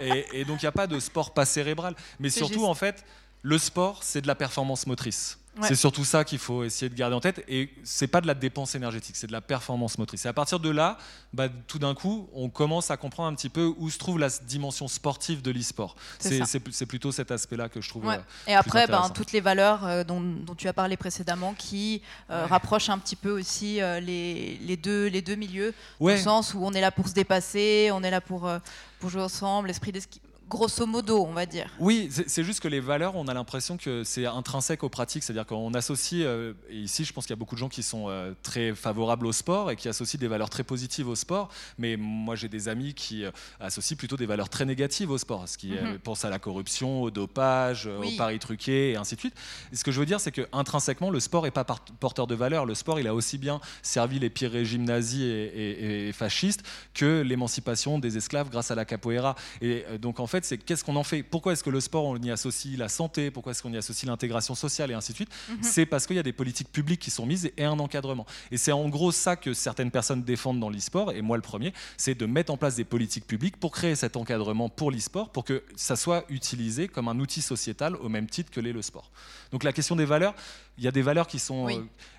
et, 0.00 0.26
et 0.40 0.44
donc, 0.44 0.60
il 0.62 0.66
n'y 0.66 0.68
a 0.68 0.72
pas 0.72 0.86
de 0.86 1.00
sport 1.00 1.32
pas 1.32 1.46
cérébral. 1.46 1.94
Mais 2.20 2.28
surtout, 2.28 2.54
juste. 2.54 2.66
en 2.66 2.74
fait, 2.74 3.04
le 3.44 3.58
sport, 3.58 4.02
c'est 4.02 4.22
de 4.22 4.26
la 4.26 4.34
performance 4.34 4.86
motrice. 4.86 5.38
Ouais. 5.60 5.68
C'est 5.68 5.76
surtout 5.76 6.04
ça 6.04 6.24
qu'il 6.24 6.40
faut 6.40 6.64
essayer 6.64 6.88
de 6.88 6.96
garder 6.96 7.14
en 7.14 7.20
tête. 7.20 7.44
Et 7.46 7.70
c'est 7.84 8.08
pas 8.08 8.20
de 8.20 8.26
la 8.26 8.34
dépense 8.34 8.74
énergétique, 8.74 9.14
c'est 9.14 9.28
de 9.28 9.32
la 9.32 9.40
performance 9.40 9.98
motrice. 9.98 10.24
Et 10.24 10.28
à 10.28 10.32
partir 10.32 10.58
de 10.58 10.68
là, 10.68 10.98
bah, 11.32 11.46
tout 11.68 11.78
d'un 11.78 11.94
coup, 11.94 12.28
on 12.34 12.48
commence 12.48 12.90
à 12.90 12.96
comprendre 12.96 13.28
un 13.28 13.34
petit 13.36 13.50
peu 13.50 13.72
où 13.78 13.88
se 13.88 13.96
trouve 13.98 14.18
la 14.18 14.30
dimension 14.30 14.88
sportive 14.88 15.42
de 15.42 15.52
l'e-sport. 15.52 15.94
C'est 16.18 16.86
plutôt 16.86 17.12
cet 17.12 17.30
aspect-là 17.30 17.68
que 17.68 17.80
je 17.80 17.88
trouve. 17.88 18.04
Ouais. 18.06 18.16
euh, 18.16 18.50
Et 18.50 18.54
après, 18.54 18.88
ben, 18.88 19.08
toutes 19.10 19.30
les 19.30 19.40
valeurs 19.40 19.86
euh, 19.86 20.02
dont, 20.02 20.20
dont 20.20 20.56
tu 20.56 20.66
as 20.66 20.72
parlé 20.72 20.96
précédemment 20.96 21.54
qui 21.56 22.02
euh, 22.30 22.46
rapprochent 22.46 22.88
un 22.88 22.98
petit 22.98 23.14
peu 23.14 23.30
aussi 23.30 23.80
euh, 23.80 24.00
les, 24.00 24.58
les 24.60 24.76
deux, 24.76 25.06
les 25.06 25.22
deux 25.22 25.36
milieux, 25.36 25.72
dans 26.00 26.06
Ouais. 26.06 26.16
le 26.16 26.20
sens 26.20 26.54
où 26.54 26.64
on 26.64 26.72
est 26.72 26.80
là 26.80 26.90
pour 26.90 27.06
se 27.06 27.14
dépasser, 27.14 27.90
on 27.92 28.02
est 28.02 28.10
là 28.10 28.20
pour, 28.20 28.48
euh, 28.48 28.58
pour 28.98 29.08
jouer 29.10 29.22
ensemble, 29.22 29.68
l'esprit 29.68 29.92
d'esquive. 29.92 30.20
Grosso 30.48 30.84
modo, 30.86 31.24
on 31.24 31.32
va 31.32 31.46
dire. 31.46 31.70
Oui, 31.80 32.10
c'est 32.26 32.44
juste 32.44 32.60
que 32.60 32.68
les 32.68 32.80
valeurs, 32.80 33.16
on 33.16 33.26
a 33.28 33.34
l'impression 33.34 33.76
que 33.78 34.04
c'est 34.04 34.26
intrinsèque 34.26 34.84
aux 34.84 34.88
pratiques, 34.90 35.22
c'est-à-dire 35.22 35.46
qu'on 35.46 35.72
associe, 35.72 36.22
euh, 36.24 36.52
et 36.68 36.76
ici 36.76 37.04
je 37.04 37.12
pense 37.14 37.24
qu'il 37.24 37.30
y 37.32 37.32
a 37.32 37.36
beaucoup 37.36 37.54
de 37.54 37.60
gens 37.60 37.70
qui 37.70 37.82
sont 37.82 38.04
euh, 38.08 38.32
très 38.42 38.74
favorables 38.74 39.26
au 39.26 39.32
sport 39.32 39.70
et 39.70 39.76
qui 39.76 39.88
associent 39.88 40.20
des 40.20 40.28
valeurs 40.28 40.50
très 40.50 40.62
positives 40.62 41.08
au 41.08 41.14
sport, 41.14 41.48
mais 41.78 41.96
moi 41.96 42.36
j'ai 42.36 42.48
des 42.48 42.68
amis 42.68 42.92
qui 42.92 43.24
euh, 43.24 43.30
associent 43.58 43.96
plutôt 43.96 44.16
des 44.18 44.26
valeurs 44.26 44.48
très 44.50 44.66
négatives 44.66 45.10
au 45.10 45.18
sport, 45.18 45.48
ce 45.48 45.56
qui 45.56 45.70
Mhm. 45.70 45.98
pense 46.00 46.24
à 46.26 46.30
la 46.30 46.38
corruption, 46.38 47.00
au 47.02 47.10
dopage, 47.10 47.88
Oui. 48.00 48.12
aux 48.14 48.16
paris 48.18 48.38
truqués 48.38 48.92
et 48.92 48.96
ainsi 48.96 49.14
de 49.14 49.20
suite. 49.20 49.34
Et 49.72 49.76
ce 49.76 49.82
que 49.82 49.92
je 49.92 49.98
veux 49.98 50.06
dire, 50.06 50.20
c'est 50.20 50.30
que 50.32 50.46
intrinsèquement, 50.52 51.10
le 51.10 51.20
sport 51.20 51.44
n'est 51.44 51.50
pas 51.50 51.64
porteur 51.64 52.26
de 52.26 52.34
valeurs. 52.34 52.66
Le 52.66 52.74
sport, 52.74 53.00
il 53.00 53.06
a 53.08 53.14
aussi 53.14 53.38
bien 53.38 53.60
servi 53.82 54.18
les 54.18 54.28
pires 54.30 54.52
régimes 54.52 54.84
nazis 54.84 55.22
et, 55.22 55.24
et- 55.26 56.08
et 56.08 56.12
fascistes 56.12 56.62
que 56.92 57.22
l'émancipation 57.22 57.98
des 57.98 58.18
esclaves 58.18 58.50
grâce 58.50 58.70
à 58.70 58.74
la 58.74 58.84
capoeira. 58.84 59.34
Et 59.62 59.84
donc 60.00 60.20
en 60.20 60.26
fait, 60.26 60.33
c'est 60.42 60.58
qu'est-ce 60.58 60.82
qu'on 60.82 60.96
en 60.96 61.04
fait? 61.04 61.22
Pourquoi 61.22 61.52
est-ce 61.52 61.62
que 61.62 61.70
le 61.70 61.80
sport, 61.80 62.04
on 62.04 62.16
y 62.16 62.30
associe 62.30 62.76
la 62.78 62.88
santé? 62.88 63.30
Pourquoi 63.30 63.52
est-ce 63.52 63.62
qu'on 63.62 63.72
y 63.72 63.76
associe 63.76 64.08
l'intégration 64.08 64.54
sociale 64.54 64.90
et 64.90 64.94
ainsi 64.94 65.12
de 65.12 65.16
suite? 65.16 65.30
Mhm. 65.48 65.58
C'est 65.62 65.86
parce 65.86 66.06
qu'il 66.06 66.16
y 66.16 66.18
a 66.18 66.22
des 66.22 66.32
politiques 66.32 66.72
publiques 66.72 67.00
qui 67.00 67.10
sont 67.10 67.26
mises 67.26 67.50
et 67.56 67.64
un 67.64 67.78
encadrement. 67.78 68.26
Et 68.50 68.56
c'est 68.56 68.72
en 68.72 68.88
gros 68.88 69.12
ça 69.12 69.36
que 69.36 69.54
certaines 69.54 69.90
personnes 69.90 70.22
défendent 70.22 70.60
dans 70.60 70.70
l'e-sport, 70.70 71.12
et 71.12 71.22
moi 71.22 71.36
le 71.36 71.42
premier, 71.42 71.72
c'est 71.96 72.14
de 72.14 72.26
mettre 72.26 72.52
en 72.52 72.56
place 72.56 72.76
des 72.76 72.84
politiques 72.84 73.26
publiques 73.26 73.56
pour 73.58 73.72
créer 73.72 73.94
cet 73.94 74.16
encadrement 74.16 74.68
pour 74.68 74.90
l'e-sport, 74.90 75.30
pour 75.30 75.44
que 75.44 75.62
ça 75.76 75.96
soit 75.96 76.24
utilisé 76.28 76.88
comme 76.88 77.08
un 77.08 77.18
outil 77.20 77.42
sociétal 77.42 77.96
au 77.96 78.08
même 78.08 78.26
titre 78.26 78.50
que 78.50 78.60
l'est 78.60 78.72
le 78.72 78.82
sport. 78.82 79.10
Donc 79.52 79.62
la 79.62 79.72
question 79.72 79.94
des 79.94 80.04
valeurs, 80.04 80.34
il 80.76 80.84
y 80.84 80.88
a 80.88 80.90
des 80.90 81.02
valeurs 81.02 81.26
qui 81.26 81.38
sont, 81.38 81.64
Oui. 81.66 81.74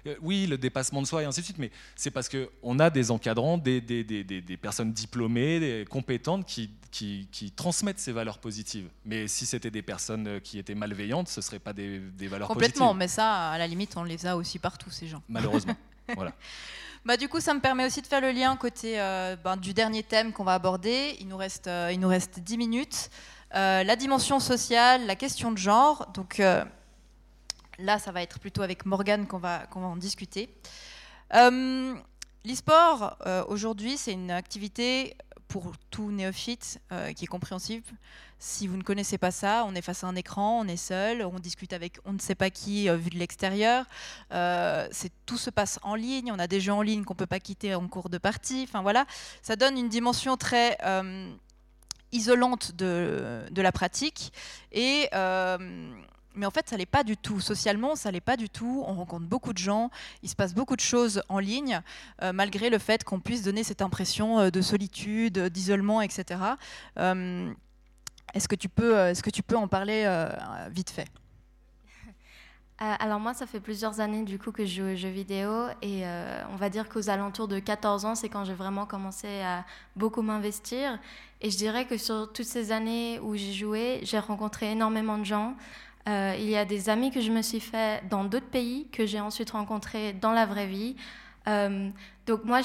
euh, 0.08 0.12
euh, 0.12 0.16
oui, 0.22 0.46
le 0.48 0.58
dépassement 0.58 1.02
de 1.02 1.08
soi 1.08 1.22
et 1.24 1.26
ainsi 1.26 1.42
de 1.42 1.46
suite, 1.46 1.58
mais 1.58 1.72
c'est 1.96 2.12
parce 2.12 2.30
qu'on 2.30 2.80
a 2.80 2.90
des 2.90 3.12
encadrants, 3.12 3.58
des, 3.58 3.82
des, 3.82 4.04
des- 4.04 4.24
des- 4.24 4.58
personnes 4.58 4.94
diplômées, 4.94 5.60
des 5.60 5.86
compétentes 5.90 6.46
qui, 6.46 6.70
qui, 6.92 7.28
qui 7.32 7.52
transmettent 7.52 8.00
ces 8.00 8.12
valeurs 8.14 8.38
positives. 8.40 8.88
Mais 9.04 9.28
si 9.28 9.46
c'était 9.46 9.72
des 9.72 9.82
personnes 9.82 10.28
euh, 10.28 10.40
qui 10.40 10.58
étaient 10.60 10.76
malveillantes, 10.76 11.28
ce 11.28 11.40
ne 11.40 11.44
seraient 11.44 11.60
pas 11.60 11.74
des, 11.74 12.00
valeurs 12.28 12.48
Complètement, 12.48 12.88
positives. 12.88 13.00
mais 13.00 13.08
ça, 13.08 13.50
à 13.52 13.58
la 13.58 13.68
limite, 13.68 13.98
on 13.98 14.04
les 14.04 14.26
a 14.26 14.38
aussi 14.38 14.58
partout, 14.60 14.90
ces 14.90 15.08
gens. 15.08 15.22
Malheureusement. 15.28 15.76
voilà. 16.16 16.32
Bah, 17.04 17.18
du 17.18 17.28
coup, 17.28 17.40
ça 17.40 17.54
me 17.54 17.60
permet 17.60 17.86
aussi 17.86 18.02
de 18.02 18.08
faire 18.08 18.22
le 18.22 18.32
lien 18.32 18.56
côté 18.56 19.00
euh, 19.00 19.36
ben, 19.44 19.58
du 19.58 19.74
dernier 19.74 20.02
thème 20.02 20.32
qu'on 20.34 20.44
va 20.44 20.54
aborder. 20.56 21.16
Il 21.20 21.28
nous 21.28 21.38
reste, 21.38 21.68
euh, 21.68 21.92
il 21.94 22.00
nous 22.00 22.08
reste 22.08 22.40
10 22.40 22.58
minutes. 22.58 23.10
Euh, 23.54 23.84
la 23.84 23.96
dimension 23.96 24.40
sociale, 24.40 25.06
la 25.06 25.16
question 25.16 25.52
de 25.52 25.58
genre. 25.58 26.10
Donc 26.16 26.40
là, 27.80 28.00
ça 28.00 28.12
va 28.12 28.22
être 28.22 28.40
plutôt 28.40 28.62
avec 28.62 28.86
Morgane 28.86 29.28
qu'on 29.28 29.40
va, 29.40 29.68
va 29.74 29.82
en 29.82 29.98
discuter. 29.98 30.50
Euh, 31.34 31.96
L'e-sport, 32.46 33.18
euh, 33.26 33.44
aujourd'hui, 33.48 33.98
c'est 33.98 34.14
une 34.14 34.30
activité 34.30 35.18
pour 35.48 35.72
tout 35.90 36.12
néophyte 36.12 36.80
euh, 36.92 37.12
qui 37.12 37.24
est 37.24 37.28
compréhensible. 37.28 37.84
Si 38.38 38.68
vous 38.68 38.78
ne 38.78 38.84
connaissez 38.84 39.18
pas 39.18 39.32
ça, 39.32 39.66
on 39.68 39.74
est 39.74 39.82
face 39.82 40.04
à 40.04 40.08
un 40.08 40.16
écran, 40.16 40.60
on 40.60 40.68
est 40.68 40.78
seul, 40.78 41.24
on 41.26 41.40
discute 41.40 41.74
avec 41.74 41.98
on 42.06 42.14
ne 42.14 42.20
sait 42.20 42.36
pas 42.36 42.52
qui 42.52 42.88
euh, 42.88 42.98
vu 42.98 43.10
de 43.10 43.18
l'extérieur. 43.18 43.86
Tout 45.26 45.38
se 45.38 45.50
passe 45.50 45.80
en 45.82 45.96
ligne. 45.96 46.32
On 46.32 46.38
a 46.38 46.46
des 46.46 46.62
jeux 46.62 46.74
en 46.74 46.84
ligne 46.84 47.04
qu'on 47.04 47.16
peut 47.16 47.26
pas 47.26 47.40
quitter 47.40 47.74
en 47.74 47.88
cours 47.88 48.10
de 48.10 48.20
partie. 48.20 48.66
Enfin 48.68 48.84
voilà, 48.84 49.08
ça 49.42 49.56
donne 49.56 49.76
une 49.76 49.90
dimension 49.90 50.38
très 50.38 50.78
isolante 52.12 52.74
de, 52.74 53.44
de 53.50 53.62
la 53.64 53.72
pratique 53.72 54.32
et 54.72 55.10
mais 56.36 56.46
en 56.46 56.52
fait, 56.52 56.70
ça 56.70 56.78
l'est 56.78 56.86
pas 56.86 57.04
du 57.04 57.18
tout. 57.18 57.40
Socialement, 57.40 57.96
ça 57.96 58.12
l'est 58.12 58.22
pas 58.22 58.38
du 58.38 58.50
tout. 58.50 58.84
On 58.88 58.94
rencontre 58.94 59.26
beaucoup 59.26 59.54
de 59.54 59.58
gens. 59.58 59.90
Il 60.24 60.30
se 60.30 60.36
passe 60.36 60.54
beaucoup 60.54 60.76
de 60.76 60.82
choses 60.82 61.22
en 61.30 61.40
ligne, 61.40 61.82
euh, 62.22 62.34
malgré 62.34 62.70
le 62.70 62.78
fait 62.78 63.04
qu'on 63.04 63.20
puisse 63.20 63.44
donner 63.44 63.64
cette 63.64 63.82
impression 63.82 64.40
euh, 64.40 64.50
de 64.50 64.62
solitude, 64.62 65.40
d'isolement, 65.50 66.02
etc. 66.02 66.42
Euh, 67.00 67.52
est-ce 68.34 68.48
que 68.48 68.56
tu 68.56 68.70
peux, 68.70 68.98
est-ce 68.98 69.24
que 69.24 69.30
tu 69.30 69.44
peux 69.44 69.56
en 69.56 69.68
parler 69.68 70.06
vite 70.70 70.90
fait? 70.90 71.08
Alors 72.78 73.22
moi, 73.22 73.34
ça 73.34 73.46
fait 73.46 73.62
plusieurs 73.62 74.02
années 74.02 74.24
du 74.24 74.38
coup 74.38 74.52
que 74.52 74.66
je 74.66 74.82
joue 74.82 74.92
aux 74.92 74.96
jeux 74.98 75.08
vidéo 75.08 75.68
et 75.82 76.04
on 76.52 76.58
va 76.58 76.70
dire 76.70 76.90
qu'aux 76.90 77.10
alentours 77.10 77.48
de 77.48 77.60
14 77.60 78.04
ans, 78.04 78.16
c'est 78.16 78.28
quand 78.28 78.44
j'ai 78.44 78.54
vraiment 78.54 78.86
commencé 78.86 79.42
à 79.42 79.64
beaucoup 79.96 80.22
m'investir. 80.22 81.00
Et 81.40 81.50
je 81.50 81.56
dirais 81.58 81.86
que 81.86 81.96
sur 81.96 82.34
toutes 82.34 82.46
ces 82.46 82.74
années 82.74 83.20
où 83.20 83.36
j'ai 83.38 83.54
joué, 83.54 84.00
j'ai 84.04 84.20
rencontré 84.20 84.72
énormément 84.72 85.18
de 85.18 85.24
gens. 85.24 85.56
Euh, 86.08 86.36
il 86.38 86.50
y 86.50 86.56
a 86.56 86.66
des 86.66 86.90
amis 86.90 87.12
que 87.12 87.22
je 87.22 87.32
me 87.32 87.42
suis 87.42 87.60
fait 87.60 88.04
dans 88.10 88.24
d'autres 88.24 88.50
pays 88.50 88.88
que 88.92 89.06
j'ai 89.06 89.20
ensuite 89.20 89.52
rencontrés 89.52 90.14
dans 90.14 90.34
la 90.34 90.46
vraie 90.46 90.68
vie. 90.68 90.96
donc 92.26 92.44
moi, 92.44 92.62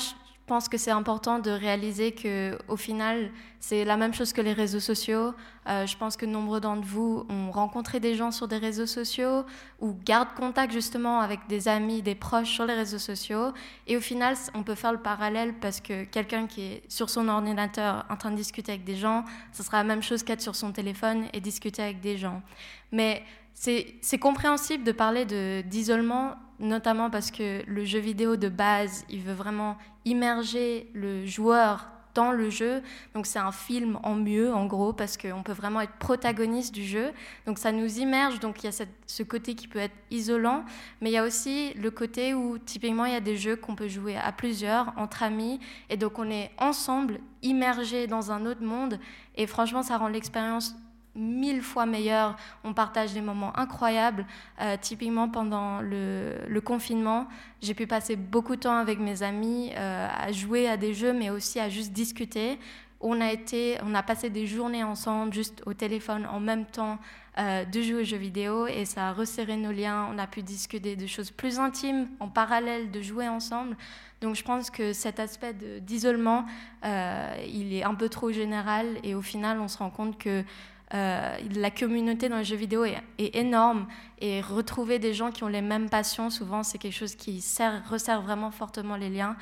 pense 0.50 0.68
que 0.68 0.78
c'est 0.78 0.90
important 0.90 1.38
de 1.38 1.52
réaliser 1.52 2.10
que 2.10 2.58
au 2.66 2.76
final, 2.76 3.30
c'est 3.60 3.84
la 3.84 3.96
même 3.96 4.12
chose 4.12 4.32
que 4.32 4.40
les 4.40 4.52
réseaux 4.52 4.80
sociaux. 4.80 5.32
Euh, 5.68 5.86
je 5.86 5.96
pense 5.96 6.16
que 6.16 6.26
nombre 6.26 6.58
d'entre 6.58 6.84
vous 6.84 7.24
ont 7.28 7.52
rencontré 7.52 8.00
des 8.00 8.16
gens 8.16 8.32
sur 8.32 8.48
des 8.48 8.58
réseaux 8.58 8.86
sociaux 8.86 9.44
ou 9.78 9.94
gardent 10.04 10.34
contact 10.34 10.72
justement 10.72 11.20
avec 11.20 11.38
des 11.48 11.68
amis, 11.68 12.02
des 12.02 12.16
proches 12.16 12.50
sur 12.50 12.66
les 12.66 12.74
réseaux 12.74 12.98
sociaux. 12.98 13.52
Et 13.86 13.96
au 13.96 14.00
final, 14.00 14.34
on 14.52 14.64
peut 14.64 14.74
faire 14.74 14.90
le 14.90 14.98
parallèle 14.98 15.54
parce 15.60 15.80
que 15.80 16.02
quelqu'un 16.02 16.48
qui 16.48 16.62
est 16.62 16.82
sur 16.88 17.10
son 17.10 17.28
ordinateur 17.28 18.04
en 18.10 18.16
train 18.16 18.32
de 18.32 18.36
discuter 18.36 18.72
avec 18.72 18.82
des 18.82 18.96
gens, 18.96 19.24
ce 19.52 19.62
sera 19.62 19.76
la 19.76 19.84
même 19.84 20.02
chose 20.02 20.24
qu'être 20.24 20.42
sur 20.42 20.56
son 20.56 20.72
téléphone 20.72 21.26
et 21.32 21.40
discuter 21.40 21.80
avec 21.80 22.00
des 22.00 22.16
gens. 22.18 22.42
Mais 22.90 23.22
c'est 23.54 24.18
compréhensible 24.18 24.82
de 24.82 24.90
parler 24.90 25.24
d'isolement, 25.62 26.34
notamment 26.60 27.10
parce 27.10 27.30
que 27.30 27.62
le 27.66 27.84
jeu 27.84 27.98
vidéo 27.98 28.36
de 28.36 28.48
base, 28.48 29.04
il 29.08 29.20
veut 29.20 29.32
vraiment 29.32 29.76
immerger 30.04 30.90
le 30.94 31.26
joueur 31.26 31.88
dans 32.14 32.32
le 32.32 32.50
jeu. 32.50 32.82
Donc 33.14 33.26
c'est 33.26 33.38
un 33.38 33.52
film 33.52 33.98
en 34.02 34.14
mieux, 34.14 34.52
en 34.52 34.66
gros, 34.66 34.92
parce 34.92 35.16
qu'on 35.16 35.42
peut 35.42 35.52
vraiment 35.52 35.80
être 35.80 35.92
protagoniste 35.94 36.74
du 36.74 36.84
jeu. 36.84 37.12
Donc 37.46 37.58
ça 37.58 37.72
nous 37.72 37.98
immerge, 37.98 38.40
donc 38.40 38.62
il 38.62 38.66
y 38.66 38.68
a 38.68 38.84
ce 39.06 39.22
côté 39.22 39.54
qui 39.54 39.68
peut 39.68 39.78
être 39.78 39.94
isolant, 40.10 40.64
mais 41.00 41.10
il 41.10 41.12
y 41.14 41.18
a 41.18 41.24
aussi 41.24 41.72
le 41.74 41.90
côté 41.90 42.34
où 42.34 42.58
typiquement 42.58 43.04
il 43.04 43.12
y 43.12 43.16
a 43.16 43.20
des 43.20 43.36
jeux 43.36 43.56
qu'on 43.56 43.74
peut 43.74 43.88
jouer 43.88 44.16
à 44.16 44.32
plusieurs, 44.32 44.92
entre 44.96 45.22
amis, 45.22 45.60
et 45.88 45.96
donc 45.96 46.18
on 46.18 46.28
est 46.30 46.50
ensemble, 46.58 47.20
immergé 47.42 48.06
dans 48.06 48.32
un 48.32 48.44
autre 48.44 48.62
monde, 48.62 48.98
et 49.36 49.46
franchement 49.46 49.82
ça 49.82 49.96
rend 49.96 50.08
l'expérience 50.08 50.74
mille 51.14 51.62
fois 51.62 51.86
meilleur. 51.86 52.36
On 52.64 52.72
partage 52.72 53.12
des 53.12 53.20
moments 53.20 53.56
incroyables. 53.58 54.26
Euh, 54.60 54.76
typiquement 54.80 55.28
pendant 55.28 55.80
le, 55.80 56.60
confinement, 56.64 57.26
j'ai 57.62 57.74
pu 57.74 57.86
passer 57.86 58.16
beaucoup 58.16 58.56
de 58.56 58.60
temps 58.60 58.76
avec 58.76 58.98
mes 58.98 59.22
amis 59.22 59.72
euh, 59.74 60.08
à 60.08 60.30
jouer 60.32 60.68
à 60.68 60.76
des 60.76 60.94
jeux, 60.94 61.12
mais 61.12 61.30
aussi 61.30 61.58
à 61.58 61.68
juste 61.68 61.92
discuter. 61.92 62.58
On 63.00 63.20
a, 63.20 63.32
été, 63.32 63.78
on 63.82 63.94
a 63.94 64.02
passé 64.02 64.28
des 64.28 64.46
journées 64.46 64.84
ensemble, 64.84 65.32
juste 65.32 65.62
au 65.64 65.72
téléphone, 65.72 66.26
en 66.26 66.38
même 66.38 66.66
temps 66.66 66.98
euh, 67.38 67.64
de 67.64 67.80
jouer 67.80 68.02
aux 68.02 68.04
jeux 68.04 68.18
vidéo, 68.18 68.66
et 68.66 68.84
ça 68.84 69.08
a 69.08 69.12
resserré 69.12 69.56
nos 69.56 69.72
liens. 69.72 70.06
On 70.12 70.18
a 70.18 70.26
pu 70.26 70.42
discuter 70.42 70.96
de 70.96 71.06
choses 71.06 71.30
plus 71.30 71.58
intimes 71.58 72.08
en 72.20 72.28
parallèle 72.28 72.90
de 72.90 73.00
jouer 73.00 73.26
ensemble. 73.26 73.74
Donc 74.20 74.36
je 74.36 74.44
pense 74.44 74.68
que 74.68 74.92
cet 74.92 75.18
aspect 75.18 75.54
d'isolement, 75.80 76.44
il 76.84 77.72
est 77.72 77.84
un 77.84 77.94
peu 77.94 78.10
trop 78.10 78.30
général, 78.32 78.86
et 79.02 79.14
au 79.14 79.22
final, 79.22 79.60
on 79.60 79.68
se 79.68 79.78
rend 79.78 79.88
compte 79.88 80.18
que 80.18 80.44
euh, 80.92 81.38
la 81.54 81.70
communauté 81.70 82.28
dans 82.28 82.38
les 82.38 82.44
jeux 82.44 82.56
vidéo 82.56 82.84
est, 82.84 83.02
énorme 83.18 83.86
et 84.18 84.40
retrouver 84.40 84.98
des 84.98 85.14
gens 85.14 85.30
qui 85.30 85.44
ont 85.44 85.48
les 85.48 85.62
mêmes 85.62 85.88
passions, 85.88 86.30
souvent, 86.30 86.62
c'est 86.62 86.78
quelque 86.78 86.96
chose 86.96 87.14
qui 87.14 87.40
sert, 87.40 87.88
resserre 87.88 88.22
vraiment 88.22 88.50
fortement 88.50 88.96
les 88.96 89.08
liens. 89.08 89.36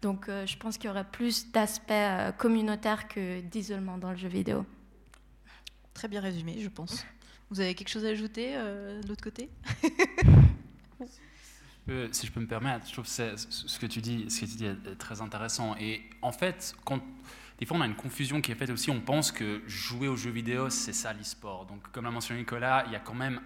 Donc, 0.00 0.28
euh, 0.28 0.46
je 0.46 0.56
pense 0.56 0.78
qu'il 0.78 0.88
y 0.88 0.90
aurait 0.90 1.04
plus 1.04 1.50
d'aspects 1.50 1.90
euh, 1.90 2.32
communautaires 2.32 3.06
que 3.08 3.40
d'isolement 3.40 3.98
dans 3.98 4.10
le 4.10 4.16
jeu 4.16 4.28
vidéo. 4.28 4.64
Très 5.92 6.08
bien 6.08 6.20
résumé, 6.20 6.56
je 6.58 6.68
pense. 6.68 7.04
Vous 7.50 7.60
avez 7.60 7.74
quelque 7.74 7.88
chose 7.90 8.04
à 8.04 8.08
ajouter 8.08 8.54
de 8.54 9.06
l'autre 9.06 9.22
côté? 9.22 9.48
Si 12.12 12.26
je 12.26 12.32
peux 12.32 12.40
me 12.40 12.46
permettre, 12.46 12.86
je 12.86 12.92
trouve 12.94 13.04
que 13.04 13.36
ce 13.36 13.78
que 13.78 13.84
tu 13.84 14.00
dis, 14.00 14.30
ce 14.30 14.40
que 14.40 14.46
tu 14.46 14.56
dis 14.56 14.64
est 14.64 14.96
très 14.98 15.20
intéressant. 15.20 15.76
Et 15.78 16.00
en 16.22 16.32
fait, 16.32 16.74
quand 16.82 16.98
des 17.64 17.68
fois, 17.68 17.78
on 17.78 17.80
a 17.80 17.86
une 17.86 17.96
confusion 17.96 18.42
qui 18.42 18.52
est 18.52 18.54
faite 18.56 18.68
aussi. 18.68 18.90
On 18.90 19.00
pense 19.00 19.32
que 19.32 19.62
jouer 19.66 20.06
aux 20.06 20.16
jeux 20.16 20.28
vidéo, 20.28 20.68
c'est 20.68 20.92
ça 20.92 21.14
l'e-sport. 21.14 21.64
Donc, 21.64 21.80
comme 21.92 22.04
l'a 22.04 22.10
mentionné 22.10 22.40
Nicolas, 22.40 22.84
il 22.86 22.92
y 22.92 22.94
a 22.94 23.00
quand 23.00 23.14
même. 23.14 23.40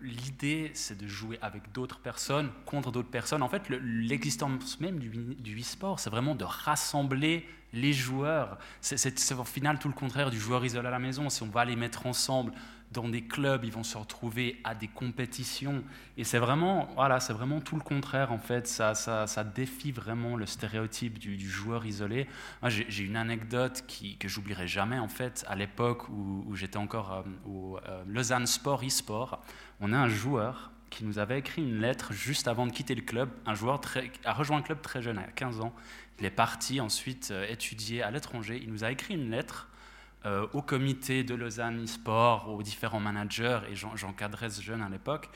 L'idée, 0.00 0.70
c'est 0.72 0.96
de 0.96 1.06
jouer 1.06 1.38
avec 1.42 1.70
d'autres 1.72 1.98
personnes, 1.98 2.50
contre 2.64 2.90
d'autres 2.90 3.10
personnes. 3.10 3.42
En 3.42 3.50
fait, 3.50 3.68
l'existence 3.68 4.80
même 4.80 4.98
du 4.98 5.60
e-sport, 5.60 6.00
c'est 6.00 6.08
vraiment 6.08 6.34
de 6.34 6.44
rassembler 6.44 7.46
les 7.74 7.92
joueurs. 7.92 8.56
C'est 8.80 9.32
au 9.34 9.44
final 9.44 9.78
tout 9.78 9.88
le 9.88 9.94
contraire 9.94 10.30
du 10.30 10.40
joueur 10.40 10.64
isolé 10.64 10.88
à 10.88 10.90
la 10.90 10.98
maison. 10.98 11.28
Si 11.28 11.42
on 11.42 11.50
va 11.50 11.66
les 11.66 11.76
mettre 11.76 12.06
ensemble, 12.06 12.54
dans 12.92 13.08
des 13.08 13.22
clubs, 13.22 13.64
ils 13.64 13.72
vont 13.72 13.82
se 13.82 13.98
retrouver 13.98 14.60
à 14.64 14.74
des 14.74 14.88
compétitions. 14.88 15.84
Et 16.16 16.24
c'est 16.24 16.38
vraiment, 16.38 16.88
voilà, 16.94 17.20
c'est 17.20 17.32
vraiment 17.32 17.60
tout 17.60 17.76
le 17.76 17.82
contraire, 17.82 18.32
en 18.32 18.38
fait. 18.38 18.66
Ça, 18.66 18.94
ça, 18.94 19.44
défie 19.44 19.92
vraiment 19.92 20.36
le 20.36 20.46
stéréotype 20.46 21.18
du, 21.18 21.48
joueur 21.48 21.84
isolé. 21.86 22.26
J'ai 22.66 23.04
une 23.04 23.16
anecdote 23.16 23.84
que 24.18 24.28
j'oublierai 24.28 24.66
jamais, 24.66 24.98
en 24.98 25.08
fait, 25.08 25.44
à 25.48 25.56
l'époque 25.56 26.08
où, 26.08 26.54
j'étais 26.54 26.78
encore 26.78 27.12
euh, 27.12 27.22
au 27.48 27.78
euh, 27.86 28.02
Lausanne 28.06 28.46
Sport 28.46 28.82
e-sport. 28.84 29.42
On 29.80 29.92
a 29.92 29.98
un 29.98 30.08
joueur 30.08 30.72
qui 30.90 31.04
nous 31.04 31.18
avait 31.18 31.38
écrit 31.38 31.62
une 31.62 31.80
lettre 31.80 32.12
juste 32.12 32.48
avant 32.48 32.66
de 32.66 32.72
quitter 32.72 32.94
le 32.94 33.02
club. 33.02 33.28
Un 33.46 33.54
joueur 33.54 33.80
a 34.24 34.32
rejoint 34.32 34.56
le 34.56 34.62
club 34.62 34.80
très 34.80 35.02
jeune, 35.02 35.18
à 35.18 35.24
15 35.24 35.60
ans. 35.60 35.72
Il 36.18 36.24
est 36.24 36.30
parti 36.30 36.80
ensuite 36.80 37.28
euh, 37.30 37.46
étudier 37.48 38.02
à 38.02 38.10
l'étranger. 38.10 38.58
Il 38.62 38.72
nous 38.72 38.84
a 38.84 38.90
écrit 38.90 39.14
une 39.14 39.30
lettre 39.30 39.67
euh, 40.26 40.46
au 40.52 40.62
comité 40.62 41.22
de 41.22 41.34
Lausanne 41.34 41.84
e-sport, 41.84 42.48
aux 42.48 42.62
différents 42.62 43.00
managers, 43.00 43.60
et 43.70 43.74
j'encadrais 43.74 44.50
ce 44.50 44.60
jeune 44.60 44.82
à 44.82 44.88
l'époque. 44.88 45.30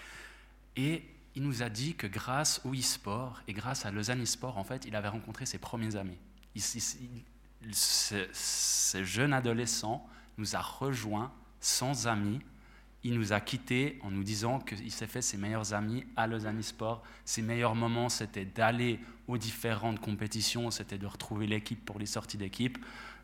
Et 0.76 1.04
il 1.34 1.42
nous 1.42 1.62
a 1.62 1.68
dit 1.68 1.94
que 1.94 2.06
grâce 2.06 2.60
au 2.64 2.74
e-sport 2.74 3.40
et 3.46 3.52
grâce 3.52 3.86
à 3.86 3.90
Lausanne 3.90 4.22
e-sport, 4.22 4.58
en 4.58 4.64
fait, 4.64 4.84
il 4.84 4.96
avait 4.96 5.08
rencontré 5.08 5.46
ses 5.46 5.58
premiers 5.58 5.96
amis. 5.96 6.18
ce, 6.56 8.16
jeune 9.04 9.32
adolescent 9.32 10.06
nous 10.36 10.56
a 10.56 10.60
rejoints 10.60 11.32
sans 11.60 12.08
amis. 12.08 12.40
Il 13.04 13.14
nous 13.14 13.32
a 13.32 13.40
quittés 13.40 13.98
en 14.02 14.10
nous 14.10 14.24
disant 14.24 14.58
qu'il 14.58 14.92
s'est 14.92 15.06
fait 15.06 15.22
ses 15.22 15.36
meilleurs 15.36 15.74
amis 15.74 16.04
à 16.16 16.26
Lausanne 16.26 16.58
e-sport. 16.58 17.02
Ses 17.24 17.42
meilleurs 17.42 17.74
moments, 17.74 18.08
c'était 18.08 18.44
d'aller 18.44 19.00
aux 19.28 19.38
différentes 19.38 20.00
compétitions, 20.00 20.70
c'était 20.70 20.98
de 20.98 21.06
retrouver 21.06 21.46
l'équipe 21.46 21.84
pour 21.84 21.98
les 21.98 22.06
sorties 22.06 22.36
d'équipe. 22.36 22.78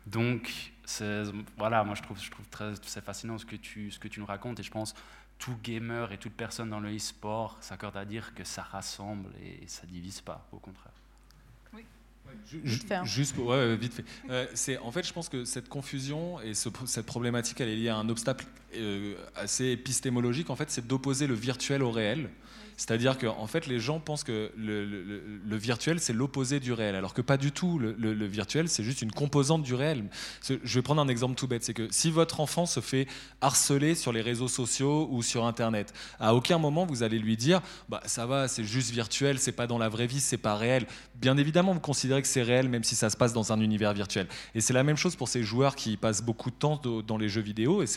Donc, 0.07 0.73
voilà, 1.57 1.83
moi 1.83 1.95
je 1.95 2.01
trouve, 2.01 2.21
je 2.21 2.31
trouve 2.31 2.47
très, 2.49 2.73
c'est 2.81 3.03
fascinant 3.03 3.37
ce 3.37 3.45
que, 3.45 3.55
tu, 3.55 3.91
ce 3.91 3.99
que 3.99 4.07
tu 4.07 4.19
nous 4.19 4.25
racontes 4.25 4.59
et 4.59 4.63
je 4.63 4.71
pense 4.71 4.93
tout 5.37 5.55
gamer 5.63 6.11
et 6.11 6.17
toute 6.17 6.33
personne 6.33 6.69
dans 6.69 6.79
le 6.79 6.95
e-sport 6.95 7.57
s'accorde 7.61 7.97
à 7.97 8.05
dire 8.05 8.33
que 8.35 8.43
ça 8.43 8.61
rassemble 8.61 9.29
et 9.41 9.63
ça 9.67 9.87
divise 9.87 10.21
pas, 10.21 10.47
au 10.51 10.57
contraire. 10.57 10.91
Oui. 11.73 11.85
Juste 13.05 13.35
pour, 13.35 13.47
ouais, 13.47 13.75
vite 13.75 13.93
fait. 13.93 14.05
Euh, 14.29 14.45
c'est, 14.53 14.77
en 14.77 14.91
fait, 14.91 15.07
je 15.07 15.13
pense 15.13 15.29
que 15.29 15.45
cette 15.45 15.69
confusion 15.69 16.39
et 16.41 16.53
cette 16.53 17.05
problématique, 17.05 17.59
elle 17.61 17.69
est 17.69 17.75
liée 17.75 17.89
à 17.89 17.95
un 17.95 18.09
obstacle 18.09 18.45
euh, 18.75 19.15
assez 19.35 19.67
épistémologique. 19.67 20.49
En 20.49 20.55
fait, 20.55 20.69
c'est 20.69 20.85
d'opposer 20.85 21.25
le 21.25 21.33
virtuel 21.33 21.81
au 21.81 21.91
réel. 21.91 22.29
C'est-à-dire 22.79 23.17
que 23.17 23.27
en 23.27 23.45
fait, 23.45 23.67
les 23.67 23.77
gens 23.77 23.99
pensent 23.99 24.23
que 24.23 24.53
le, 24.55 25.57
virtuel, 25.57 25.99
c'est 25.99 26.13
l'opposé 26.13 26.61
du 26.61 26.71
réel, 26.71 26.95
alors 26.95 27.13
que 27.13 27.21
pas 27.21 27.35
du 27.35 27.51
tout. 27.51 27.77
Le, 27.77 28.25
virtuel, 28.25 28.69
c'est 28.69 28.85
juste 28.85 29.01
une 29.01 29.11
composante 29.11 29.63
du 29.63 29.75
réel. 29.75 30.05
Je 30.47 30.75
vais 30.75 30.81
prendre 30.81 31.01
un 31.01 31.09
exemple 31.09 31.35
tout 31.35 31.45
bête. 31.45 31.61
C'est 31.61 31.73
que 31.73 31.89
si 31.91 32.09
votre 32.09 32.39
enfant 32.39 32.65
se 32.65 32.79
fait 32.79 33.05
harceler 33.41 33.95
sur 33.95 34.13
les 34.13 34.21
réseaux 34.21 34.47
sociaux 34.47 35.09
ou 35.11 35.21
sur 35.23 35.45
Internet, 35.45 35.93
à 36.21 36.33
aucun 36.33 36.57
moment 36.57 36.85
vous 36.85 37.03
allez 37.03 37.19
lui 37.19 37.35
dire 37.35 37.61
bah, 37.89 38.01
ça 38.05 38.25
va, 38.25 38.47
c'est 38.47 38.63
juste 38.63 38.91
virtuel, 38.91 39.39
c'est 39.39 39.51
pas 39.51 39.67
dans 39.67 39.77
la 39.77 39.89
vraie 39.89 40.07
vie, 40.07 40.21
c'est 40.21 40.37
pas 40.37 40.55
réel. 40.55 40.87
Bien 41.15 41.35
évidemment, 41.35 41.73
vous 41.73 41.81
considérez 41.81 42.21
que 42.21 42.29
c'est 42.29 42.43
réel, 42.43 42.69
même 42.69 42.85
si 42.85 42.95
ça 42.95 43.09
se 43.09 43.17
passe 43.17 43.33
dans 43.33 43.51
un 43.51 43.59
univers 43.59 43.93
virtuel. 43.93 44.27
Et 44.55 44.61
c'est 44.61 44.73
la 44.73 44.83
même 44.83 44.95
chose 44.95 45.17
pour 45.17 45.27
ces 45.27 45.43
joueurs 45.43 45.75
qui 45.75 45.97
passent 45.97 46.23
beaucoup 46.23 46.49
de 46.49 46.55
temps 46.55 46.79
dans 47.05 47.17
les 47.17 47.27
jeux 47.27 47.41
vidéo. 47.41 47.83
Et 47.83 47.87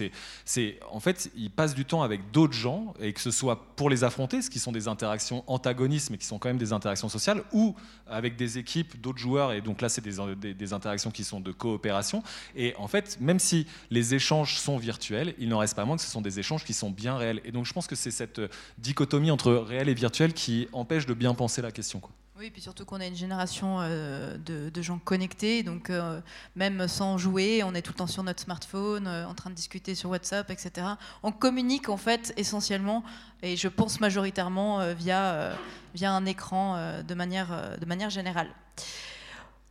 c'est, 0.44 0.80
en 0.90 0.98
fait, 0.98 1.30
ils 1.36 1.52
passent 1.52 1.76
du 1.76 1.84
temps 1.84 2.02
avec 2.02 2.32
d'autres 2.32 2.52
gens, 2.52 2.94
et 3.00 3.12
que 3.12 3.20
ce 3.20 3.30
soit 3.30 3.64
pour 3.76 3.88
les 3.88 4.02
affronter, 4.02 4.42
ce 4.42 4.50
qui 4.50 4.58
sont 4.58 4.71
des 4.72 4.88
interactions 4.88 5.44
antagonistes, 5.46 6.10
mais 6.10 6.18
qui 6.18 6.26
sont 6.26 6.38
quand 6.38 6.48
même 6.48 6.58
des 6.58 6.72
interactions 6.72 7.08
sociales, 7.08 7.42
ou 7.52 7.74
avec 8.06 8.36
des 8.36 8.58
équipes 8.58 9.00
d'autres 9.00 9.18
joueurs, 9.18 9.52
et 9.52 9.60
donc 9.60 9.80
là, 9.80 9.88
c'est 9.88 10.02
des, 10.02 10.54
des, 10.54 10.72
interactions 10.72 11.10
qui 11.10 11.24
sont 11.24 11.40
de 11.40 11.52
coopération. 11.52 12.22
Et 12.56 12.74
en 12.76 12.88
fait, 12.88 13.18
même 13.20 13.38
si 13.38 13.66
les 13.90 14.14
échanges 14.14 14.58
sont 14.58 14.78
virtuels, 14.78 15.34
il 15.38 15.48
n'en 15.48 15.58
reste 15.58 15.76
pas 15.76 15.84
moins 15.84 15.96
que 15.96 16.02
ce 16.02 16.10
sont 16.10 16.22
des 16.22 16.38
échanges 16.38 16.64
qui 16.64 16.72
sont 16.72 16.90
bien 16.90 17.16
réels. 17.16 17.40
Et 17.44 17.52
donc, 17.52 17.66
je 17.66 17.72
pense 17.72 17.86
que 17.86 17.96
c'est 17.96 18.10
cette 18.10 18.40
dichotomie 18.78 19.30
entre 19.30 19.52
réel 19.52 19.88
et 19.88 19.94
virtuel 19.94 20.32
qui 20.32 20.68
empêche 20.72 21.06
de 21.06 21.14
bien 21.14 21.34
penser 21.34 21.62
la 21.62 21.72
question. 21.72 22.00
Quoi. 22.00 22.12
Oui, 22.38 22.46
et 22.46 22.50
puis 22.50 22.62
surtout 22.62 22.86
qu'on 22.86 22.98
a 22.98 23.06
une 23.06 23.14
génération 23.14 23.80
euh, 23.82 24.38
de, 24.38 24.82
gens 24.82 24.98
connectés, 24.98 25.62
donc 25.62 25.90
euh, 25.90 26.18
même 26.56 26.88
sans 26.88 27.18
jouer, 27.18 27.62
on 27.62 27.74
est 27.74 27.82
tout 27.82 27.92
le 27.92 27.98
temps 27.98 28.06
sur 28.06 28.22
notre 28.22 28.40
smartphone, 28.40 29.06
euh, 29.06 29.26
en 29.26 29.34
train 29.34 29.50
de 29.50 29.54
discuter 29.54 29.94
sur 29.94 30.08
WhatsApp, 30.08 30.50
etc. 30.50 30.86
On 31.22 31.30
communique 31.30 31.90
en 31.90 31.98
fait 31.98 32.32
essentiellement, 32.38 33.04
et 33.42 33.56
je 33.56 33.68
pense 33.68 34.00
majoritairement 34.00 34.94
via, 34.94 35.52
via 35.94 36.10
un 36.10 36.24
écran 36.24 37.02
de, 37.02 37.14
manière, 37.14 37.76
de 37.78 37.84
manière 37.84 38.08
générale. 38.08 38.48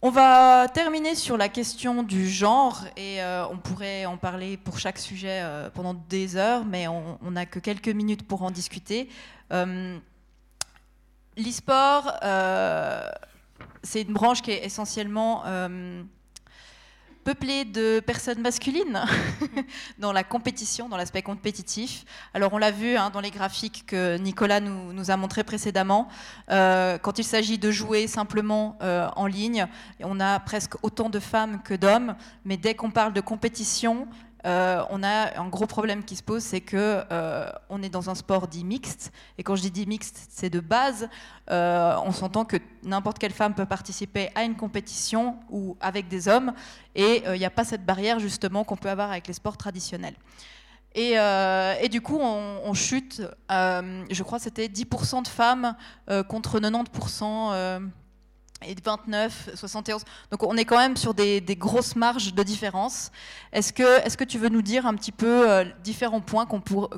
On 0.04 0.12
va 0.12 0.68
terminer 0.68 1.16
sur 1.16 1.38
la 1.38 1.50
question 1.50 2.04
du 2.04 2.30
genre 2.30 2.86
et 2.96 3.20
on 3.52 3.58
pourrait 3.58 4.06
en 4.06 4.18
parler 4.18 4.58
pour 4.58 4.78
chaque 4.78 5.00
sujet 5.00 5.44
pendant 5.74 5.96
des 5.96 6.36
heures, 6.36 6.66
mais 6.66 6.88
on 6.88 7.32
n'a 7.32 7.46
que 7.46 7.60
quelques 7.60 7.90
minutes 7.90 8.28
pour 8.28 8.44
en 8.44 8.52
discuter. 8.52 9.10
L'e-sport, 11.44 12.20
euh, 12.24 13.10
c'est 13.82 14.04
une 14.04 14.14
branche 14.14 14.44
qui 14.44 14.52
est 14.52 14.64
essentiellement 14.64 15.42
euh, 15.48 16.04
peuplée 17.24 17.66
de 17.66 18.00
personnes 18.00 18.42
masculines 18.42 19.04
dans 19.98 20.12
la 20.12 20.24
compétition, 20.24 20.88
dans 20.88 20.98
l'aspect 20.98 21.24
compétitif. 21.24 22.06
Alors 22.36 22.54
on 22.54 22.60
l'a 22.60 22.70
vu 22.70 22.96
hein, 22.96 23.10
dans 23.10 23.22
les 23.22 23.32
graphiques 23.32 23.86
que 23.88 24.18
Nicolas 24.18 24.60
nous, 24.60 25.10
a 25.10 25.18
montré 25.18 25.44
précédemment. 25.44 26.10
Euh, 26.52 27.00
quand 27.00 27.18
il 27.18 27.24
s'agit 27.24 27.58
de 27.58 27.72
jouer 27.72 28.06
simplement 28.06 28.78
en 28.82 29.26
ligne, 29.26 29.66
on 30.02 30.20
a 30.20 30.40
presque 30.40 30.76
autant 30.84 31.10
de 31.10 31.20
femmes 31.20 31.64
que 31.64 31.74
d'hommes. 31.74 32.16
Mais 32.46 32.58
dès 32.58 32.76
qu'on 32.76 32.92
parle 32.92 33.14
de 33.14 33.22
compétition, 33.22 34.08
euh, 34.46 34.84
on 34.90 35.04
a 35.04 35.40
un 35.40 35.48
gros 35.50 35.68
problème 35.68 36.04
qui 36.04 36.16
se 36.16 36.24
pose, 36.24 36.44
c'est 36.44 36.62
que 36.62 37.04
euh, 37.12 37.50
on 37.70 37.84
est 37.84 37.90
dans 37.90 38.10
un 38.10 38.16
sport 38.16 38.48
dit 38.48 38.64
mixte. 38.64 39.12
Et 39.38 39.44
quand 39.44 39.56
je 39.56 39.62
dis 39.62 39.72
dit 39.72 39.86
mixte, 39.86 40.28
c'est 40.30 40.50
de 40.50 40.60
base. 40.60 41.10
Euh, 41.50 41.96
on 42.04 42.12
s'entend 42.12 42.46
que 42.46 42.58
n'importe 42.84 43.20
quelle 43.20 43.34
femme 43.34 43.54
peut 43.54 43.66
participer 43.66 44.30
à 44.36 44.44
une 44.44 44.56
compétition 44.56 45.38
ou 45.50 45.78
avec 45.80 46.08
des 46.08 46.28
hommes, 46.28 46.54
et 46.96 47.24
il 47.26 47.40
n'y 47.40 47.46
a 47.46 47.50
pas 47.50 47.64
cette 47.64 47.86
barrière 47.86 48.20
justement 48.20 48.64
qu'on 48.64 48.78
peut 48.78 48.90
avoir 48.90 49.12
avec 49.12 49.28
les 49.28 49.34
sports 49.34 49.58
traditionnels. 49.58 50.16
Et, 50.94 51.16
du 51.90 52.02
coup, 52.02 52.20
on, 52.20 52.74
chute. 52.74 53.22
Je 53.50 54.24
crois 54.24 54.40
que 54.40 54.44
c'était 54.44 54.68
10% 54.68 55.24
de 55.24 55.28
femmes 55.28 55.76
contre 56.28 56.60
90% 56.60 57.92
et 58.66 58.76
29, 58.84 59.52
71. 59.56 60.04
Donc 60.30 60.44
on 60.44 60.56
est 60.58 60.66
quand 60.66 60.78
même 60.78 60.98
sur 60.98 61.14
des, 61.14 61.42
grosses 61.58 61.96
marges 61.96 62.34
de 62.34 62.44
différence. 62.44 63.12
Est-ce 63.52 63.74
que, 63.74 64.06
est 64.06 64.16
que 64.16 64.24
tu 64.24 64.38
veux 64.38 64.50
nous 64.50 64.62
dire 64.62 64.86
un 64.86 64.96
petit 64.96 65.12
peu 65.12 65.50
euh, 65.50 65.66
différents 65.84 66.22
points 66.22 66.46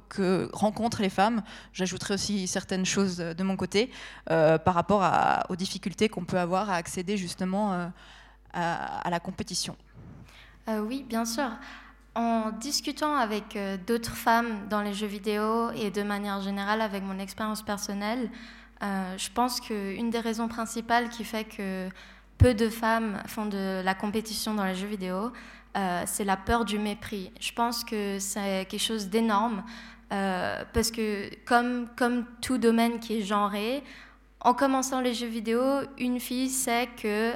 que 0.10 0.50
rencontrent 0.54 1.02
les 1.02 1.10
femmes? 1.10 1.44
J'ajouterai 1.74 2.16
aussi 2.16 2.48
certaines 2.48 2.86
choses 2.86 3.18
de 3.18 3.44
mon 3.44 3.56
côté 3.56 3.92
euh, 4.30 4.58
par 4.58 4.74
rapport 4.74 5.04
aux 5.50 5.56
difficultés 5.56 6.10
qu'on 6.10 6.26
peut 6.26 6.40
avoir 6.40 6.70
à 6.70 6.76
accéder 6.76 7.18
justement 7.18 7.74
euh, 7.74 7.88
à, 8.54 9.10
la 9.10 9.20
compétition. 9.20 9.76
oui, 10.68 11.04
bien 11.08 11.26
sûr. 11.26 11.50
En 12.16 12.52
discutant 12.52 13.16
avec 13.16 13.58
d'autres 13.88 14.16
femmes 14.16 14.68
dans 14.70 14.82
les 14.82 14.94
jeux 14.94 15.08
vidéo 15.08 15.72
et 15.72 15.90
de 15.90 16.04
manière 16.04 16.42
générale 16.42 16.82
avec 16.82 17.02
mon 17.02 17.18
expérience 17.18 17.64
personnelle, 17.64 18.30
euh, 18.84 19.18
je 19.18 19.30
pense 19.30 19.62
qu'une 19.62 20.10
des 20.10 20.20
raisons 20.20 20.48
principales 20.48 21.10
qui 21.10 21.24
fait 21.24 21.46
que 21.46 21.90
peu 22.38 22.54
de 22.54 22.68
femmes 22.70 23.22
font 23.28 23.46
de 23.46 23.82
la 23.84 23.94
compétition 23.94 24.54
dans 24.54 24.66
les 24.66 24.76
jeux 24.76 24.88
vidéo, 24.88 25.32
euh, 25.78 26.04
c'est 26.06 26.26
la 26.26 26.36
peur 26.36 26.66
du 26.66 26.78
mépris. 26.80 27.32
Je 27.40 27.52
pense 27.54 27.84
que 27.84 28.20
c'est 28.20 28.66
quelque 28.70 28.82
chose 28.82 29.08
d'énorme 29.08 29.64
euh, 30.12 30.64
parce 30.74 30.92
que 30.92 31.30
comme, 31.46 31.88
comme 31.96 32.26
tout 32.42 32.58
domaine 32.58 33.00
qui 33.00 33.20
est 33.20 33.22
genré, 33.22 33.84
en 34.42 34.54
commençant 34.54 35.00
les 35.00 35.14
jeux 35.14 35.28
vidéo, 35.28 35.62
une 35.98 36.20
fille 36.20 36.50
sait 36.50 36.90
que 37.02 37.34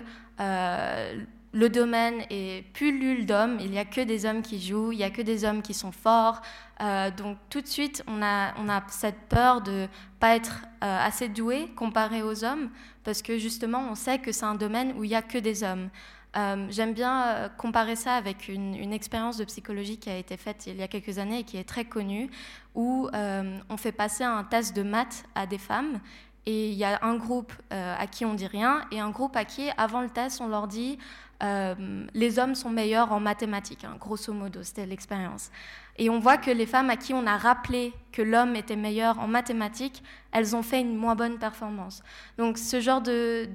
le 1.53 1.69
domaine 1.69 2.23
est 2.29 2.65
pullule 2.73 3.25
d'hommes, 3.25 3.57
il 3.59 3.71
n'y 3.71 3.79
a 3.79 3.85
que 3.85 4.01
des 4.01 4.25
hommes 4.25 4.41
qui 4.41 4.61
jouent, 4.61 4.91
il 4.91 4.97
n'y 4.97 5.03
a 5.03 5.09
que 5.09 5.21
des 5.21 5.45
hommes 5.45 5.61
qui 5.61 5.73
sont 5.73 5.91
forts. 5.91 6.41
Euh, 6.81 7.09
donc 7.09 7.37
tout 7.49 7.61
de 7.61 7.67
suite, 7.67 8.03
on 8.07 8.21
a, 8.21 8.53
cette 8.89 9.19
peur 9.29 9.61
de 9.61 9.87
pas 10.19 10.35
être 10.35 10.61
euh, 10.83 10.99
assez 10.99 11.29
doué 11.29 11.69
comparé 11.75 12.21
aux 12.21 12.43
hommes, 12.43 12.69
parce 13.03 13.21
que 13.21 13.37
justement, 13.37 13.87
on 13.89 13.95
sait 13.95 14.19
que 14.19 14.31
c'est 14.31 14.45
un 14.45 14.55
domaine 14.55 14.93
où 14.97 15.03
il 15.03 15.09
n'y 15.09 15.15
a 15.15 15.21
que 15.21 15.37
des 15.37 15.63
hommes. 15.63 15.89
Euh, 16.35 16.67
J'aime 16.69 16.93
bien 16.93 17.49
comparer 17.57 17.95
ça 17.95 18.15
avec 18.15 18.49
une, 18.49 18.93
expérience 18.93 19.37
de 19.37 19.45
psychologie 19.45 19.97
qui 19.97 20.09
a 20.09 20.17
été 20.17 20.37
faite 20.37 20.67
il 20.67 20.75
y 20.75 20.83
a 20.83 20.87
quelques 20.87 21.17
années 21.17 21.39
et 21.39 21.43
qui 21.43 21.57
est 21.57 21.67
très 21.67 21.85
connue, 21.85 22.29
où 22.75 23.09
on 23.13 23.77
fait 23.77 23.93
passer 23.93 24.23
un 24.23 24.43
test 24.43 24.75
de 24.75 24.83
maths 24.83 25.23
à 25.33 25.47
des 25.47 25.57
femmes 25.57 25.99
et 26.45 26.69
il 26.69 26.75
y 26.75 26.85
a 26.85 26.99
un 27.01 27.15
groupe 27.15 27.51
à 27.71 28.05
qui 28.07 28.23
on 28.23 28.33
dit 28.33 28.47
rien 28.47 28.81
et 28.91 28.99
un 28.99 29.09
groupe 29.09 29.35
à 29.35 29.45
qui, 29.45 29.69
avant 29.77 30.01
le 30.01 30.09
test, 30.09 30.39
on 30.41 30.47
leur 30.47 30.67
dit 30.67 30.97
euh, 31.43 32.05
les 32.13 32.39
hommes 32.39 32.55
sont 32.55 32.69
meilleurs 32.69 33.11
en 33.11 33.19
mathématiques, 33.19 33.83
hein, 33.83 33.95
grosso 33.99 34.33
modo, 34.33 34.63
c'était 34.63 34.85
l'expérience. 34.85 35.51
Et 35.97 36.09
on 36.09 36.19
voit 36.19 36.37
que 36.37 36.51
les 36.51 36.65
femmes 36.65 36.89
à 36.89 36.95
qui 36.95 37.13
on 37.13 37.25
a 37.25 37.37
rappelé 37.37 37.93
que 38.11 38.21
l'homme 38.21 38.55
était 38.55 38.75
meilleur 38.75 39.19
en 39.19 39.27
mathématiques, 39.27 40.03
elles 40.31 40.55
ont 40.55 40.63
fait 40.63 40.81
une 40.81 40.95
moins 40.95 41.15
bonne 41.15 41.37
performance. 41.37 42.03
Donc 42.37 42.57
ce 42.57 42.79
genre 42.79 43.01
de... 43.01 43.47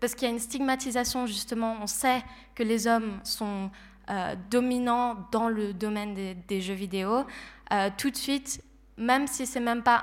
parce 0.00 0.14
qu'il 0.14 0.28
y 0.28 0.30
a 0.30 0.34
une 0.34 0.40
stigmatisation, 0.40 1.26
justement, 1.26 1.76
on 1.80 1.86
sait 1.86 2.22
que 2.54 2.62
les 2.62 2.86
hommes 2.86 3.18
sont 3.24 3.70
euh, 4.10 4.34
dominants 4.50 5.28
dans 5.30 5.48
le 5.48 5.72
domaine 5.72 6.14
des, 6.14 6.34
des 6.34 6.60
jeux 6.60 6.74
vidéo. 6.74 7.24
Euh, 7.72 7.90
tout 7.96 8.10
de 8.10 8.16
suite, 8.16 8.62
même 8.96 9.26
si 9.26 9.46
c'est 9.46 9.60
même 9.60 9.82
pas, 9.82 10.02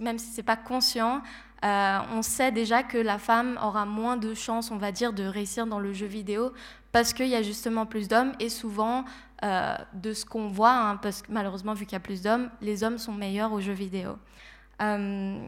même 0.00 0.18
si 0.18 0.30
c'est 0.30 0.42
pas 0.42 0.56
conscient, 0.56 1.22
euh, 1.64 1.98
on 2.12 2.22
sait 2.22 2.52
déjà 2.52 2.82
que 2.82 2.98
la 2.98 3.18
femme 3.18 3.58
aura 3.62 3.84
moins 3.84 4.16
de 4.16 4.32
chances, 4.34 4.70
on 4.70 4.76
va 4.76 4.92
dire, 4.92 5.12
de 5.12 5.24
réussir 5.24 5.66
dans 5.66 5.80
le 5.80 5.92
jeu 5.92 6.06
vidéo 6.06 6.52
parce 6.92 7.12
qu'il 7.12 7.28
y 7.28 7.34
a 7.34 7.42
justement 7.42 7.84
plus 7.84 8.08
d'hommes 8.08 8.32
et 8.38 8.48
souvent, 8.48 9.04
euh, 9.44 9.74
de 9.92 10.12
ce 10.12 10.24
qu'on 10.24 10.48
voit, 10.48 10.72
hein, 10.72 10.96
parce 10.96 11.22
que 11.22 11.32
malheureusement, 11.32 11.74
vu 11.74 11.84
qu'il 11.84 11.94
y 11.94 11.96
a 11.96 12.00
plus 12.00 12.22
d'hommes, 12.22 12.48
les 12.60 12.84
hommes 12.84 12.98
sont 12.98 13.12
meilleurs 13.12 13.52
aux 13.52 13.60
jeux 13.60 13.72
vidéo. 13.72 14.16
Euh, 14.80 15.38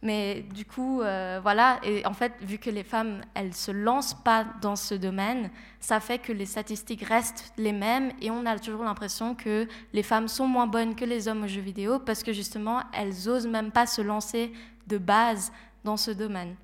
mais 0.00 0.42
du 0.54 0.64
coup, 0.64 0.98
voilà, 1.42 1.80
et 1.82 2.06
en 2.06 2.12
fait, 2.12 2.32
vu 2.40 2.58
que 2.58 2.70
les 2.70 2.84
femmes, 2.84 3.20
elles 3.34 3.52
se 3.52 3.72
lancent 3.72 4.14
pas 4.14 4.46
dans 4.60 4.76
ce 4.76 4.94
domaine, 4.94 5.50
ça 5.80 5.98
fait 5.98 6.18
que 6.18 6.32
les 6.32 6.46
statistiques 6.46 7.02
restent 7.02 7.52
les 7.56 7.72
mêmes 7.72 8.12
et 8.20 8.30
on 8.30 8.46
a 8.46 8.56
toujours 8.60 8.84
l'impression 8.84 9.34
que 9.34 9.66
les 9.92 10.04
femmes 10.04 10.28
sont 10.28 10.46
moins 10.46 10.68
bonnes 10.68 10.94
que 10.94 11.04
les 11.04 11.26
hommes 11.26 11.42
aux 11.42 11.48
jeux 11.48 11.62
vidéo 11.62 11.98
parce 11.98 12.22
que 12.22 12.32
justement, 12.32 12.82
elles 12.92 13.28
osent 13.28 13.48
même 13.48 13.72
pas 13.72 13.86
se 13.86 14.00
lancer 14.00 14.52
de 14.88 14.98
base 14.98 15.52
dans 15.84 15.96
ce 15.96 16.10
domaine. 16.10 16.56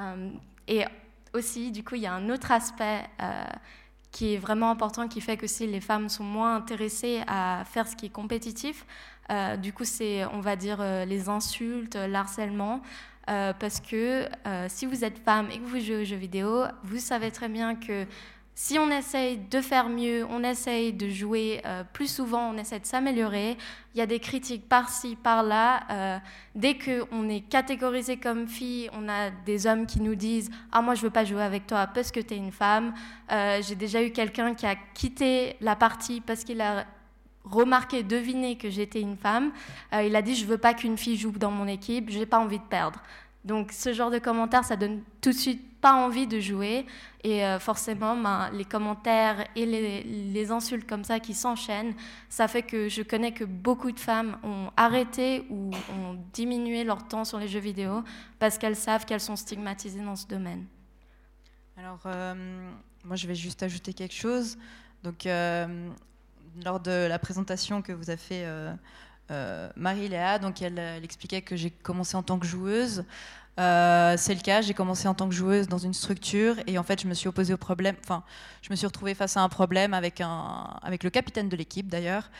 Euh, 0.00 0.30
et 0.68 0.84
aussi, 1.34 1.72
du 1.72 1.82
coup, 1.82 1.94
il 1.96 2.02
y 2.02 2.06
a 2.06 2.12
un 2.12 2.28
autre 2.28 2.52
aspect 2.52 3.00
euh, 3.20 3.44
qui 4.10 4.34
est 4.34 4.38
vraiment 4.38 4.70
important 4.70 5.08
qui 5.08 5.20
fait 5.20 5.36
que 5.36 5.46
si 5.46 5.66
les 5.66 5.80
femmes 5.80 6.08
sont 6.08 6.24
moins 6.24 6.56
intéressées 6.56 7.22
à 7.26 7.64
faire 7.64 7.88
ce 7.88 7.96
qui 7.96 8.06
est 8.06 8.12
compétitif, 8.12 8.86
euh, 9.30 9.56
du 9.56 9.72
coup, 9.72 9.84
c'est, 9.84 10.24
on 10.26 10.40
va 10.40 10.56
dire, 10.56 10.82
les 11.06 11.28
insultes, 11.28 11.96
l'harcèlement. 11.96 12.82
Parce 13.26 13.80
que 13.80 14.28
si 14.68 14.84
vous 14.84 15.04
êtes 15.04 15.18
femme 15.24 15.48
et 15.50 15.58
que 15.58 15.64
vous 15.64 15.80
jouez 15.80 16.02
aux 16.02 16.04
jeux 16.04 16.16
vidéo, 16.16 16.64
vous 16.82 16.98
savez 16.98 17.30
très 17.30 17.48
bien 17.48 17.76
que 17.76 18.04
si 18.54 18.78
on 18.78 18.90
essaye 18.90 19.38
de 19.38 19.60
faire 19.60 19.88
mieux, 19.88 20.26
on 20.28 20.44
essaye 20.44 20.92
de 20.92 21.08
jouer 21.08 21.62
euh, 21.64 21.84
plus 21.92 22.06
souvent, 22.06 22.50
on 22.50 22.58
essaie 22.58 22.80
de 22.80 22.86
s'améliorer, 22.86 23.56
il 23.94 23.98
y 23.98 24.00
a 24.00 24.06
des 24.06 24.20
critiques 24.20 24.68
par-ci, 24.68 25.16
par-là. 25.16 25.82
Euh, 25.90 26.18
dès 26.54 26.76
qu'on 26.78 27.28
est 27.28 27.40
catégorisé 27.40 28.16
comme 28.16 28.46
fille, 28.48 28.88
on 28.92 29.08
a 29.08 29.30
des 29.30 29.66
hommes 29.66 29.86
qui 29.86 30.00
nous 30.00 30.14
disent 30.14 30.50
Ah, 30.70 30.82
moi, 30.82 30.94
je 30.94 31.02
veux 31.02 31.10
pas 31.10 31.24
jouer 31.24 31.42
avec 31.42 31.66
toi 31.66 31.86
parce 31.86 32.10
que 32.10 32.20
tu 32.20 32.34
es 32.34 32.36
une 32.36 32.52
femme. 32.52 32.94
Euh, 33.30 33.60
J'ai 33.62 33.74
déjà 33.74 34.02
eu 34.02 34.10
quelqu'un 34.10 34.54
qui 34.54 34.66
a 34.66 34.76
quitté 34.94 35.56
la 35.60 35.76
partie 35.76 36.20
parce 36.20 36.44
qu'il 36.44 36.60
a 36.60 36.86
remarqué, 37.44 38.02
deviné 38.02 38.56
que 38.56 38.70
j'étais 38.70 39.00
une 39.00 39.16
femme. 39.16 39.52
Euh, 39.92 40.02
il 40.02 40.16
a 40.16 40.22
dit 40.22 40.34
Je 40.34 40.46
veux 40.46 40.58
pas 40.58 40.74
qu'une 40.74 40.96
fille 40.96 41.16
joue 41.16 41.32
dans 41.32 41.50
mon 41.50 41.66
équipe, 41.66 42.10
j'ai 42.10 42.26
pas 42.26 42.38
envie 42.38 42.58
de 42.58 42.64
perdre. 42.64 43.02
Donc, 43.44 43.72
ce 43.72 43.92
genre 43.92 44.10
de 44.10 44.18
commentaires, 44.18 44.64
ça 44.64 44.76
donne 44.76 45.02
tout 45.20 45.30
de 45.30 45.36
suite 45.36 45.71
pas 45.82 45.92
envie 45.92 46.26
de 46.26 46.40
jouer. 46.40 46.86
Et 47.24 47.44
euh, 47.44 47.58
forcément, 47.58 48.16
ben, 48.16 48.50
les 48.52 48.64
commentaires 48.64 49.46
et 49.54 49.66
les, 49.66 50.50
insultes 50.50 50.88
comme 50.88 51.04
ça 51.04 51.20
qui 51.20 51.34
s'enchaînent, 51.34 51.94
ça 52.28 52.48
fait 52.48 52.62
que 52.62 52.88
je 52.88 53.02
connais 53.02 53.32
que 53.32 53.44
beaucoup 53.44 53.92
de 53.92 54.00
femmes 54.00 54.38
ont 54.42 54.70
arrêté 54.76 55.44
ou 55.50 55.70
ont 55.92 56.18
diminué 56.32 56.84
leur 56.84 57.06
temps 57.06 57.24
sur 57.24 57.38
les 57.38 57.48
jeux 57.48 57.60
vidéo 57.60 58.02
parce 58.38 58.58
qu'elles 58.58 58.76
savent 58.76 59.04
qu'elles 59.04 59.20
sont 59.20 59.36
stigmatisées 59.36 60.02
dans 60.02 60.16
ce 60.16 60.26
domaine. 60.26 60.64
Alors, 61.76 62.00
euh, 62.06 62.70
moi, 63.04 63.16
je 63.16 63.26
vais 63.26 63.34
juste 63.34 63.62
ajouter 63.62 63.92
quelque 63.92 64.14
chose. 64.14 64.58
Donc, 65.02 65.26
euh, 65.26 65.90
lors 66.64 66.80
de 66.80 67.06
la 67.08 67.18
présentation 67.18 67.82
que 67.82 67.92
vous 67.92 68.10
a 68.10 68.16
fait 68.16 68.46
Marie-Léa, 69.76 70.38
donc 70.38 70.60
elle, 70.60 70.78
expliquait 71.02 71.42
que 71.42 71.56
j'ai 71.56 71.70
commencé 71.70 72.16
en 72.16 72.22
tant 72.22 72.38
que 72.38 72.46
joueuse. 72.46 73.04
Euh, 73.60 74.14
c'est 74.16 74.34
le 74.34 74.40
cas, 74.40 74.62
j'ai 74.62 74.72
commencé 74.72 75.06
en 75.08 75.14
tant 75.14 75.28
que 75.28 75.34
joueuse 75.34 75.68
dans 75.68 75.78
une 75.78 75.92
structure 75.92 76.56
et 76.66 76.78
en 76.78 76.82
fait 76.82 77.02
je 77.02 77.06
me 77.06 77.12
suis 77.12 77.28
opposée 77.28 77.52
au 77.52 77.58
problème, 77.58 77.96
enfin 78.02 78.22
je 78.62 78.70
me 78.70 78.76
suis 78.76 78.86
retrouvée 78.86 79.14
face 79.14 79.36
à 79.36 79.42
un 79.42 79.50
problème 79.50 79.92
avec, 79.92 80.22
un, 80.22 80.78
avec 80.82 81.04
le 81.04 81.10
capitaine 81.10 81.50
de 81.50 81.56
l'équipe 81.56 81.86
d'ailleurs, 81.88 82.30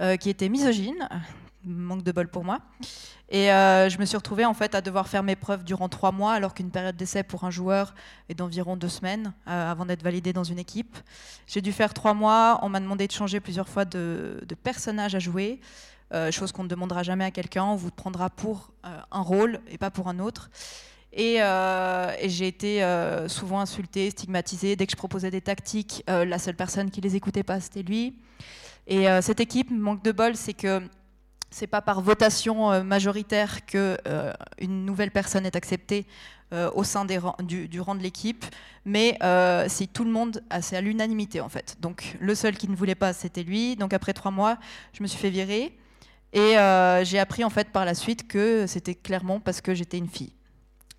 euh, 0.00 0.16
qui 0.16 0.30
était 0.30 0.48
misogyne, 0.48 1.08
manque 1.64 2.02
de 2.02 2.10
bol 2.10 2.26
pour 2.26 2.42
moi. 2.42 2.58
Et 3.28 3.52
euh, 3.52 3.90
je 3.90 3.98
me 3.98 4.06
suis 4.06 4.16
retrouvée 4.16 4.46
en 4.46 4.54
fait 4.54 4.74
à 4.74 4.80
devoir 4.80 5.08
faire 5.08 5.22
mes 5.22 5.36
preuves 5.36 5.62
durant 5.62 5.90
trois 5.90 6.10
mois 6.10 6.32
alors 6.32 6.54
qu'une 6.54 6.70
période 6.70 6.96
d'essai 6.96 7.22
pour 7.22 7.44
un 7.44 7.50
joueur 7.50 7.94
est 8.30 8.34
d'environ 8.34 8.76
deux 8.76 8.88
semaines 8.88 9.32
avant 9.46 9.84
d'être 9.84 10.02
validé 10.02 10.32
dans 10.32 10.44
une 10.44 10.58
équipe. 10.58 10.96
J'ai 11.46 11.60
dû 11.60 11.72
faire 11.72 11.92
trois 11.92 12.14
mois, 12.14 12.58
on 12.62 12.70
m'a 12.70 12.80
demandé 12.80 13.06
de 13.06 13.12
changer 13.12 13.40
plusieurs 13.40 13.68
fois 13.68 13.84
de, 13.84 14.42
de 14.46 14.54
personnage 14.54 15.14
à 15.14 15.18
jouer. 15.18 15.60
Euh, 16.12 16.30
chose 16.30 16.52
qu'on 16.52 16.64
ne 16.64 16.68
demandera 16.68 17.02
jamais 17.02 17.24
à 17.24 17.30
quelqu'un, 17.30 17.64
on 17.64 17.76
vous 17.76 17.90
prendra 17.90 18.28
pour 18.28 18.70
euh, 18.84 18.98
un 19.10 19.22
rôle 19.22 19.60
et 19.70 19.78
pas 19.78 19.90
pour 19.90 20.08
un 20.08 20.18
autre. 20.18 20.50
Et, 21.14 21.42
euh, 21.42 22.10
j'ai 22.24 22.46
été 22.46 22.82
souvent 23.28 23.60
insultée, 23.60 24.10
stigmatisée. 24.10 24.76
Dès 24.76 24.86
que 24.86 24.92
je 24.92 24.96
proposais 24.96 25.30
des 25.30 25.42
tactiques, 25.42 26.02
la 26.06 26.38
seule 26.38 26.56
personne 26.56 26.90
qui 26.90 27.02
les 27.02 27.16
écoutait 27.16 27.42
pas, 27.42 27.60
c'était 27.60 27.82
lui. 27.82 28.16
Et 28.86 29.04
cette 29.20 29.40
équipe, 29.40 29.70
manque 29.70 30.02
de 30.02 30.10
bol, 30.10 30.36
c'est 30.36 30.54
que 30.54 30.80
c'est 31.50 31.66
pas 31.66 31.82
par 31.82 32.00
votation 32.00 32.82
majoritaire 32.82 33.66
que 33.66 33.98
une 34.58 34.86
nouvelle 34.86 35.10
personne 35.10 35.44
est 35.44 35.54
acceptée 35.54 36.06
au 36.50 36.82
sein 36.82 37.04
du, 37.40 37.68
du 37.68 37.80
rang 37.82 37.94
de 37.94 38.02
l'équipe, 38.02 38.46
mais 38.86 39.18
si 39.68 39.88
tout 39.88 40.04
le 40.04 40.10
monde, 40.10 40.42
c'est 40.62 40.78
à 40.78 40.80
l'unanimité 40.80 41.42
en 41.42 41.50
fait. 41.50 41.76
Donc 41.80 42.16
le 42.20 42.34
seul 42.34 42.56
qui 42.56 42.68
ne 42.70 42.74
voulait 42.74 42.94
pas, 42.94 43.12
c'était 43.12 43.42
lui. 43.42 43.76
Donc 43.76 43.92
après 43.92 44.14
trois 44.14 44.30
mois, 44.30 44.56
je 44.94 45.02
me 45.02 45.06
suis 45.06 45.18
fait 45.18 45.28
virer 45.28 45.76
et 46.32 46.58
euh, 46.58 47.04
j'ai 47.04 47.18
appris 47.18 47.44
en 47.44 47.50
fait 47.50 47.68
par 47.68 47.84
la 47.84 47.94
suite 47.94 48.26
que 48.26 48.66
c'était 48.66 48.94
clairement 48.94 49.40
parce 49.40 49.60
que 49.60 49.74
j'étais 49.74 49.98
une 49.98 50.08
fille. 50.08 50.32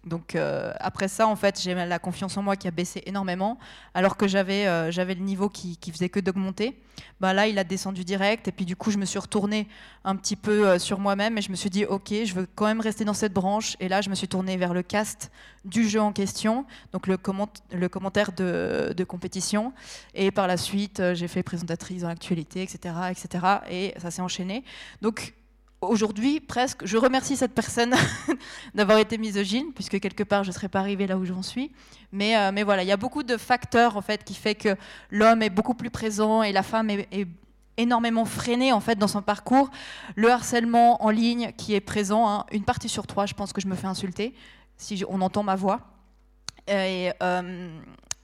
Donc 0.05 0.35
euh, 0.35 0.73
après 0.79 1.07
ça, 1.07 1.27
en 1.27 1.35
fait, 1.37 1.61
j'ai 1.61 1.73
la 1.73 1.97
confiance 1.99 2.35
en 2.35 2.43
moi 2.43 2.57
qui 2.57 2.67
a 2.67 2.71
baissé 2.71 3.01
énormément, 3.05 3.57
alors 3.93 4.17
que 4.17 4.27
j'avais 4.27 4.67
euh, 4.67 4.91
j'avais 4.91 5.15
le 5.15 5.21
niveau 5.21 5.47
qui, 5.47 5.77
qui 5.77 5.91
faisait 5.91 6.09
que 6.09 6.19
d'augmenter. 6.19 6.77
Bah 7.21 7.31
là, 7.33 7.47
il 7.47 7.57
a 7.57 7.63
descendu 7.63 8.03
direct, 8.03 8.49
et 8.49 8.51
puis 8.51 8.65
du 8.65 8.75
coup, 8.75 8.91
je 8.91 8.97
me 8.97 9.05
suis 9.05 9.17
retournée 9.17 9.67
un 10.03 10.17
petit 10.17 10.35
peu 10.35 10.67
euh, 10.67 10.77
sur 10.79 10.99
moi-même, 10.99 11.37
et 11.37 11.41
je 11.41 11.49
me 11.51 11.55
suis 11.55 11.69
dit, 11.69 11.85
ok, 11.85 12.09
je 12.25 12.33
veux 12.33 12.47
quand 12.53 12.65
même 12.65 12.81
rester 12.81 13.05
dans 13.05 13.13
cette 13.13 13.33
branche. 13.33 13.77
Et 13.79 13.87
là, 13.87 14.01
je 14.01 14.09
me 14.09 14.15
suis 14.15 14.27
tournée 14.27 14.57
vers 14.57 14.73
le 14.73 14.83
cast 14.83 15.31
du 15.63 15.87
jeu 15.87 16.01
en 16.01 16.11
question, 16.11 16.65
donc 16.91 17.07
le, 17.07 17.15
comment- 17.15 17.47
le 17.71 17.87
commentaire 17.87 18.33
de, 18.33 18.93
de 18.95 19.03
compétition. 19.05 19.71
Et 20.15 20.31
par 20.31 20.47
la 20.47 20.57
suite, 20.57 21.01
j'ai 21.13 21.29
fait 21.29 21.43
présentatrice 21.43 22.01
dans 22.01 22.09
l'actualité, 22.09 22.61
etc., 22.61 22.93
etc. 23.09 23.45
Et 23.69 23.93
ça 23.99 24.11
s'est 24.11 24.21
enchaîné. 24.21 24.65
Donc 25.01 25.33
aujourd'hui, 25.89 26.39
presque, 26.39 26.85
je 26.85 26.97
remercie 26.97 27.35
cette 27.37 27.53
personne 27.53 27.95
d'avoir 28.75 28.97
été 28.97 29.17
misogyne, 29.17 29.73
puisque 29.73 29.99
quelque 29.99 30.23
part, 30.23 30.43
je 30.43 30.49
ne 30.49 30.53
serais 30.53 30.69
pas 30.69 30.79
arrivée 30.79 31.07
là 31.07 31.17
où 31.17 31.25
j'en 31.25 31.41
suis. 31.41 31.71
Mais, 32.11 32.37
euh, 32.37 32.51
mais 32.53 32.63
voilà, 32.63 32.83
il 32.83 32.87
y 32.87 32.91
a 32.91 32.97
beaucoup 32.97 33.23
de 33.23 33.37
facteurs 33.37 33.97
en 33.97 34.01
fait 34.01 34.23
qui 34.23 34.35
fait 34.35 34.55
que 34.55 34.75
l'homme 35.09 35.41
est 35.41 35.49
beaucoup 35.49 35.73
plus 35.73 35.89
présent 35.89 36.43
et 36.43 36.51
la 36.51 36.63
femme 36.63 36.89
est, 36.89 37.27
énormément 37.75 38.23
freinée 38.25 38.71
en 38.71 38.79
fait 38.79 38.99
dans 38.99 39.07
son 39.07 39.23
parcours. 39.23 39.71
Le 40.15 40.29
harcèlement 40.29 41.03
en 41.03 41.09
ligne 41.09 41.51
qui 41.57 41.73
est 41.73 41.81
présent, 41.81 42.29
hein, 42.29 42.45
une 42.51 42.63
partie 42.63 42.87
sur 42.87 43.07
trois, 43.07 43.25
je 43.25 43.33
pense 43.33 43.51
que 43.51 43.61
je 43.61 43.67
me 43.67 43.73
fais 43.73 43.87
insulter 43.87 44.35
si 44.77 45.03
on 45.09 45.21
entend 45.21 45.41
ma 45.41 45.55
voix. 45.55 45.81
Euh, 46.69 47.11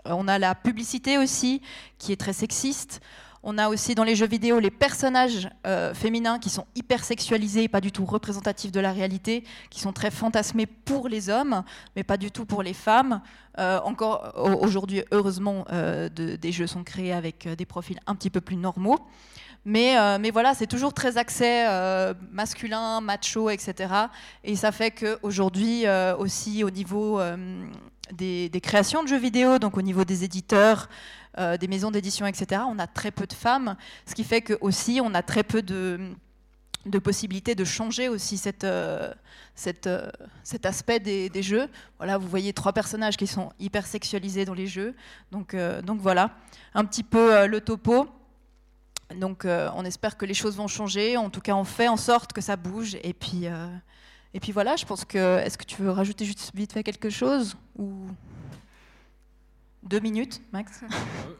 on 0.06 0.28
a 0.28 0.38
la 0.38 0.54
publicité 0.54 1.18
aussi 1.18 1.62
qui 1.98 2.12
est 2.12 2.16
très 2.16 2.34
sexiste. 2.34 3.02
On 3.42 3.58
a 3.58 3.70
aussi 3.70 3.96
dans 3.96 4.04
les 4.04 4.16
jeux 4.16 4.28
vidéo 4.28 4.60
les 4.60 4.70
personnages 4.72 5.50
euh, 5.66 5.94
féminins 5.94 6.40
qui 6.40 6.50
sont 6.50 6.66
hyper 6.76 7.04
sexualisés, 7.06 7.68
pas 7.70 7.80
du 7.80 7.92
tout 7.92 8.04
représentatifs 8.06 8.72
de 8.72 8.80
la 8.82 8.92
réalité, 8.92 9.46
qui 9.70 9.80
sont 9.80 9.94
très 9.94 10.12
fantasmés 10.12 10.66
pour 10.66 11.08
les 11.08 11.30
hommes, 11.30 11.64
mais 11.96 12.04
pas 12.04 12.18
du 12.18 12.32
tout 12.32 12.46
pour 12.46 12.64
les 12.64 12.74
femmes. 12.74 13.22
Euh, 13.58 13.80
encore 13.86 14.34
au- 14.38 14.66
aujourd'hui, 14.66 15.04
heureusement, 15.12 15.64
euh, 15.72 16.10
de- 16.10 16.36
des 16.36 16.52
jeux 16.52 16.68
sont 16.68 16.84
créés 16.84 17.14
avec 17.14 17.48
des 17.48 17.66
profils 17.66 18.00
un 18.08 18.16
petit 18.16 18.30
peu 18.30 18.42
plus 18.42 18.58
normaux. 18.58 19.00
Mais, 19.66 19.96
voilà, 20.32 20.54
c'est 20.54 20.68
toujours 20.68 20.94
très 20.94 21.18
axé 21.18 21.66
masculin, 22.32 23.02
macho, 23.02 23.50
etc. 23.50 23.94
Et 24.44 24.56
ça 24.56 24.72
fait 24.72 24.90
qu'aujourd'hui, 24.92 25.84
aussi 26.18 26.64
au 26.64 26.70
niveau 26.72 27.20
des, 28.12 28.62
créations 28.62 29.04
de 29.04 29.08
jeux 29.08 29.20
vidéo, 29.20 29.60
donc 29.60 29.78
au 29.78 29.82
niveau 29.82 30.04
des 30.04 30.24
éditeurs, 30.24 30.90
euh, 31.38 31.58
des 31.58 31.68
maisons 31.68 31.92
d'édition, 31.92 32.26
etc., 32.26 32.62
on 32.68 32.80
a 32.80 32.88
très 32.88 33.12
peu 33.12 33.28
de 33.28 33.34
femmes, 33.34 33.76
ce 34.06 34.16
qui 34.16 34.24
fait 34.24 34.42
que 34.42 34.58
aussi 34.62 35.00
on 35.04 35.14
a 35.14 35.22
très 35.22 35.44
peu 35.44 35.62
de, 35.62 36.00
de 36.86 37.00
possibilités 37.00 37.56
de 37.56 37.64
changer 37.64 38.10
aussi 38.10 38.38
cette, 38.38 38.64
euh, 38.64 39.14
cette, 39.56 39.88
euh, 39.88 40.10
cet 40.44 40.66
aspect 40.66 41.00
des, 41.00 41.30
des 41.30 41.44
jeux. 41.44 41.68
Voilà, 41.98 42.18
vous 42.18 42.28
voyez 42.28 42.54
trois 42.54 42.74
personnages 42.74 43.18
qui 43.18 43.28
sont 43.28 43.52
hyper 43.60 43.86
sexualisés 43.86 44.46
dans 44.46 44.54
les 44.54 44.68
jeux. 44.68 44.96
Donc, 45.32 45.56
donc 45.84 46.00
voilà, 46.00 46.32
un 46.74 46.86
petit 46.86 47.04
peu 47.04 47.46
le 47.48 47.62
topo. 47.62 48.08
Donc 49.16 49.46
on 49.46 49.86
espère 49.86 50.18
que 50.18 50.26
les 50.26 50.34
choses 50.34 50.56
vont 50.56 50.68
changer. 50.68 51.18
En 51.18 51.30
tout 51.30 51.42
cas, 51.42 51.54
on 51.54 51.64
fait 51.64 51.88
en 51.88 51.98
sorte 51.98 52.32
que 52.32 52.42
ça 52.42 52.56
bouge. 52.56 52.98
Et 53.04 53.14
puis, 53.14 53.48
et 54.34 54.40
puis 54.40 54.52
voilà, 54.52 54.76
je 54.76 54.86
pense 54.86 55.06
que... 55.06 55.40
Est-ce 55.40 55.58
que 55.58 55.66
tu 55.66 55.82
veux 55.82 55.92
rajouter 55.92 56.26
juste 56.26 56.52
vite 56.54 56.74
fait 56.74 56.84
quelque 56.84 57.10
chose 57.10 57.56
ou... 57.78 57.92
Deux 59.82 60.02
minutes, 60.02 60.42
Max 60.52 60.82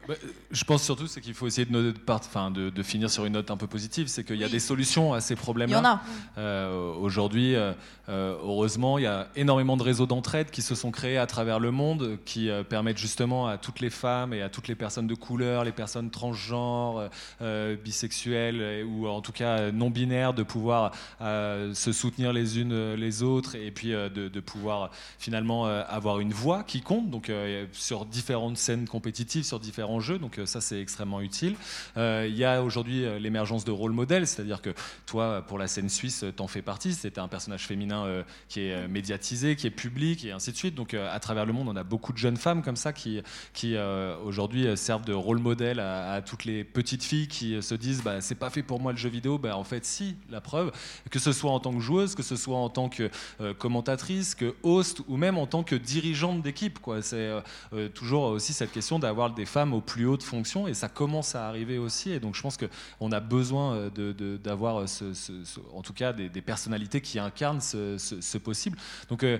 Bah, 0.08 0.14
je 0.50 0.64
pense 0.64 0.82
surtout 0.82 1.06
c'est 1.06 1.20
qu'il 1.20 1.34
faut 1.34 1.46
essayer 1.46 1.66
de, 1.66 1.72
noter- 1.72 1.98
part- 2.00 2.20
enfin, 2.24 2.50
de, 2.50 2.70
de 2.70 2.82
finir 2.82 3.10
sur 3.10 3.26
une 3.26 3.34
note 3.34 3.50
un 3.50 3.56
peu 3.58 3.66
positive, 3.66 4.08
c'est 4.08 4.24
qu'il 4.24 4.36
y 4.36 4.44
a 4.44 4.48
des 4.48 4.58
solutions 4.60 5.12
à 5.12 5.20
ces 5.20 5.36
problèmes-là. 5.36 5.76
Il 5.76 5.84
y 5.84 5.86
en 5.86 5.90
a. 5.90 6.00
Euh, 6.38 6.94
Aujourd'hui, 6.94 7.54
euh, 7.54 7.74
euh, 8.08 8.34
heureusement, 8.42 8.96
il 8.96 9.02
y 9.04 9.06
a 9.06 9.28
énormément 9.36 9.76
de 9.76 9.82
réseaux 9.82 10.06
d'entraide 10.06 10.50
qui 10.50 10.62
se 10.62 10.74
sont 10.74 10.90
créés 10.90 11.18
à 11.18 11.26
travers 11.26 11.60
le 11.60 11.70
monde, 11.70 12.18
qui 12.24 12.48
euh, 12.48 12.62
permettent 12.64 12.96
justement 12.96 13.46
à 13.46 13.58
toutes 13.58 13.80
les 13.80 13.90
femmes 13.90 14.32
et 14.32 14.40
à 14.40 14.48
toutes 14.48 14.68
les 14.68 14.74
personnes 14.74 15.06
de 15.06 15.14
couleur, 15.14 15.62
les 15.64 15.70
personnes 15.72 16.10
transgenres, 16.10 17.10
euh, 17.42 17.76
bisexuelles 17.76 18.60
euh, 18.62 18.84
ou 18.84 19.06
en 19.06 19.20
tout 19.20 19.32
cas 19.32 19.58
euh, 19.58 19.70
non 19.72 19.90
binaires, 19.90 20.32
de 20.32 20.42
pouvoir 20.42 20.92
euh, 21.20 21.74
se 21.74 21.92
soutenir 21.92 22.32
les 22.32 22.58
unes 22.58 22.72
euh, 22.72 22.96
les 22.96 23.22
autres 23.22 23.54
et 23.54 23.70
puis 23.70 23.92
euh, 23.92 24.08
de, 24.08 24.28
de 24.28 24.40
pouvoir 24.40 24.90
finalement 25.18 25.66
euh, 25.66 25.82
avoir 25.88 26.20
une 26.20 26.32
voix 26.32 26.62
qui 26.64 26.80
compte. 26.80 27.10
Donc 27.10 27.28
euh, 27.28 27.66
sur 27.72 28.06
différentes 28.30 28.58
scènes 28.58 28.86
compétitives, 28.86 29.42
sur 29.42 29.58
différents 29.58 29.98
jeux. 29.98 30.20
Donc 30.20 30.38
euh, 30.38 30.46
ça, 30.46 30.60
c'est 30.60 30.80
extrêmement 30.80 31.20
utile. 31.20 31.56
Euh, 31.96 32.28
Il 32.28 32.36
y 32.36 32.44
a 32.44 32.62
aujourd'hui 32.62 33.04
euh, 33.04 33.18
l'émergence 33.18 33.64
de 33.64 33.72
rôles 33.72 33.90
modèles, 33.90 34.28
c'est-à-dire 34.28 34.62
que 34.62 34.70
toi, 35.04 35.42
pour 35.48 35.58
la 35.58 35.66
scène 35.66 35.88
suisse, 35.88 36.24
t'en 36.36 36.46
fais 36.46 36.62
partie. 36.62 36.94
C'était 36.94 37.18
un 37.18 37.26
personnage 37.26 37.66
féminin 37.66 38.22
qui 38.48 38.60
est 38.60 38.86
médiatisé, 38.86 39.56
qui 39.56 39.66
est 39.66 39.72
public, 39.72 40.24
et 40.24 40.30
ainsi 40.30 40.52
de 40.52 40.56
suite. 40.56 40.76
Donc 40.76 40.94
à 40.94 41.18
travers 41.18 41.44
le 41.44 41.52
monde, 41.52 41.68
on 41.68 41.74
a 41.74 41.82
beaucoup 41.82 42.12
de 42.12 42.18
jeunes 42.18 42.36
femmes 42.36 42.62
comme 42.62 42.76
ça 42.76 42.92
qui, 42.92 43.20
qui 43.52 43.76
aujourd'hui 44.24 44.76
servent 44.76 45.04
de 45.04 45.12
rôle 45.12 45.38
modèle 45.38 45.80
à, 45.80 46.22
toutes 46.22 46.44
les 46.44 46.62
petites 46.62 47.02
filles 47.02 47.26
qui 47.26 47.60
se 47.60 47.74
disent 47.74 48.02
bah, 48.02 48.20
c'est 48.20 48.36
pas 48.36 48.50
fait 48.50 48.62
pour 48.62 48.80
moi 48.80 48.92
le 48.92 48.98
jeu 48.98 49.08
vidéo. 49.08 49.38
Bah, 49.38 49.56
en 49.56 49.64
fait, 49.64 49.84
si, 49.84 50.16
la 50.30 50.40
preuve, 50.40 50.70
que 51.10 51.18
ce 51.18 51.32
soit 51.32 51.50
en 51.50 51.60
tant 51.60 51.72
que 51.72 51.80
joueuse, 51.80 52.14
que 52.14 52.22
ce 52.22 52.36
soit 52.36 52.58
en 52.58 52.68
tant 52.68 52.88
que 52.88 53.10
commentatrice, 53.58 54.34
que 54.34 54.54
host 54.62 55.02
ou 55.08 55.16
même 55.16 55.38
en 55.38 55.46
tant 55.46 55.62
que 55.64 55.74
dirigeante 55.74 56.42
d'équipe. 56.42 56.78
C'est 57.02 57.30
euh, 57.72 57.88
aussi 58.28 58.52
cette 58.52 58.72
question 58.72 58.98
d'avoir 58.98 59.32
des 59.32 59.46
femmes 59.46 59.72
aux 59.74 59.80
plus 59.80 60.06
hautes 60.06 60.22
fonctions 60.22 60.68
et 60.68 60.74
ça 60.74 60.88
commence 60.88 61.34
à 61.34 61.48
arriver 61.48 61.78
aussi. 61.78 62.10
Et 62.12 62.20
donc 62.20 62.34
je 62.34 62.42
pense 62.42 62.56
qu'on 62.56 63.12
a 63.12 63.20
besoin 63.20 63.74
euh, 63.74 63.90
de- 63.90 64.12
de- 64.12 64.36
d'avoir, 64.36 64.88
ce- 64.88 65.14
ce- 65.14 65.32
en 65.74 65.82
tout 65.82 65.92
cas, 65.94 66.12
des, 66.12 66.28
des 66.28 66.42
personnalités 66.42 67.00
qui 67.00 67.18
incarnent 67.18 67.60
ce 67.60 68.38
possible. 68.38 68.76
Donc 69.08 69.24
euh, 69.24 69.38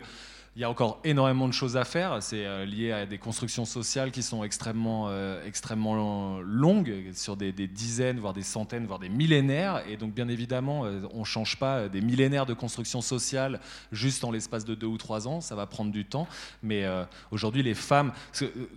il 0.56 0.62
y 0.62 0.64
a 0.64 0.70
encore 0.70 1.00
énormément 1.04 1.46
de 1.46 1.52
choses 1.52 1.76
à 1.76 1.84
faire. 1.84 2.20
C'est 2.22 2.44
euh, 2.44 2.64
lié 2.64 2.90
à 2.90 3.06
des 3.06 3.18
constructions 3.18 3.64
sociales 3.64 4.10
qui 4.10 4.22
sont 4.22 4.42
extrêmement, 4.42 5.06
euh, 5.08 5.44
extrêmement 5.46 6.40
longues, 6.40 7.12
sur 7.14 7.36
des, 7.36 7.52
dizaines, 7.52 8.18
voire 8.18 8.32
des 8.32 8.42
centaines, 8.42 8.84
voire 8.86 8.98
des 8.98 9.08
millénaires. 9.08 9.82
Et 9.88 9.96
donc, 9.96 10.12
bien 10.12 10.28
évidemment, 10.28 10.84
euh, 10.84 11.02
on 11.12 11.20
ne 11.20 11.24
change 11.24 11.56
pas 11.56 11.88
des 11.88 12.00
millénaires 12.00 12.46
de 12.46 12.54
construction 12.54 13.00
sociale 13.00 13.60
juste 13.92 14.24
en 14.24 14.32
l'espace 14.32 14.64
de 14.64 14.74
deux 14.74 14.88
ou 14.88 14.98
trois 14.98 15.28
ans. 15.28 15.40
Ça 15.40 15.54
va 15.54 15.66
prendre 15.66 15.92
du 15.92 16.04
temps. 16.04 16.26
Mais 16.62 16.84
aujourd'hui, 17.30 17.62
les 17.62 17.74
femmes. 17.74 18.12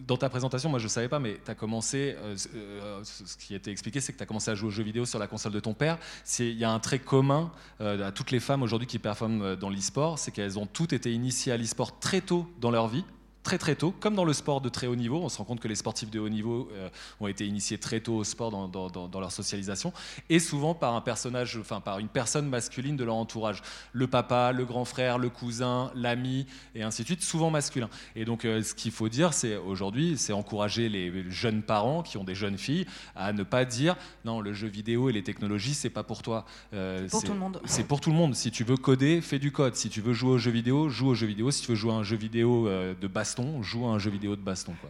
dans 0.07 0.17
ta 0.17 0.29
présentation, 0.29 0.69
moi, 0.69 0.79
je 0.79 0.85
ne 0.85 0.89
savais 0.89 1.07
pas, 1.07 1.19
mais 1.19 1.39
tu 1.43 1.49
as 1.51 1.55
commencé. 1.55 2.15
ce 2.35 3.37
qui 3.37 3.53
a 3.53 3.57
été 3.57 3.71
expliqué, 3.71 3.99
c'est 3.99 4.13
que 4.13 4.17
tu 4.17 4.23
as 4.23 4.27
commencé 4.27 4.51
à 4.51 4.55
jouer 4.55 4.67
aux 4.67 4.71
jeux 4.71 4.83
vidéo 4.83 5.05
sur 5.05 5.19
la 5.19 5.27
console 5.27 5.53
de 5.53 5.59
ton 5.59 5.73
père. 5.73 5.97
Il 6.39 6.57
y 6.57 6.63
a 6.63 6.71
un 6.71 6.79
trait 6.79 6.99
commun 6.99 7.51
à 7.79 8.11
toutes 8.11 8.31
les 8.31 8.39
femmes 8.39 8.63
aujourd'hui 8.63 8.87
qui 8.87 8.99
performent 8.99 9.55
dans 9.55 9.69
l'e-sport 9.69 10.19
c'est 10.19 10.31
qu'elles 10.31 10.59
ont 10.59 10.65
toutes 10.65 10.93
été 10.93 11.11
initiées 11.11 11.51
à 11.51 11.57
l'e-sport 11.64 11.99
très 11.99 12.22
tôt 12.22 12.45
dans 12.60 12.72
leur 12.72 12.88
vie 12.88 13.06
très 13.43 13.57
très 13.57 13.75
tôt, 13.75 13.93
comme 13.99 14.15
dans 14.15 14.23
le 14.25 14.33
sport 14.33 14.61
de 14.61 14.69
très 14.69 14.87
haut 14.87 14.95
niveau. 14.95 15.19
On 15.21 15.29
se 15.29 15.37
rend 15.37 15.43
compte 15.43 15.59
que 15.59 15.67
les 15.67 15.75
sportifs 15.75 16.09
de 16.09 16.19
haut 16.19 16.29
niveau 16.29 16.69
euh, 16.73 16.89
ont 17.19 17.27
été 17.27 17.45
initiés 17.45 17.77
très 17.77 17.99
tôt 17.99 18.15
au 18.15 18.23
sport 18.23 18.51
dans, 18.51 18.67
dans- 18.67 18.89
dans- 18.89 19.07
dans 19.07 19.19
leur 19.19 19.31
socialisation, 19.31 19.91
et 20.29 20.39
souvent 20.39 20.73
par 20.73 20.95
un 20.95 21.01
personnage, 21.01 21.57
enfin 21.59 21.81
par 21.81 21.99
une 21.99 22.07
personne 22.07 22.47
masculine 22.47 22.95
de 22.95 23.03
leur 23.03 23.15
entourage, 23.15 23.61
le 23.91 24.07
papa, 24.07 24.51
le 24.53 24.65
grand 24.65 24.85
frère, 24.85 25.17
le 25.17 25.29
cousin, 25.29 25.91
l'ami, 25.95 26.45
et 26.75 26.83
ainsi 26.83 27.01
de 27.01 27.07
suite, 27.07 27.21
souvent 27.21 27.49
masculin. 27.49 27.89
Et 28.15 28.25
donc, 28.25 28.45
euh, 28.45 28.63
ce 28.63 28.73
qu'il 28.73 28.91
faut 28.91 29.09
dire, 29.09 29.33
c'est 29.33 29.57
aujourd'hui, 29.57 30.17
c'est 30.17 30.33
encourager 30.33 30.87
les 30.89 31.29
jeunes 31.29 31.61
parents 31.63 32.01
qui 32.03 32.17
ont 32.17 32.23
des 32.23 32.35
jeunes 32.35 32.57
filles 32.57 32.85
à 33.15 33.33
ne 33.33 33.43
pas 33.43 33.65
dire 33.65 33.95
non, 34.25 34.39
le 34.39 34.53
jeu 34.53 34.67
vidéo 34.67 35.09
et 35.09 35.13
les 35.13 35.23
technologies, 35.23 35.73
c'est 35.73 35.89
pas 35.89 36.03
pour 36.03 36.21
toi. 36.21 36.45
Euh, 36.73 37.07
pour 37.09 37.21
tout 37.23 37.33
le 37.33 37.39
monde. 37.39 37.59
C'est 37.65 37.83
pour 37.83 37.99
tout 38.01 38.09
le 38.09 38.15
monde. 38.15 38.35
Si 38.35 38.51
tu 38.51 38.63
veux 38.63 38.77
coder, 38.77 39.19
fais 39.21 39.39
du 39.39 39.51
code. 39.51 39.75
Si 39.75 39.89
tu 39.89 39.99
veux 40.01 40.13
jouer 40.13 40.31
aux 40.31 40.37
jeux 40.37 40.51
vidéo, 40.51 40.89
joue 40.89 41.07
aux 41.09 41.13
jeux 41.15 41.27
vidéo. 41.27 41.51
Si 41.51 41.61
tu 41.63 41.69
veux 41.69 41.75
jouer 41.75 41.91
à 41.91 41.95
un 41.95 42.03
jeu 42.03 42.15
vidéo 42.15 42.67
euh, 42.67 42.93
de 42.99 43.07
baston, 43.35 43.64
joue 43.64 43.85
à 43.85 43.89
un 43.89 43.99
jeu 43.99 44.11
vidéo 44.11 44.35
de 44.35 44.41
baston. 44.41 44.73
Quoi. 44.80 44.89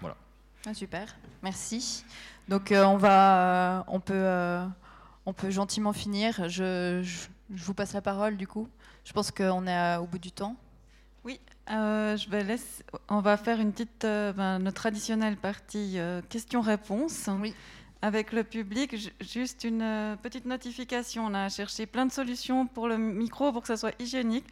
Voilà. 0.00 0.16
Ah, 0.66 0.74
super, 0.74 1.16
merci. 1.42 2.04
Donc 2.48 2.70
euh, 2.72 2.84
on 2.84 2.96
va, 2.96 3.78
euh, 3.78 3.82
on 3.88 4.00
peut, 4.00 4.12
euh, 4.14 4.66
on 5.24 5.32
peut 5.32 5.50
gentiment 5.50 5.92
finir. 5.92 6.48
Je, 6.48 7.00
je, 7.02 7.28
je 7.54 7.64
vous 7.64 7.74
passe 7.74 7.94
la 7.94 8.02
parole 8.02 8.36
du 8.36 8.46
coup. 8.46 8.68
Je 9.04 9.12
pense 9.12 9.30
qu'on 9.30 9.66
est 9.66 9.96
au 9.96 10.06
bout 10.06 10.18
du 10.18 10.32
temps. 10.32 10.56
Oui, 11.24 11.40
euh, 11.70 12.16
je 12.16 12.28
vais 12.28 12.44
laisser, 12.44 12.84
on 13.08 13.20
va 13.20 13.36
faire 13.38 13.58
une 13.60 13.72
petite, 13.72 14.04
euh, 14.04 14.32
ben, 14.32 14.58
notre 14.58 14.76
traditionnelle 14.82 15.36
partie 15.36 15.98
euh, 15.98 16.20
questions-réponses 16.28 17.28
avec 18.02 18.32
le 18.32 18.44
public. 18.44 18.96
Ju- 18.96 19.10
Juste 19.20 19.64
une 19.64 20.16
petite 20.22 20.44
notification, 20.44 21.24
on 21.26 21.34
a 21.34 21.48
cherché 21.48 21.86
plein 21.86 22.04
de 22.06 22.12
solutions 22.12 22.66
pour 22.66 22.86
le 22.86 22.98
micro 22.98 23.50
pour 23.52 23.62
que 23.62 23.68
ça 23.68 23.76
soit 23.78 23.94
hygiénique. 23.98 24.46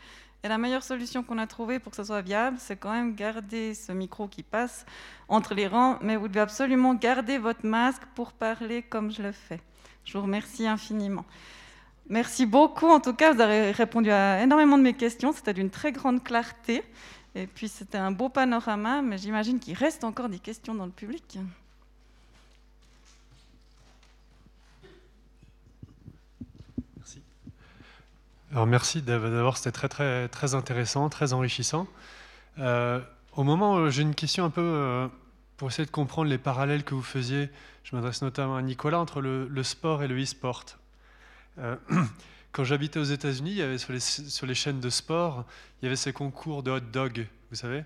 Et 0.47 0.49
la 0.49 0.59
meilleure 0.59 0.85
solution 0.85 1.25
qu'on 1.25 1.39
a 1.39 1.49
trouvée 1.49 1.81
pour 1.81 1.91
que 1.91 1.97
ce 1.97 2.05
soit 2.05 2.21
viable, 2.21 2.57
c'est 2.61 2.77
quand 2.77 2.93
même 2.93 3.17
garder 3.17 3.75
ce 3.75 3.91
micro 3.91 4.29
qui 4.29 4.45
passe 4.45 4.87
entre 5.27 5.55
les 5.55 5.67
rangs, 5.67 5.99
mais 6.03 6.15
vous 6.15 6.29
devez 6.29 6.39
absolument 6.39 6.95
garder 6.95 7.37
votre 7.37 7.67
masque 7.67 8.03
pour 8.15 8.33
parler 8.33 8.83
comme 8.85 9.11
je 9.11 9.23
le 9.23 9.33
fais. 9.33 9.61
Je 10.05 10.17
vous 10.17 10.23
remercie 10.23 10.69
infiniment. 10.69 11.25
Merci 12.09 12.47
beaucoup. 12.47 12.87
En 12.87 13.01
tout 13.01 13.13
cas, 13.13 13.33
vous 13.33 13.41
avez 13.41 13.73
répondu 13.73 14.09
à 14.13 14.41
énormément 14.41 14.79
de 14.79 14.85
mes 14.85 14.95
questions. 14.95 15.33
C'était 15.33 15.53
d'une 15.53 15.69
très 15.69 15.91
grande 15.91 16.23
clarté. 16.23 16.85
Et 17.35 17.49
puis, 17.49 17.67
c'était 17.67 17.99
un 17.99 18.13
beau 18.13 18.29
panorama, 18.29 19.03
mais 19.03 19.19
j'imagine 19.19 19.59
qu'il 19.59 19.75
reste 19.75 20.05
encore 20.05 20.29
des 20.29 20.39
questions 20.39 20.77
dans 20.77 20.87
le 20.87 20.93
public. 20.93 21.41
Merci. 26.99 27.21
Alors, 28.53 28.67
merci 28.67 29.03
d'abord, 29.03 29.57
c'était 29.57 29.73
très, 29.73 29.89
très, 29.89 30.29
très 30.29 30.55
intéressant, 30.55 31.09
très 31.09 31.33
enrichissant. 31.33 31.89
Euh, 32.59 33.01
au 33.33 33.43
moment 33.43 33.91
j'ai 33.91 34.03
une 34.03 34.15
question 34.15 34.45
un 34.45 34.51
peu 34.51 34.63
euh, 34.63 35.09
pour 35.57 35.69
essayer 35.69 35.85
de 35.85 35.91
comprendre 35.91 36.31
les 36.31 36.39
parallèles 36.39 36.85
que 36.85 36.95
vous 36.95 37.03
faisiez, 37.03 37.51
je 37.83 37.95
m'adresse 37.95 38.23
notamment 38.23 38.57
à 38.57 38.63
Nicolas, 38.63 39.01
entre 39.01 39.21
le, 39.21 39.63
sport 39.63 40.03
et 40.03 40.09
le 40.09 40.23
e-sport. 40.23 40.65
Euh, 41.59 41.77
quand 42.53 42.63
j'habitais 42.63 43.01
aux 43.01 43.05
États-Unis, 43.05 43.61
sur 43.79 43.93
les, 44.47 44.55
chaînes 44.55 44.81
de 44.81 44.91
sport, 44.91 45.45
il 45.81 45.87
y 45.87 45.89
avait 45.89 45.97
ces 45.97 46.13
concours 46.13 46.63
de 46.63 46.71
hot 46.71 46.81
dog, 46.81 47.27
vous 47.51 47.57
savez, 47.57 47.85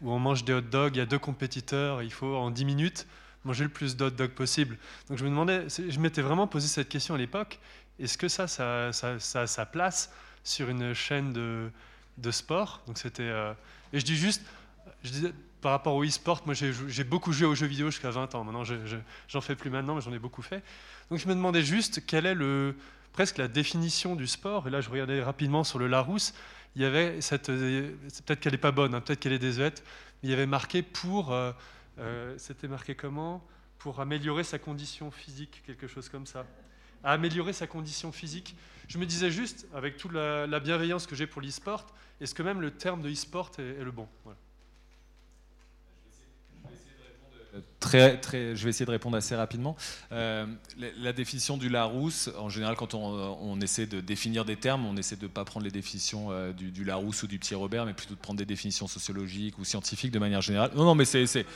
où 0.00 0.12
on 0.12 0.20
mange 0.20 0.44
des 0.44 0.54
hot 0.54 0.60
dogs, 0.60 0.94
il 0.94 0.98
y 0.98 1.02
a 1.02 1.06
deux 1.06 1.18
compétiteurs, 1.18 2.02
il 2.04 2.12
faut 2.12 2.36
en 2.36 2.50
10 2.52 2.64
minutes 2.64 3.06
manger 3.44 3.64
le 3.64 3.70
plus 3.70 3.96
de 3.96 4.04
hot 4.04 4.10
dogs 4.10 4.30
possible. 4.30 4.78
Donc 5.08 5.18
je 5.18 5.24
me 5.24 5.30
demandais, 5.30 5.66
je 5.68 5.98
m'étais 5.98 6.22
vraiment 6.22 6.46
posé 6.46 6.68
cette 6.68 6.88
question 6.88 7.14
à 7.14 7.18
l'époque, 7.18 7.58
est-ce 7.98 8.18
que 8.18 8.28
ça, 8.28 8.46
ça, 8.46 8.92
ça, 8.92 9.18
ça, 9.18 9.42
a 9.42 9.46
sa 9.46 9.66
place 9.66 10.12
sur 10.44 10.68
une 10.68 10.94
chaîne 10.94 11.32
de, 11.32 11.70
de 12.18 12.30
sport? 12.30 12.82
Donc 12.86 12.98
c'était, 12.98 13.22
euh, 13.22 13.52
et 13.92 14.00
je 14.00 14.04
dis 14.04 14.16
juste, 14.16 14.42
je 15.02 15.10
disais, 15.10 15.32
par 15.60 15.72
rapport 15.72 15.94
au 15.94 16.04
e-sport, 16.04 16.42
moi 16.46 16.54
j'ai 16.54 17.04
beaucoup 17.04 17.32
joué 17.32 17.46
aux 17.46 17.54
jeux 17.54 17.66
vidéo 17.66 17.90
jusqu'à 17.90 18.10
20 18.10 18.34
ans. 18.34 18.44
Maintenant, 18.44 18.64
j'en 19.28 19.40
fais 19.40 19.56
plus 19.56 19.70
maintenant, 19.70 19.96
mais 19.96 20.00
j'en 20.00 20.12
ai 20.12 20.18
beaucoup 20.18 20.42
fait. 20.42 20.62
Donc 21.10 21.18
je 21.18 21.26
me 21.26 21.34
demandais 21.34 21.62
juste 21.62 22.06
quelle 22.06 22.26
est 22.26 22.34
le, 22.34 22.76
presque 23.12 23.38
la 23.38 23.48
définition 23.48 24.14
du 24.14 24.26
sport? 24.26 24.68
Et 24.68 24.70
là, 24.70 24.80
je 24.80 24.88
regardais 24.88 25.22
rapidement 25.22 25.64
sur 25.64 25.78
le 25.78 25.88
Larousse. 25.88 26.34
Il 26.76 26.82
y 26.82 26.84
avait 26.84 27.20
cette, 27.20 27.46
peut-être 27.46 28.38
qu'elle 28.38 28.52
n'est 28.52 28.58
pas 28.58 28.70
bonne, 28.70 28.94
hein, 28.94 29.00
peut-être 29.00 29.18
qu'elle 29.18 29.32
est 29.32 29.38
désuète, 29.40 29.82
il 30.22 30.30
y 30.30 30.32
avait 30.32 30.46
marqué 30.46 30.82
pour, 30.82 31.32
euh, 31.32 31.52
euh, 31.98 32.34
c'était 32.38 32.68
marqué 32.68 32.94
comment? 32.94 33.44
Pour 33.78 34.00
améliorer 34.00 34.44
sa 34.44 34.58
condition 34.58 35.10
physique, 35.10 35.62
quelque 35.66 35.86
chose 35.86 36.08
comme 36.08 36.26
ça. 36.26 36.44
À 37.04 37.12
améliorer 37.12 37.52
sa 37.52 37.66
condition 37.66 38.12
physique. 38.12 38.56
Je 38.88 38.98
me 38.98 39.06
disais 39.06 39.30
juste, 39.30 39.66
avec 39.74 39.96
toute 39.96 40.12
la, 40.12 40.46
la 40.46 40.60
bienveillance 40.60 41.06
que 41.06 41.14
j'ai 41.14 41.26
pour 41.26 41.42
l'e-sport, 41.42 41.86
est-ce 42.20 42.34
que 42.34 42.42
même 42.42 42.60
le 42.60 42.70
terme 42.70 43.02
de 43.02 43.10
e-sport 43.10 43.52
est, 43.58 43.84
le 43.84 43.90
bon? 43.90 44.08
Voilà. 44.24 44.38
Très, 47.80 48.20
très, 48.20 48.54
je 48.54 48.64
vais 48.64 48.70
essayer 48.70 48.86
de 48.86 48.90
répondre 48.90 49.16
assez 49.16 49.34
rapidement. 49.34 49.76
Euh, 50.12 50.46
la, 50.76 51.12
définition 51.12 51.56
du 51.56 51.68
Larousse, 51.68 52.30
en 52.38 52.48
général, 52.48 52.76
quand 52.76 52.94
on, 52.94 53.00
on, 53.00 53.60
essaie 53.60 53.86
de 53.86 54.00
définir 54.00 54.44
des 54.44 54.56
termes, 54.56 54.84
on 54.84 54.96
essaie 54.96 55.16
de 55.16 55.22
ne 55.22 55.28
pas 55.28 55.44
prendre 55.44 55.64
les 55.64 55.70
définitions 55.70 56.30
euh, 56.30 56.52
du, 56.52 56.70
du, 56.70 56.84
Larousse 56.84 57.22
ou 57.22 57.26
du 57.26 57.38
Petit 57.38 57.54
Robert, 57.54 57.86
mais 57.86 57.94
plutôt 57.94 58.14
de 58.14 58.20
prendre 58.20 58.38
des 58.38 58.44
définitions 58.44 58.86
sociologiques 58.86 59.58
ou 59.58 59.64
scientifiques 59.64 60.10
de 60.10 60.18
manière 60.18 60.42
générale. 60.42 60.72
Non, 60.74 60.84
non, 60.84 60.94
mais 60.94 61.04
c'est 61.04 61.46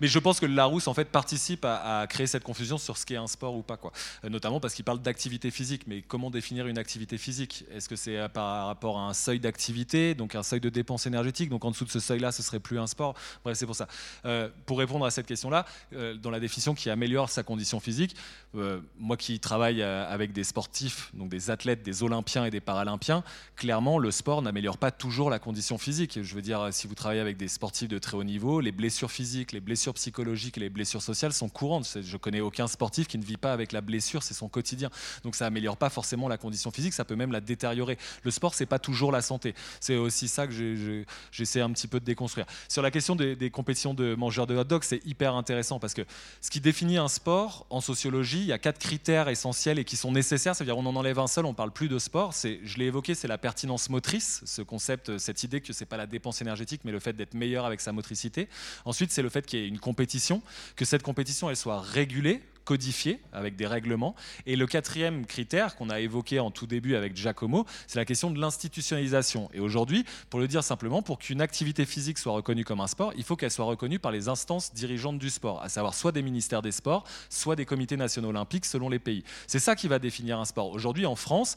mais 0.00 0.06
je 0.06 0.18
pense 0.18 0.40
que 0.40 0.46
Larousse 0.46 0.88
en 0.88 0.94
fait 0.94 1.06
participe 1.06 1.64
à, 1.64 2.06
créer 2.08 2.26
cette 2.26 2.44
confusion 2.44 2.78
sur 2.78 2.96
ce 2.96 3.06
qu'est 3.06 3.16
un 3.16 3.26
sport 3.26 3.54
ou 3.54 3.62
pas, 3.62 3.76
quoi. 3.76 3.92
Euh, 4.24 4.28
notamment 4.28 4.60
parce 4.60 4.74
qu'il 4.74 4.84
parle 4.84 5.00
d'activité 5.00 5.50
physique. 5.50 5.82
Mais 5.86 6.02
comment 6.02 6.30
définir 6.30 6.66
une 6.66 6.78
activité 6.78 7.18
physique? 7.18 7.64
Est-ce 7.72 7.88
que 7.88 7.96
c'est 7.96 8.28
par 8.30 8.66
rapport 8.66 8.98
à 8.98 9.02
un 9.02 9.14
seuil 9.14 9.40
d'activité, 9.40 10.14
donc 10.14 10.34
un 10.34 10.42
seuil 10.42 10.60
de 10.60 10.68
dépense 10.68 11.06
énergétique? 11.06 11.50
Donc 11.50 11.64
en 11.64 11.70
dessous 11.70 11.84
de 11.84 11.90
ce 11.90 12.00
seuil-là, 12.00 12.32
ce 12.32 12.42
serait 12.42 12.60
plus 12.60 12.78
un 12.78 12.86
sport? 12.86 13.14
Bref, 13.44 13.56
c'est 13.56 13.66
pour 13.66 13.76
ça. 13.76 13.88
Euh, 14.24 14.48
pour 14.66 14.78
répondre 14.78 15.04
à 15.04 15.10
cette 15.10 15.26
question-là, 15.26 15.66
euh, 15.92 16.14
dans 16.14 16.30
la 16.30 16.40
définition 16.40 16.74
qui 16.74 16.90
améliore 16.90 17.30
sa 17.30 17.42
condition 17.42 17.80
physique, 17.80 18.16
euh, 18.54 18.80
moi 18.98 19.16
qui 19.16 19.40
travaille 19.40 19.82
euh, 19.82 20.08
avec 20.08 20.32
des 20.32 20.44
sportifs, 20.44 21.10
donc 21.14 21.28
des 21.28 21.50
athlètes, 21.50 21.82
des 21.82 22.02
Olympiens 22.02 22.44
et 22.44 22.50
des 22.50 22.60
Paralympiens, 22.60 23.22
clairement 23.56 23.98
le 23.98 24.10
sport 24.10 24.42
n'améliore 24.42 24.78
pas 24.78 24.90
toujours 24.90 25.30
la 25.30 25.38
condition 25.38 25.78
physique. 25.78 26.22
Je 26.22 26.34
veux 26.34 26.42
dire, 26.42 26.68
si 26.72 26.86
vous 26.86 26.94
travaillez 26.94 27.20
avec 27.20 27.36
des 27.36 27.48
sportifs 27.48 27.88
de 27.88 27.98
très 27.98 28.16
haut 28.16 28.24
niveau, 28.24 28.60
les 28.60 28.72
blessures 28.72 29.10
physiques, 29.10 29.52
les 29.52 29.60
blessures 29.60 29.83
psychologiques 29.92 30.56
et 30.56 30.60
les 30.60 30.70
blessures 30.70 31.02
sociales 31.02 31.32
sont 31.32 31.48
courantes. 31.48 31.98
Je 32.00 32.16
connais 32.16 32.40
aucun 32.40 32.66
sportif 32.68 33.06
qui 33.06 33.18
ne 33.18 33.24
vit 33.24 33.36
pas 33.36 33.52
avec 33.52 33.72
la 33.72 33.80
blessure, 33.80 34.22
c'est 34.22 34.34
son 34.34 34.48
quotidien. 34.48 34.88
Donc 35.22 35.34
ça 35.34 35.46
améliore 35.46 35.76
pas 35.76 35.90
forcément 35.90 36.28
la 36.28 36.38
condition 36.38 36.70
physique, 36.70 36.94
ça 36.94 37.04
peut 37.04 37.16
même 37.16 37.32
la 37.32 37.40
détériorer. 37.40 37.98
Le 38.22 38.30
sport, 38.30 38.54
c'est 38.54 38.66
pas 38.66 38.78
toujours 38.78 39.12
la 39.12 39.20
santé. 39.20 39.54
C'est 39.80 39.96
aussi 39.96 40.28
ça 40.28 40.46
que 40.46 41.04
j'essaie 41.32 41.60
un 41.60 41.70
petit 41.70 41.88
peu 41.88 42.00
de 42.00 42.04
déconstruire. 42.04 42.46
Sur 42.68 42.82
la 42.82 42.90
question 42.90 43.16
des, 43.16 43.50
compétitions 43.50 43.94
de 43.94 44.14
mangeurs 44.14 44.46
de 44.46 44.56
hot 44.56 44.64
dog, 44.64 44.84
c'est 44.84 45.04
hyper 45.04 45.34
intéressant 45.34 45.78
parce 45.78 45.94
que 45.94 46.02
ce 46.40 46.50
qui 46.50 46.60
définit 46.60 46.96
un 46.96 47.08
sport 47.08 47.66
en 47.70 47.80
sociologie, 47.80 48.40
il 48.40 48.46
y 48.46 48.52
a 48.52 48.58
quatre 48.58 48.78
critères 48.78 49.28
essentiels 49.28 49.78
et 49.78 49.84
qui 49.84 49.96
sont 49.96 50.12
nécessaires. 50.12 50.56
C'est-à-dire 50.56 50.78
on 50.78 50.86
en 50.86 50.96
enlève 50.96 51.18
un 51.18 51.26
seul, 51.26 51.44
on 51.44 51.54
parle 51.54 51.72
plus 51.72 51.88
de 51.88 51.98
sport. 51.98 52.32
C'est, 52.32 52.60
je 52.64 52.78
l'ai 52.78 52.86
évoqué, 52.86 53.14
c'est 53.14 53.28
la 53.28 53.38
pertinence 53.38 53.90
motrice, 53.90 54.42
ce 54.44 54.62
concept, 54.62 55.18
cette 55.18 55.42
idée 55.42 55.60
que 55.60 55.72
c'est 55.72 55.86
pas 55.86 55.96
la 55.96 56.06
dépense 56.06 56.40
énergétique, 56.40 56.82
mais 56.84 56.92
le 56.92 57.00
fait 57.00 57.12
d'être 57.12 57.34
meilleur 57.34 57.64
avec 57.64 57.80
sa 57.80 57.92
motricité. 57.92 58.48
Ensuite, 58.84 59.10
c'est 59.10 59.22
le 59.22 59.28
fait 59.28 59.46
qu'il 59.46 59.58
y 59.58 59.62
ait 59.62 59.68
une 59.68 59.73
compétition, 59.78 60.42
que 60.76 60.84
cette 60.84 61.02
compétition 61.02 61.50
elle 61.50 61.56
soit 61.56 61.80
régulée 61.80 62.42
codifié 62.64 63.20
avec 63.32 63.56
des 63.56 63.66
règlements. 63.66 64.14
Et 64.46 64.56
le 64.56 64.66
quatrième 64.66 65.26
critère 65.26 65.76
qu'on 65.76 65.90
a 65.90 66.00
évoqué 66.00 66.40
en 66.40 66.50
tout 66.50 66.66
début 66.66 66.96
avec 66.96 67.16
Giacomo, 67.16 67.66
c'est 67.86 67.98
la 67.98 68.04
question 68.04 68.30
de 68.30 68.40
l'institutionnalisation. 68.40 69.48
Et 69.52 69.60
aujourd'hui, 69.60 70.04
pour 70.30 70.40
le 70.40 70.48
dire 70.48 70.64
simplement, 70.64 71.02
pour 71.02 71.18
qu'une 71.18 71.40
activité 71.40 71.84
physique 71.84 72.18
soit 72.18 72.32
reconnue 72.32 72.64
comme 72.64 72.80
un 72.80 72.86
sport, 72.86 73.12
il 73.16 73.24
faut 73.24 73.36
qu'elle 73.36 73.50
soit 73.50 73.64
reconnue 73.64 73.98
par 73.98 74.12
les 74.12 74.28
instances 74.28 74.72
dirigeantes 74.72 75.18
du 75.18 75.30
sport, 75.30 75.62
à 75.62 75.68
savoir 75.68 75.94
soit 75.94 76.12
des 76.12 76.22
ministères 76.22 76.62
des 76.62 76.72
sports, 76.72 77.04
soit 77.28 77.56
des 77.56 77.66
comités 77.66 77.96
nationaux 77.96 78.30
olympiques 78.30 78.64
selon 78.64 78.88
les 78.88 78.98
pays. 78.98 79.24
C'est 79.46 79.58
ça 79.58 79.76
qui 79.76 79.88
va 79.88 79.98
définir 79.98 80.40
un 80.40 80.44
sport. 80.44 80.70
Aujourd'hui, 80.70 81.06
en 81.06 81.16
France, 81.16 81.56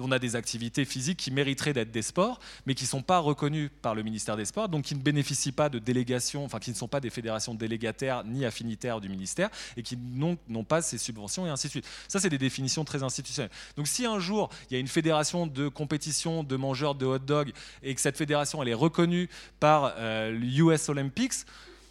on 0.00 0.12
a 0.12 0.18
des 0.18 0.36
activités 0.36 0.84
physiques 0.84 1.18
qui 1.18 1.30
mériteraient 1.30 1.72
d'être 1.72 1.90
des 1.90 2.02
sports, 2.02 2.40
mais 2.66 2.74
qui 2.74 2.84
ne 2.84 2.88
sont 2.88 3.02
pas 3.02 3.18
reconnues 3.18 3.70
par 3.82 3.94
le 3.94 4.02
ministère 4.02 4.36
des 4.36 4.44
Sports, 4.44 4.68
donc 4.68 4.84
qui 4.84 4.94
ne 4.94 5.00
bénéficient 5.00 5.52
pas 5.52 5.68
de 5.68 5.78
délégation, 5.78 6.44
enfin 6.44 6.58
qui 6.58 6.70
ne 6.70 6.76
sont 6.76 6.88
pas 6.88 7.00
des 7.00 7.10
fédérations 7.10 7.54
délégataires 7.54 8.24
ni 8.24 8.44
affinitaires 8.44 9.00
du 9.00 9.08
ministère, 9.08 9.50
et 9.76 9.82
qui 9.82 9.96
n'ont 9.96 10.64
pas 10.64 10.82
ces 10.82 10.98
subventions, 10.98 11.46
et 11.46 11.50
ainsi 11.50 11.68
de 11.68 11.70
suite. 11.70 11.86
Ça, 12.08 12.20
c'est 12.20 12.30
des 12.30 12.38
définitions 12.38 12.84
très 12.84 13.02
institutionnelles. 13.02 13.50
Donc 13.76 13.86
si 13.86 14.06
un 14.06 14.18
jour, 14.18 14.50
il 14.70 14.74
y 14.74 14.76
a 14.76 14.80
une 14.80 14.88
fédération 14.88 15.46
de 15.46 15.68
compétition 15.68 16.42
de 16.42 16.56
mangeurs 16.56 16.94
de 16.94 17.06
hot 17.06 17.18
dog, 17.18 17.52
et 17.82 17.94
que 17.94 18.00
cette 18.00 18.16
fédération, 18.16 18.62
elle 18.62 18.68
est 18.68 18.74
reconnue 18.74 19.28
par 19.60 19.94
euh, 19.96 20.30
l'US 20.30 20.88
Olympics, 20.88 21.34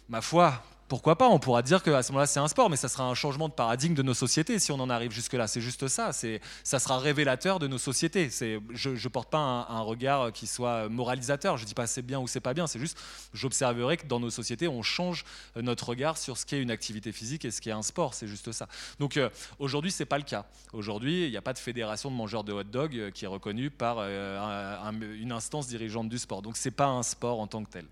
ma 0.08 0.20
foi, 0.20 0.62
pourquoi 0.88 1.16
pas 1.16 1.28
On 1.28 1.38
pourra 1.38 1.62
dire 1.62 1.82
qu'à 1.82 2.02
ce 2.02 2.12
moment-là, 2.12 2.26
c'est 2.26 2.40
un 2.40 2.48
sport, 2.48 2.70
mais 2.70 2.76
ça 2.76 2.88
sera 2.88 3.04
un 3.04 3.14
changement 3.14 3.48
de 3.48 3.52
paradigme 3.52 3.94
de 3.94 4.02
nos 4.02 4.14
sociétés 4.14 4.58
si 4.58 4.72
on 4.72 4.80
en 4.80 4.88
arrive 4.88 5.12
jusque-là. 5.12 5.46
C'est 5.46 5.60
juste 5.60 5.86
ça. 5.86 6.12
C'est, 6.12 6.40
ça 6.64 6.78
sera 6.78 6.98
révélateur 6.98 7.58
de 7.58 7.66
nos 7.66 7.76
sociétés. 7.78 8.30
Je 8.30 8.90
ne 8.90 9.08
porte 9.08 9.28
pas 9.30 9.38
un, 9.38 9.80
regard 9.80 10.32
qui 10.32 10.46
soit 10.46 10.88
moralisateur. 10.88 11.58
Je 11.58 11.64
ne 11.64 11.68
dis 11.68 11.74
pas 11.74 11.86
c'est 11.86 12.02
bien 12.02 12.18
ou 12.18 12.26
c'est 12.26 12.40
pas 12.40 12.54
bien. 12.54 12.66
C'est 12.66 12.78
juste, 12.78 12.98
j'observerai 13.34 13.98
que 13.98 14.06
dans 14.06 14.18
nos 14.18 14.30
sociétés, 14.30 14.66
on 14.66 14.82
change 14.82 15.24
notre 15.56 15.90
regard 15.90 16.16
sur 16.16 16.38
ce 16.38 16.46
qu'est 16.46 16.60
une 16.60 16.70
activité 16.70 17.12
physique 17.12 17.44
et 17.44 17.50
ce 17.50 17.60
qu'est 17.60 17.70
un 17.70 17.82
sport. 17.82 18.14
C'est 18.14 18.26
juste 18.26 18.50
ça. 18.52 18.66
Donc 18.98 19.18
euh, 19.18 19.28
aujourd'hui, 19.58 19.90
c'est 19.90 20.06
pas 20.06 20.18
le 20.18 20.24
cas. 20.24 20.46
Aujourd'hui, 20.72 21.26
il 21.26 21.30
n'y 21.30 21.36
a 21.36 21.42
pas 21.42 21.52
de 21.52 21.58
fédération 21.58 22.10
de 22.10 22.16
mangeurs 22.16 22.44
de 22.44 22.52
hot 22.52 22.64
dog 22.64 22.96
euh, 22.96 23.10
qui 23.10 23.26
est 23.26 23.28
reconnue 23.28 23.70
par 23.70 23.98
euh, 23.98 24.38
un, 24.38 24.88
un, 24.88 25.00
une 25.00 25.32
instance 25.32 25.68
dirigeante 25.68 26.08
du 26.08 26.18
sport. 26.18 26.40
Donc 26.40 26.56
c'est 26.56 26.70
pas 26.70 26.86
un 26.86 27.02
sport 27.02 27.40
en 27.40 27.46
tant 27.46 27.62
que 27.62 27.70
tel. 27.70 27.84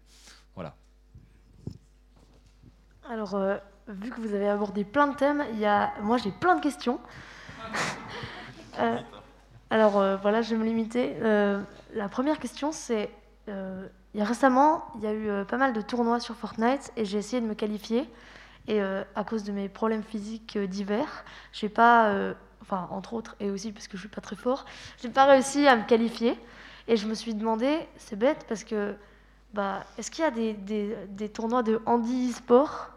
Voilà. 0.54 0.74
Alors, 3.08 3.36
euh, 3.36 3.56
vu 3.86 4.10
que 4.10 4.20
vous 4.20 4.34
avez 4.34 4.48
abordé 4.48 4.82
plein 4.82 5.06
de 5.06 5.14
thèmes, 5.14 5.44
il 5.52 5.60
y 5.60 5.64
a... 5.64 5.92
moi 6.02 6.16
j'ai 6.16 6.32
plein 6.32 6.56
de 6.56 6.60
questions. 6.60 6.98
euh, 8.80 8.98
alors 9.70 9.98
euh, 9.98 10.16
voilà, 10.16 10.42
je 10.42 10.50
vais 10.50 10.56
me 10.56 10.64
limiter. 10.64 11.14
La 11.94 12.08
première 12.08 12.38
question, 12.38 12.72
c'est 12.72 13.10
il 13.48 14.18
y 14.18 14.20
a 14.20 14.24
récemment, 14.24 14.86
il 14.96 15.02
y 15.02 15.06
a 15.06 15.14
eu 15.14 15.44
pas 15.44 15.56
mal 15.56 15.72
de 15.72 15.80
tournois 15.80 16.18
sur 16.18 16.34
Fortnite 16.34 16.90
et 16.96 17.04
j'ai 17.04 17.18
essayé 17.18 17.40
de 17.40 17.46
me 17.46 17.54
qualifier. 17.54 18.08
Et 18.66 18.80
à 18.80 19.22
cause 19.24 19.44
de 19.44 19.52
mes 19.52 19.68
problèmes 19.68 20.02
physiques 20.02 20.58
divers, 20.58 21.24
j'ai 21.52 21.68
pas, 21.68 22.12
enfin 22.60 22.88
entre 22.90 23.14
autres, 23.14 23.36
et 23.38 23.50
aussi 23.50 23.70
parce 23.70 23.86
que 23.86 23.96
je 23.96 24.02
suis 24.02 24.08
pas 24.08 24.20
très 24.20 24.34
fort, 24.34 24.64
j'ai 25.00 25.10
pas 25.10 25.26
réussi 25.26 25.68
à 25.68 25.76
me 25.76 25.84
qualifier. 25.84 26.36
Et 26.88 26.96
je 26.96 27.06
me 27.06 27.14
suis 27.14 27.34
demandé, 27.34 27.78
c'est 27.98 28.16
bête 28.16 28.46
parce 28.48 28.64
que, 28.64 28.94
bah, 29.54 29.84
est-ce 29.98 30.10
qu'il 30.10 30.24
y 30.24 30.26
a 30.26 30.30
des, 30.30 30.54
des, 30.54 30.96
des 31.08 31.28
tournois 31.28 31.62
de 31.62 31.80
handi 31.86 32.32
sport 32.32 32.95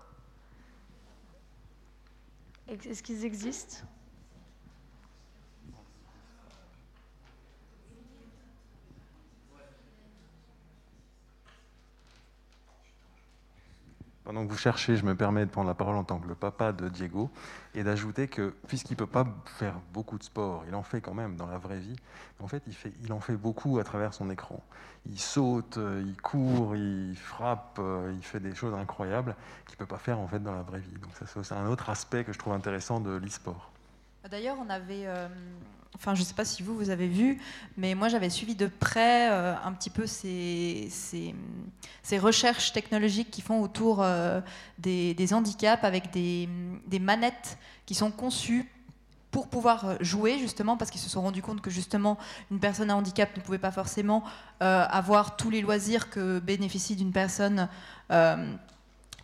est-ce 2.69 3.03
qu'ils 3.03 3.25
existent? 3.25 3.77
Pendant 14.29 14.45
que 14.45 14.51
vous 14.51 14.59
cherchez, 14.59 14.95
je 14.95 15.03
me 15.05 15.15
permets 15.15 15.43
de 15.43 15.49
prendre 15.49 15.67
la 15.67 15.73
parole 15.73 15.95
en 15.95 16.03
tant 16.03 16.19
que 16.19 16.27
le 16.27 16.35
papa 16.35 16.71
de 16.71 16.87
Diego 16.87 17.31
et 17.73 17.81
d'ajouter 17.83 18.27
que 18.27 18.53
puisqu'il 18.67 18.93
ne 18.93 18.97
peut 18.97 19.07
pas 19.07 19.25
faire 19.57 19.73
beaucoup 19.91 20.19
de 20.19 20.23
sport, 20.23 20.65
il 20.67 20.75
en 20.75 20.83
fait 20.83 21.01
quand 21.01 21.15
même 21.15 21.35
dans 21.35 21.47
la 21.47 21.57
vraie 21.57 21.79
vie, 21.79 21.95
en 22.39 22.47
fait 22.47 22.61
il, 23.03 23.11
en 23.11 23.19
fait 23.21 23.35
beaucoup 23.35 23.79
à 23.79 23.83
travers 23.83 24.13
son 24.13 24.29
écran. 24.29 24.63
Il 25.07 25.19
saute, 25.19 25.79
euh, 25.79 26.03
il 26.05 26.15
court, 26.21 26.75
il 26.75 27.17
frappe, 27.17 27.79
euh, 27.79 28.13
il 28.15 28.23
fait 28.23 28.39
des 28.39 28.53
choses 28.53 28.75
incroyables 28.75 29.35
qu'il 29.65 29.73
ne 29.73 29.79
peut 29.79 29.87
pas 29.87 29.97
faire 29.97 30.19
en 30.19 30.27
fait 30.27 30.43
dans 30.43 30.53
la 30.53 30.61
vraie 30.61 30.81
vie. 30.81 30.99
Donc 31.01 31.09
ça 31.15 31.25
c'est 31.43 31.55
un 31.55 31.65
autre 31.65 31.89
aspect 31.89 32.23
que 32.23 32.31
je 32.31 32.37
trouve 32.37 32.53
intéressant 32.53 32.99
de 32.99 33.15
l'e-sport. 33.15 33.71
D'ailleurs, 34.29 34.57
on 34.63 34.69
avait, 34.69 35.07
euh, 35.07 35.27
enfin, 35.95 36.15
je 36.15 36.21
ne 36.21 36.25
sais 36.25 36.33
pas 36.33 36.45
si 36.45 36.63
vous 36.63 36.75
vous 36.75 36.89
avez 36.89 37.07
vu, 37.07 37.39
mais 37.77 37.95
moi 37.95 38.09
j'avais 38.09 38.29
suivi 38.29 38.55
de 38.55 38.67
près 38.67 39.29
euh, 39.31 39.55
un 39.63 39.71
petit 39.73 39.89
peu 39.89 40.05
ces, 40.07 40.89
recherches 42.19 42.71
technologiques 42.73 43.31
qui 43.31 43.41
font 43.41 43.61
autour 43.61 44.01
euh, 44.01 44.41
des, 44.77 45.33
handicaps 45.33 45.83
avec 45.83 46.11
des, 46.11 46.47
des, 46.87 46.99
manettes 46.99 47.57
qui 47.85 47.95
sont 47.95 48.11
conçues 48.11 48.69
pour 49.31 49.47
pouvoir 49.47 50.01
jouer 50.01 50.39
justement 50.39 50.75
parce 50.75 50.89
qu'ils 50.89 51.01
se 51.01 51.09
sont 51.09 51.21
rendus 51.21 51.43
compte 51.43 51.61
que 51.61 51.69
justement 51.69 52.17
une 52.49 52.59
personne 52.59 52.89
à 52.89 52.95
handicap 52.95 53.35
ne 53.37 53.41
pouvait 53.41 53.59
pas 53.59 53.71
forcément 53.71 54.23
avoir 54.59 55.35
tous 55.35 55.51
les 55.51 55.61
loisirs 55.61 56.09
que 56.09 56.39
bénéficie 56.39 56.95
d'une 56.95 57.11
personne 57.11 57.69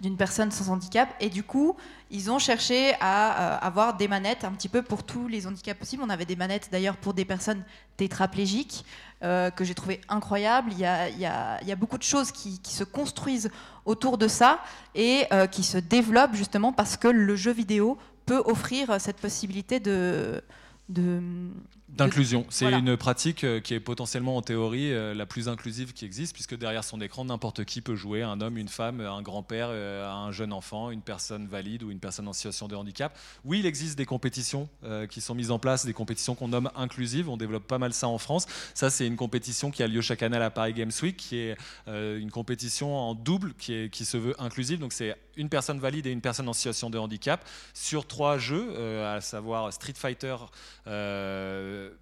d'une 0.02 0.18
personne 0.18 0.52
sans 0.52 0.70
handicap. 0.70 1.10
Et 1.20 1.30
du 1.30 1.44
coup, 1.44 1.76
ils 2.12 2.30
ont 2.32 2.40
cherché 2.40 2.94
à 3.00 3.56
euh, 3.56 3.58
avoir 3.62 3.98
des 3.98 4.08
manettes 4.08 4.44
un 4.44 4.52
petit 4.52 4.70
peu 4.70 4.82
pour 4.82 5.04
tous 5.04 5.28
les 5.28 5.48
handicaps 5.48 5.80
possibles. 5.80 6.04
On 6.06 6.10
avait 6.10 6.26
des 6.26 6.36
manettes 6.36 6.70
d'ailleurs 6.72 6.98
pour 6.98 7.14
des 7.14 7.26
personnes 7.26 7.64
tétraplégiques 7.98 8.86
euh, 9.24 9.50
que 9.50 9.64
j'ai 9.64 9.76
trouvé 9.76 10.02
incroyables. 10.10 10.72
Il 10.72 10.80
y, 10.80 10.86
a, 10.86 11.10
y 11.10 11.26
a, 11.26 11.64
y, 11.64 11.72
a, 11.72 11.76
beaucoup 11.76 11.98
de 11.98 12.04
choses 12.04 12.32
qui, 12.32 12.60
qui, 12.60 12.74
se 12.74 12.84
construisent 12.84 13.50
autour 13.86 14.18
de 14.18 14.28
ça 14.28 14.60
et 14.94 15.26
euh, 15.32 15.48
qui 15.48 15.64
se 15.64 15.78
développent 15.78 16.36
justement 16.36 16.74
parce 16.74 16.98
que 16.98 17.08
le 17.08 17.36
jeu 17.36 17.52
vidéo 17.52 17.98
peut 18.26 18.42
offrir 18.46 19.00
cette 19.00 19.18
possibilité 19.18 19.80
de 19.80 20.42
D'inclusion. 21.88 22.48
C'est 22.50 22.74
une 22.74 22.98
pratique 22.98 23.44
euh, 23.44 23.60
qui 23.60 23.76
est 23.76 23.80
potentiellement 23.80 24.38
en 24.38 24.42
théorie 24.42 24.92
euh, 24.92 25.14
la 25.14 25.28
plus 25.28 25.48
inclusive 25.48 25.94
qui 25.94 26.04
existe, 26.04 26.34
puisque 26.34 26.58
derrière 26.58 26.84
son 26.84 27.00
écran, 27.00 27.26
n'importe 27.26 27.64
qui 27.64 27.80
peut 27.80 27.96
jouer, 27.96 28.24
un 28.24 28.42
homme, 28.42 28.58
une 28.58 28.68
femme, 28.68 29.02
un 29.02 29.22
grand-père, 29.22 29.68
euh, 29.70 30.12
un 30.12 30.32
jeune 30.32 30.52
enfant, 30.52 30.90
une 30.90 31.04
personne 31.04 31.46
valide 31.46 31.84
ou 31.84 31.92
une 31.92 32.00
personne 32.00 32.28
en 32.28 32.34
situation 32.34 32.68
de 32.68 32.76
handicap. 32.76 33.16
Oui, 33.46 33.60
il 33.60 33.68
existe 33.68 33.98
des 33.98 34.06
compétitions 34.06 34.68
qui 35.10 35.22
sont 35.22 35.36
mises 35.36 35.52
en 35.52 35.60
place, 35.60 35.86
des 35.86 35.94
compétitions 35.94 36.36
qu'on 36.36 36.48
nomme 36.48 36.72
inclusives. 36.76 37.30
On 37.30 37.38
développe 37.38 37.68
pas 37.68 37.78
mal 37.78 37.94
ça 37.94 38.08
en 38.08 38.18
France. 38.18 38.48
Ça, 38.74 38.90
c'est 38.90 39.06
une 39.06 39.16
compétition 39.16 39.72
qui 39.72 39.84
a 39.84 39.88
lieu 39.88 40.02
chaque 40.02 40.24
année 40.24 40.38
à 40.38 40.40
la 40.40 40.50
Paris 40.50 40.74
Games 40.74 40.92
Week, 41.02 41.18
qui 41.18 41.38
est 41.38 41.58
une 41.88 42.32
compétition 42.32 42.96
en 42.96 43.14
double 43.14 43.54
qui, 43.54 43.74
est, 43.74 43.90
qui 43.90 44.06
se 44.06 44.18
veut 44.18 44.36
inclusive. 44.40 44.80
Donc 44.80 44.94
c'est 44.94 45.16
une 45.38 45.50
personne 45.50 45.80
valide 45.80 46.08
et 46.08 46.12
une 46.12 46.22
personne 46.22 46.48
en 46.48 46.54
situation 46.54 46.90
de 46.90 46.98
handicap 46.98 47.46
sur 47.74 48.08
trois 48.08 48.38
jeux, 48.38 48.76
à 49.06 49.22
savoir 49.22 49.72
Street 49.74 49.94
Fighter. 49.96 50.36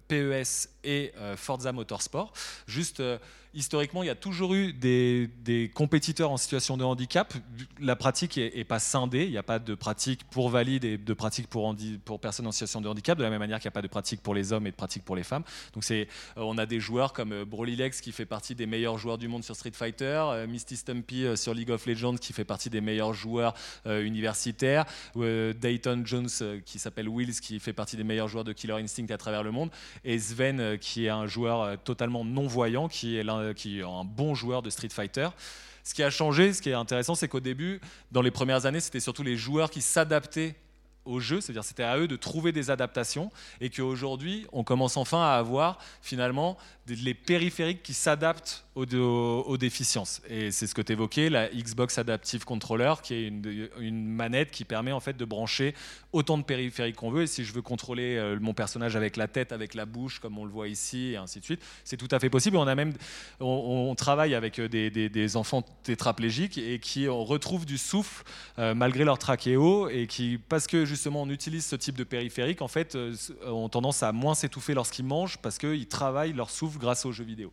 PES 0.08 0.68
et 0.84 1.12
euh, 1.18 1.36
Forza 1.36 1.72
Motorsport. 1.72 2.32
Juste 2.66 3.00
euh, 3.00 3.18
historiquement, 3.54 4.02
il 4.02 4.06
y 4.06 4.10
a 4.10 4.14
toujours 4.14 4.54
eu 4.54 4.72
des, 4.72 5.70
compétiteurs 5.74 6.30
en 6.30 6.36
situation 6.36 6.76
de 6.76 6.84
handicap. 6.84 7.32
La 7.80 7.96
pratique 7.96 8.36
n'est 8.36 8.64
pas 8.64 8.78
scindée. 8.78 9.24
Il 9.24 9.30
n'y 9.30 9.38
a 9.38 9.42
pas 9.42 9.58
de 9.58 9.74
pratique 9.74 10.24
pour 10.30 10.48
valides 10.48 10.84
et 10.84 10.98
de 10.98 11.14
pratique 11.14 11.48
pour, 11.48 11.74
personnes 12.20 12.46
en 12.46 12.52
situation 12.52 12.80
de 12.80 12.88
handicap, 12.88 13.16
de 13.16 13.22
la 13.22 13.30
même 13.30 13.38
manière 13.38 13.58
qu'il 13.58 13.68
n'y 13.68 13.72
a 13.72 13.78
pas 13.78 13.82
de 13.82 13.88
pratique 13.88 14.20
pour 14.22 14.34
les 14.34 14.52
hommes 14.52 14.66
et 14.66 14.70
de 14.70 14.76
pratique 14.76 15.04
pour 15.04 15.16
les 15.16 15.22
femmes. 15.22 15.44
Donc, 15.72 15.84
euh, 15.90 16.04
on 16.36 16.58
a 16.58 16.66
des 16.66 16.80
joueurs 16.80 17.12
comme 17.12 17.32
euh, 17.32 17.44
Broly 17.44 17.76
Lex 17.76 18.00
qui 18.00 18.12
fait 18.12 18.26
partie 18.26 18.54
des 18.54 18.66
meilleurs 18.66 18.98
joueurs 18.98 19.18
du 19.18 19.28
monde 19.28 19.44
sur 19.44 19.54
Street 19.54 19.72
Fighter, 19.72 20.22
euh, 20.26 20.46
Misty 20.46 20.76
Stumpy 20.76 21.24
sur 21.36 21.54
League 21.54 21.70
of 21.70 21.86
Legends 21.86 22.16
qui 22.16 22.32
fait 22.32 22.44
partie 22.44 22.70
des 22.70 22.80
meilleurs 22.80 23.14
joueurs 23.14 23.54
universitaires, 23.86 24.84
Dayton 25.14 26.02
Jones 26.04 26.28
qui 26.64 26.78
s'appelle 26.78 27.08
Wills 27.08 27.40
qui 27.40 27.60
fait 27.60 27.72
partie 27.72 27.96
des 27.96 28.04
meilleurs 28.04 28.28
joueurs 28.28 28.44
de 28.44 28.52
Killer 28.52 28.74
Instinct 28.74 29.06
à 29.10 29.16
travers 29.16 29.42
le 29.42 29.50
monde, 29.50 29.70
et 30.04 30.18
Sven 30.18 30.78
qui 30.78 31.06
est 31.06 31.10
un 31.10 31.26
joueur 31.26 31.78
totalement 31.82 32.24
non-voyant 32.24 32.88
qui 32.88 33.16
est 33.16 33.22
l'un 33.22 33.43
euh, 33.44 33.54
qui 33.54 33.80
est 33.80 33.82
un 33.82 34.04
bon 34.04 34.34
joueur 34.34 34.62
de 34.62 34.70
Street 34.70 34.88
Fighter. 34.88 35.28
Ce 35.82 35.94
qui 35.94 36.02
a 36.02 36.10
changé, 36.10 36.52
ce 36.52 36.62
qui 36.62 36.70
est 36.70 36.74
intéressant, 36.74 37.14
c'est 37.14 37.28
qu'au 37.28 37.40
début, 37.40 37.80
dans 38.10 38.22
les 38.22 38.30
premières 38.30 38.66
années, 38.66 38.80
c'était 38.80 39.00
surtout 39.00 39.22
les 39.22 39.36
joueurs 39.36 39.70
qui 39.70 39.82
s'adaptaient 39.82 40.56
au 41.04 41.20
jeu, 41.20 41.40
c'est-à-dire 41.40 41.64
c'était 41.64 41.82
à 41.82 41.98
eux 41.98 42.08
de 42.08 42.16
trouver 42.16 42.52
des 42.52 42.70
adaptations, 42.70 43.30
et 43.60 43.68
qu'aujourd'hui, 43.68 44.46
on 44.52 44.64
commence 44.64 44.96
enfin 44.96 45.22
à 45.22 45.34
avoir 45.34 45.78
finalement 46.00 46.56
les 46.86 47.14
périphériques 47.14 47.82
qui 47.82 47.94
s'adaptent 47.94 48.64
aux, 48.74 49.56
déficiences. 49.56 50.20
Et 50.28 50.50
c'est 50.50 50.66
ce 50.66 50.74
que 50.74 50.82
tu 50.82 50.92
évoquais, 50.92 51.30
la 51.30 51.48
Xbox 51.48 51.96
Adaptive 51.98 52.44
Controller, 52.44 52.94
qui 53.02 53.14
est 53.14 53.28
une, 53.78 54.04
manette 54.04 54.50
qui 54.50 54.64
permet 54.64 54.92
en 54.92 55.00
fait 55.00 55.16
de 55.16 55.24
brancher 55.24 55.74
autant 56.12 56.38
de 56.38 56.42
périphériques 56.42 56.96
qu'on 56.96 57.10
veut. 57.10 57.22
Et 57.22 57.26
si 57.26 57.44
je 57.44 57.52
veux 57.52 57.62
contrôler 57.62 58.16
euh, 58.16 58.38
mon 58.40 58.52
personnage 58.52 58.96
avec 58.96 59.16
la 59.16 59.28
tête, 59.28 59.52
avec 59.52 59.74
la 59.74 59.86
bouche, 59.86 60.18
comme 60.18 60.38
on 60.38 60.44
le 60.44 60.50
voit 60.50 60.68
ici, 60.68 61.12
et 61.12 61.16
ainsi 61.16 61.38
de 61.38 61.44
suite, 61.44 61.62
c'est 61.84 61.96
tout 61.96 62.08
à 62.10 62.18
fait 62.18 62.30
possible. 62.30 62.56
On, 62.56 62.66
a 62.66 62.74
même, 62.74 62.92
on, 63.40 63.94
travaille 63.94 64.34
avec 64.34 64.58
euh, 64.58 64.68
des, 64.68 65.36
enfants 65.36 65.62
tétraplégiques 65.82 66.58
et 66.58 66.78
qui 66.80 67.08
retrouvent 67.08 67.66
du 67.66 67.78
souffle 67.78 68.24
euh, 68.58 68.74
malgré 68.74 69.04
leur 69.04 69.18
trachéo, 69.18 69.88
et 69.88 70.06
qui, 70.06 70.38
parce 70.48 70.66
que 70.66 70.84
justement 70.84 71.22
on 71.22 71.30
utilise 71.30 71.64
ce 71.64 71.76
type 71.76 71.96
de 71.96 72.04
périphérique, 72.04 72.60
en 72.60 72.68
fait, 72.68 72.98
ont 73.46 73.68
tendance 73.68 74.02
à 74.02 74.12
moins 74.12 74.34
s'étouffer 74.34 74.74
lorsqu'ils 74.74 75.04
mangent, 75.04 75.38
parce 75.38 75.58
qu'ils 75.58 75.86
travaillent 75.86 76.32
leur 76.32 76.50
souffle 76.50 76.73
grâce 76.78 77.04
aux 77.06 77.12
jeux 77.12 77.24
vidéo. 77.24 77.52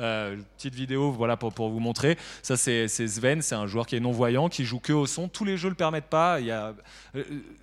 Euh, 0.00 0.36
petite 0.56 0.74
vidéo 0.74 1.10
voilà, 1.12 1.36
pour, 1.36 1.52
pour 1.52 1.70
vous 1.70 1.80
montrer. 1.80 2.16
Ça, 2.42 2.56
c'est 2.56 2.88
Sven, 2.88 3.42
c'est 3.42 3.54
un 3.54 3.66
joueur 3.66 3.86
qui 3.86 3.96
est 3.96 4.00
non-voyant, 4.00 4.48
qui 4.48 4.64
joue 4.64 4.80
que 4.80 4.92
au 4.92 5.06
son. 5.06 5.28
Tous 5.28 5.44
les 5.44 5.56
jeux 5.56 5.68
ne 5.68 5.70
le 5.70 5.76
permettent 5.76 6.10
pas. 6.10 6.38
Euh, 6.40 6.72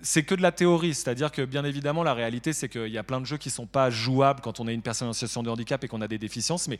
c'est 0.01 0.23
que 0.23 0.35
de 0.35 0.41
la 0.41 0.51
théorie. 0.51 0.93
C'est-à-dire 0.93 1.31
que, 1.31 1.43
bien 1.43 1.65
évidemment, 1.65 2.03
la 2.03 2.13
réalité, 2.13 2.53
c'est 2.53 2.69
qu'il 2.69 2.87
y 2.87 2.97
a 2.97 3.03
plein 3.03 3.21
de 3.21 3.25
jeux 3.25 3.37
qui 3.37 3.49
ne 3.49 3.53
sont 3.53 3.65
pas 3.65 3.89
jouables 3.89 4.41
quand 4.41 4.59
on 4.59 4.67
est 4.67 4.73
une 4.73 4.81
personne 4.81 5.07
en 5.07 5.13
situation 5.13 5.43
de 5.43 5.49
handicap 5.49 5.83
et 5.83 5.87
qu'on 5.87 6.01
a 6.01 6.07
des 6.07 6.17
déficiences. 6.17 6.67
Mais 6.67 6.79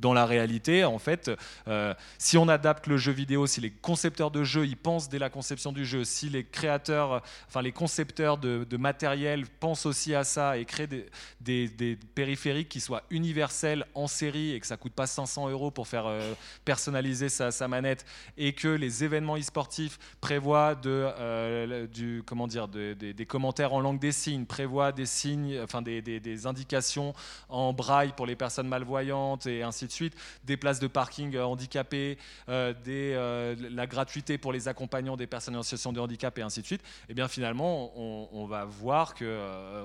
dans 0.00 0.12
la 0.12 0.26
réalité, 0.26 0.84
en 0.84 0.98
fait, 0.98 1.30
euh, 1.68 1.94
si 2.18 2.36
on 2.38 2.48
adapte 2.48 2.86
le 2.86 2.96
jeu 2.96 3.12
vidéo, 3.12 3.46
si 3.46 3.60
les 3.60 3.70
concepteurs 3.70 4.30
de 4.30 4.44
jeux 4.44 4.66
ils 4.66 4.76
pensent 4.76 5.08
dès 5.08 5.18
la 5.18 5.30
conception 5.30 5.72
du 5.72 5.84
jeu, 5.84 6.04
si 6.04 6.28
les 6.28 6.44
créateurs, 6.44 7.22
enfin 7.48 7.62
les 7.62 7.72
concepteurs 7.72 8.38
de, 8.38 8.66
matériel 8.76 9.46
pensent 9.60 9.86
aussi 9.86 10.14
à 10.14 10.24
ça 10.24 10.58
et 10.58 10.64
créent 10.64 10.88
des, 10.88 11.06
des, 11.40 11.68
des 11.68 11.96
périphériques 12.14 12.68
qui 12.68 12.80
soient 12.80 13.04
universels 13.10 13.61
en 13.94 14.06
série 14.06 14.52
et 14.52 14.60
que 14.60 14.66
ça 14.66 14.76
coûte 14.76 14.92
pas 14.92 15.06
500 15.06 15.48
euros 15.50 15.70
pour 15.70 15.88
faire 15.88 16.06
euh, 16.06 16.34
personnaliser 16.64 17.28
sa, 17.28 17.68
manette 17.68 18.04
et 18.36 18.52
que 18.52 18.68
les 18.68 19.04
événements 19.04 19.36
e-sportifs 19.36 19.98
prévoient 20.20 20.74
de, 20.74 21.08
euh, 21.18 21.86
comment 22.26 22.46
dire, 22.46 22.68
des 22.68 23.26
commentaires 23.26 23.72
en 23.72 23.80
langue 23.80 23.98
des 23.98 24.12
signes, 24.12 24.44
prévoient 24.44 24.92
des 24.92 25.06
signes, 25.06 25.60
enfin 25.62 25.82
des, 25.82 26.46
indications 26.46 27.14
en 27.48 27.72
braille 27.72 28.12
pour 28.16 28.26
les 28.26 28.36
personnes 28.36 28.68
malvoyantes 28.68 29.46
et 29.46 29.62
ainsi 29.62 29.86
de 29.86 29.92
suite, 29.92 30.14
des 30.44 30.56
places 30.56 30.80
de 30.80 30.86
parking 30.86 31.38
handicapées, 31.38 32.18
euh, 32.48 32.74
des, 32.84 33.68
la 33.70 33.86
gratuité 33.86 34.38
pour 34.38 34.52
les 34.52 34.68
accompagnants 34.68 35.16
des 35.16 35.26
personnes 35.26 35.56
en 35.56 35.62
situation 35.62 35.92
de 35.92 36.00
handicap 36.00 36.36
et 36.38 36.42
ainsi 36.42 36.62
de 36.62 36.66
suite, 36.66 36.82
et 36.82 37.10
eh 37.10 37.14
bien 37.14 37.28
finalement 37.28 37.92
on, 37.96 38.46
va 38.46 38.64
voir 38.64 39.14
que 39.14 39.38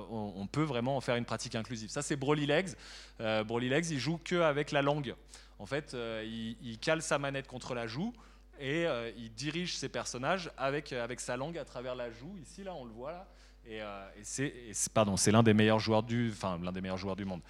on, 0.09 0.47
peut 0.47 0.63
vraiment 0.63 0.97
en 0.97 1.01
faire 1.01 1.15
une 1.15 1.25
pratique 1.25 1.55
inclusive. 1.55 1.89
Ça 1.89 2.01
c'est 2.01 2.15
Broly 2.15 2.45
Legs. 2.45 2.69
Broly 3.19 3.69
Legs, 3.69 3.89
il 3.89 3.99
joue 3.99 4.19
qu'avec 4.23 4.71
la 4.71 4.81
langue. 4.81 5.15
En 5.59 5.65
fait, 5.65 5.93
euh, 5.93 6.23
il, 6.61 6.77
cale 6.79 7.01
sa 7.01 7.17
manette 7.17 7.47
contre 7.47 7.73
la 7.73 7.87
joue 7.87 8.13
et 8.59 8.85
euh, 8.85 9.11
il 9.17 9.33
dirige 9.33 9.75
ses 9.75 9.89
personnages 9.89 10.51
avec, 10.57 10.93
euh, 10.93 11.03
avec 11.03 11.19
sa 11.19 11.35
langue 11.35 11.57
à 11.57 11.65
travers 11.65 11.95
la 11.95 12.11
joue. 12.11 12.35
Ici, 12.41 12.63
là, 12.63 12.73
on 12.75 12.85
le 12.85 12.91
voit 12.91 13.11
là. 13.11 13.27
Et, 13.69 13.81
c'est, 14.23 14.53
pardon, 14.93 15.17
c'est 15.17 15.29
l'un 15.29 15.43
des 15.43 15.53
meilleurs 15.53 15.79
joueurs 15.79 16.01
du, 16.01 16.31
enfin 16.31 16.57
l'un 16.63 16.71
des 16.71 16.79
meilleurs 16.79 16.97
joueurs 16.97 17.17
du 17.17 17.25
monde. 17.25 17.41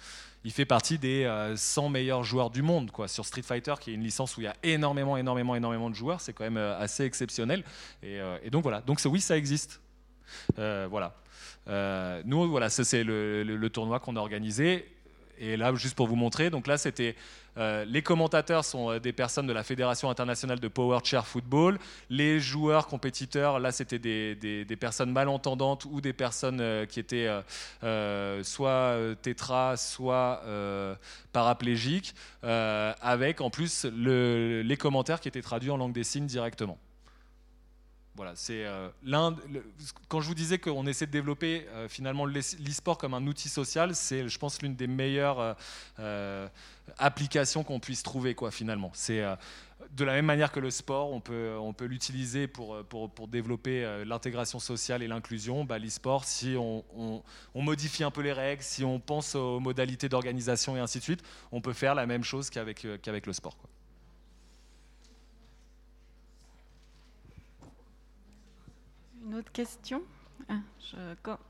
Il 0.42 0.50
fait 0.50 0.64
partie 0.64 0.98
des 0.98 1.52
100 1.54 1.90
meilleurs 1.90 2.24
joueurs 2.24 2.50
du 2.50 2.60
monde, 2.60 2.90
quoi. 2.90 3.06
Sur 3.06 3.24
Street 3.24 3.42
Fighter, 3.42 3.74
qui 3.80 3.92
est 3.92 3.94
une 3.94 4.02
licence 4.02 4.36
où 4.36 4.40
il 4.40 4.44
y 4.44 4.48
a 4.48 4.56
énormément, 4.64 5.16
énormément, 5.16 5.54
énormément 5.54 5.90
de 5.90 5.94
joueurs, 5.94 6.20
c'est 6.20 6.32
quand 6.32 6.42
même 6.42 6.56
assez 6.56 7.04
exceptionnel. 7.04 7.62
Et, 8.02 8.18
donc 8.50 8.64
voilà. 8.64 8.80
Donc 8.80 8.98
oui, 9.04 9.20
ça 9.20 9.36
existe. 9.36 9.80
voilà. 10.56 11.14
nous, 12.24 12.50
voilà, 12.50 12.68
c'est 12.68 13.04
le 13.04 13.68
tournoi 13.68 14.00
qu'on 14.00 14.16
a 14.16 14.20
organisé. 14.20 14.88
Et 15.40 15.56
là, 15.56 15.74
juste 15.74 15.94
pour 15.94 16.06
vous 16.06 16.16
montrer, 16.16 16.50
donc 16.50 16.66
là, 16.66 16.78
c'était 16.78 17.14
euh, 17.58 17.84
les 17.84 18.02
commentateurs 18.02 18.64
sont 18.64 18.90
euh, 18.90 19.00
des 19.00 19.12
personnes 19.12 19.46
de 19.46 19.52
la 19.52 19.64
Fédération 19.64 20.10
internationale 20.10 20.60
de 20.60 20.68
Power 20.68 21.00
Chair 21.02 21.26
Football. 21.26 21.78
Les 22.08 22.38
joueurs 22.38 22.86
compétiteurs, 22.86 23.58
là, 23.58 23.72
c'était 23.72 23.98
des, 23.98 24.76
personnes 24.78 25.10
malentendantes 25.10 25.84
ou 25.86 26.00
des 26.00 26.12
personnes 26.12 26.60
euh, 26.60 26.86
qui 26.86 27.00
étaient 27.00 27.28
soit 28.42 28.96
tétra, 29.22 29.76
soit 29.76 30.42
paraplégiques, 31.32 32.14
avec 32.42 33.40
en 33.40 33.50
plus 33.50 33.84
le, 33.84 34.62
les 34.62 34.76
commentaires 34.76 35.20
qui 35.20 35.28
étaient 35.28 35.42
traduits 35.42 35.70
en 35.70 35.76
langue 35.76 35.92
des 35.92 36.04
signes 36.04 36.26
directement. 36.26 36.78
Voilà, 38.18 38.32
c'est 38.34 38.66
l'un. 39.02 39.34
Quand 40.08 40.20
je 40.20 40.28
vous 40.28 40.34
disais 40.34 40.58
qu'on 40.58 40.86
essaie 40.86 41.06
de 41.06 41.12
développer 41.12 41.66
finalement 41.88 42.26
l'e-sport 42.26 42.98
comme 42.98 43.14
un 43.14 43.26
outil 43.26 43.48
social, 43.48 43.94
c'est, 43.94 44.28
je 44.28 44.38
pense, 44.38 44.60
l'une 44.60 44.74
des 44.74 44.88
meilleures 44.88 45.56
applications 46.98 47.64
qu'on 47.64 47.80
puisse 47.80 48.02
trouver, 48.02 48.34
quoi, 48.34 48.50
finalement. 48.50 48.90
C'est 48.92 49.24
de 49.92 50.04
la 50.04 50.12
même 50.12 50.26
manière 50.26 50.52
que 50.52 50.60
le 50.60 50.70
sport, 50.70 51.12
on 51.12 51.20
peut, 51.20 51.56
on 51.58 51.72
peut 51.72 51.84
l'utiliser 51.84 52.46
pour, 52.46 52.84
pour, 52.84 53.28
développer 53.28 53.84
euh, 53.84 54.04
l'intégration 54.04 54.58
sociale 54.58 55.02
et 55.02 55.08
l'inclusion. 55.08 55.64
Bah, 55.64 55.78
L'e-sport, 55.78 56.24
si 56.24 56.56
on, 56.58 56.84
on, 56.94 57.62
modifie 57.62 58.04
un 58.04 58.10
peu 58.10 58.22
les 58.22 58.32
règles, 58.32 58.62
si 58.62 58.84
on 58.84 58.98
pense 58.98 59.34
aux 59.34 59.60
modalités 59.60 60.08
d'organisation 60.08 60.76
et 60.76 60.80
ainsi 60.80 60.98
de 60.98 61.04
suite, 61.04 61.22
on 61.52 61.60
peut 61.60 61.72
faire 61.72 61.94
la 61.94 62.06
même 62.06 62.24
chose 62.24 62.50
qu'avec 62.50 62.84
euh, 62.84 62.98
qu'avec 63.00 63.26
le 63.26 63.32
sport. 63.32 63.56
Quoi. 63.56 63.68
Une 69.28 69.34
autre 69.34 69.52
question? 69.52 70.00
Ah, 70.48 70.54
je, 70.80 70.96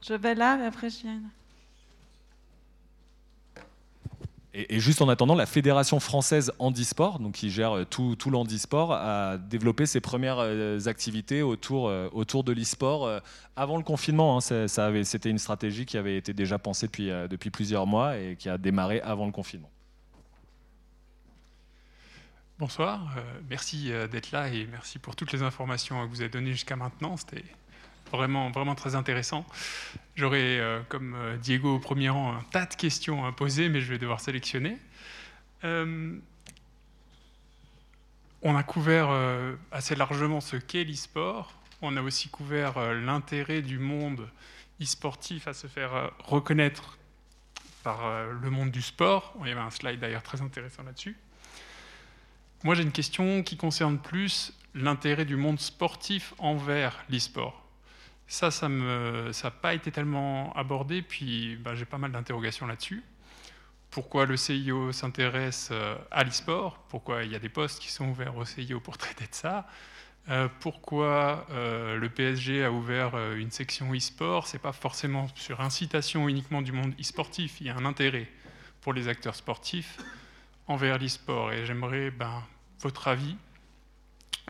je, 0.00 0.14
vais 0.14 0.34
là, 0.34 0.58
après 0.66 0.90
je 0.90 1.02
viens. 1.02 1.20
Et, 4.52 4.80
juste 4.80 5.00
en 5.00 5.08
attendant, 5.08 5.36
la 5.36 5.46
Fédération 5.46 6.00
française 6.00 6.52
handisport, 6.58 7.20
donc 7.20 7.34
qui 7.34 7.50
gère 7.50 7.76
euh, 7.76 7.84
tout, 7.84 8.16
tout 8.16 8.30
l'handisport, 8.30 8.92
a 8.92 9.38
développé 9.38 9.86
ses 9.86 10.00
premières 10.00 10.38
euh, 10.40 10.80
activités 10.86 11.40
autour, 11.42 11.86
euh, 11.86 12.08
autour 12.12 12.42
de 12.42 12.50
l'e-sport 12.50 13.20
avant 13.54 13.76
le 13.76 13.84
confinement. 13.84 14.38
Hein. 14.38 14.66
c'était 15.04 15.30
une 15.30 15.38
stratégie 15.38 15.86
qui 15.86 15.96
avait 15.96 16.16
été 16.16 16.32
déjà 16.32 16.58
pensée 16.58 16.86
depuis, 16.86 17.10
depuis 17.30 17.50
plusieurs 17.50 17.86
mois 17.86 18.18
et 18.18 18.34
qui 18.36 18.48
a 18.48 18.58
démarré 18.58 19.00
avant 19.02 19.26
le 19.26 19.32
confinement. 19.32 19.70
Bonsoir, 22.58 23.14
merci 23.48 23.92
d'être 24.10 24.32
là 24.32 24.48
et 24.48 24.66
merci 24.66 24.98
pour 24.98 25.14
toutes 25.14 25.30
les 25.30 25.44
informations 25.44 26.04
que 26.04 26.10
vous 26.10 26.22
avez 26.22 26.30
données 26.30 26.50
jusqu'à 26.50 26.74
maintenant. 26.74 27.16
C'était 27.16 27.44
vraiment, 28.08 28.50
vraiment 28.50 28.74
très 28.74 28.94
intéressant. 28.94 29.46
J'aurais, 30.16 30.58
euh, 30.58 30.80
comme 30.88 31.14
euh, 31.14 31.36
Diego 31.36 31.76
au 31.76 31.78
premier 31.78 32.08
rang, 32.08 32.32
un 32.32 32.42
tas 32.50 32.66
de 32.66 32.74
questions 32.74 33.24
à 33.24 33.32
poser, 33.32 33.68
mais 33.68 33.80
je 33.80 33.90
vais 33.90 33.98
devoir 33.98 34.20
sélectionner. 34.20 34.76
Euh, 35.64 36.18
on 38.42 38.56
a 38.56 38.62
couvert 38.62 39.10
assez 39.72 39.96
largement 39.96 40.40
ce 40.40 40.56
qu'est 40.56 40.84
l'e-sport. 40.84 41.52
On 41.82 41.96
a 41.96 42.02
aussi 42.02 42.28
couvert 42.28 42.94
l'intérêt 42.94 43.62
du 43.62 43.80
monde 43.80 44.28
e-sportif 44.80 45.48
à 45.48 45.54
se 45.54 45.66
faire 45.66 46.12
reconnaître 46.20 46.98
par 47.82 48.28
le 48.30 48.50
monde 48.50 48.70
du 48.70 48.80
sport. 48.80 49.34
Il 49.40 49.48
y 49.48 49.50
avait 49.50 49.60
un 49.60 49.70
slide 49.70 49.98
d'ailleurs 49.98 50.22
très 50.22 50.40
intéressant 50.40 50.84
là-dessus. 50.84 51.16
Moi, 52.62 52.76
j'ai 52.76 52.82
une 52.82 52.92
question 52.92 53.42
qui 53.42 53.56
concerne 53.56 53.98
plus 53.98 54.52
l'intérêt 54.74 55.24
du 55.24 55.36
monde 55.36 55.60
sportif 55.60 56.34
envers 56.38 57.04
l'e-sport. 57.08 57.67
Ça, 58.28 58.50
ça 58.50 58.68
n'a 58.68 59.50
pas 59.50 59.72
été 59.72 59.90
tellement 59.90 60.52
abordé, 60.54 61.00
puis 61.00 61.56
bah, 61.56 61.74
j'ai 61.74 61.86
pas 61.86 61.96
mal 61.96 62.12
d'interrogations 62.12 62.66
là-dessus. 62.66 63.02
Pourquoi 63.90 64.26
le 64.26 64.36
CIO 64.36 64.92
s'intéresse 64.92 65.70
euh, 65.72 65.96
à 66.10 66.22
l'e-sport? 66.24 66.78
Pourquoi 66.90 67.24
il 67.24 67.32
y 67.32 67.34
a 67.34 67.38
des 67.38 67.48
postes 67.48 67.80
qui 67.80 67.90
sont 67.90 68.08
ouverts 68.08 68.36
au 68.36 68.44
CIO 68.44 68.80
pour 68.80 68.98
traiter 68.98 69.24
de 69.24 69.34
ça? 69.34 69.66
Euh, 70.28 70.48
Pourquoi 70.60 71.46
euh, 71.50 71.96
le 71.96 72.10
PSG 72.10 72.64
a 72.64 72.70
ouvert 72.70 73.16
une 73.32 73.50
section 73.50 73.94
e-sport? 73.94 74.46
C'est 74.46 74.58
pas 74.58 74.72
forcément 74.72 75.26
sur 75.34 75.62
incitation 75.62 76.28
uniquement 76.28 76.60
du 76.60 76.72
monde 76.72 76.92
e-sportif. 77.00 77.62
Il 77.62 77.68
y 77.68 77.70
a 77.70 77.76
un 77.76 77.86
intérêt 77.86 78.28
pour 78.82 78.92
les 78.92 79.08
acteurs 79.08 79.34
sportifs 79.34 79.96
envers 80.66 80.98
l'e-sport. 80.98 81.52
Et 81.52 81.64
j'aimerais 81.64 82.10
ben, 82.10 82.42
votre 82.80 83.08
avis 83.08 83.36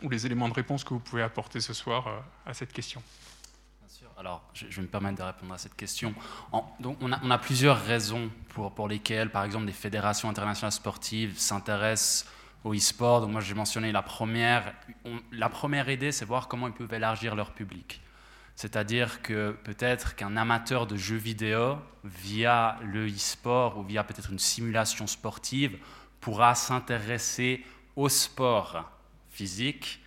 ou 0.03 0.09
les 0.09 0.25
éléments 0.25 0.49
de 0.49 0.53
réponse 0.53 0.83
que 0.83 0.93
vous 0.93 0.99
pouvez 0.99 1.21
apporter 1.21 1.61
ce 1.61 1.73
soir 1.73 2.25
à 2.45 2.53
cette 2.53 2.73
question. 2.73 3.01
Alors, 4.19 4.43
je, 4.53 4.65
vais 4.65 4.81
me 4.81 4.87
permettre 4.87 5.17
de 5.19 5.23
répondre 5.23 5.53
à 5.53 5.57
cette 5.57 5.77
question. 5.77 6.13
donc, 6.81 6.97
on 6.99 7.31
a, 7.31 7.37
plusieurs 7.37 7.81
raisons 7.81 8.29
pour, 8.49 8.89
lesquelles, 8.89 9.29
par 9.29 9.45
exemple, 9.45 9.65
les 9.65 9.71
fédérations 9.71 10.27
internationales 10.27 10.73
sportives 10.73 11.39
s'intéressent 11.39 12.29
au 12.65 12.73
e-sport. 12.73 13.21
Donc, 13.21 13.31
moi, 13.31 13.39
j'ai 13.39 13.53
mentionné 13.53 13.93
la 13.93 14.01
première. 14.01 14.73
la 15.31 15.47
première 15.47 15.89
idée, 15.89 16.11
c'est 16.11 16.25
voir 16.25 16.49
comment 16.49 16.67
ils 16.67 16.73
peuvent 16.73 16.93
élargir 16.93 17.33
leur 17.33 17.53
public. 17.53 18.01
C'est-à-dire 18.57 19.21
que 19.21 19.51
peut-être 19.63 20.17
qu'un 20.17 20.35
amateur 20.35 20.85
de 20.85 20.97
jeux 20.97 21.15
vidéo, 21.15 21.77
via 22.03 22.77
le 22.83 23.07
e-sport 23.07 23.77
ou 23.77 23.83
via 23.83 24.03
peut-être 24.03 24.31
une 24.31 24.39
simulation 24.39 25.07
sportive, 25.07 25.77
pourra 26.19 26.55
s'intéresser 26.55 27.63
au 27.95 28.09
sport 28.09 28.91
physique 29.29 30.01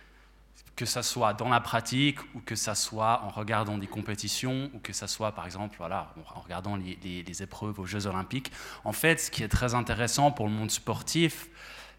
que 0.75 0.85
ça 0.85 1.03
soit 1.03 1.33
dans 1.33 1.49
la 1.49 1.59
pratique 1.59 2.19
ou 2.33 2.39
que 2.39 2.55
ça 2.55 2.75
soit 2.75 3.21
en 3.23 3.29
regardant 3.29 3.77
des 3.77 3.87
compétitions 3.87 4.71
ou 4.73 4.79
que 4.79 4.93
ça 4.93 5.07
soit 5.07 5.33
par 5.33 5.45
exemple 5.45 5.75
voilà, 5.77 6.13
en 6.35 6.39
regardant 6.39 6.75
les, 6.75 7.43
épreuves 7.43 7.79
aux 7.79 7.85
Jeux 7.85 8.07
olympiques. 8.07 8.51
En 8.83 8.93
fait, 8.93 9.19
ce 9.19 9.31
qui 9.31 9.43
est 9.43 9.47
très 9.47 9.75
intéressant 9.75 10.31
pour 10.31 10.47
le 10.47 10.51
monde 10.51 10.71
sportif, 10.71 11.47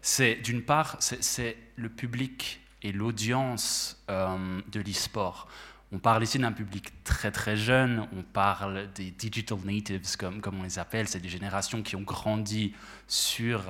c'est 0.01 0.35
d'une 0.35 0.61
part, 0.61 0.97
c'est 0.99 1.57
le 1.75 1.89
public 1.89 2.61
et 2.81 2.91
l'audience 2.91 4.03
euh, 4.09 4.61
de 4.71 4.79
l'e-sport. 4.79 5.47
On 5.91 5.99
parle 5.99 6.23
ici 6.23 6.39
d'un 6.39 6.51
public 6.51 6.91
très 7.03 7.31
très 7.31 7.55
jeune, 7.55 8.07
on 8.15 8.23
parle 8.23 8.91
des 8.93 9.11
digital 9.11 9.59
natives 9.63 10.17
comme, 10.17 10.41
comme 10.41 10.59
on 10.59 10.63
les 10.63 10.79
appelle, 10.79 11.07
c'est 11.07 11.19
des 11.19 11.29
générations 11.29 11.81
qui 11.81 11.95
ont 11.95 12.01
grandi 12.01 12.73
sur 13.07 13.61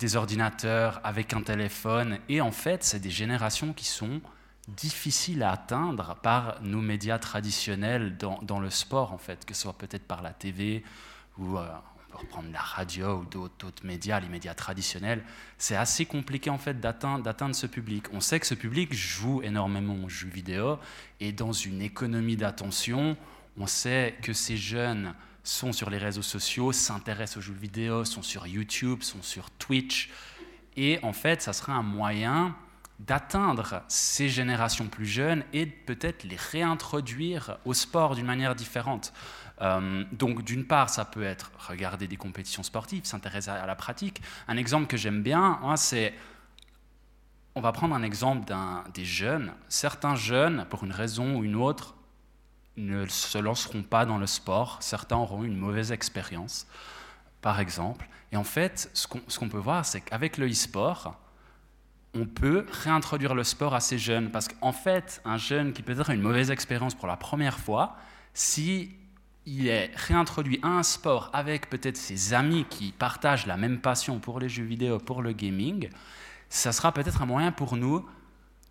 des 0.00 0.16
ordinateurs, 0.16 1.00
avec 1.04 1.34
un 1.34 1.42
téléphone. 1.42 2.18
Et 2.28 2.40
en 2.40 2.50
fait, 2.50 2.82
c'est 2.82 2.98
des 2.98 3.10
générations 3.10 3.72
qui 3.72 3.84
sont 3.84 4.20
difficiles 4.66 5.42
à 5.42 5.52
atteindre 5.52 6.16
par 6.22 6.60
nos 6.62 6.80
médias 6.80 7.18
traditionnels 7.18 8.16
dans, 8.16 8.60
le 8.60 8.70
sport, 8.70 9.12
en 9.12 9.18
fait, 9.18 9.44
que 9.44 9.54
ce 9.54 9.62
soit 9.62 9.76
peut-être 9.76 10.06
par 10.06 10.22
la 10.22 10.32
TV 10.32 10.82
ou 11.38 11.58
euh, 11.58 11.66
on 11.68 12.12
peut 12.12 12.18
reprendre 12.18 12.48
la 12.52 12.60
radio 12.60 13.18
ou 13.18 13.24
d'autres 13.24 13.84
médias, 13.84 14.20
les 14.20 14.28
médias 14.28 14.54
traditionnels. 14.54 15.22
C'est 15.58 15.76
assez 15.76 16.06
compliqué 16.06 16.50
en 16.50 16.58
fait 16.58 16.80
d'atteindre 16.80 17.54
ce 17.54 17.66
public. 17.66 18.06
On 18.12 18.20
sait 18.20 18.40
que 18.40 18.46
ce 18.46 18.54
public 18.54 18.92
joue 18.92 19.42
énormément 19.42 20.04
aux 20.04 20.08
jeux 20.08 20.28
vidéo 20.28 20.78
et 21.20 21.32
dans 21.32 21.52
une 21.52 21.82
économie 21.82 22.36
d'attention, 22.36 23.16
on 23.58 23.66
sait 23.66 24.16
que 24.22 24.32
ces 24.32 24.56
jeunes 24.56 25.14
sont 25.42 25.72
sur 25.72 25.90
les 25.90 25.98
réseaux 25.98 26.22
sociaux, 26.22 26.72
s'intéressent 26.72 27.38
aux 27.38 27.40
jeux 27.40 27.54
vidéo, 27.54 28.04
sont 28.04 28.22
sur 28.22 28.46
YouTube, 28.46 29.02
sont 29.02 29.22
sur 29.22 29.50
Twitch. 29.50 30.10
Et 30.76 30.98
en 31.02 31.12
fait, 31.12 31.42
ça 31.42 31.52
serait 31.52 31.72
un 31.72 31.82
moyen 31.82 32.54
d'atteindre 33.00 33.82
ces 33.88 34.28
générations 34.28 34.86
plus 34.86 35.06
jeunes 35.06 35.42
et 35.52 35.66
peut-être 35.66 36.24
les 36.24 36.36
réintroduire 36.36 37.58
au 37.64 37.72
sport 37.72 38.14
d'une 38.14 38.26
manière 38.26 38.54
différente. 38.54 39.12
Euh, 39.62 40.04
donc 40.12 40.42
d'une 40.42 40.66
part, 40.66 40.90
ça 40.90 41.04
peut 41.04 41.22
être 41.22 41.50
regarder 41.58 42.06
des 42.06 42.16
compétitions 42.16 42.62
sportives, 42.62 43.04
s'intéresser 43.04 43.50
à 43.50 43.66
la 43.66 43.74
pratique. 43.74 44.22
Un 44.48 44.56
exemple 44.56 44.86
que 44.86 44.96
j'aime 44.96 45.22
bien, 45.22 45.60
c'est, 45.76 46.14
on 47.54 47.60
va 47.60 47.72
prendre 47.72 47.94
un 47.94 48.02
exemple 48.02 48.52
des 48.94 49.04
jeunes. 49.04 49.52
Certains 49.68 50.14
jeunes, 50.14 50.66
pour 50.68 50.84
une 50.84 50.92
raison 50.92 51.36
ou 51.36 51.44
une 51.44 51.56
autre, 51.56 51.94
ne 52.86 53.06
se 53.06 53.38
lanceront 53.38 53.82
pas 53.82 54.06
dans 54.06 54.18
le 54.18 54.26
sport. 54.26 54.78
Certains 54.80 55.16
auront 55.16 55.44
une 55.44 55.56
mauvaise 55.56 55.92
expérience, 55.92 56.66
par 57.40 57.60
exemple. 57.60 58.08
Et 58.32 58.36
en 58.36 58.44
fait, 58.44 58.90
ce 58.94 59.06
qu'on 59.38 59.48
peut 59.48 59.58
voir, 59.58 59.84
c'est 59.84 60.00
qu'avec 60.00 60.38
le 60.38 60.48
e-sport, 60.48 61.18
on 62.14 62.26
peut 62.26 62.66
réintroduire 62.70 63.34
le 63.34 63.44
sport 63.44 63.74
à 63.74 63.80
ces 63.80 63.98
jeunes. 63.98 64.30
Parce 64.30 64.48
qu'en 64.48 64.72
fait, 64.72 65.20
un 65.24 65.36
jeune 65.36 65.72
qui 65.72 65.82
peut-être 65.82 66.10
a 66.10 66.14
une 66.14 66.22
mauvaise 66.22 66.50
expérience 66.50 66.94
pour 66.94 67.08
la 67.08 67.16
première 67.16 67.58
fois, 67.58 67.96
si 68.34 68.96
il 69.46 69.68
est 69.68 69.90
réintroduit 69.94 70.60
à 70.62 70.68
un 70.68 70.82
sport 70.82 71.30
avec 71.32 71.70
peut-être 71.70 71.96
ses 71.96 72.34
amis 72.34 72.66
qui 72.68 72.92
partagent 72.92 73.46
la 73.46 73.56
même 73.56 73.80
passion 73.80 74.18
pour 74.18 74.38
les 74.38 74.48
jeux 74.48 74.64
vidéo, 74.64 74.98
pour 74.98 75.22
le 75.22 75.32
gaming, 75.32 75.88
ça 76.48 76.72
sera 76.72 76.92
peut-être 76.92 77.22
un 77.22 77.26
moyen 77.26 77.52
pour 77.52 77.76
nous 77.76 78.04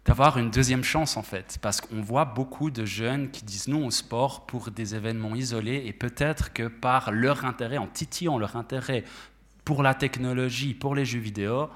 d'avoir 0.06 0.38
une 0.38 0.50
deuxième 0.50 0.84
chance 0.84 1.18
en 1.18 1.24
fait, 1.24 1.60
parce 1.62 1.82
qu'on 1.82 2.02
voit 2.02 2.26
beaucoup 2.26 2.72
de 2.72 2.86
jeunes 2.86 3.30
qui 3.30 3.44
disent 3.44 3.68
non 3.68 3.86
au 3.86 3.92
sport 3.92 4.46
pour 4.46 4.72
des 4.72 4.96
événements 4.96 5.36
isolés 5.36 5.84
et 5.86 5.94
peut-être 5.94 6.54
que 6.54 6.68
par 6.68 7.12
leur 7.12 7.46
intérêt, 7.46 7.78
en 7.78 7.88
titillant 7.88 8.38
leur 8.38 8.56
intérêt 8.56 9.04
pour 9.66 9.84
la 9.84 9.94
technologie, 9.94 10.74
pour 10.74 10.96
les 10.96 11.06
jeux 11.06 11.20
vidéo, 11.20 11.70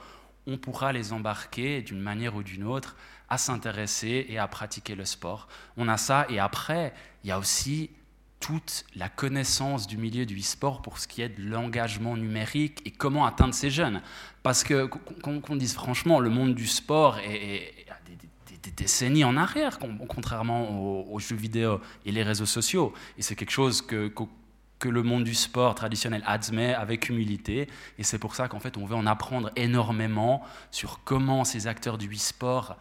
on 0.48 0.58
pourra 0.58 0.94
les 0.94 1.14
embarquer 1.14 1.82
d'une 1.82 2.00
manière 2.00 2.36
ou 2.36 2.44
d'une 2.44 2.64
autre 2.64 2.96
à 3.30 3.38
s'intéresser 3.38 4.26
et 4.30 4.38
à 4.38 4.48
pratiquer 4.48 4.96
le 4.96 5.06
sport. 5.06 5.48
On 5.78 5.88
a 5.88 5.98
ça 5.98 6.26
et 6.30 6.40
après, 6.40 6.94
il 7.24 7.28
y 7.28 7.32
a 7.32 7.40
aussi 7.40 7.90
toute 8.40 8.84
la 8.96 9.08
connaissance 9.08 9.88
du 9.88 9.98
milieu 9.98 10.26
du 10.26 10.38
e-sport 10.38 10.82
pour 10.82 11.00
ce 11.00 11.08
qui 11.08 11.22
est 11.22 11.30
de 11.30 11.44
l'engagement 11.44 12.18
numérique 12.18 12.82
et 12.84 12.92
comment 12.92 13.26
atteindre 13.26 13.54
ces 13.54 13.70
jeunes. 13.70 14.02
Parce 14.44 14.66
que, 14.66 14.88
qu'on 14.88 15.56
dise 15.56 15.74
franchement, 15.74 16.20
le 16.20 16.30
monde 16.30 16.54
du 16.54 16.68
sport 16.68 17.20
est, 17.20 17.83
des, 18.64 18.72
décennies 18.72 19.24
en 19.24 19.38
arrière, 19.38 19.80
contrairement 20.08 21.12
aux, 21.12 21.20
jeux 21.20 21.36
vidéo 21.36 21.80
et 22.06 22.12
les 22.12 22.24
réseaux 22.24 22.46
sociaux. 22.46 22.94
Et 23.18 23.22
c'est 23.22 23.36
quelque 23.36 23.52
chose 23.52 23.82
que, 23.82 24.08
que, 24.80 24.90
le 24.90 25.04
monde 25.04 25.24
du 25.24 25.34
sport 25.34 25.76
traditionnel 25.76 26.24
admet 26.26 26.74
avec 26.74 27.08
humilité. 27.08 27.70
Et 27.98 28.04
c'est 28.04 28.20
pour 28.20 28.36
ça 28.36 28.50
qu'en 28.50 28.60
fait, 28.60 28.76
on 28.76 28.86
veut 28.86 28.96
en 28.96 29.06
apprendre 29.06 29.50
énormément 29.56 30.44
sur 30.72 31.00
comment 31.06 31.46
ces 31.46 31.68
acteurs 31.68 31.98
du 31.98 32.14
e-sport 32.14 32.76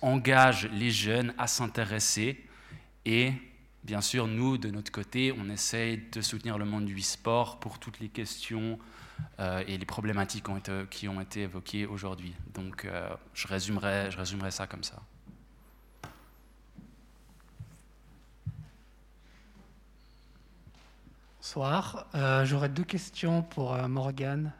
engage 0.00 0.68
les 0.72 0.90
jeunes 0.90 1.34
à 1.36 1.46
s'intéresser 1.46 2.44
et 3.04 3.32
bien 3.88 4.02
sûr, 4.02 4.26
nous, 4.26 4.58
de 4.58 4.68
notre 4.68 4.92
côté, 4.92 5.34
on 5.38 5.48
essaye 5.48 5.96
de 6.12 6.20
soutenir 6.20 6.58
le 6.58 6.66
monde 6.66 6.84
du 6.84 6.98
e-sport 6.98 7.58
pour 7.58 7.78
toutes 7.78 8.00
les 8.00 8.10
questions 8.10 8.78
euh, 9.38 9.64
et 9.66 9.78
les 9.78 9.86
problématiques 9.86 10.44
qui 10.90 11.08
ont 11.08 11.20
été 11.22 11.40
évoquées 11.40 11.86
aujourd'hui. 11.86 12.34
Donc, 12.52 12.84
euh, 12.84 13.08
je, 13.32 13.48
résumerai, 13.48 14.10
je 14.10 14.18
résumerai 14.18 14.50
ça 14.50 14.66
comme 14.66 14.84
ça. 14.84 14.96
Bonsoir. 21.38 22.08
Euh, 22.14 22.44
j'aurais 22.44 22.68
deux 22.68 22.84
questions 22.84 23.42
pour 23.42 23.74
Morgane. 23.88 24.52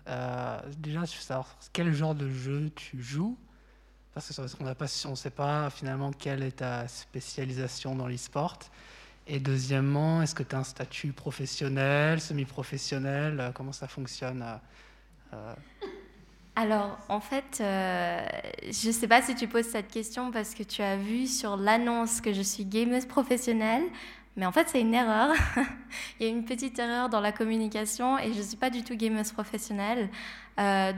déjà, 0.78 1.04
je 1.04 1.16
veux 1.16 1.20
savoir 1.20 1.54
quel 1.74 1.92
genre 1.92 2.14
de 2.14 2.30
jeu 2.30 2.70
tu 2.74 3.02
joues? 3.02 3.36
Parce 4.14 4.34
qu'on 4.56 5.10
ne 5.10 5.14
sait 5.16 5.30
pas 5.30 5.68
finalement 5.68 6.12
quelle 6.12 6.42
est 6.42 6.56
ta 6.56 6.88
spécialisation 6.88 7.94
dans 7.94 8.06
l'e-sport. 8.06 8.58
Et 9.30 9.40
deuxièmement, 9.40 10.22
est-ce 10.22 10.34
que 10.34 10.42
tu 10.42 10.56
as 10.56 10.60
un 10.60 10.64
statut 10.64 11.12
professionnel, 11.12 12.18
semi-professionnel 12.18 13.38
euh, 13.38 13.50
Comment 13.52 13.72
ça 13.72 13.86
fonctionne 13.86 14.42
euh, 14.42 14.56
euh? 15.34 15.54
Alors, 16.56 16.98
en 17.08 17.20
fait, 17.20 17.58
je 17.60 18.86
ne 18.88 18.92
sais 18.92 19.06
pas 19.06 19.22
si 19.22 19.36
tu 19.36 19.46
poses 19.46 19.66
cette 19.66 19.88
question 19.88 20.32
parce 20.32 20.54
que 20.54 20.64
tu 20.64 20.82
as 20.82 20.96
vu 20.96 21.28
sur 21.28 21.56
l'annonce 21.56 22.20
que 22.20 22.32
je 22.32 22.42
suis 22.42 22.64
gameuse 22.64 23.06
professionnelle, 23.06 23.84
mais 24.36 24.44
en 24.44 24.50
fait, 24.50 24.68
c'est 24.68 24.80
une 24.80 24.94
erreur. 24.94 25.36
Il 26.18 26.26
y 26.26 26.28
a 26.28 26.32
une 26.32 26.44
petite 26.44 26.76
erreur 26.80 27.10
dans 27.10 27.20
la 27.20 27.30
communication 27.30 28.18
et 28.18 28.32
je 28.32 28.38
ne 28.38 28.42
suis 28.42 28.56
pas 28.56 28.70
du 28.70 28.82
tout 28.82 28.96
gameuse 28.96 29.30
professionnelle. 29.30 30.08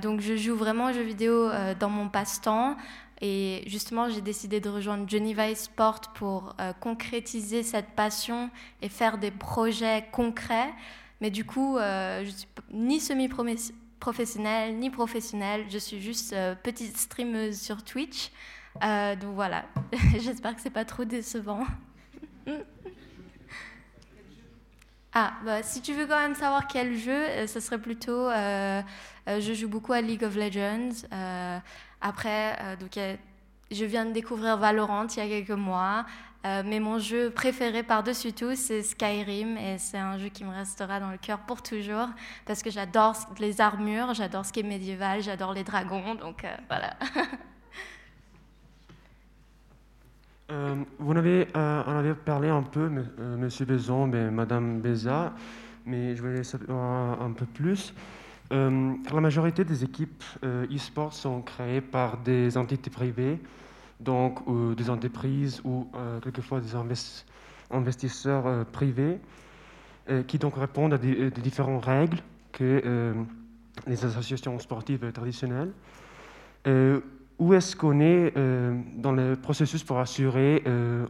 donc, 0.01 0.21
je 0.21 0.35
joue 0.35 0.57
vraiment 0.57 0.87
aux 0.87 0.93
jeux 0.95 1.03
vidéo 1.03 1.51
dans 1.79 1.91
mon 1.91 2.09
passe-temps. 2.09 2.77
Et 3.21 3.65
justement, 3.67 4.09
j'ai 4.09 4.23
décidé 4.23 4.61
de 4.61 4.71
rejoindre 4.71 5.09
Geneva 5.09 5.55
Sport 5.55 6.01
pour 6.15 6.55
euh, 6.59 6.73
concrétiser 6.73 7.63
cette 7.63 7.91
passion 7.91 8.51
et 8.81 8.89
faire 8.89 9.19
des 9.19 9.31
projets 9.31 10.07
concrets. 10.11 10.73
Mais 11.21 11.31
du 11.31 11.45
coup, 11.45 11.77
euh, 11.77 12.25
je 12.25 12.31
suis 12.31 12.49
ni 12.73 12.99
semi-professionnelle, 12.99 14.79
ni 14.79 14.89
professionnelle. 14.89 15.67
Je 15.69 15.77
suis 15.77 16.01
juste 16.01 16.33
euh, 16.33 16.55
petite 16.55 16.97
streameuse 16.97 17.61
sur 17.61 17.85
Twitch. 17.85 18.31
donc 18.81 19.35
voilà, 19.35 19.67
j'espère 20.19 20.57
que 20.57 20.63
c'est 20.63 20.71
pas 20.71 20.87
trop 20.87 21.05
décevant. 21.05 21.65
Ah, 25.13 25.33
bah, 25.45 25.65
si 25.65 25.83
tu 25.83 25.93
veux 25.93 26.07
quand 26.07 26.21
même 26.21 26.37
savoir 26.37 26.69
quel 26.69 26.97
jeu, 26.97 27.21
ce 27.49 27.59
serait 27.59 27.81
plutôt. 27.81 28.31
je 28.31 29.55
joue 29.55 29.69
beaucoup 29.69 29.93
à 29.93 30.01
League 30.01 30.23
of 30.23 30.37
Legends. 30.37 31.05
Après, 32.01 32.57
euh, 32.61 32.77
donc, 32.77 32.99
je 33.71 33.85
viens 33.85 34.07
de 34.07 34.13
découvrir 34.13 34.57
Valorant 34.57 35.07
il 35.09 35.19
y 35.19 35.21
a 35.21 35.29
quelques 35.29 35.59
mois. 35.59 36.07
Euh, 36.47 36.63
mais 36.65 36.81
mon 36.81 36.99
jeu 36.99 37.29
préféré 37.29 37.83
par-dessus 37.83 38.33
tout, 38.33 38.55
c'est 38.55 38.83
Skyrim. 38.83 39.59
Et 39.59 39.77
c'est 39.77 39.99
un 39.99 40.17
jeu 40.19 40.29
qui 40.29 40.45
me 40.45 40.55
restera 40.55 40.99
dans 40.99 41.11
le 41.11 41.19
cœur 41.19 41.41
pour 41.41 41.63
toujours. 41.63 42.09
Parce 42.47 42.63
que 42.63 42.71
j'adore 42.71 43.15
les 43.39 43.61
armures, 43.61 44.15
j'adore 44.15 44.47
ce 44.47 44.53
qui 44.53 44.61
est 44.61 44.65
médiéval, 44.65 45.23
j'adore 45.23 45.53
les 45.53 45.65
dragons. 45.65 46.15
Donc 46.15 46.45
euh, 46.45 46.57
voilà. 46.69 46.97
vous 50.99 51.13
en 51.13 51.17
avez, 51.17 51.47
en 51.55 51.97
avez 51.97 52.15
parlé 52.15 52.49
un 52.49 52.63
peu, 52.63 52.89
Monsieur 52.89 53.67
Bézon 53.67 54.11
et 54.13 54.31
Madame 54.31 54.81
Béza. 54.81 55.35
Mais 55.85 56.17
je 56.17 56.23
voulais 56.23 56.43
savoir 56.43 57.21
un 57.21 57.33
peu 57.33 57.45
plus. 57.45 57.95
Euh, 58.53 58.95
la 59.13 59.21
majorité 59.21 59.65
des 59.65 59.85
équipes 59.85 60.25
euh, 60.45 60.67
e-sport 60.75 61.13
sont 61.13 61.41
créées 61.41 61.81
par 61.81 62.19
des 62.19 62.57
entités 62.57 62.91
privées, 62.91 63.39
donc 64.01 64.41
des 64.77 64.91
entreprises 64.91 65.61
ou 65.65 65.87
euh, 65.95 66.19
quelquefois 66.21 66.61
des 66.61 66.75
investisseurs 67.71 68.67
privés, 68.67 69.19
qui 70.27 70.39
donc 70.39 70.57
répondent 70.57 70.95
à 70.95 70.99
des, 70.99 71.31
différentes 71.31 71.85
règles 71.85 72.19
que 72.51 73.15
les 73.87 74.05
associations 74.05 74.59
sportives 74.59 75.13
traditionnelles. 75.13 75.71
où 77.39 77.55
est-ce 77.55 77.77
qu'on 77.77 78.01
est 78.01 78.35
dans 78.97 79.13
le 79.13 79.37
processus 79.37 79.85
pour 79.85 80.01
assurer 80.01 80.65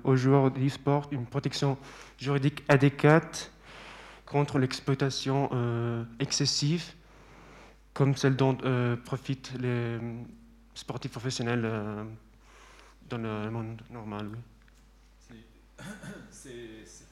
aux 0.04 0.16
joueurs 0.16 0.50
d'e-sport 0.50 1.08
une 1.12 1.24
protection 1.24 1.78
juridique 2.18 2.62
adéquate 2.68 3.52
contre 4.26 4.58
l'exploitation 4.58 5.48
excessive 6.18 6.92
comme 7.94 8.16
celle 8.16 8.36
dont 8.36 8.56
euh, 8.64 8.96
profitent 8.96 9.52
les 9.60 9.98
sportifs 10.74 11.10
professionnels 11.10 11.62
euh, 11.64 12.04
dans 13.08 13.18
le 13.18 13.50
monde 13.50 13.82
normal. 13.90 14.30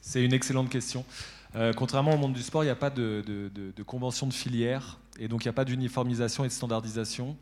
C'est 0.01 0.23
une 0.23 0.33
excellente 0.33 0.69
question. 0.69 1.05
Euh, 1.55 1.73
contrairement 1.73 2.13
au 2.13 2.17
monde 2.17 2.33
du 2.33 2.43
sport, 2.43 2.63
il 2.63 2.67
n'y 2.67 2.71
a 2.71 2.75
pas 2.75 2.89
de, 2.89 3.23
de, 3.25 3.83
convention 3.83 4.27
de 4.27 4.33
filière 4.33 4.99
et 5.19 5.27
donc 5.27 5.43
il 5.43 5.47
n'y 5.47 5.51
a 5.51 5.53
pas 5.53 5.65
d'uniformisation 5.65 6.45
et 6.45 6.47
de 6.47 6.53
standardisation. 6.53 7.35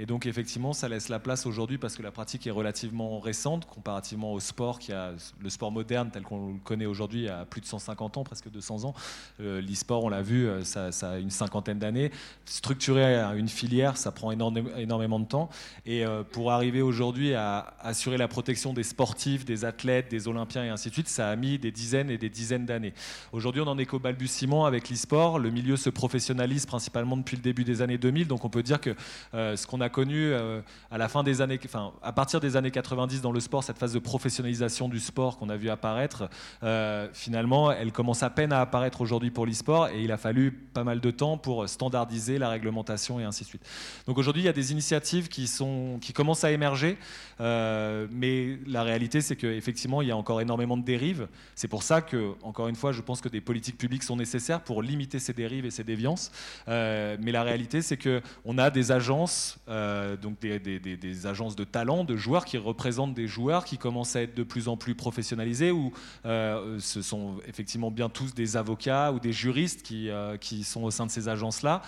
Et 0.00 0.06
donc 0.06 0.24
effectivement, 0.24 0.72
ça 0.72 0.88
laisse 0.88 1.10
la 1.10 1.18
place 1.18 1.44
aujourd'hui 1.44 1.76
parce 1.76 1.94
que 1.94 2.02
la 2.02 2.10
pratique 2.10 2.46
est 2.46 2.50
relativement 2.50 3.20
récente 3.20 3.66
comparativement 3.66 4.32
au 4.32 4.40
sport 4.40 4.78
qui 4.78 4.94
a 4.94 5.12
le 5.38 5.50
sport 5.50 5.70
moderne 5.70 6.08
tel 6.10 6.22
qu'on 6.22 6.54
le 6.54 6.58
connaît 6.64 6.86
aujourd'hui 6.86 7.28
a 7.28 7.44
plus 7.44 7.60
de 7.60 7.66
150 7.66 8.16
ans, 8.16 8.24
presque 8.24 8.50
200 8.50 8.84
ans. 8.84 8.94
Euh, 9.40 9.60
L'e-sport, 9.60 10.04
on 10.04 10.08
l'a 10.08 10.22
vu, 10.22 10.48
euh, 10.48 10.64
ça, 10.64 10.88
a 11.02 11.18
une 11.18 11.28
cinquantaine 11.28 11.78
d'années. 11.78 12.10
Structurer 12.46 13.14
une 13.36 13.50
filière, 13.50 13.98
ça 13.98 14.10
prend 14.10 14.30
énormément 14.32 15.20
de 15.20 15.26
temps. 15.26 15.50
Et 15.84 16.06
euh, 16.06 16.22
pour 16.22 16.50
arriver 16.50 16.80
aujourd'hui 16.80 17.34
à 17.34 17.74
assurer 17.80 18.16
la 18.16 18.26
protection 18.26 18.72
des 18.72 18.84
sportifs, 18.84 19.44
des 19.44 19.66
athlètes, 19.66 20.10
des 20.10 20.28
Olympiens 20.28 20.64
et 20.64 20.70
ainsi 20.70 20.88
de 20.88 20.94
suite, 20.94 21.08
ça 21.08 21.28
a 21.28 21.36
mis 21.36 21.58
des 21.58 21.72
dizaines 21.72 22.08
et 22.08 22.16
des 22.16 22.30
dizaines 22.30 22.64
d'années. 22.64 22.94
Aujourd'hui, 23.32 23.60
on 23.60 23.66
en 23.68 23.76
est 23.76 23.84
qu'au 23.84 23.98
balbutiement 23.98 24.64
avec 24.64 24.88
l'e-sport. 24.88 25.38
Le 25.38 25.50
milieu 25.50 25.76
se 25.76 25.90
professionnalise 25.90 26.64
principalement 26.64 27.18
depuis 27.18 27.36
le 27.36 27.42
début 27.42 27.64
des 27.64 27.82
années 27.82 27.98
2000. 27.98 28.28
Donc 28.28 28.46
on 28.46 28.48
peut 28.48 28.62
dire 28.62 28.80
que 28.80 28.96
ce 29.34 29.66
qu'on 29.66 29.82
a 29.82 29.89
connu 29.90 30.32
euh, 30.32 30.62
à 30.90 30.98
la 30.98 31.08
fin 31.08 31.22
des 31.22 31.40
années, 31.40 31.60
enfin 31.64 31.92
à 32.02 32.12
partir 32.12 32.40
des 32.40 32.56
années 32.56 32.70
90 32.70 33.20
dans 33.20 33.32
le 33.32 33.40
sport, 33.40 33.62
cette 33.62 33.78
phase 33.78 33.92
de 33.92 33.98
professionnalisation 33.98 34.88
du 34.88 34.98
sport 34.98 35.36
qu'on 35.36 35.50
a 35.50 35.56
vu 35.56 35.68
apparaître, 35.68 36.30
euh, 36.62 37.08
finalement, 37.12 37.70
elle 37.70 37.92
commence 37.92 38.22
à 38.22 38.30
peine 38.30 38.52
à 38.52 38.60
apparaître 38.60 39.00
aujourd'hui 39.00 39.30
pour 39.30 39.46
l'e-sport 39.46 39.88
et 39.88 40.02
il 40.02 40.12
a 40.12 40.16
fallu 40.16 40.52
pas 40.52 40.84
mal 40.84 41.00
de 41.00 41.10
temps 41.10 41.36
pour 41.36 41.68
standardiser 41.68 42.38
la 42.38 42.48
réglementation 42.48 43.20
et 43.20 43.24
ainsi 43.24 43.44
de 43.44 43.48
suite. 43.48 43.62
Donc 44.06 44.16
aujourd'hui, 44.16 44.42
il 44.42 44.46
y 44.46 44.48
a 44.48 44.54
des 44.54 44.72
initiatives 44.72 45.28
qui 45.28 45.46
sont, 45.46 45.98
qui 46.00 46.12
commencent 46.12 46.44
à 46.44 46.50
émerger, 46.50 46.96
euh, 47.40 48.06
mais 48.10 48.58
la 48.66 48.82
réalité, 48.82 49.20
c'est 49.20 49.36
qu'effectivement, 49.36 50.00
il 50.00 50.08
y 50.08 50.12
a 50.12 50.16
encore 50.16 50.40
énormément 50.40 50.76
de 50.76 50.84
dérives. 50.84 51.28
C'est 51.54 51.68
pour 51.68 51.82
ça 51.82 52.00
que, 52.00 52.34
encore 52.42 52.68
une 52.68 52.76
fois, 52.76 52.92
je 52.92 53.02
pense 53.02 53.20
que 53.20 53.28
des 53.28 53.40
politiques 53.40 53.78
publiques 53.78 54.02
sont 54.04 54.16
nécessaires 54.16 54.60
pour 54.60 54.82
limiter 54.82 55.18
ces 55.18 55.32
dérives 55.32 55.66
et 55.66 55.70
ces 55.70 55.84
déviances. 55.84 56.30
mais 56.66 57.32
la 57.32 57.42
réalité, 57.42 57.82
c'est 57.82 57.96
que 57.96 58.22
on 58.44 58.58
a 58.58 58.70
des 58.70 58.92
agences 58.92 59.58
euh, 59.70 60.16
donc 60.16 60.40
des, 60.40 61.26
agences 61.26 61.54
de 61.54 61.64
talent, 61.64 62.02
de 62.02 62.16
joueurs 62.16 62.44
qui 62.44 62.58
représentent 62.58 63.14
des 63.14 63.28
joueurs 63.28 63.64
qui 63.64 63.78
commencent 63.78 64.16
à 64.16 64.22
être 64.22 64.34
de 64.34 64.42
plus 64.42 64.68
en 64.68 64.76
plus 64.76 64.94
professionnalisés, 64.94 65.70
où 65.70 65.92
euh, 66.26 66.78
ce 66.80 67.02
sont 67.02 67.36
effectivement 67.46 67.90
bien 67.90 68.08
tous 68.08 68.34
des 68.34 68.56
avocats 68.56 69.12
ou 69.12 69.20
des 69.20 69.32
juristes 69.32 69.82
qui, 69.82 70.08
euh, 70.08 70.36
qui 70.36 70.64
sont 70.64 70.82
au 70.82 70.90
sein 70.90 71.06
de 71.06 71.10
ces 71.10 71.28
agences-là. 71.28 71.82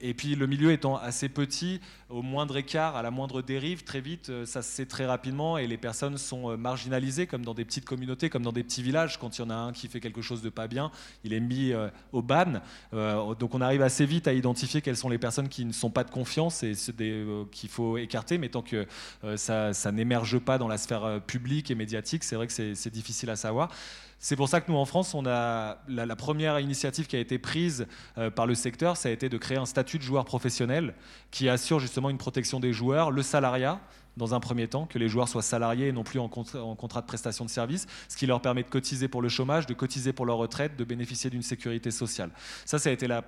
et 0.00 0.14
puis 0.14 0.34
le 0.34 0.46
milieu 0.46 0.72
étant 0.72 0.96
assez 0.96 1.28
petit, 1.28 1.80
au 2.10 2.20
moindre 2.20 2.58
écart, 2.58 2.96
à 2.96 3.02
la 3.02 3.10
moindre 3.10 3.40
dérive, 3.40 3.84
très 3.84 4.00
vite, 4.00 4.30
ça 4.44 4.60
se 4.60 4.70
sait 4.70 4.86
très 4.86 5.06
rapidement 5.06 5.56
et 5.56 5.66
les 5.66 5.78
personnes 5.78 6.18
sont 6.18 6.56
marginalisées, 6.58 7.26
comme 7.26 7.44
dans 7.44 7.54
des 7.54 7.64
petites 7.64 7.86
communautés, 7.86 8.28
comme 8.28 8.42
dans 8.42 8.52
des 8.52 8.62
petits 8.62 8.82
villages. 8.82 9.18
Quand 9.18 9.38
il 9.38 9.42
y 9.42 9.44
en 9.44 9.50
a 9.50 9.54
un 9.54 9.72
qui 9.72 9.88
fait 9.88 10.00
quelque 10.00 10.20
chose 10.20 10.42
de 10.42 10.50
pas 10.50 10.68
bien, 10.68 10.90
il 11.24 11.32
est 11.32 11.40
mis 11.40 11.72
au 12.12 12.20
ban. 12.22 12.60
donc 12.92 13.54
on 13.54 13.60
arrive 13.60 13.82
assez 13.82 14.04
vite 14.04 14.28
à 14.28 14.34
identifier 14.34 14.82
quelles 14.82 14.96
sont 14.96 15.08
les 15.08 15.18
personnes 15.18 15.48
qui 15.48 15.64
ne 15.64 15.72
sont 15.72 15.90
pas 15.90 16.04
de 16.04 16.10
confiance 16.10 16.62
qu'il 17.50 17.68
faut 17.68 17.96
écarter, 17.98 18.38
mais 18.38 18.48
tant 18.48 18.62
que 18.62 18.86
euh, 19.24 19.36
ça, 19.36 19.92
n'émerge 19.92 20.38
pas 20.38 20.58
dans 20.58 20.68
la 20.68 20.78
sphère 20.78 21.04
euh, 21.04 21.18
publique 21.18 21.70
et 21.70 21.74
médiatique, 21.74 22.24
c'est 22.24 22.36
vrai 22.36 22.46
que 22.46 22.52
c'est 22.52 22.90
difficile 22.90 23.30
à 23.30 23.36
savoir. 23.36 23.70
C'est 24.18 24.36
pour 24.36 24.48
ça 24.48 24.60
que 24.60 24.70
nous, 24.70 24.78
en 24.78 24.84
France, 24.84 25.14
on 25.14 25.26
a 25.26 25.78
la, 25.88 26.16
première 26.16 26.60
initiative 26.60 27.08
qui 27.08 27.16
a 27.16 27.18
été 27.18 27.40
prise 27.40 27.88
par 28.36 28.46
le 28.46 28.54
secteur, 28.54 28.96
ça 28.96 29.08
a 29.08 29.12
été 29.12 29.28
de 29.28 29.36
créer 29.36 29.58
un 29.58 29.66
statut 29.66 29.98
de 29.98 30.04
joueur 30.04 30.24
professionnel 30.24 30.94
qui 31.32 31.48
assure 31.48 31.80
justement 31.80 32.08
une 32.08 32.18
protection 32.18 32.60
des 32.60 32.72
joueurs, 32.72 33.10
le 33.10 33.22
salariat, 33.22 33.80
dans 34.16 34.34
un 34.34 34.40
premier 34.40 34.68
temps, 34.68 34.86
que 34.86 34.98
les 34.98 35.08
joueurs 35.08 35.28
soient 35.28 35.42
salariés 35.42 35.88
et 35.88 35.92
non 35.92 36.04
plus 36.04 36.18
en, 36.18 36.28
contrat 36.28 37.00
de 37.00 37.06
prestation 37.06 37.44
de 37.44 37.50
service, 37.50 37.86
ce 38.08 38.16
qui 38.16 38.26
leur 38.26 38.40
permet 38.40 38.62
de 38.62 38.68
cotiser 38.68 39.08
pour 39.08 39.22
le 39.22 39.28
chômage, 39.28 39.66
de 39.66 39.74
cotiser 39.74 40.12
pour 40.12 40.26
leur 40.26 40.36
retraite, 40.36 40.76
de 40.76 40.84
bénéficier 40.84 41.30
d'une 41.30 41.42
sécurité 41.42 41.90
sociale. 41.90 42.30
Ça, 42.64 42.78
ça 42.78 42.90
a 42.90 42.92
été 42.92 43.06
la, 43.06 43.22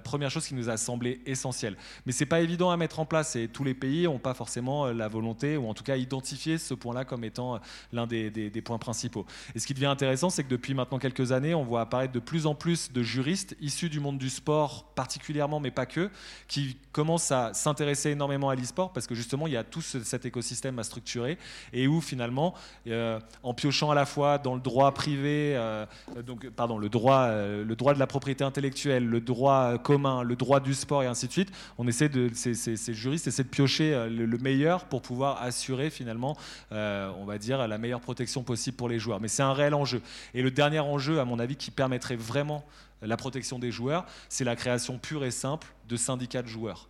première 0.00 0.30
chose 0.30 0.46
qui 0.46 0.54
nous 0.54 0.70
a 0.70 0.76
semblé 0.76 1.20
essentielle. 1.26 1.76
Mais 2.06 2.12
ce 2.12 2.20
n'est 2.20 2.28
pas 2.28 2.40
évident 2.40 2.70
à 2.70 2.76
mettre 2.76 3.00
en 3.00 3.04
place 3.04 3.34
et 3.36 3.48
tous 3.48 3.64
les 3.64 3.74
pays 3.74 4.04
n'ont 4.04 4.18
pas 4.18 4.34
forcément 4.34 4.86
euh, 4.86 4.92
la 4.92 5.08
volonté, 5.08 5.56
ou 5.56 5.68
en 5.68 5.74
tout 5.74 5.84
cas 5.84 5.96
identifié 5.96 6.58
ce 6.58 6.74
point-là 6.74 7.04
comme 7.04 7.24
étant 7.24 7.56
euh, 7.56 7.58
l'un 7.92 8.06
des, 8.06 8.62
points 8.64 8.78
principaux. 8.78 9.26
Et 9.54 9.58
ce 9.58 9.66
qui 9.66 9.74
devient 9.74 9.86
intéressant, 9.86 10.30
c'est 10.30 10.44
que 10.44 10.48
depuis 10.48 10.74
maintenant 10.74 10.98
quelques 10.98 11.32
années, 11.32 11.54
on 11.54 11.64
voit 11.64 11.80
apparaître 11.80 12.12
de 12.12 12.18
plus 12.20 12.46
en 12.46 12.54
plus 12.54 12.92
de 12.92 13.02
juristes 13.02 13.56
issus 13.60 13.88
du 13.88 14.00
monde 14.00 14.18
du 14.18 14.30
sport 14.30 14.92
particulièrement, 14.94 15.60
mais 15.60 15.70
pas 15.70 15.86
que, 15.86 16.10
qui 16.48 16.76
commencent 16.92 17.32
à 17.32 17.54
s'intéresser 17.54 18.10
énormément 18.10 18.50
à 18.50 18.54
l'e-sport 18.54 18.92
parce 18.92 19.06
que 19.06 19.14
justement, 19.14 19.46
il 19.46 19.52
y 19.52 19.56
a 19.56 19.64
tout 19.64 19.80
cet 19.80 20.26
écosystème 20.28 20.78
à 20.78 20.84
structurer 20.84 21.38
et 21.72 21.88
où 21.88 22.00
finalement, 22.00 22.54
euh, 22.86 23.18
en 23.42 23.54
piochant 23.54 23.90
à 23.90 23.94
la 23.94 24.06
fois 24.06 24.38
dans 24.38 24.54
le 24.54 24.60
droit 24.60 24.92
privé, 24.92 25.54
euh, 25.56 25.86
donc 26.24 26.48
pardon, 26.50 26.78
le 26.78 26.88
droit, 26.88 27.22
euh, 27.22 27.64
le 27.64 27.76
droit 27.76 27.94
de 27.94 27.98
la 27.98 28.06
propriété 28.06 28.44
intellectuelle, 28.44 29.06
le 29.06 29.20
droit 29.20 29.78
commun, 29.78 30.22
le 30.22 30.36
droit 30.36 30.60
du 30.60 30.74
sport 30.74 31.02
et 31.02 31.06
ainsi 31.06 31.26
de 31.26 31.32
suite, 31.32 31.50
on 31.78 31.88
essaie 31.88 32.08
de, 32.08 32.30
ces, 32.34 32.54
juristes 32.94 33.26
essaient 33.26 33.44
de 33.44 33.48
piocher 33.48 34.08
le, 34.08 34.26
le 34.26 34.38
meilleur 34.38 34.84
pour 34.84 35.02
pouvoir 35.02 35.42
assurer 35.42 35.90
finalement, 35.90 36.36
on 36.70 37.24
va 37.26 37.38
dire, 37.38 37.66
la 37.66 37.78
meilleure 37.78 38.00
protection 38.00 38.42
possible 38.42 38.76
pour 38.76 38.88
les 38.88 38.98
joueurs. 38.98 39.20
Mais 39.20 39.28
c'est 39.28 39.42
un 39.42 39.52
réel 39.52 39.74
enjeu. 39.74 40.00
Et 40.34 40.42
le 40.42 40.50
dernier 40.50 40.80
enjeu, 40.80 41.20
à 41.20 41.24
mon 41.24 41.38
avis, 41.38 41.56
qui 41.56 41.70
permettrait 41.70 42.16
vraiment 42.16 42.64
la 43.02 43.16
protection 43.16 43.58
des 43.58 43.70
joueurs, 43.70 44.06
c'est 44.28 44.44
la 44.44 44.56
création 44.56 44.98
pure 44.98 45.24
et 45.24 45.30
simple 45.30 45.68
de 45.88 45.96
syndicats 45.96 46.42
de 46.42 46.48
joueurs. 46.48 46.88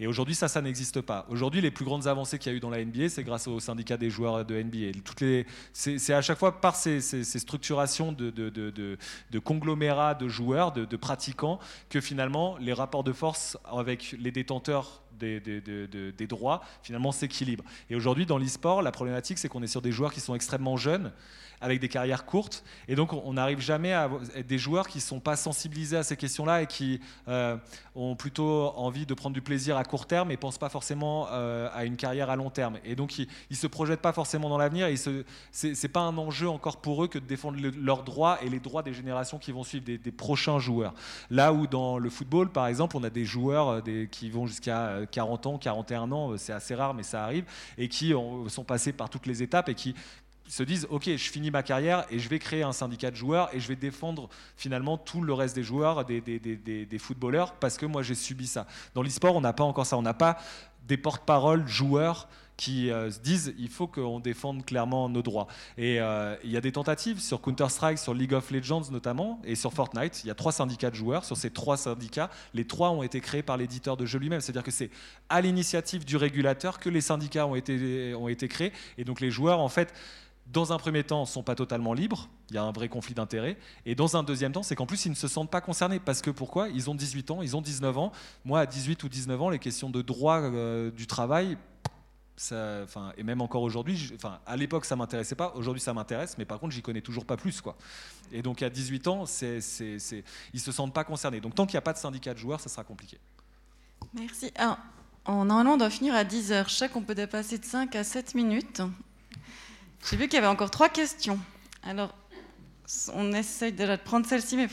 Et 0.00 0.06
aujourd'hui, 0.06 0.34
ça, 0.34 0.48
ça 0.48 0.60
n'existe 0.60 1.00
pas. 1.00 1.26
Aujourd'hui, 1.28 1.60
les 1.60 1.70
plus 1.70 1.84
grandes 1.84 2.06
avancées 2.06 2.38
qu'il 2.38 2.50
y 2.50 2.54
a 2.54 2.56
eu 2.56 2.60
dans 2.60 2.70
la 2.70 2.84
NBA, 2.84 3.08
c'est 3.08 3.24
grâce 3.24 3.46
au 3.46 3.60
syndicat 3.60 3.96
des 3.96 4.10
joueurs 4.10 4.44
de 4.44 4.60
NBA. 4.60 4.98
Toutes 5.04 5.20
les, 5.20 5.46
c'est, 5.72 6.12
à 6.12 6.22
chaque 6.22 6.38
fois 6.38 6.60
par 6.60 6.76
ces, 6.76 7.00
structurations 7.22 8.12
de, 8.12 8.98
conglomérats 9.44 10.14
de 10.14 10.28
joueurs, 10.28 10.72
de 10.72 10.96
pratiquants, 10.96 11.58
que 11.88 12.00
finalement 12.00 12.56
les 12.58 12.72
rapports 12.72 13.04
de 13.04 13.12
force 13.12 13.56
avec 13.64 14.16
les 14.18 14.30
détenteurs 14.30 15.02
des, 15.22 16.26
droits 16.26 16.62
finalement 16.82 17.12
s'équilibrent. 17.12 17.64
Et 17.90 17.94
aujourd'hui, 17.96 18.26
dans 18.26 18.38
l'e-sport, 18.38 18.82
la 18.82 18.92
problématique, 18.92 19.38
c'est 19.38 19.48
qu'on 19.48 19.62
est 19.62 19.66
sur 19.66 19.82
des 19.82 19.92
joueurs 19.92 20.12
qui 20.12 20.20
sont 20.20 20.34
extrêmement 20.34 20.76
jeunes 20.76 21.12
avec 21.64 21.78
des 21.78 21.88
carrières 21.88 22.26
courtes. 22.26 22.64
Et 22.88 22.96
donc, 22.96 23.12
on 23.12 23.34
n'arrive 23.34 23.60
jamais 23.60 23.92
à 23.92 24.02
avoir 24.02 24.20
des 24.48 24.58
joueurs 24.58 24.88
qui 24.88 24.98
ne 24.98 25.02
sont 25.02 25.20
pas 25.20 25.36
sensibilisés 25.36 25.96
à 25.96 26.02
ces 26.02 26.16
questions-là 26.16 26.62
et 26.62 26.66
qui 26.66 26.98
euh, 27.28 27.56
ont 27.94 28.16
plutôt 28.16 28.72
envie 28.74 29.06
de 29.06 29.14
prendre 29.14 29.32
du 29.34 29.42
plaisir 29.42 29.76
à 29.76 29.84
court 29.84 30.06
terme 30.06 30.32
et 30.32 30.34
ne 30.34 30.38
pensent 30.40 30.58
pas 30.58 30.68
forcément 30.70 31.28
euh, 31.30 31.68
à 31.72 31.84
une 31.84 31.94
carrière 31.96 32.30
à 32.30 32.34
long 32.36 32.50
terme. 32.50 32.78
Et 32.84 32.96
donc, 32.96 33.16
ils 33.16 33.28
ne 33.48 33.54
se 33.54 33.68
projettent 33.68 34.00
pas 34.00 34.12
forcément 34.12 34.48
dans 34.48 34.58
l'avenir. 34.58 34.88
et 34.88 34.96
Ce 34.96 35.22
n'est 35.62 35.88
pas 35.88 36.00
un 36.00 36.18
enjeu 36.18 36.48
encore 36.48 36.78
pour 36.78 37.04
eux 37.04 37.06
que 37.06 37.20
de 37.20 37.26
défendre 37.26 37.60
le- 37.60 37.70
leurs 37.70 38.02
droits 38.02 38.42
et 38.42 38.48
les 38.48 38.58
droits 38.58 38.82
des 38.82 38.92
générations 38.92 39.38
qui 39.38 39.52
vont 39.52 39.62
suivre, 39.62 39.84
des, 39.84 39.98
des 39.98 40.10
prochains 40.12 40.58
joueurs. 40.58 40.94
Là 41.30 41.52
où 41.52 41.68
dans 41.68 41.96
le 41.96 42.10
football, 42.10 42.50
par 42.50 42.66
exemple, 42.66 42.96
on 42.96 43.04
a 43.04 43.10
des 43.10 43.24
joueurs 43.24 43.68
euh, 43.68 43.80
des- 43.80 44.08
qui 44.10 44.30
vont 44.30 44.48
jusqu'à 44.48 44.98
40 45.12 45.46
ans, 45.46 45.58
41 45.58 46.10
ans, 46.10 46.32
euh, 46.32 46.36
c'est 46.36 46.52
assez 46.52 46.74
rare, 46.74 46.94
mais 46.94 47.04
ça 47.04 47.24
arrive, 47.24 47.44
et 47.78 47.88
qui 47.88 48.14
ont- 48.14 48.48
sont 48.48 48.64
passés 48.64 48.92
par 48.92 49.08
toutes 49.08 49.26
les 49.26 49.42
étapes 49.42 49.68
et 49.68 49.74
qui 49.74 49.94
se 50.48 50.62
disent 50.64 50.86
ok 50.90 51.04
je 51.04 51.30
finis 51.30 51.50
ma 51.50 51.62
carrière 51.62 52.04
et 52.10 52.18
je 52.18 52.28
vais 52.28 52.38
créer 52.38 52.62
un 52.62 52.72
syndicat 52.72 53.10
de 53.10 53.16
joueurs 53.16 53.48
et 53.54 53.60
je 53.60 53.68
vais 53.68 53.76
défendre 53.76 54.28
finalement 54.56 54.98
tout 54.98 55.22
le 55.22 55.32
reste 55.32 55.54
des 55.54 55.62
joueurs 55.62 56.04
des, 56.04 56.98
footballeurs 56.98 57.54
parce 57.54 57.78
que 57.78 57.86
moi 57.86 58.02
j'ai 58.02 58.16
subi 58.16 58.46
ça. 58.46 58.66
Dans 58.94 59.02
l'e-sport 59.02 59.36
on 59.36 59.40
n'a 59.40 59.52
pas 59.52 59.64
encore 59.64 59.86
ça. 59.86 59.96
On 59.96 60.02
n'a 60.02 60.14
pas 60.14 60.38
des 60.86 60.96
porte-parole 60.96 61.66
joueurs 61.68 62.28
qui 62.56 62.90
euh, 62.90 63.10
se 63.10 63.20
disent 63.20 63.54
il 63.58 63.68
faut 63.68 63.86
qu'on 63.86 64.20
défende 64.20 64.64
clairement 64.64 65.08
nos 65.08 65.22
droits. 65.22 65.46
Et 65.78 66.00
euh, 66.00 66.36
il 66.44 66.50
y 66.50 66.56
a 66.56 66.60
des 66.60 66.72
tentatives 66.72 67.20
sur 67.20 67.40
Counter-Strike, 67.40 67.98
sur 67.98 68.14
League 68.14 68.34
of 68.34 68.50
Legends 68.50 68.90
notamment, 68.90 69.40
et 69.44 69.54
sur 69.54 69.72
Fortnite. 69.72 70.24
Il 70.24 70.28
y 70.28 70.30
a 70.30 70.34
trois 70.34 70.52
syndicats 70.52 70.90
de 70.90 70.96
joueurs. 70.96 71.24
Sur 71.24 71.36
ces 71.36 71.50
trois 71.50 71.76
syndicats, 71.76 72.30
les 72.54 72.66
trois 72.66 72.90
ont 72.90 73.02
été 73.02 73.20
créés 73.20 73.42
par 73.42 73.56
l'éditeur 73.56 73.96
de 73.96 74.06
jeu 74.06 74.18
lui-même. 74.18 74.40
C'est-à-dire 74.40 74.62
que 74.62 74.70
c'est 74.70 74.90
à 75.28 75.40
l'initiative 75.40 76.04
du 76.04 76.16
régulateur 76.16 76.78
que 76.78 76.88
les 76.88 77.00
syndicats 77.00 77.46
ont 77.46 77.54
été, 77.54 78.14
ont 78.14 78.28
été 78.28 78.48
créés. 78.48 78.72
Et 78.98 79.04
donc 79.04 79.20
les 79.20 79.30
joueurs, 79.30 79.60
en 79.60 79.68
fait, 79.68 79.92
dans 80.52 80.72
un 80.72 80.78
premier 80.78 81.02
temps, 81.02 81.22
ne 81.22 81.26
sont 81.26 81.42
pas 81.42 81.54
totalement 81.54 81.94
libres. 81.94 82.28
Il 82.50 82.56
y 82.56 82.58
a 82.58 82.62
un 82.62 82.72
vrai 82.72 82.88
conflit 82.88 83.14
d'intérêts. 83.14 83.56
Et 83.86 83.94
dans 83.94 84.16
un 84.16 84.22
deuxième 84.22 84.52
temps, 84.52 84.62
c'est 84.62 84.74
qu'en 84.74 84.86
plus, 84.86 85.06
ils 85.06 85.10
ne 85.10 85.14
se 85.14 85.28
sentent 85.28 85.50
pas 85.50 85.60
concernés. 85.60 85.98
Parce 85.98 86.20
que 86.20 86.30
pourquoi? 86.30 86.68
Ils 86.68 86.90
ont 86.90 86.94
18 86.94 87.30
ans, 87.30 87.42
ils 87.42 87.56
ont 87.56 87.62
19 87.62 87.96
ans. 87.96 88.12
Moi, 88.44 88.60
à 88.60 88.66
18 88.66 89.02
ou 89.04 89.08
19 89.08 89.40
ans, 89.40 89.50
les 89.50 89.58
questions 89.58 89.88
de 89.88 90.02
droit 90.02 90.40
euh, 90.40 90.90
du 90.90 91.06
travail, 91.06 91.56
ça, 92.36 92.80
enfin, 92.82 93.12
et 93.16 93.22
même 93.22 93.40
encore 93.40 93.62
aujourd'hui, 93.62 94.12
à 94.46 94.56
l'époque, 94.56 94.84
ça 94.84 94.96
m'intéressait 94.96 95.34
pas. 95.34 95.52
Aujourd'hui, 95.54 95.80
ça 95.80 95.92
m'intéresse. 95.92 96.36
Mais 96.38 96.44
par 96.44 96.58
contre, 96.58 96.72
j'y 96.74 96.82
connais 96.82 97.00
toujours 97.02 97.24
pas 97.24 97.36
plus. 97.36 97.60
Quoi. 97.60 97.76
Et 98.32 98.42
donc, 98.42 98.62
à 98.62 98.70
18 98.70 99.06
ans, 99.08 99.26
c'est, 99.26 99.60
c'est, 99.60 99.98
c'est- 99.98 100.24
ils 100.54 100.60
se 100.60 100.72
sentent 100.72 100.94
pas 100.94 101.04
concernés. 101.04 101.40
Donc, 101.40 101.54
tant 101.54 101.66
qu'il 101.66 101.74
n'y 101.74 101.78
a 101.78 101.82
pas 101.82 101.92
de 101.92 101.98
syndicat 101.98 102.32
de 102.34 102.38
joueurs, 102.38 102.60
ça 102.60 102.68
sera 102.68 102.84
compliqué. 102.84 103.18
Merci. 104.14 104.50
Alors, 104.56 104.78
en 105.24 105.44
normalement, 105.44 105.74
on 105.74 105.76
doit 105.76 105.90
finir 105.90 106.14
à 106.14 106.24
10 106.24 106.52
heures. 106.52 106.70
Sais 106.70 106.88
qu'on 106.88 107.02
peut 107.02 107.14
dépasser 107.14 107.58
de 107.58 107.64
5 107.64 107.94
à 107.94 108.02
7 108.04 108.34
minutes. 108.34 108.82
J'ai 110.10 110.16
vu 110.16 110.24
qu'il 110.24 110.34
y 110.34 110.38
avait 110.38 110.46
encore 110.48 110.70
trois 110.70 110.88
questions. 110.88 111.38
Alors, 111.84 112.12
on 113.14 113.32
essaye 113.32 113.72
déjà 113.72 113.96
de 113.96 114.02
prendre 114.02 114.26
celle-ci, 114.26 114.56
mais. 114.56 114.68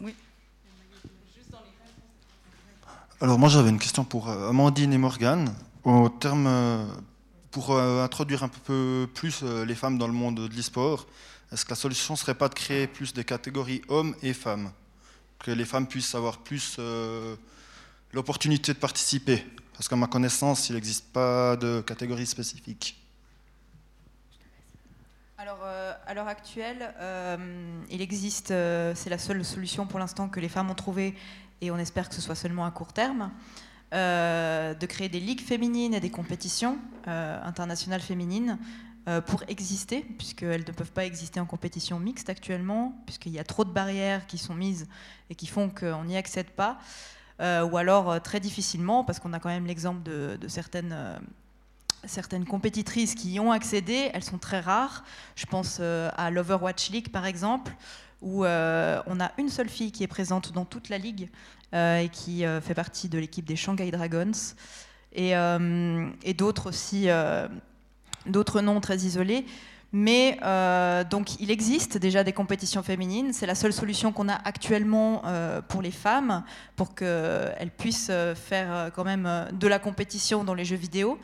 Oui. 0.00 0.14
Alors 3.20 3.38
moi 3.38 3.48
j'avais 3.48 3.70
une 3.70 3.78
question 3.78 4.04
pour 4.04 4.28
euh, 4.28 4.50
Amandine 4.50 4.92
et 4.92 4.98
Morgane. 4.98 5.54
Au 5.86 6.08
terme, 6.08 6.48
euh, 6.48 6.84
pour 7.52 7.70
euh, 7.70 8.02
introduire 8.02 8.42
un 8.42 8.48
peu 8.48 9.08
plus 9.14 9.42
euh, 9.44 9.64
les 9.64 9.76
femmes 9.76 9.98
dans 9.98 10.08
le 10.08 10.12
monde 10.12 10.34
de 10.34 10.52
l'e-sport, 10.52 11.06
est-ce 11.52 11.64
que 11.64 11.70
la 11.70 11.76
solution 11.76 12.14
ne 12.14 12.18
serait 12.18 12.34
pas 12.34 12.48
de 12.48 12.54
créer 12.54 12.88
plus 12.88 13.14
des 13.14 13.22
catégories 13.22 13.82
hommes 13.86 14.16
et 14.20 14.34
femmes? 14.34 14.72
Que 15.38 15.52
les 15.52 15.64
femmes 15.64 15.86
puissent 15.86 16.16
avoir 16.16 16.38
plus 16.38 16.80
l'opportunité 18.12 18.74
de 18.74 18.78
participer? 18.78 19.46
Parce 19.74 19.86
qu'à 19.86 19.94
ma 19.94 20.08
connaissance, 20.08 20.68
il 20.70 20.74
n'existe 20.74 21.12
pas 21.12 21.54
de 21.54 21.80
catégorie 21.82 22.26
spécifique. 22.26 23.00
Alors, 25.38 25.62
à 25.62 26.14
l'heure 26.14 26.26
actuelle, 26.26 26.92
il 27.90 28.02
existe, 28.02 28.48
c'est 28.48 29.08
la 29.08 29.18
seule 29.18 29.44
solution 29.44 29.86
pour 29.86 30.00
l'instant 30.00 30.28
que 30.28 30.40
les 30.40 30.48
femmes 30.48 30.68
ont 30.68 30.74
trouvée, 30.74 31.14
et 31.60 31.70
on 31.70 31.78
espère 31.78 32.08
que 32.08 32.14
ce 32.16 32.20
soit 32.20 32.34
seulement 32.34 32.66
à 32.66 32.72
court 32.72 32.92
terme, 32.92 33.30
de 33.96 34.86
créer 34.86 35.08
des 35.08 35.20
ligues 35.20 35.40
féminines 35.40 35.94
et 35.94 36.00
des 36.00 36.10
compétitions 36.10 36.78
euh, 37.08 37.40
internationales 37.42 38.02
féminines 38.02 38.58
euh, 39.08 39.20
pour 39.20 39.42
exister, 39.48 40.04
puisqu'elles 40.18 40.64
ne 40.66 40.72
peuvent 40.72 40.92
pas 40.92 41.04
exister 41.04 41.40
en 41.40 41.46
compétition 41.46 41.98
mixte 41.98 42.28
actuellement, 42.28 43.00
puisqu'il 43.06 43.32
y 43.32 43.38
a 43.38 43.44
trop 43.44 43.64
de 43.64 43.70
barrières 43.70 44.26
qui 44.26 44.38
sont 44.38 44.54
mises 44.54 44.86
et 45.30 45.34
qui 45.34 45.46
font 45.46 45.70
qu'on 45.70 46.04
n'y 46.04 46.16
accède 46.16 46.50
pas, 46.50 46.78
Euh, 47.38 47.68
ou 47.68 47.76
alors 47.76 48.10
euh, 48.10 48.18
très 48.18 48.40
difficilement, 48.40 49.04
parce 49.04 49.18
qu'on 49.20 49.34
a 49.34 49.38
quand 49.38 49.50
même 49.50 49.66
l'exemple 49.66 50.02
de, 50.02 50.48
certaines... 50.48 50.92
euh, 50.92 51.18
compétitrices 52.48 53.14
qui 53.14 53.32
y 53.32 53.40
ont 53.40 53.52
accédé, 53.52 54.10
elles 54.14 54.24
sont 54.24 54.38
très 54.38 54.60
rares. 54.60 55.04
Je 55.34 55.44
pense 55.44 55.78
euh, 55.80 56.10
à 56.16 56.30
l'Overwatch 56.30 56.90
League 56.90 57.10
par 57.10 57.26
exemple, 57.26 57.72
où 58.22 58.44
euh, 58.44 59.02
on 59.06 59.20
a 59.20 59.32
une 59.36 59.50
seule 59.50 59.68
fille 59.68 59.92
qui 59.92 60.02
est 60.02 60.12
présente 60.18 60.52
dans 60.52 60.64
toute 60.64 60.88
la 60.88 60.98
ligue 60.98 61.24
euh, 61.24 61.55
et 61.72 62.08
qui 62.10 62.44
euh, 62.44 62.60
fait 62.60 62.74
partie 62.74 63.08
de 63.08 63.18
l'équipe 63.18 63.44
des 63.44 63.56
Shanghai 63.56 63.90
Dragons, 63.90 64.32
et, 65.12 65.36
euh, 65.36 66.08
d'autres 66.36 66.68
aussi, 66.68 67.08
euh, 67.08 67.48
d'autres 68.26 68.60
noms 68.60 68.80
très 68.80 68.98
isolés. 68.98 69.44
Mais 69.92 70.36
euh, 70.42 71.04
donc 71.04 71.40
il 71.40 71.50
existe 71.50 71.96
déjà 71.96 72.24
des 72.24 72.32
compétitions 72.32 72.82
féminines. 72.82 73.32
C'est 73.32 73.46
la 73.46 73.54
seule 73.54 73.72
solution 73.72 74.12
qu'on 74.12 74.28
a 74.28 74.34
actuellement 74.34 75.22
euh, 75.24 75.62
pour 75.62 75.80
les 75.80 75.92
femmes, 75.92 76.42
pour 76.74 76.94
qu'elles 76.94 77.70
puissent 77.78 78.08
euh, 78.10 78.34
faire 78.34 78.66
euh, 78.74 78.90
quand 78.90 79.04
même 79.04 79.24
euh, 79.26 79.50
de 79.52 79.66
la 79.68 79.78
compétition 79.78 80.44
dans 80.44 80.54
les 80.54 80.64
jeux 80.64 80.76
vidéo. 80.76 81.18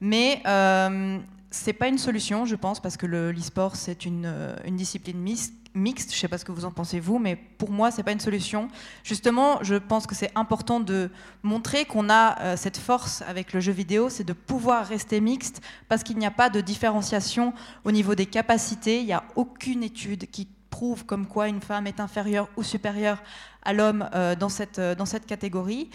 Mais 0.00 0.40
euh, 0.46 1.18
c'est 1.50 1.72
pas 1.72 1.88
une 1.88 1.98
solution, 1.98 2.46
je 2.46 2.54
pense, 2.54 2.80
parce 2.80 2.96
que 2.96 3.04
le- 3.04 3.32
l'e-sport 3.32 3.74
c'est 3.76 4.06
une, 4.06 4.24
euh, 4.26 4.54
une 4.64 4.76
discipline 4.76 5.18
mis- 5.18 5.52
mixte. 5.74 6.14
Je 6.14 6.18
sais 6.18 6.28
pas 6.28 6.38
ce 6.38 6.44
que 6.44 6.52
vous 6.52 6.64
en 6.64 6.70
pensez 6.70 7.00
vous, 7.00 7.18
mais 7.18 7.36
pour 7.36 7.70
moi 7.70 7.90
c'est 7.90 8.02
pas 8.02 8.12
une 8.12 8.20
solution. 8.20 8.68
Justement, 9.04 9.62
je 9.62 9.74
pense 9.74 10.06
que 10.06 10.14
c'est 10.14 10.30
important 10.34 10.80
de 10.80 11.10
montrer 11.42 11.84
qu'on 11.84 12.10
a 12.10 12.40
euh, 12.40 12.56
cette 12.56 12.76
force 12.76 13.22
avec 13.22 13.52
le 13.52 13.60
jeu 13.60 13.72
vidéo, 13.72 14.08
c'est 14.08 14.24
de 14.24 14.32
pouvoir 14.32 14.86
rester 14.86 15.20
mixte, 15.20 15.62
parce 15.88 16.02
qu'il 16.02 16.18
n'y 16.18 16.26
a 16.26 16.30
pas 16.30 16.50
de 16.50 16.60
différenciation 16.60 17.52
au 17.84 17.92
niveau 17.92 18.14
des 18.14 18.26
capacités. 18.26 19.00
Il 19.00 19.06
n'y 19.06 19.12
a 19.12 19.24
aucune 19.36 19.82
étude 19.82 20.30
qui 20.30 20.48
prouve 20.70 21.04
comme 21.04 21.26
quoi 21.26 21.48
une 21.48 21.60
femme 21.60 21.86
est 21.86 22.00
inférieure 22.00 22.48
ou 22.56 22.62
supérieure 22.62 23.22
à 23.62 23.72
l'homme 23.72 24.08
euh, 24.14 24.36
dans, 24.36 24.48
cette, 24.48 24.78
euh, 24.78 24.94
dans 24.94 25.06
cette 25.06 25.26
catégorie. 25.26 25.90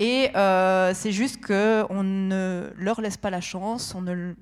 Et 0.00 0.30
c'est 0.94 1.10
juste 1.10 1.44
qu'on 1.44 2.04
ne 2.04 2.70
leur 2.76 3.00
laisse 3.00 3.16
pas 3.16 3.30
la 3.30 3.40
chance, 3.40 3.96
on 3.96 4.00
ne 4.00 4.34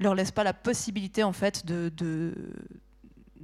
leur 0.00 0.16
laisse 0.16 0.32
pas 0.32 0.42
la 0.42 0.52
possibilité 0.52 1.22
en 1.22 1.32
fait 1.32 1.64
de, 1.64 1.92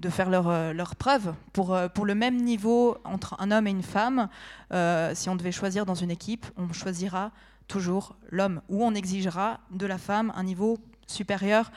de 0.01 0.09
faire 0.09 0.31
leur, 0.31 0.49
euh, 0.49 0.75
preuve. 0.99 1.35
Pour, 1.53 1.75
euh, 1.75 1.89
pour 1.89 2.07
le 2.07 2.15
même 2.15 2.37
niveau 2.37 2.97
entre 3.05 3.37
un 3.39 3.51
homme 3.51 3.67
et 3.67 3.71
une 3.71 3.83
femme, 3.83 4.29
euh, 4.73 5.15
si 5.15 5.29
on 5.29 5.37
devait 5.37 5.53
choisir 5.53 5.85
dans 5.85 5.95
une 5.95 6.11
équipe, 6.11 6.47
on 6.57 6.73
choisira 6.73 7.31
toujours 7.69 8.17
l'homme, 8.31 8.63
ou 8.69 8.83
on 8.83 8.95
exigera 8.95 9.61
de 9.71 9.87
la 9.87 9.99
femme 9.99 10.33
un 10.35 10.43
niveau 10.43 10.79
supérieur 11.07 11.71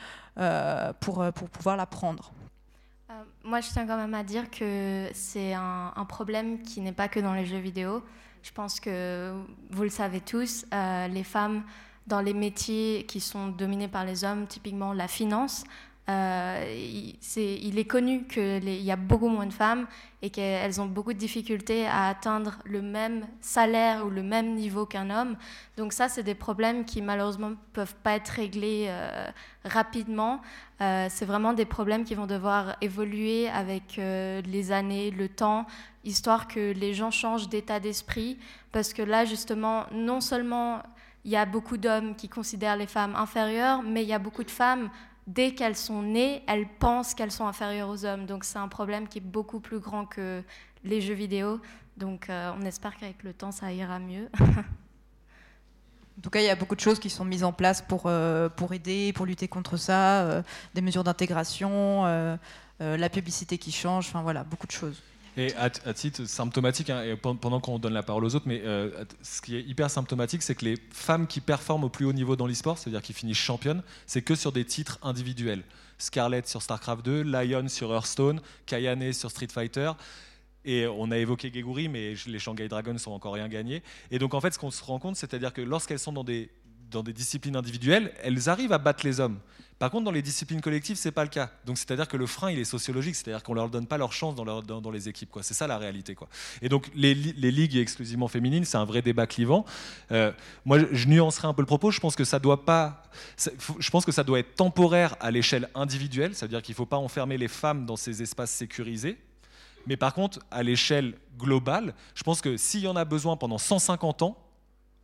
pour, 1.00 1.24
pour 1.32 1.48
pouvoir 1.48 1.76
la 1.76 1.86
prendre. 1.86 2.32
Moi, 3.44 3.60
je 3.60 3.70
tiens 3.70 3.86
quand 3.86 3.96
même 3.96 4.14
à 4.14 4.24
dire 4.24 4.50
que 4.50 5.08
c'est 5.12 5.54
un, 5.54 5.92
problème 6.08 6.62
qui 6.62 6.80
n'est 6.80 6.92
pas 6.92 7.06
que 7.06 7.20
dans 7.20 7.34
les 7.34 7.46
jeux 7.46 7.58
vidéo. 7.58 8.02
Je 8.42 8.50
pense 8.50 8.80
que 8.80 9.32
vous 9.70 9.82
le 9.84 9.88
savez 9.88 10.20
tous, 10.20 10.66
les 10.72 11.22
femmes 11.22 11.62
dans 12.08 12.20
les 12.20 12.34
métiers 12.34 13.04
qui 13.06 13.20
sont 13.20 13.48
dominés 13.48 13.88
par 13.88 14.04
les 14.04 14.24
hommes, 14.24 14.48
typiquement 14.48 14.92
la 14.92 15.06
finance, 15.06 15.62
il, 16.08 17.16
est, 17.36 17.58
il, 17.62 17.78
est, 17.78 17.84
connu 17.84 18.24
qu'il 18.26 18.68
y 18.68 18.90
a 18.90 18.96
beaucoup 18.96 19.28
moins 19.28 19.46
de 19.46 19.52
femmes 19.52 19.86
et 20.20 20.30
qu'elles 20.30 20.80
ont 20.80 20.86
beaucoup 20.86 21.12
de 21.12 21.18
difficultés 21.18 21.86
à 21.86 22.08
atteindre 22.08 22.58
le 22.64 22.82
même 22.82 23.26
salaire 23.40 24.04
ou 24.06 24.10
le 24.10 24.22
même 24.22 24.54
niveau 24.54 24.84
qu'un 24.84 25.10
homme. 25.10 25.36
Donc 25.76 25.92
ça, 25.92 26.08
c'est 26.08 26.22
des 26.22 26.34
problèmes 26.34 26.84
qui 26.84 27.00
malheureusement 27.00 27.50
ne 27.50 27.56
peuvent 27.72 27.94
pas 28.02 28.12
être 28.16 28.28
réglés 28.28 28.86
euh, 28.88 29.28
rapidement. 29.64 30.40
Euh, 30.80 31.06
c'est 31.08 31.24
vraiment 31.24 31.54
des 31.54 31.64
problèmes 31.64 32.04
qui 32.04 32.14
vont 32.14 32.26
devoir 32.26 32.76
évoluer 32.80 33.48
avec 33.48 33.96
les 33.96 34.72
années, 34.72 35.10
le 35.10 35.28
temps, 35.28 35.66
histoire 36.04 36.48
que 36.48 36.72
les 36.72 36.92
gens 36.92 37.10
changent 37.10 37.48
d'état 37.48 37.80
d'esprit. 37.80 38.38
Parce 38.72 38.92
que 38.92 39.02
là, 39.02 39.24
justement, 39.24 39.84
non 39.92 40.20
seulement 40.20 40.82
il 41.24 41.30
y 41.30 41.36
a 41.36 41.46
beaucoup 41.46 41.76
d'hommes 41.76 42.14
qui 42.14 42.28
considèrent 42.28 42.76
les 42.76 42.86
femmes 42.86 43.16
inférieures, 43.16 43.82
mais 43.82 44.02
il 44.02 44.08
y 44.08 44.12
a 44.12 44.18
beaucoup 44.18 44.44
de 44.44 44.50
femmes, 44.50 44.90
dès 45.26 45.54
qu'elles 45.54 45.76
sont 45.76 46.02
nées, 46.02 46.42
elles 46.46 46.68
pensent 46.78 47.14
qu'elles 47.14 47.30
sont 47.30 47.46
inférieures 47.46 47.88
aux 47.88 48.04
hommes. 48.04 48.26
Donc 48.26 48.44
c'est 48.44 48.58
un 48.58 48.68
problème 48.68 49.08
qui 49.08 49.18
est 49.18 49.22
beaucoup 49.22 49.60
plus 49.60 49.78
grand 49.78 50.06
que 50.06 50.42
les 50.84 51.00
jeux 51.00 51.14
vidéo. 51.14 51.60
Donc 51.96 52.28
euh, 52.28 52.52
on 52.58 52.62
espère 52.64 52.96
qu'avec 52.96 53.22
le 53.22 53.32
temps, 53.32 53.52
ça 53.52 53.72
ira 53.72 53.98
mieux. 53.98 54.28
En 56.16 56.20
tout 56.22 56.30
cas, 56.30 56.38
il 56.38 56.46
y 56.46 56.50
a 56.50 56.54
beaucoup 56.54 56.76
de 56.76 56.80
choses 56.80 57.00
qui 57.00 57.10
sont 57.10 57.24
mises 57.24 57.42
en 57.42 57.52
place 57.52 57.82
pour, 57.82 58.04
euh, 58.06 58.48
pour 58.48 58.72
aider, 58.72 59.12
pour 59.12 59.26
lutter 59.26 59.48
contre 59.48 59.76
ça, 59.76 60.20
euh, 60.20 60.42
des 60.72 60.80
mesures 60.80 61.02
d'intégration, 61.02 62.04
la 62.78 63.08
publicité 63.08 63.58
qui 63.58 63.72
change, 63.72 64.06
enfin 64.06 64.22
voilà, 64.22 64.44
beaucoup 64.44 64.68
de 64.68 64.72
choses. 64.72 65.02
Et 65.36 65.52
à, 65.56 65.68
titre 65.68 66.26
symptomatique, 66.26 66.90
hein, 66.90 67.16
pendant 67.20 67.58
qu'on 67.58 67.80
donne 67.80 67.92
la 67.92 68.04
parole 68.04 68.24
aux 68.24 68.36
autres, 68.36 68.46
mais 68.46 68.62
euh, 68.64 69.04
ce 69.22 69.42
qui 69.42 69.56
est 69.56 69.62
hyper 69.62 69.90
symptomatique, 69.90 70.42
c'est 70.42 70.54
que 70.54 70.64
les 70.64 70.76
femmes 70.90 71.26
qui 71.26 71.40
performent 71.40 71.84
au 71.84 71.88
plus 71.88 72.06
haut 72.06 72.12
niveau 72.12 72.36
dans 72.36 72.46
l'e-sport, 72.46 72.78
c'est-à-dire 72.78 73.02
qui 73.02 73.12
finissent 73.12 73.38
championnes, 73.38 73.82
c'est 74.06 74.22
que 74.22 74.36
sur 74.36 74.52
des 74.52 74.64
titres 74.64 74.98
individuels. 75.02 75.64
Scarlett 75.98 76.46
sur 76.46 76.62
StarCraft 76.62 77.04
2, 77.04 77.22
Lion 77.22 77.68
sur 77.68 77.92
Hearthstone, 77.92 78.40
Kayane 78.66 79.12
sur 79.12 79.30
Street 79.30 79.48
Fighter. 79.50 79.92
Et 80.64 80.86
on 80.86 81.10
a 81.10 81.18
évoqué 81.18 81.52
Geguri, 81.52 81.88
mais 81.88 82.14
les 82.26 82.38
Shanghai 82.38 82.68
Dragons 82.68 82.96
sont 82.96 83.10
encore 83.10 83.34
rien 83.34 83.48
gagnés. 83.48 83.82
Et 84.10 84.18
donc 84.18 84.34
en 84.34 84.40
fait, 84.40 84.54
ce 84.54 84.58
qu'on 84.58 84.70
se 84.70 84.82
rend 84.82 84.98
compte, 84.98 85.16
c'est-à-dire 85.16 85.52
que 85.52 85.60
lorsqu'elles 85.60 85.98
sont 85.98 86.12
dans 86.12 86.24
des, 86.24 86.48
dans 86.90 87.02
des 87.02 87.12
disciplines 87.12 87.56
individuelles, 87.56 88.12
elles 88.22 88.48
arrivent 88.48 88.72
à 88.72 88.78
battre 88.78 89.04
les 89.04 89.20
hommes. 89.20 89.38
Par 89.78 89.90
contre, 89.90 90.04
dans 90.04 90.12
les 90.12 90.22
disciplines 90.22 90.60
collectives, 90.60 90.96
c'est 90.96 91.10
pas 91.10 91.24
le 91.24 91.30
cas. 91.30 91.50
Donc, 91.66 91.78
c'est-à-dire 91.78 92.06
que 92.06 92.16
le 92.16 92.26
frein, 92.26 92.50
il 92.50 92.58
est 92.58 92.64
sociologique, 92.64 93.16
c'est-à-dire 93.16 93.42
qu'on 93.42 93.54
leur 93.54 93.68
donne 93.68 93.86
pas 93.86 93.98
leur 93.98 94.12
chance 94.12 94.36
dans, 94.36 94.90
les 94.90 95.08
équipes. 95.08 95.30
C'est 95.42 95.54
ça 95.54 95.66
la 95.66 95.78
réalité. 95.78 96.16
Et 96.62 96.68
donc, 96.68 96.88
les, 96.94 97.12
ligues 97.14 97.76
exclusivement 97.76 98.28
féminines, 98.28 98.64
c'est 98.64 98.76
un 98.76 98.84
vrai 98.84 99.02
débat 99.02 99.26
clivant. 99.26 99.64
Euh, 100.12 100.32
moi, 100.64 100.78
je 100.92 101.08
nuancerai 101.08 101.48
un 101.48 101.54
peu 101.54 101.62
le 101.62 101.66
propos. 101.66 101.90
Je 101.90 102.00
pense 102.00 102.14
que 102.14 102.24
ça 102.24 102.38
doit 102.38 102.64
pas. 102.64 103.02
Je 103.78 103.90
pense 103.90 104.04
que 104.04 104.12
ça 104.12 104.22
doit 104.22 104.38
être 104.38 104.54
temporaire 104.54 105.16
à 105.20 105.30
l'échelle 105.30 105.68
individuelle, 105.74 106.34
c'est-à-dire 106.34 106.62
qu'il 106.62 106.74
faut 106.74 106.86
pas 106.86 106.98
enfermer 106.98 107.36
les 107.36 107.48
femmes 107.48 107.84
dans 107.84 107.96
ces 107.96 108.22
espaces 108.22 108.52
sécurisés. 108.52 109.18
Mais 109.86 109.96
par 109.96 110.14
contre, 110.14 110.38
à 110.50 110.62
l'échelle 110.62 111.14
globale, 111.36 111.94
je 112.14 112.22
pense 112.22 112.40
que 112.40 112.56
s'il 112.56 112.80
y 112.80 112.88
en 112.88 112.96
a 112.96 113.04
besoin 113.04 113.36
pendant 113.36 113.58
150 113.58 114.22
ans, 114.22 114.38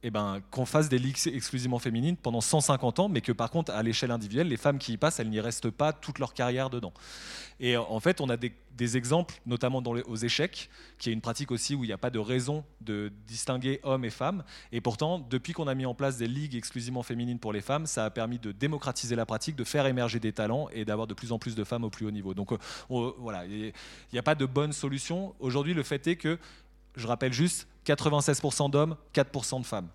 eh 0.02 0.10
ben, 0.10 0.40
qu'on 0.50 0.64
fasse 0.64 0.88
des 0.88 0.98
ligues 0.98 1.18
exclusivement 1.26 1.78
féminines 1.78 2.16
pendant 2.16 2.40
150 2.40 3.00
ans, 3.00 3.08
mais 3.08 3.20
que 3.20 3.32
par 3.32 3.50
contre, 3.50 3.72
à 3.72 3.82
l'échelle 3.82 4.10
individuelle, 4.10 4.48
les 4.48 4.56
femmes 4.56 4.78
qui 4.78 4.94
y 4.94 4.96
passent, 4.96 5.20
elles 5.20 5.28
n'y 5.28 5.40
restent 5.40 5.70
pas 5.70 5.92
toute 5.92 6.18
leur 6.18 6.32
carrière 6.32 6.70
dedans. 6.70 6.92
Et 7.62 7.76
en 7.76 8.00
fait, 8.00 8.22
on 8.22 8.30
a 8.30 8.38
des, 8.38 8.96
exemples, 8.96 9.38
notamment 9.44 9.82
dans 9.82 9.92
les, 9.92 10.02
aux 10.04 10.16
échecs, 10.16 10.70
qui 10.98 11.10
est 11.10 11.12
une 11.12 11.20
pratique 11.20 11.50
aussi 11.50 11.74
où 11.74 11.84
il 11.84 11.88
n'y 11.88 11.92
a 11.92 11.98
pas 11.98 12.08
de 12.08 12.18
raison 12.18 12.64
de 12.80 13.12
distinguer 13.26 13.78
hommes 13.82 14.06
et 14.06 14.10
femmes. 14.10 14.42
Et 14.72 14.80
pourtant, 14.80 15.18
depuis 15.18 15.52
qu'on 15.52 15.68
a 15.68 15.74
mis 15.74 15.84
en 15.84 15.94
place 15.94 16.16
des 16.16 16.26
ligues 16.26 16.54
exclusivement 16.54 17.02
féminines 17.02 17.38
pour 17.38 17.52
les 17.52 17.60
femmes, 17.60 17.84
ça 17.84 18.06
a 18.06 18.10
permis 18.10 18.38
de 18.38 18.52
démocratiser 18.52 19.16
la 19.16 19.26
pratique, 19.26 19.56
de 19.56 19.64
faire 19.64 19.84
émerger 19.84 20.18
des 20.18 20.32
talents 20.32 20.70
et 20.72 20.86
d'avoir 20.86 21.06
de 21.06 21.12
plus 21.12 21.32
en 21.32 21.38
plus 21.38 21.54
de 21.54 21.62
femmes 21.62 21.84
au 21.84 21.90
plus 21.90 22.06
haut 22.06 22.10
niveau. 22.10 22.32
Donc 22.32 22.52
euh, 22.52 22.56
voilà, 22.88 23.44
il 23.44 23.72
n'y 24.14 24.18
a 24.18 24.22
pas 24.22 24.34
de 24.34 24.46
bonne 24.46 24.72
solution. 24.72 25.34
Aujourd'hui, 25.40 25.74
le 25.74 25.82
fait 25.82 26.06
est 26.06 26.16
que 26.16 26.38
je 26.96 27.06
rappelle 27.06 27.34
juste, 27.34 27.68
96% 27.86 28.70
d'hommes, 28.70 28.96
4% 29.14 29.60
de 29.60 29.66
femmes. 29.66 29.88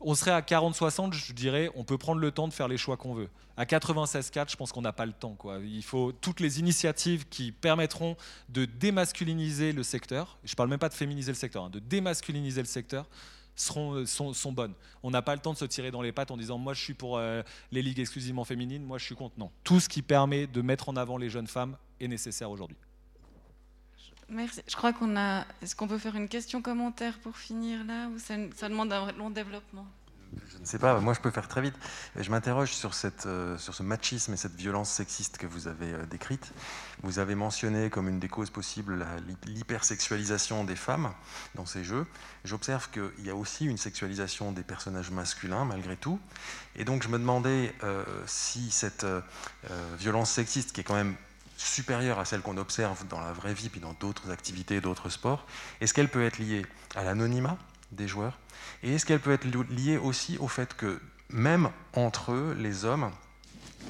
On 0.00 0.14
serait 0.14 0.32
à 0.32 0.40
40-60, 0.40 1.14
je 1.14 1.32
dirais, 1.32 1.70
on 1.74 1.82
peut 1.82 1.96
prendre 1.96 2.20
le 2.20 2.30
temps 2.30 2.48
de 2.48 2.52
faire 2.52 2.68
les 2.68 2.76
choix 2.76 2.96
qu'on 2.96 3.14
veut. 3.14 3.30
À 3.56 3.64
96-4, 3.64 4.50
je 4.50 4.56
pense 4.56 4.70
qu'on 4.70 4.82
n'a 4.82 4.92
pas 4.92 5.06
le 5.06 5.12
temps. 5.12 5.36
Il 5.62 5.82
faut 5.82 6.12
toutes 6.12 6.40
les 6.40 6.60
initiatives 6.60 7.26
qui 7.28 7.50
permettront 7.50 8.16
de 8.50 8.66
démasculiniser 8.66 9.72
le 9.72 9.82
secteur, 9.82 10.38
je 10.44 10.52
ne 10.52 10.56
parle 10.56 10.68
même 10.68 10.78
pas 10.78 10.90
de 10.90 10.94
féminiser 10.94 11.32
le 11.32 11.36
secteur, 11.36 11.64
hein, 11.64 11.70
de 11.70 11.78
démasculiniser 11.78 12.60
le 12.60 12.66
secteur, 12.66 13.06
seront, 13.54 14.04
sont, 14.04 14.52
bonnes. 14.52 14.74
On 15.02 15.10
n'a 15.10 15.22
pas 15.22 15.34
le 15.34 15.40
temps 15.40 15.54
de 15.54 15.58
se 15.58 15.64
tirer 15.64 15.90
dans 15.90 16.02
les 16.02 16.12
pattes 16.12 16.30
en 16.30 16.36
disant 16.36 16.58
moi 16.58 16.74
je 16.74 16.82
suis 16.82 16.94
pour 16.94 17.16
euh, 17.16 17.42
les 17.72 17.80
ligues 17.80 18.00
exclusivement 18.00 18.44
féminines, 18.44 18.84
moi 18.84 18.98
je 18.98 19.04
suis 19.04 19.14
contre. 19.14 19.38
Non, 19.38 19.50
tout 19.64 19.80
ce 19.80 19.88
qui 19.88 20.02
permet 20.02 20.46
de 20.46 20.60
mettre 20.60 20.90
en 20.90 20.96
avant 20.96 21.16
les 21.16 21.30
jeunes 21.30 21.46
femmes 21.46 21.76
est 22.00 22.08
nécessaire 22.08 22.50
aujourd'hui. 22.50 22.76
Merci. 24.28 24.60
Je 24.66 24.74
crois 24.74 24.92
qu'on 24.92 25.16
a. 25.16 25.44
Est-ce 25.62 25.76
qu'on 25.76 25.86
peut 25.86 25.98
faire 25.98 26.16
une 26.16 26.28
question-commentaire 26.28 27.18
pour 27.20 27.36
finir 27.36 27.84
là 27.84 28.08
ou 28.08 28.18
ça, 28.18 28.68
demande 28.68 28.92
un 28.92 29.12
long 29.12 29.30
développement? 29.30 29.86
Je 30.52 30.58
ne 30.58 30.64
sais 30.64 30.80
pas. 30.80 30.98
Moi, 30.98 31.14
je 31.14 31.20
peux 31.20 31.30
faire 31.30 31.46
très 31.46 31.62
vite. 31.62 31.74
Je 32.16 32.28
m'interroge 32.30 32.72
euh, 32.84 33.58
sur 33.58 33.74
ce 33.74 33.82
machisme 33.84 34.34
et 34.34 34.36
cette 34.36 34.56
violence 34.56 34.90
sexiste 34.90 35.38
que 35.38 35.46
vous 35.46 35.68
avez 35.68 35.92
euh, 35.92 36.04
décrite. 36.06 36.52
Vous 37.02 37.20
avez 37.20 37.36
mentionné 37.36 37.88
comme 37.88 38.08
une 38.08 38.18
des 38.18 38.28
causes 38.28 38.50
possibles 38.50 39.06
l'hypersexualisation 39.46 40.64
des 40.64 40.74
femmes 40.74 41.12
dans 41.54 41.64
ces 41.64 41.84
jeux. 41.84 42.04
J'observe 42.44 42.90
qu'il 42.90 43.24
y 43.24 43.30
a 43.30 43.36
aussi 43.36 43.64
une 43.66 43.78
sexualisation 43.78 44.50
des 44.50 44.64
personnages 44.64 45.12
masculins 45.12 45.64
malgré 45.64 45.96
tout. 45.96 46.18
Et 46.74 46.84
donc, 46.84 47.04
je 47.04 47.08
me 47.08 47.18
demandais 47.18 47.72
euh, 47.84 48.04
si 48.26 48.72
cette 48.72 49.06
violence 49.98 50.32
sexiste, 50.32 50.72
qui 50.72 50.80
est 50.80 50.84
quand 50.84 50.94
même 50.94 51.16
supérieure 51.56 52.18
à 52.18 52.24
celle 52.24 52.40
qu'on 52.40 52.56
observe 52.56 53.06
dans 53.08 53.20
la 53.20 53.32
vraie 53.32 53.54
vie 53.54 53.68
puis 53.68 53.80
dans 53.80 53.94
d'autres 53.94 54.30
activités, 54.30 54.80
d'autres 54.80 55.08
sports, 55.08 55.46
est-ce 55.80 55.94
qu'elle 55.94 56.08
peut 56.08 56.24
être 56.24 56.38
liée 56.38 56.64
à 56.94 57.04
l'anonymat 57.04 57.56
des 57.92 58.08
joueurs? 58.08 58.38
Et 58.82 58.94
est-ce 58.94 59.06
qu'elle 59.06 59.20
peut 59.20 59.32
être 59.32 59.46
liée 59.70 59.96
aussi 59.96 60.38
au 60.38 60.48
fait 60.48 60.74
que 60.74 61.00
même 61.30 61.70
entre 61.92 62.32
eux, 62.32 62.56
les 62.58 62.84
hommes, 62.84 63.10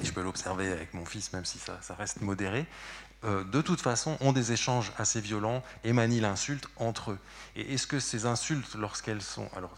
et 0.01 0.05
je 0.05 0.13
peux 0.13 0.21
l'observer 0.21 0.71
avec 0.71 0.93
mon 0.93 1.05
fils 1.05 1.33
même 1.33 1.45
si 1.45 1.59
ça, 1.59 1.79
reste 1.95 2.21
modéré, 2.21 2.65
euh, 3.23 3.43
de 3.43 3.61
toute 3.61 3.81
façon 3.81 4.17
ont 4.21 4.31
des 4.31 4.51
échanges 4.51 4.91
assez 4.97 5.21
violents 5.21 5.63
et 5.83 5.91
manient 5.91 6.19
l'insulte 6.19 6.67
entre 6.77 7.11
eux. 7.11 7.19
Et 7.55 7.73
est-ce 7.73 7.87
que 7.87 7.99
ces 7.99 8.25
insultes, 8.25 8.75
lorsqu'elles 8.75 9.23
sont... 9.23 9.49
Alors, 9.55 9.73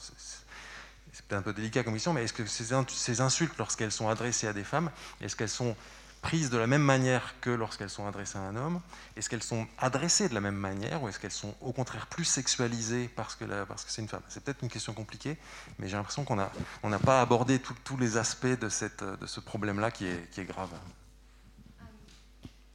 c'est 1.12 1.34
un 1.34 1.42
peu 1.42 1.54
délicat 1.54 1.84
comme 1.84 1.94
question, 1.94 2.14
mais 2.14 2.26
est-ce 2.26 2.34
que 2.34 2.46
ces 2.46 3.22
insultes, 3.22 3.58
lorsqu'elles 3.58 3.92
sont 3.92 4.10
adressées 4.10 4.48
à 4.48 4.54
des 4.54 4.64
femmes, 4.64 4.92
est-ce 5.22 5.36
qu'elles 5.36 5.50
sont 5.50 5.76
prises 6.22 6.50
de 6.50 6.58
la 6.58 6.68
même 6.68 6.82
manière 6.82 7.36
que 7.42 7.50
lorsqu'elles 7.50 7.90
sont 7.90 8.06
adressées 8.06 8.38
à 8.38 8.42
un 8.42 8.56
homme 8.56 8.82
Est-ce 9.16 9.30
qu'elles 9.30 9.44
sont 9.44 9.68
adressées 9.78 10.30
de 10.30 10.34
la 10.34 10.42
même 10.42 10.56
manière 10.56 11.02
ou 11.02 11.10
est-ce 11.10 11.20
qu'elles 11.20 11.32
sont 11.32 11.56
au 11.62 11.72
contraire 11.72 12.08
plus 12.08 12.26
sexualisées 12.26 13.10
parce 13.16 13.36
que, 13.36 13.46
c'est 13.88 14.02
une 14.02 14.08
femme? 14.08 14.22
C'est 14.28 14.44
peut-être 14.44 14.64
une 14.64 14.70
question 14.70 14.94
compliquée, 14.94 15.38
mais 15.78 15.88
j'ai 15.88 15.98
l'impression 15.98 16.26
qu'on 16.26 16.36
n'a 16.36 17.00
pas 17.00 17.22
abordé 17.22 17.60
tous 17.60 17.98
les 17.98 18.18
aspects 18.18 18.48
de, 18.48 18.70
ce 18.70 19.40
problème-là 19.40 19.92
qui 19.92 20.06
est, 20.06 20.30
qui 20.32 20.42
est 20.42 20.46
grave. 20.46 20.70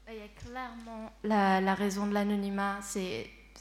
Il 0.08 0.16
y 0.16 0.22
a 0.22 0.28
clairement 0.28 1.12
la, 1.24 1.60
la 1.60 1.74
raison 1.74 2.06
de 2.06 2.14
l'anonymat, 2.14 2.78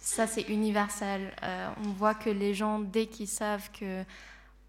ça 0.04 0.28
c'est 0.28 0.44
universel. 0.44 1.34
Euh, 1.42 1.70
on 1.86 1.90
voit 1.94 2.14
que 2.14 2.30
les 2.30 2.54
gens, 2.54 2.80
dès 2.80 3.08
qu'ils 3.08 3.28
savent 3.28 3.70
que 3.72 4.04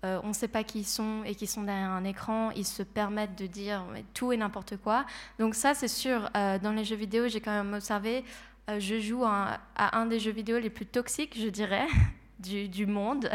euh, 0.05 0.21
on 0.23 0.29
ne 0.29 0.33
sait 0.33 0.49
pas 0.49 0.65
qui 0.65 0.81
ils 0.81 0.87
sont 0.87 1.23
et 1.25 1.35
qui 1.35 1.47
sont 1.47 1.63
derrière 1.63 1.91
un 1.91 2.05
écran, 2.05 2.51
ils 2.51 2.67
se 2.67 2.83
permettent 2.83 3.39
de 3.39 3.47
dire 3.47 3.85
tout 4.13 4.33
et 4.33 4.37
n'importe 4.37 4.77
quoi. 4.77 5.07
Donc 5.39 5.55
ça, 5.55 5.73
c'est 5.73 5.89
sûr, 5.89 6.31
euh, 6.37 6.59
dans 6.59 6.73
les 6.73 6.85
jeux 6.85 6.97
vidéo, 6.97 7.27
j'ai 7.29 7.41
quand 7.41 7.53
même 7.53 7.73
observé, 7.73 8.23
euh, 8.69 8.79
je 8.79 9.01
joue 9.01 9.25
à, 9.25 9.61
un 9.77 10.07
des 10.07 10.21
jeux 10.21 10.33
vidéo 10.33 10.59
les 10.59 10.69
plus 10.69 10.85
toxiques, 10.85 11.39
je 11.39 11.49
dirais, 11.49 11.87
du, 12.39 12.85
monde, 12.85 13.31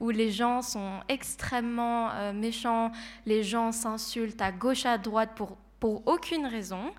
où 0.00 0.10
les 0.10 0.32
gens 0.32 0.62
sont 0.62 1.00
extrêmement 1.08 2.32
méchants, 2.32 2.90
les 3.24 3.44
gens 3.44 3.70
s'insultent 3.70 4.42
à 4.42 4.50
gauche, 4.50 4.86
à 4.86 4.98
droite 4.98 5.30
pour, 5.36 5.56
pour 5.78 6.02
aucune 6.08 6.46
raison. 6.46 6.90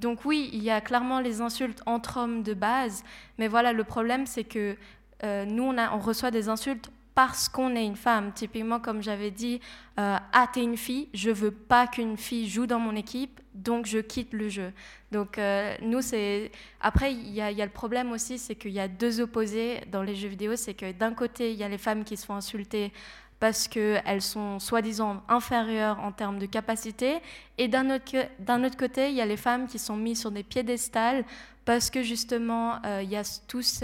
donc 0.00 0.24
oui, 0.24 0.48
il 0.54 0.62
y 0.62 0.70
a 0.70 0.80
clairement 0.80 1.20
les 1.20 1.42
insultes 1.42 1.82
entre 1.84 2.20
hommes 2.20 2.42
de 2.42 2.54
base, 2.54 3.04
mais 3.36 3.48
voilà, 3.48 3.74
le 3.74 3.84
problème, 3.84 4.24
c'est 4.24 4.44
que 4.44 4.78
nous, 5.22 5.64
on, 5.64 5.76
on 5.78 5.98
reçoit 5.98 6.30
des 6.30 6.48
insultes 6.48 6.88
parce 7.18 7.48
qu'on 7.48 7.74
est 7.74 7.84
une 7.84 7.96
femme. 7.96 8.30
Typiquement, 8.32 8.78
comme 8.78 9.02
j'avais 9.02 9.32
dit, 9.32 9.60
euh, 9.98 10.18
ah, 10.32 10.46
t'es 10.52 10.62
une 10.62 10.76
fille, 10.76 11.08
je 11.12 11.32
veux 11.32 11.50
pas 11.50 11.88
qu'une 11.88 12.16
fille 12.16 12.48
joue 12.48 12.68
dans 12.68 12.78
mon 12.78 12.94
équipe, 12.94 13.40
donc 13.54 13.86
je 13.86 13.98
quitte 13.98 14.32
le 14.32 14.48
jeu. 14.48 14.72
Donc, 15.10 15.36
euh, 15.36 15.74
nous, 15.82 16.00
c'est. 16.00 16.52
Après, 16.80 17.12
il 17.12 17.30
y, 17.30 17.40
a 17.40 17.50
le 17.50 17.72
problème 17.72 18.12
aussi, 18.12 18.38
c'est 18.38 18.54
qu'il 18.54 18.70
y 18.70 18.78
a 18.78 18.86
deux 18.86 19.20
opposés 19.20 19.80
dans 19.90 20.04
les 20.04 20.14
jeux 20.14 20.28
vidéo. 20.28 20.54
C'est 20.54 20.74
que 20.74 20.92
d'un 20.92 21.12
côté, 21.12 21.50
il 21.50 21.58
y 21.58 21.64
a 21.64 21.68
les 21.68 21.76
femmes 21.76 22.04
qui 22.04 22.16
se 22.16 22.24
font 22.24 22.36
insulter 22.36 22.92
parce 23.40 23.66
qu'elles 23.66 24.22
sont 24.22 24.60
soi-disant 24.60 25.24
inférieures 25.28 25.98
en 25.98 26.12
termes 26.12 26.38
de 26.38 26.46
capacité. 26.46 27.16
Et 27.58 27.66
d'un 27.66 27.96
autre, 27.96 28.14
autre, 28.48 28.76
côté, 28.76 29.08
il 29.08 29.16
y 29.16 29.20
a 29.20 29.26
les 29.26 29.36
femmes 29.36 29.66
qui 29.66 29.80
sont 29.80 29.96
mises 29.96 30.20
sur 30.20 30.30
des 30.30 30.44
piédestals 30.44 31.24
parce 31.64 31.90
que 31.90 32.04
justement, 32.04 32.76
euh, 32.86 33.00
il 33.02 33.10
y 33.10 33.16
a 33.16 33.24
tous. 33.48 33.82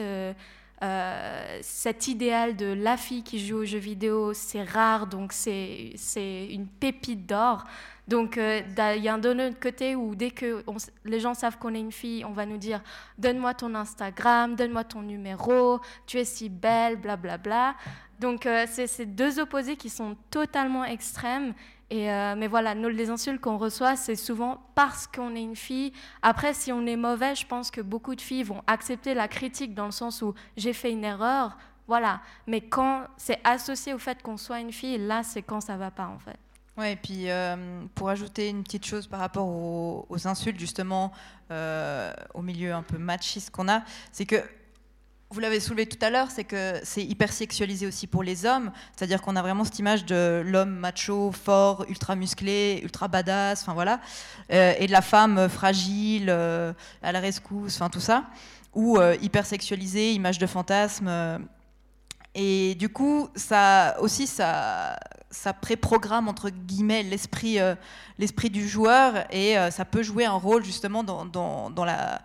Euh, 0.83 1.59
cet 1.63 2.09
idéal 2.09 2.57
de 2.57 2.67
la 2.67 2.97
fille 2.97 3.23
qui 3.23 3.45
joue 3.45 3.59
aux 3.59 3.65
jeux 3.65 3.79
vidéo, 3.79 4.33
c'est 4.35 4.63
rare, 4.63 5.07
donc 5.07 5.33
c'est 5.33 5.95
une 6.51 6.67
pépite 6.67 7.27
d'or. 7.27 7.65
Donc, 8.07 8.37
euh, 8.37 8.61
il 8.97 9.03
y 9.03 9.09
a 9.09 9.15
un 9.15 9.25
autre 9.25 9.59
côté 9.59 9.97
où 9.97 10.15
dès 10.15 10.31
que 10.31 10.63
les 11.07 11.21
gens 11.21 11.33
savent 11.33 11.59
qu'on 11.59 11.75
est 11.75 11.81
une 11.81 11.93
fille, 11.93 12.25
on 12.25 12.33
va 12.33 12.45
nous 12.45 12.59
dire 12.59 12.83
Donne-moi 13.17 13.55
ton 13.55 13.75
Instagram, 13.75 14.57
donne-moi 14.57 14.85
ton 14.85 15.01
numéro, 15.01 15.81
tu 16.07 16.19
es 16.19 16.25
si 16.25 16.51
belle, 16.51 16.97
blablabla. 16.97 17.39
Bla, 17.39 17.73
bla. 17.73 17.75
Donc, 18.21 18.47
euh, 18.47 18.67
c'est 18.69 18.87
ces 18.87 19.07
deux 19.07 19.41
opposés 19.41 19.77
qui 19.77 19.89
sont 19.89 20.17
totalement 20.31 20.85
extrêmes. 20.85 21.55
Euh, 21.93 22.35
mais 22.37 22.47
voilà, 22.47 22.75
nous, 22.75 22.89
les 22.89 23.11
insultes 23.11 23.41
qu'on 23.41 23.59
reçoit, 23.59 23.97
c'est 23.97 24.17
souvent 24.17 24.61
parce 24.75 25.07
qu'on 25.07 25.35
est 25.35 25.43
une 25.43 25.57
fille. 25.57 25.93
Après, 26.23 26.55
si 26.55 26.73
on 26.73 26.87
est 26.87 26.97
mauvais, 26.97 27.35
je 27.35 27.47
pense 27.47 27.71
que 27.71 27.81
beaucoup 27.81 28.15
de 28.15 28.21
filles 28.21 28.43
vont 28.43 28.63
accepter 28.67 29.15
la 29.15 29.29
critique 29.29 29.75
dans 29.75 29.87
le 29.87 29.93
sens 29.93 30.23
où 30.23 30.35
j'ai 30.57 30.73
fait 30.73 30.91
une 30.91 31.05
erreur. 31.05 31.57
Voilà. 31.87 32.21
Mais 32.47 32.63
quand 32.63 33.05
c'est 33.17 33.41
associé 33.45 33.93
au 33.93 33.99
fait 33.99 34.23
qu'on 34.23 34.37
soit 34.37 34.61
une 34.61 34.73
fille, 34.73 34.99
là, 34.99 35.23
c'est 35.23 35.43
quand 35.43 35.61
ça 35.61 35.77
va 35.77 35.91
pas, 35.91 36.07
en 36.07 36.19
fait. 36.19 36.39
Ouais, 36.77 36.95
et 36.95 36.97
puis 36.97 37.31
euh, 37.31 37.85
pour 37.95 38.09
ajouter 38.09 38.49
une 38.49 38.65
petite 38.65 38.85
chose 38.85 39.07
par 39.07 39.21
rapport 39.21 39.47
aux, 39.47 40.27
insultes, 40.27 40.59
justement, 40.59 41.13
euh, 41.53 42.13
au 42.33 42.43
milieu 42.43 42.73
un 42.73 42.83
peu 42.83 42.99
machiste 42.99 43.51
qu'on 43.51 43.69
a, 43.69 43.83
c'est 44.11 44.27
que 44.27 44.43
vous 45.35 45.41
l'avez 45.41 45.59
soulevé 45.59 45.87
tout 45.87 45.99
à 46.01 46.11
l'heure, 46.11 46.31
c'est 46.31 46.45
que 46.45 46.81
c'est 46.85 47.03
hyper 47.03 47.33
sexualisé 47.33 47.89
aussi 47.89 48.07
pour 48.07 48.23
les 48.23 48.47
hommes, 48.47 48.71
c'est-à-dire 48.97 49.21
qu'on 49.21 49.35
a 49.35 49.43
vraiment 49.43 49.65
cette 49.65 49.81
image 49.81 50.07
de 50.07 50.43
l'homme 50.47 50.77
macho, 50.77 51.33
fort, 51.33 51.85
ultra 51.89 52.15
musclé, 52.15 52.81
ultra 52.85 53.09
badass, 53.09 53.63
enfin 53.63 53.75
voilà, 53.75 54.01
euh, 54.53 54.75
et 54.79 54.87
de 54.87 54.93
la 54.93 55.03
femme 55.03 55.49
fragile, 55.49 56.31
à 56.31 57.13
la 57.13 57.21
rescousse, 57.21 57.75
enfin 57.75 57.91
tout 57.91 58.01
ça, 58.01 58.25
ou 58.75 59.01
hyper 59.21 59.45
sexualisé, 59.45 60.13
image 60.13 60.39
de 60.39 60.47
fantasme. 60.47 61.11
et 62.37 62.77
du 62.77 62.89
coup, 62.89 63.29
ça 63.35 63.97
aussi, 64.01 64.29
ça, 64.29 64.97
préprogramme 65.61 66.29
entre 66.29 66.49
guillemets 66.51 67.03
l'esprit 67.03 67.59
euh, 67.59 67.75
l'esprit 68.19 68.51
du 68.51 68.69
joueur. 68.69 69.27
Et 69.31 69.59
euh, 69.59 69.71
ça 69.71 69.85
peut 69.85 70.03
jouer 70.03 70.25
un 70.25 70.33
rôle 70.33 70.65
justement 70.65 71.03
dans, 71.05 71.85
la 71.85 72.23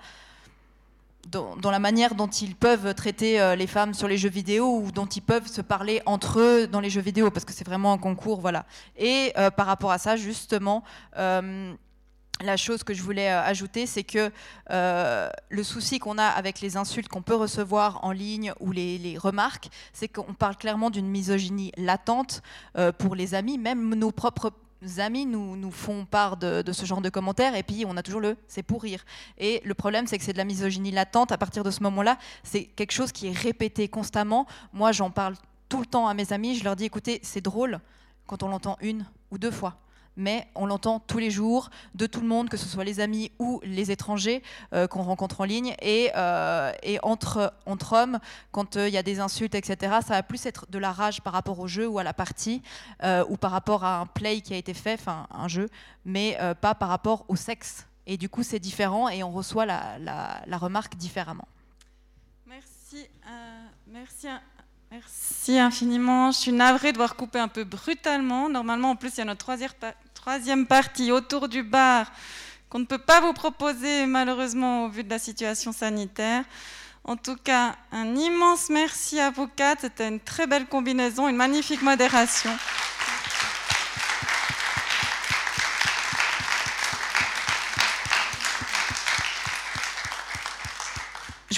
dans, 1.32 1.72
la 1.72 1.80
manière 1.80 2.16
dont 2.16 2.28
ils 2.28 2.56
peuvent 2.56 2.94
traiter 2.94 3.40
euh, 3.40 3.56
les 3.56 3.68
femmes 3.68 3.94
sur 3.94 4.08
les 4.08 4.18
jeux 4.18 4.30
vidéo 4.30 4.80
ou 4.80 4.92
dont 4.92 5.06
ils 5.06 5.22
peuvent 5.22 5.48
se 5.48 5.62
parler 5.62 6.02
entre 6.06 6.40
eux 6.40 6.68
dans 6.68 6.80
les 6.80 6.90
jeux 6.90 7.02
vidéo 7.02 7.32
parce 7.32 7.46
que 7.46 7.54
c'est 7.54 7.66
vraiment 7.66 7.94
un 7.94 7.98
concours 7.98 8.42
voilà. 8.42 8.66
Et 8.98 9.34
par 9.56 9.66
rapport 9.66 9.92
à 9.92 9.98
ça 9.98 10.16
justement 10.16 10.84
la 12.42 12.58
chose 12.58 12.84
que 12.84 12.94
je 12.94 13.04
voulais 13.04 13.30
euh, 13.30 13.42
ajouter, 13.42 13.86
c'est 13.86 14.04
que 14.04 14.32
euh, 14.72 15.30
le 15.50 15.64
souci 15.64 16.00
qu'on 16.00 16.18
a 16.18 16.26
avec 16.26 16.62
les 16.62 16.78
insultes 16.78 17.08
qu'on 17.08 17.22
peut 17.22 17.36
recevoir 17.36 18.04
en 18.04 18.12
ligne 18.12 18.54
ou 18.60 18.72
les, 18.72 19.18
remarques, 19.18 19.70
c'est 19.94 20.08
qu'on 20.08 20.34
parle 20.34 20.56
clairement 20.56 20.90
d'une 20.90 21.08
misogynie 21.08 21.72
latente 21.78 22.42
euh, 22.78 22.92
pour 22.92 23.16
les 23.16 23.36
amis, 23.36 23.58
même 23.58 23.94
nos 23.96 24.12
propres 24.12 24.52
amis 24.98 25.26
nous, 25.26 25.56
nous 25.56 25.72
font 25.72 26.06
part 26.06 26.38
de, 26.38 26.64
ce 26.72 26.86
genre 26.86 27.02
de 27.02 27.10
commentaires 27.10 27.56
et 27.56 27.64
puis 27.64 27.86
on 27.88 27.98
a 27.98 28.04
toujours 28.04 28.22
le 28.22 28.38
c'est 28.48 28.64
pour 28.64 28.82
rire. 28.82 29.04
Et 29.38 29.62
le 29.66 29.74
problème 29.74 30.08
c'est 30.08 30.18
que 30.18 30.24
c'est 30.24 30.34
de 30.34 30.38
la 30.38 30.46
misogynie 30.46 30.92
latente 30.92 31.32
à 31.32 31.38
partir 31.38 31.64
de 31.64 31.72
ce 31.72 31.84
moment-là, 31.84 32.18
c'est 32.44 32.64
quelque 32.64 32.92
chose 32.92 33.12
qui 33.12 33.28
est 33.28 33.38
répété 33.38 33.88
constamment. 33.88 34.48
Moi 34.74 34.92
j'en 34.92 35.12
parle 35.12 35.36
tout 35.68 35.80
le 35.80 35.86
temps 35.86 36.08
à 36.08 36.14
mes 36.14 36.34
amis, 36.34 36.56
je 36.56 36.64
leur 36.64 36.76
dis 36.76 36.86
écoutez 36.86 37.20
c'est 37.24 37.42
drôle 37.42 37.80
quand 38.28 38.44
on 38.44 38.48
l'entend 38.48 38.78
une 38.82 39.06
ou 39.32 39.38
deux 39.38 39.52
fois 39.52 39.78
mais 40.20 40.48
on 40.54 40.66
l'entend 40.66 41.00
tous 41.00 41.18
les 41.18 41.32
jours 41.32 41.70
de 41.96 42.06
tout 42.06 42.22
le 42.22 42.28
monde, 42.28 42.50
que 42.50 42.58
ce 42.58 42.68
soit 42.68 42.84
les 42.84 43.00
amis 43.00 43.32
ou 43.40 43.62
les 43.64 43.90
étrangers 43.90 44.44
euh, 44.74 44.86
qu'on 44.86 45.02
rencontre 45.02 45.42
en 45.42 45.46
ligne. 45.46 45.76
Et, 45.82 46.12
euh, 46.16 46.72
entre, 47.02 47.54
hommes, 47.92 48.20
quand 48.52 48.76
euh, 48.76 48.88
il 48.90 48.94
y 48.94 48.98
a 48.98 49.04
des 49.04 49.20
insultes, 49.20 49.56
etc., 49.56 49.78
ça 50.06 50.16
va 50.16 50.24
plus 50.24 50.46
être 50.46 50.68
de 50.70 50.78
la 50.78 50.92
rage 50.92 51.22
par 51.22 51.34
rapport 51.34 51.60
au 51.60 51.68
jeu 51.68 51.88
ou 51.88 52.00
à 52.00 52.04
la 52.04 52.14
partie, 52.14 52.62
ou 53.30 53.38
par 53.38 53.52
rapport 53.52 53.84
à 53.86 54.00
un 54.00 54.06
play 54.06 54.42
qui 54.42 54.54
a 54.54 54.58
été 54.58 54.74
fait, 54.74 54.96
enfin 54.96 55.28
un 55.32 55.48
jeu, 55.48 55.70
mais 56.06 56.38
pas 56.62 56.76
par 56.76 56.90
rapport 56.90 57.24
au 57.30 57.36
sexe. 57.36 57.86
Et 58.06 58.18
du 58.18 58.28
coup, 58.28 58.44
c'est 58.44 58.60
différent 58.60 59.08
et 59.08 59.24
on 59.24 59.32
reçoit 59.32 59.66
la, 59.66 59.98
la, 60.00 60.58
remarque 60.58 60.96
différemment. 60.98 61.48
Merci. 62.46 63.08
merci. 63.88 64.28
Merci 64.92 65.60
infiniment. 65.60 66.32
Je 66.32 66.38
suis 66.38 66.52
navrée 66.52 66.88
de 66.88 66.94
devoir 66.94 67.16
couper 67.16 67.38
un 67.40 67.48
peu 67.48 67.64
brutalement. 67.64 68.50
Normalement, 68.50 68.92
en 68.92 68.96
plus, 68.96 69.14
il 69.16 69.18
y 69.20 69.22
a 69.22 69.26
notre 69.26 69.40
troisième, 69.40 69.70
troisième 70.22 70.68
partie 70.68 71.14
autour 71.14 71.48
du 71.48 71.64
bar 71.64 72.12
qu'on 72.70 72.80
ne 72.80 72.86
peut 72.86 72.98
pas 72.98 73.22
vous 73.22 73.32
proposer 73.32 74.06
malheureusement 74.06 74.84
au 74.84 74.90
vu 74.90 75.06
de 75.06 75.10
la 75.10 75.18
situation 75.18 75.72
sanitaire. 75.72 76.44
En 77.06 77.16
tout 77.16 77.38
cas, 77.38 77.76
un 77.94 78.16
immense 78.16 78.70
merci 78.70 79.18
à 79.18 79.32
vous 79.32 79.48
quatre. 79.48 79.82
C'était 79.82 80.10
une 80.10 80.20
très 80.20 80.46
belle 80.46 80.66
combinaison, 80.66 81.30
une 81.30 81.38
magnifique 81.38 81.82
modération. 81.82 82.52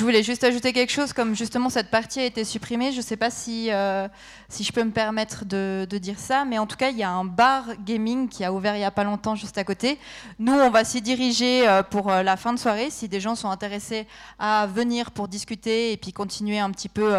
Je 0.02 0.03
voulais 0.07 0.23
juste 0.23 0.44
ajouter 0.44 0.73
quelque 0.73 0.91
chose, 0.91 1.14
comme 1.14 1.36
justement 1.36 1.69
cette 1.69 1.91
partie 1.91 2.22
a 2.22 2.26
été 2.26 2.44
supprimée, 2.44 2.91
je 2.91 2.98
ne 2.98 3.02
sais 3.03 3.18
pas 3.18 3.30
si, 3.30 3.72
euh, 3.72 4.07
si 4.49 4.64
je 4.64 4.73
peux 4.73 4.84
me 4.84 4.90
permettre 4.90 5.45
de, 5.45 5.86
dire 6.02 6.18
ça, 6.18 6.44
mais 6.44 6.57
en 6.57 6.65
tout 6.65 6.76
cas, 6.76 6.90
il 6.90 6.98
y 6.98 7.03
a 7.03 7.11
un 7.11 7.23
bar 7.23 7.65
gaming 7.86 8.28
qui 8.28 8.44
a 8.44 8.52
ouvert 8.52 8.73
il 8.76 8.80
n'y 8.80 8.84
a 8.84 8.90
pas 8.90 9.03
longtemps 9.03 9.36
juste 9.36 9.60
à 9.60 9.64
côté. 9.64 9.99
Nous, 10.40 10.53
on 10.53 10.72
va 10.72 10.86
s'y 10.86 11.03
diriger 11.03 11.69
euh, 11.69 11.84
pour 11.84 12.10
euh, 12.10 12.23
la 12.23 12.36
fin 12.36 12.52
de 12.52 12.57
soirée, 12.57 12.90
si 12.90 13.10
des 13.10 13.19
gens 13.19 13.36
sont 13.36 13.52
intéressés 13.52 14.07
à 14.40 14.65
venir 14.65 15.11
pour 15.11 15.28
discuter 15.28 15.91
et 15.91 15.98
puis 15.98 16.14
continuer 16.14 16.57
un 16.57 16.72
petit 16.72 16.90
peu, 16.90 17.14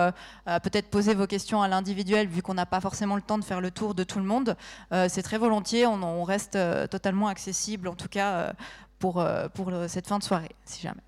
peut-être 0.65 0.91
poser 0.91 1.15
vos 1.15 1.29
questions 1.29 1.63
à 1.63 1.69
l'individuel, 1.69 2.27
vu 2.27 2.43
qu'on 2.43 2.55
n'a 2.55 2.67
pas 2.67 2.81
forcément 2.81 3.15
le 3.15 3.23
temps 3.23 3.39
de 3.39 3.45
faire 3.45 3.61
le 3.61 3.71
tour 3.71 3.95
de 3.95 4.03
tout 4.03 4.19
le 4.19 4.25
monde. 4.25 4.57
C'est 4.91 5.23
très 5.23 5.39
volontiers, 5.39 5.87
on, 5.87 6.25
reste 6.25 6.59
totalement 6.91 7.29
accessible, 7.29 7.87
en 7.87 7.95
tout 7.95 8.09
cas 8.09 8.55
pour 8.99 9.25
cette 9.87 10.09
fin 10.09 10.19
de 10.19 10.25
soirée, 10.25 10.57
si 10.65 10.83
jamais. 10.83 11.03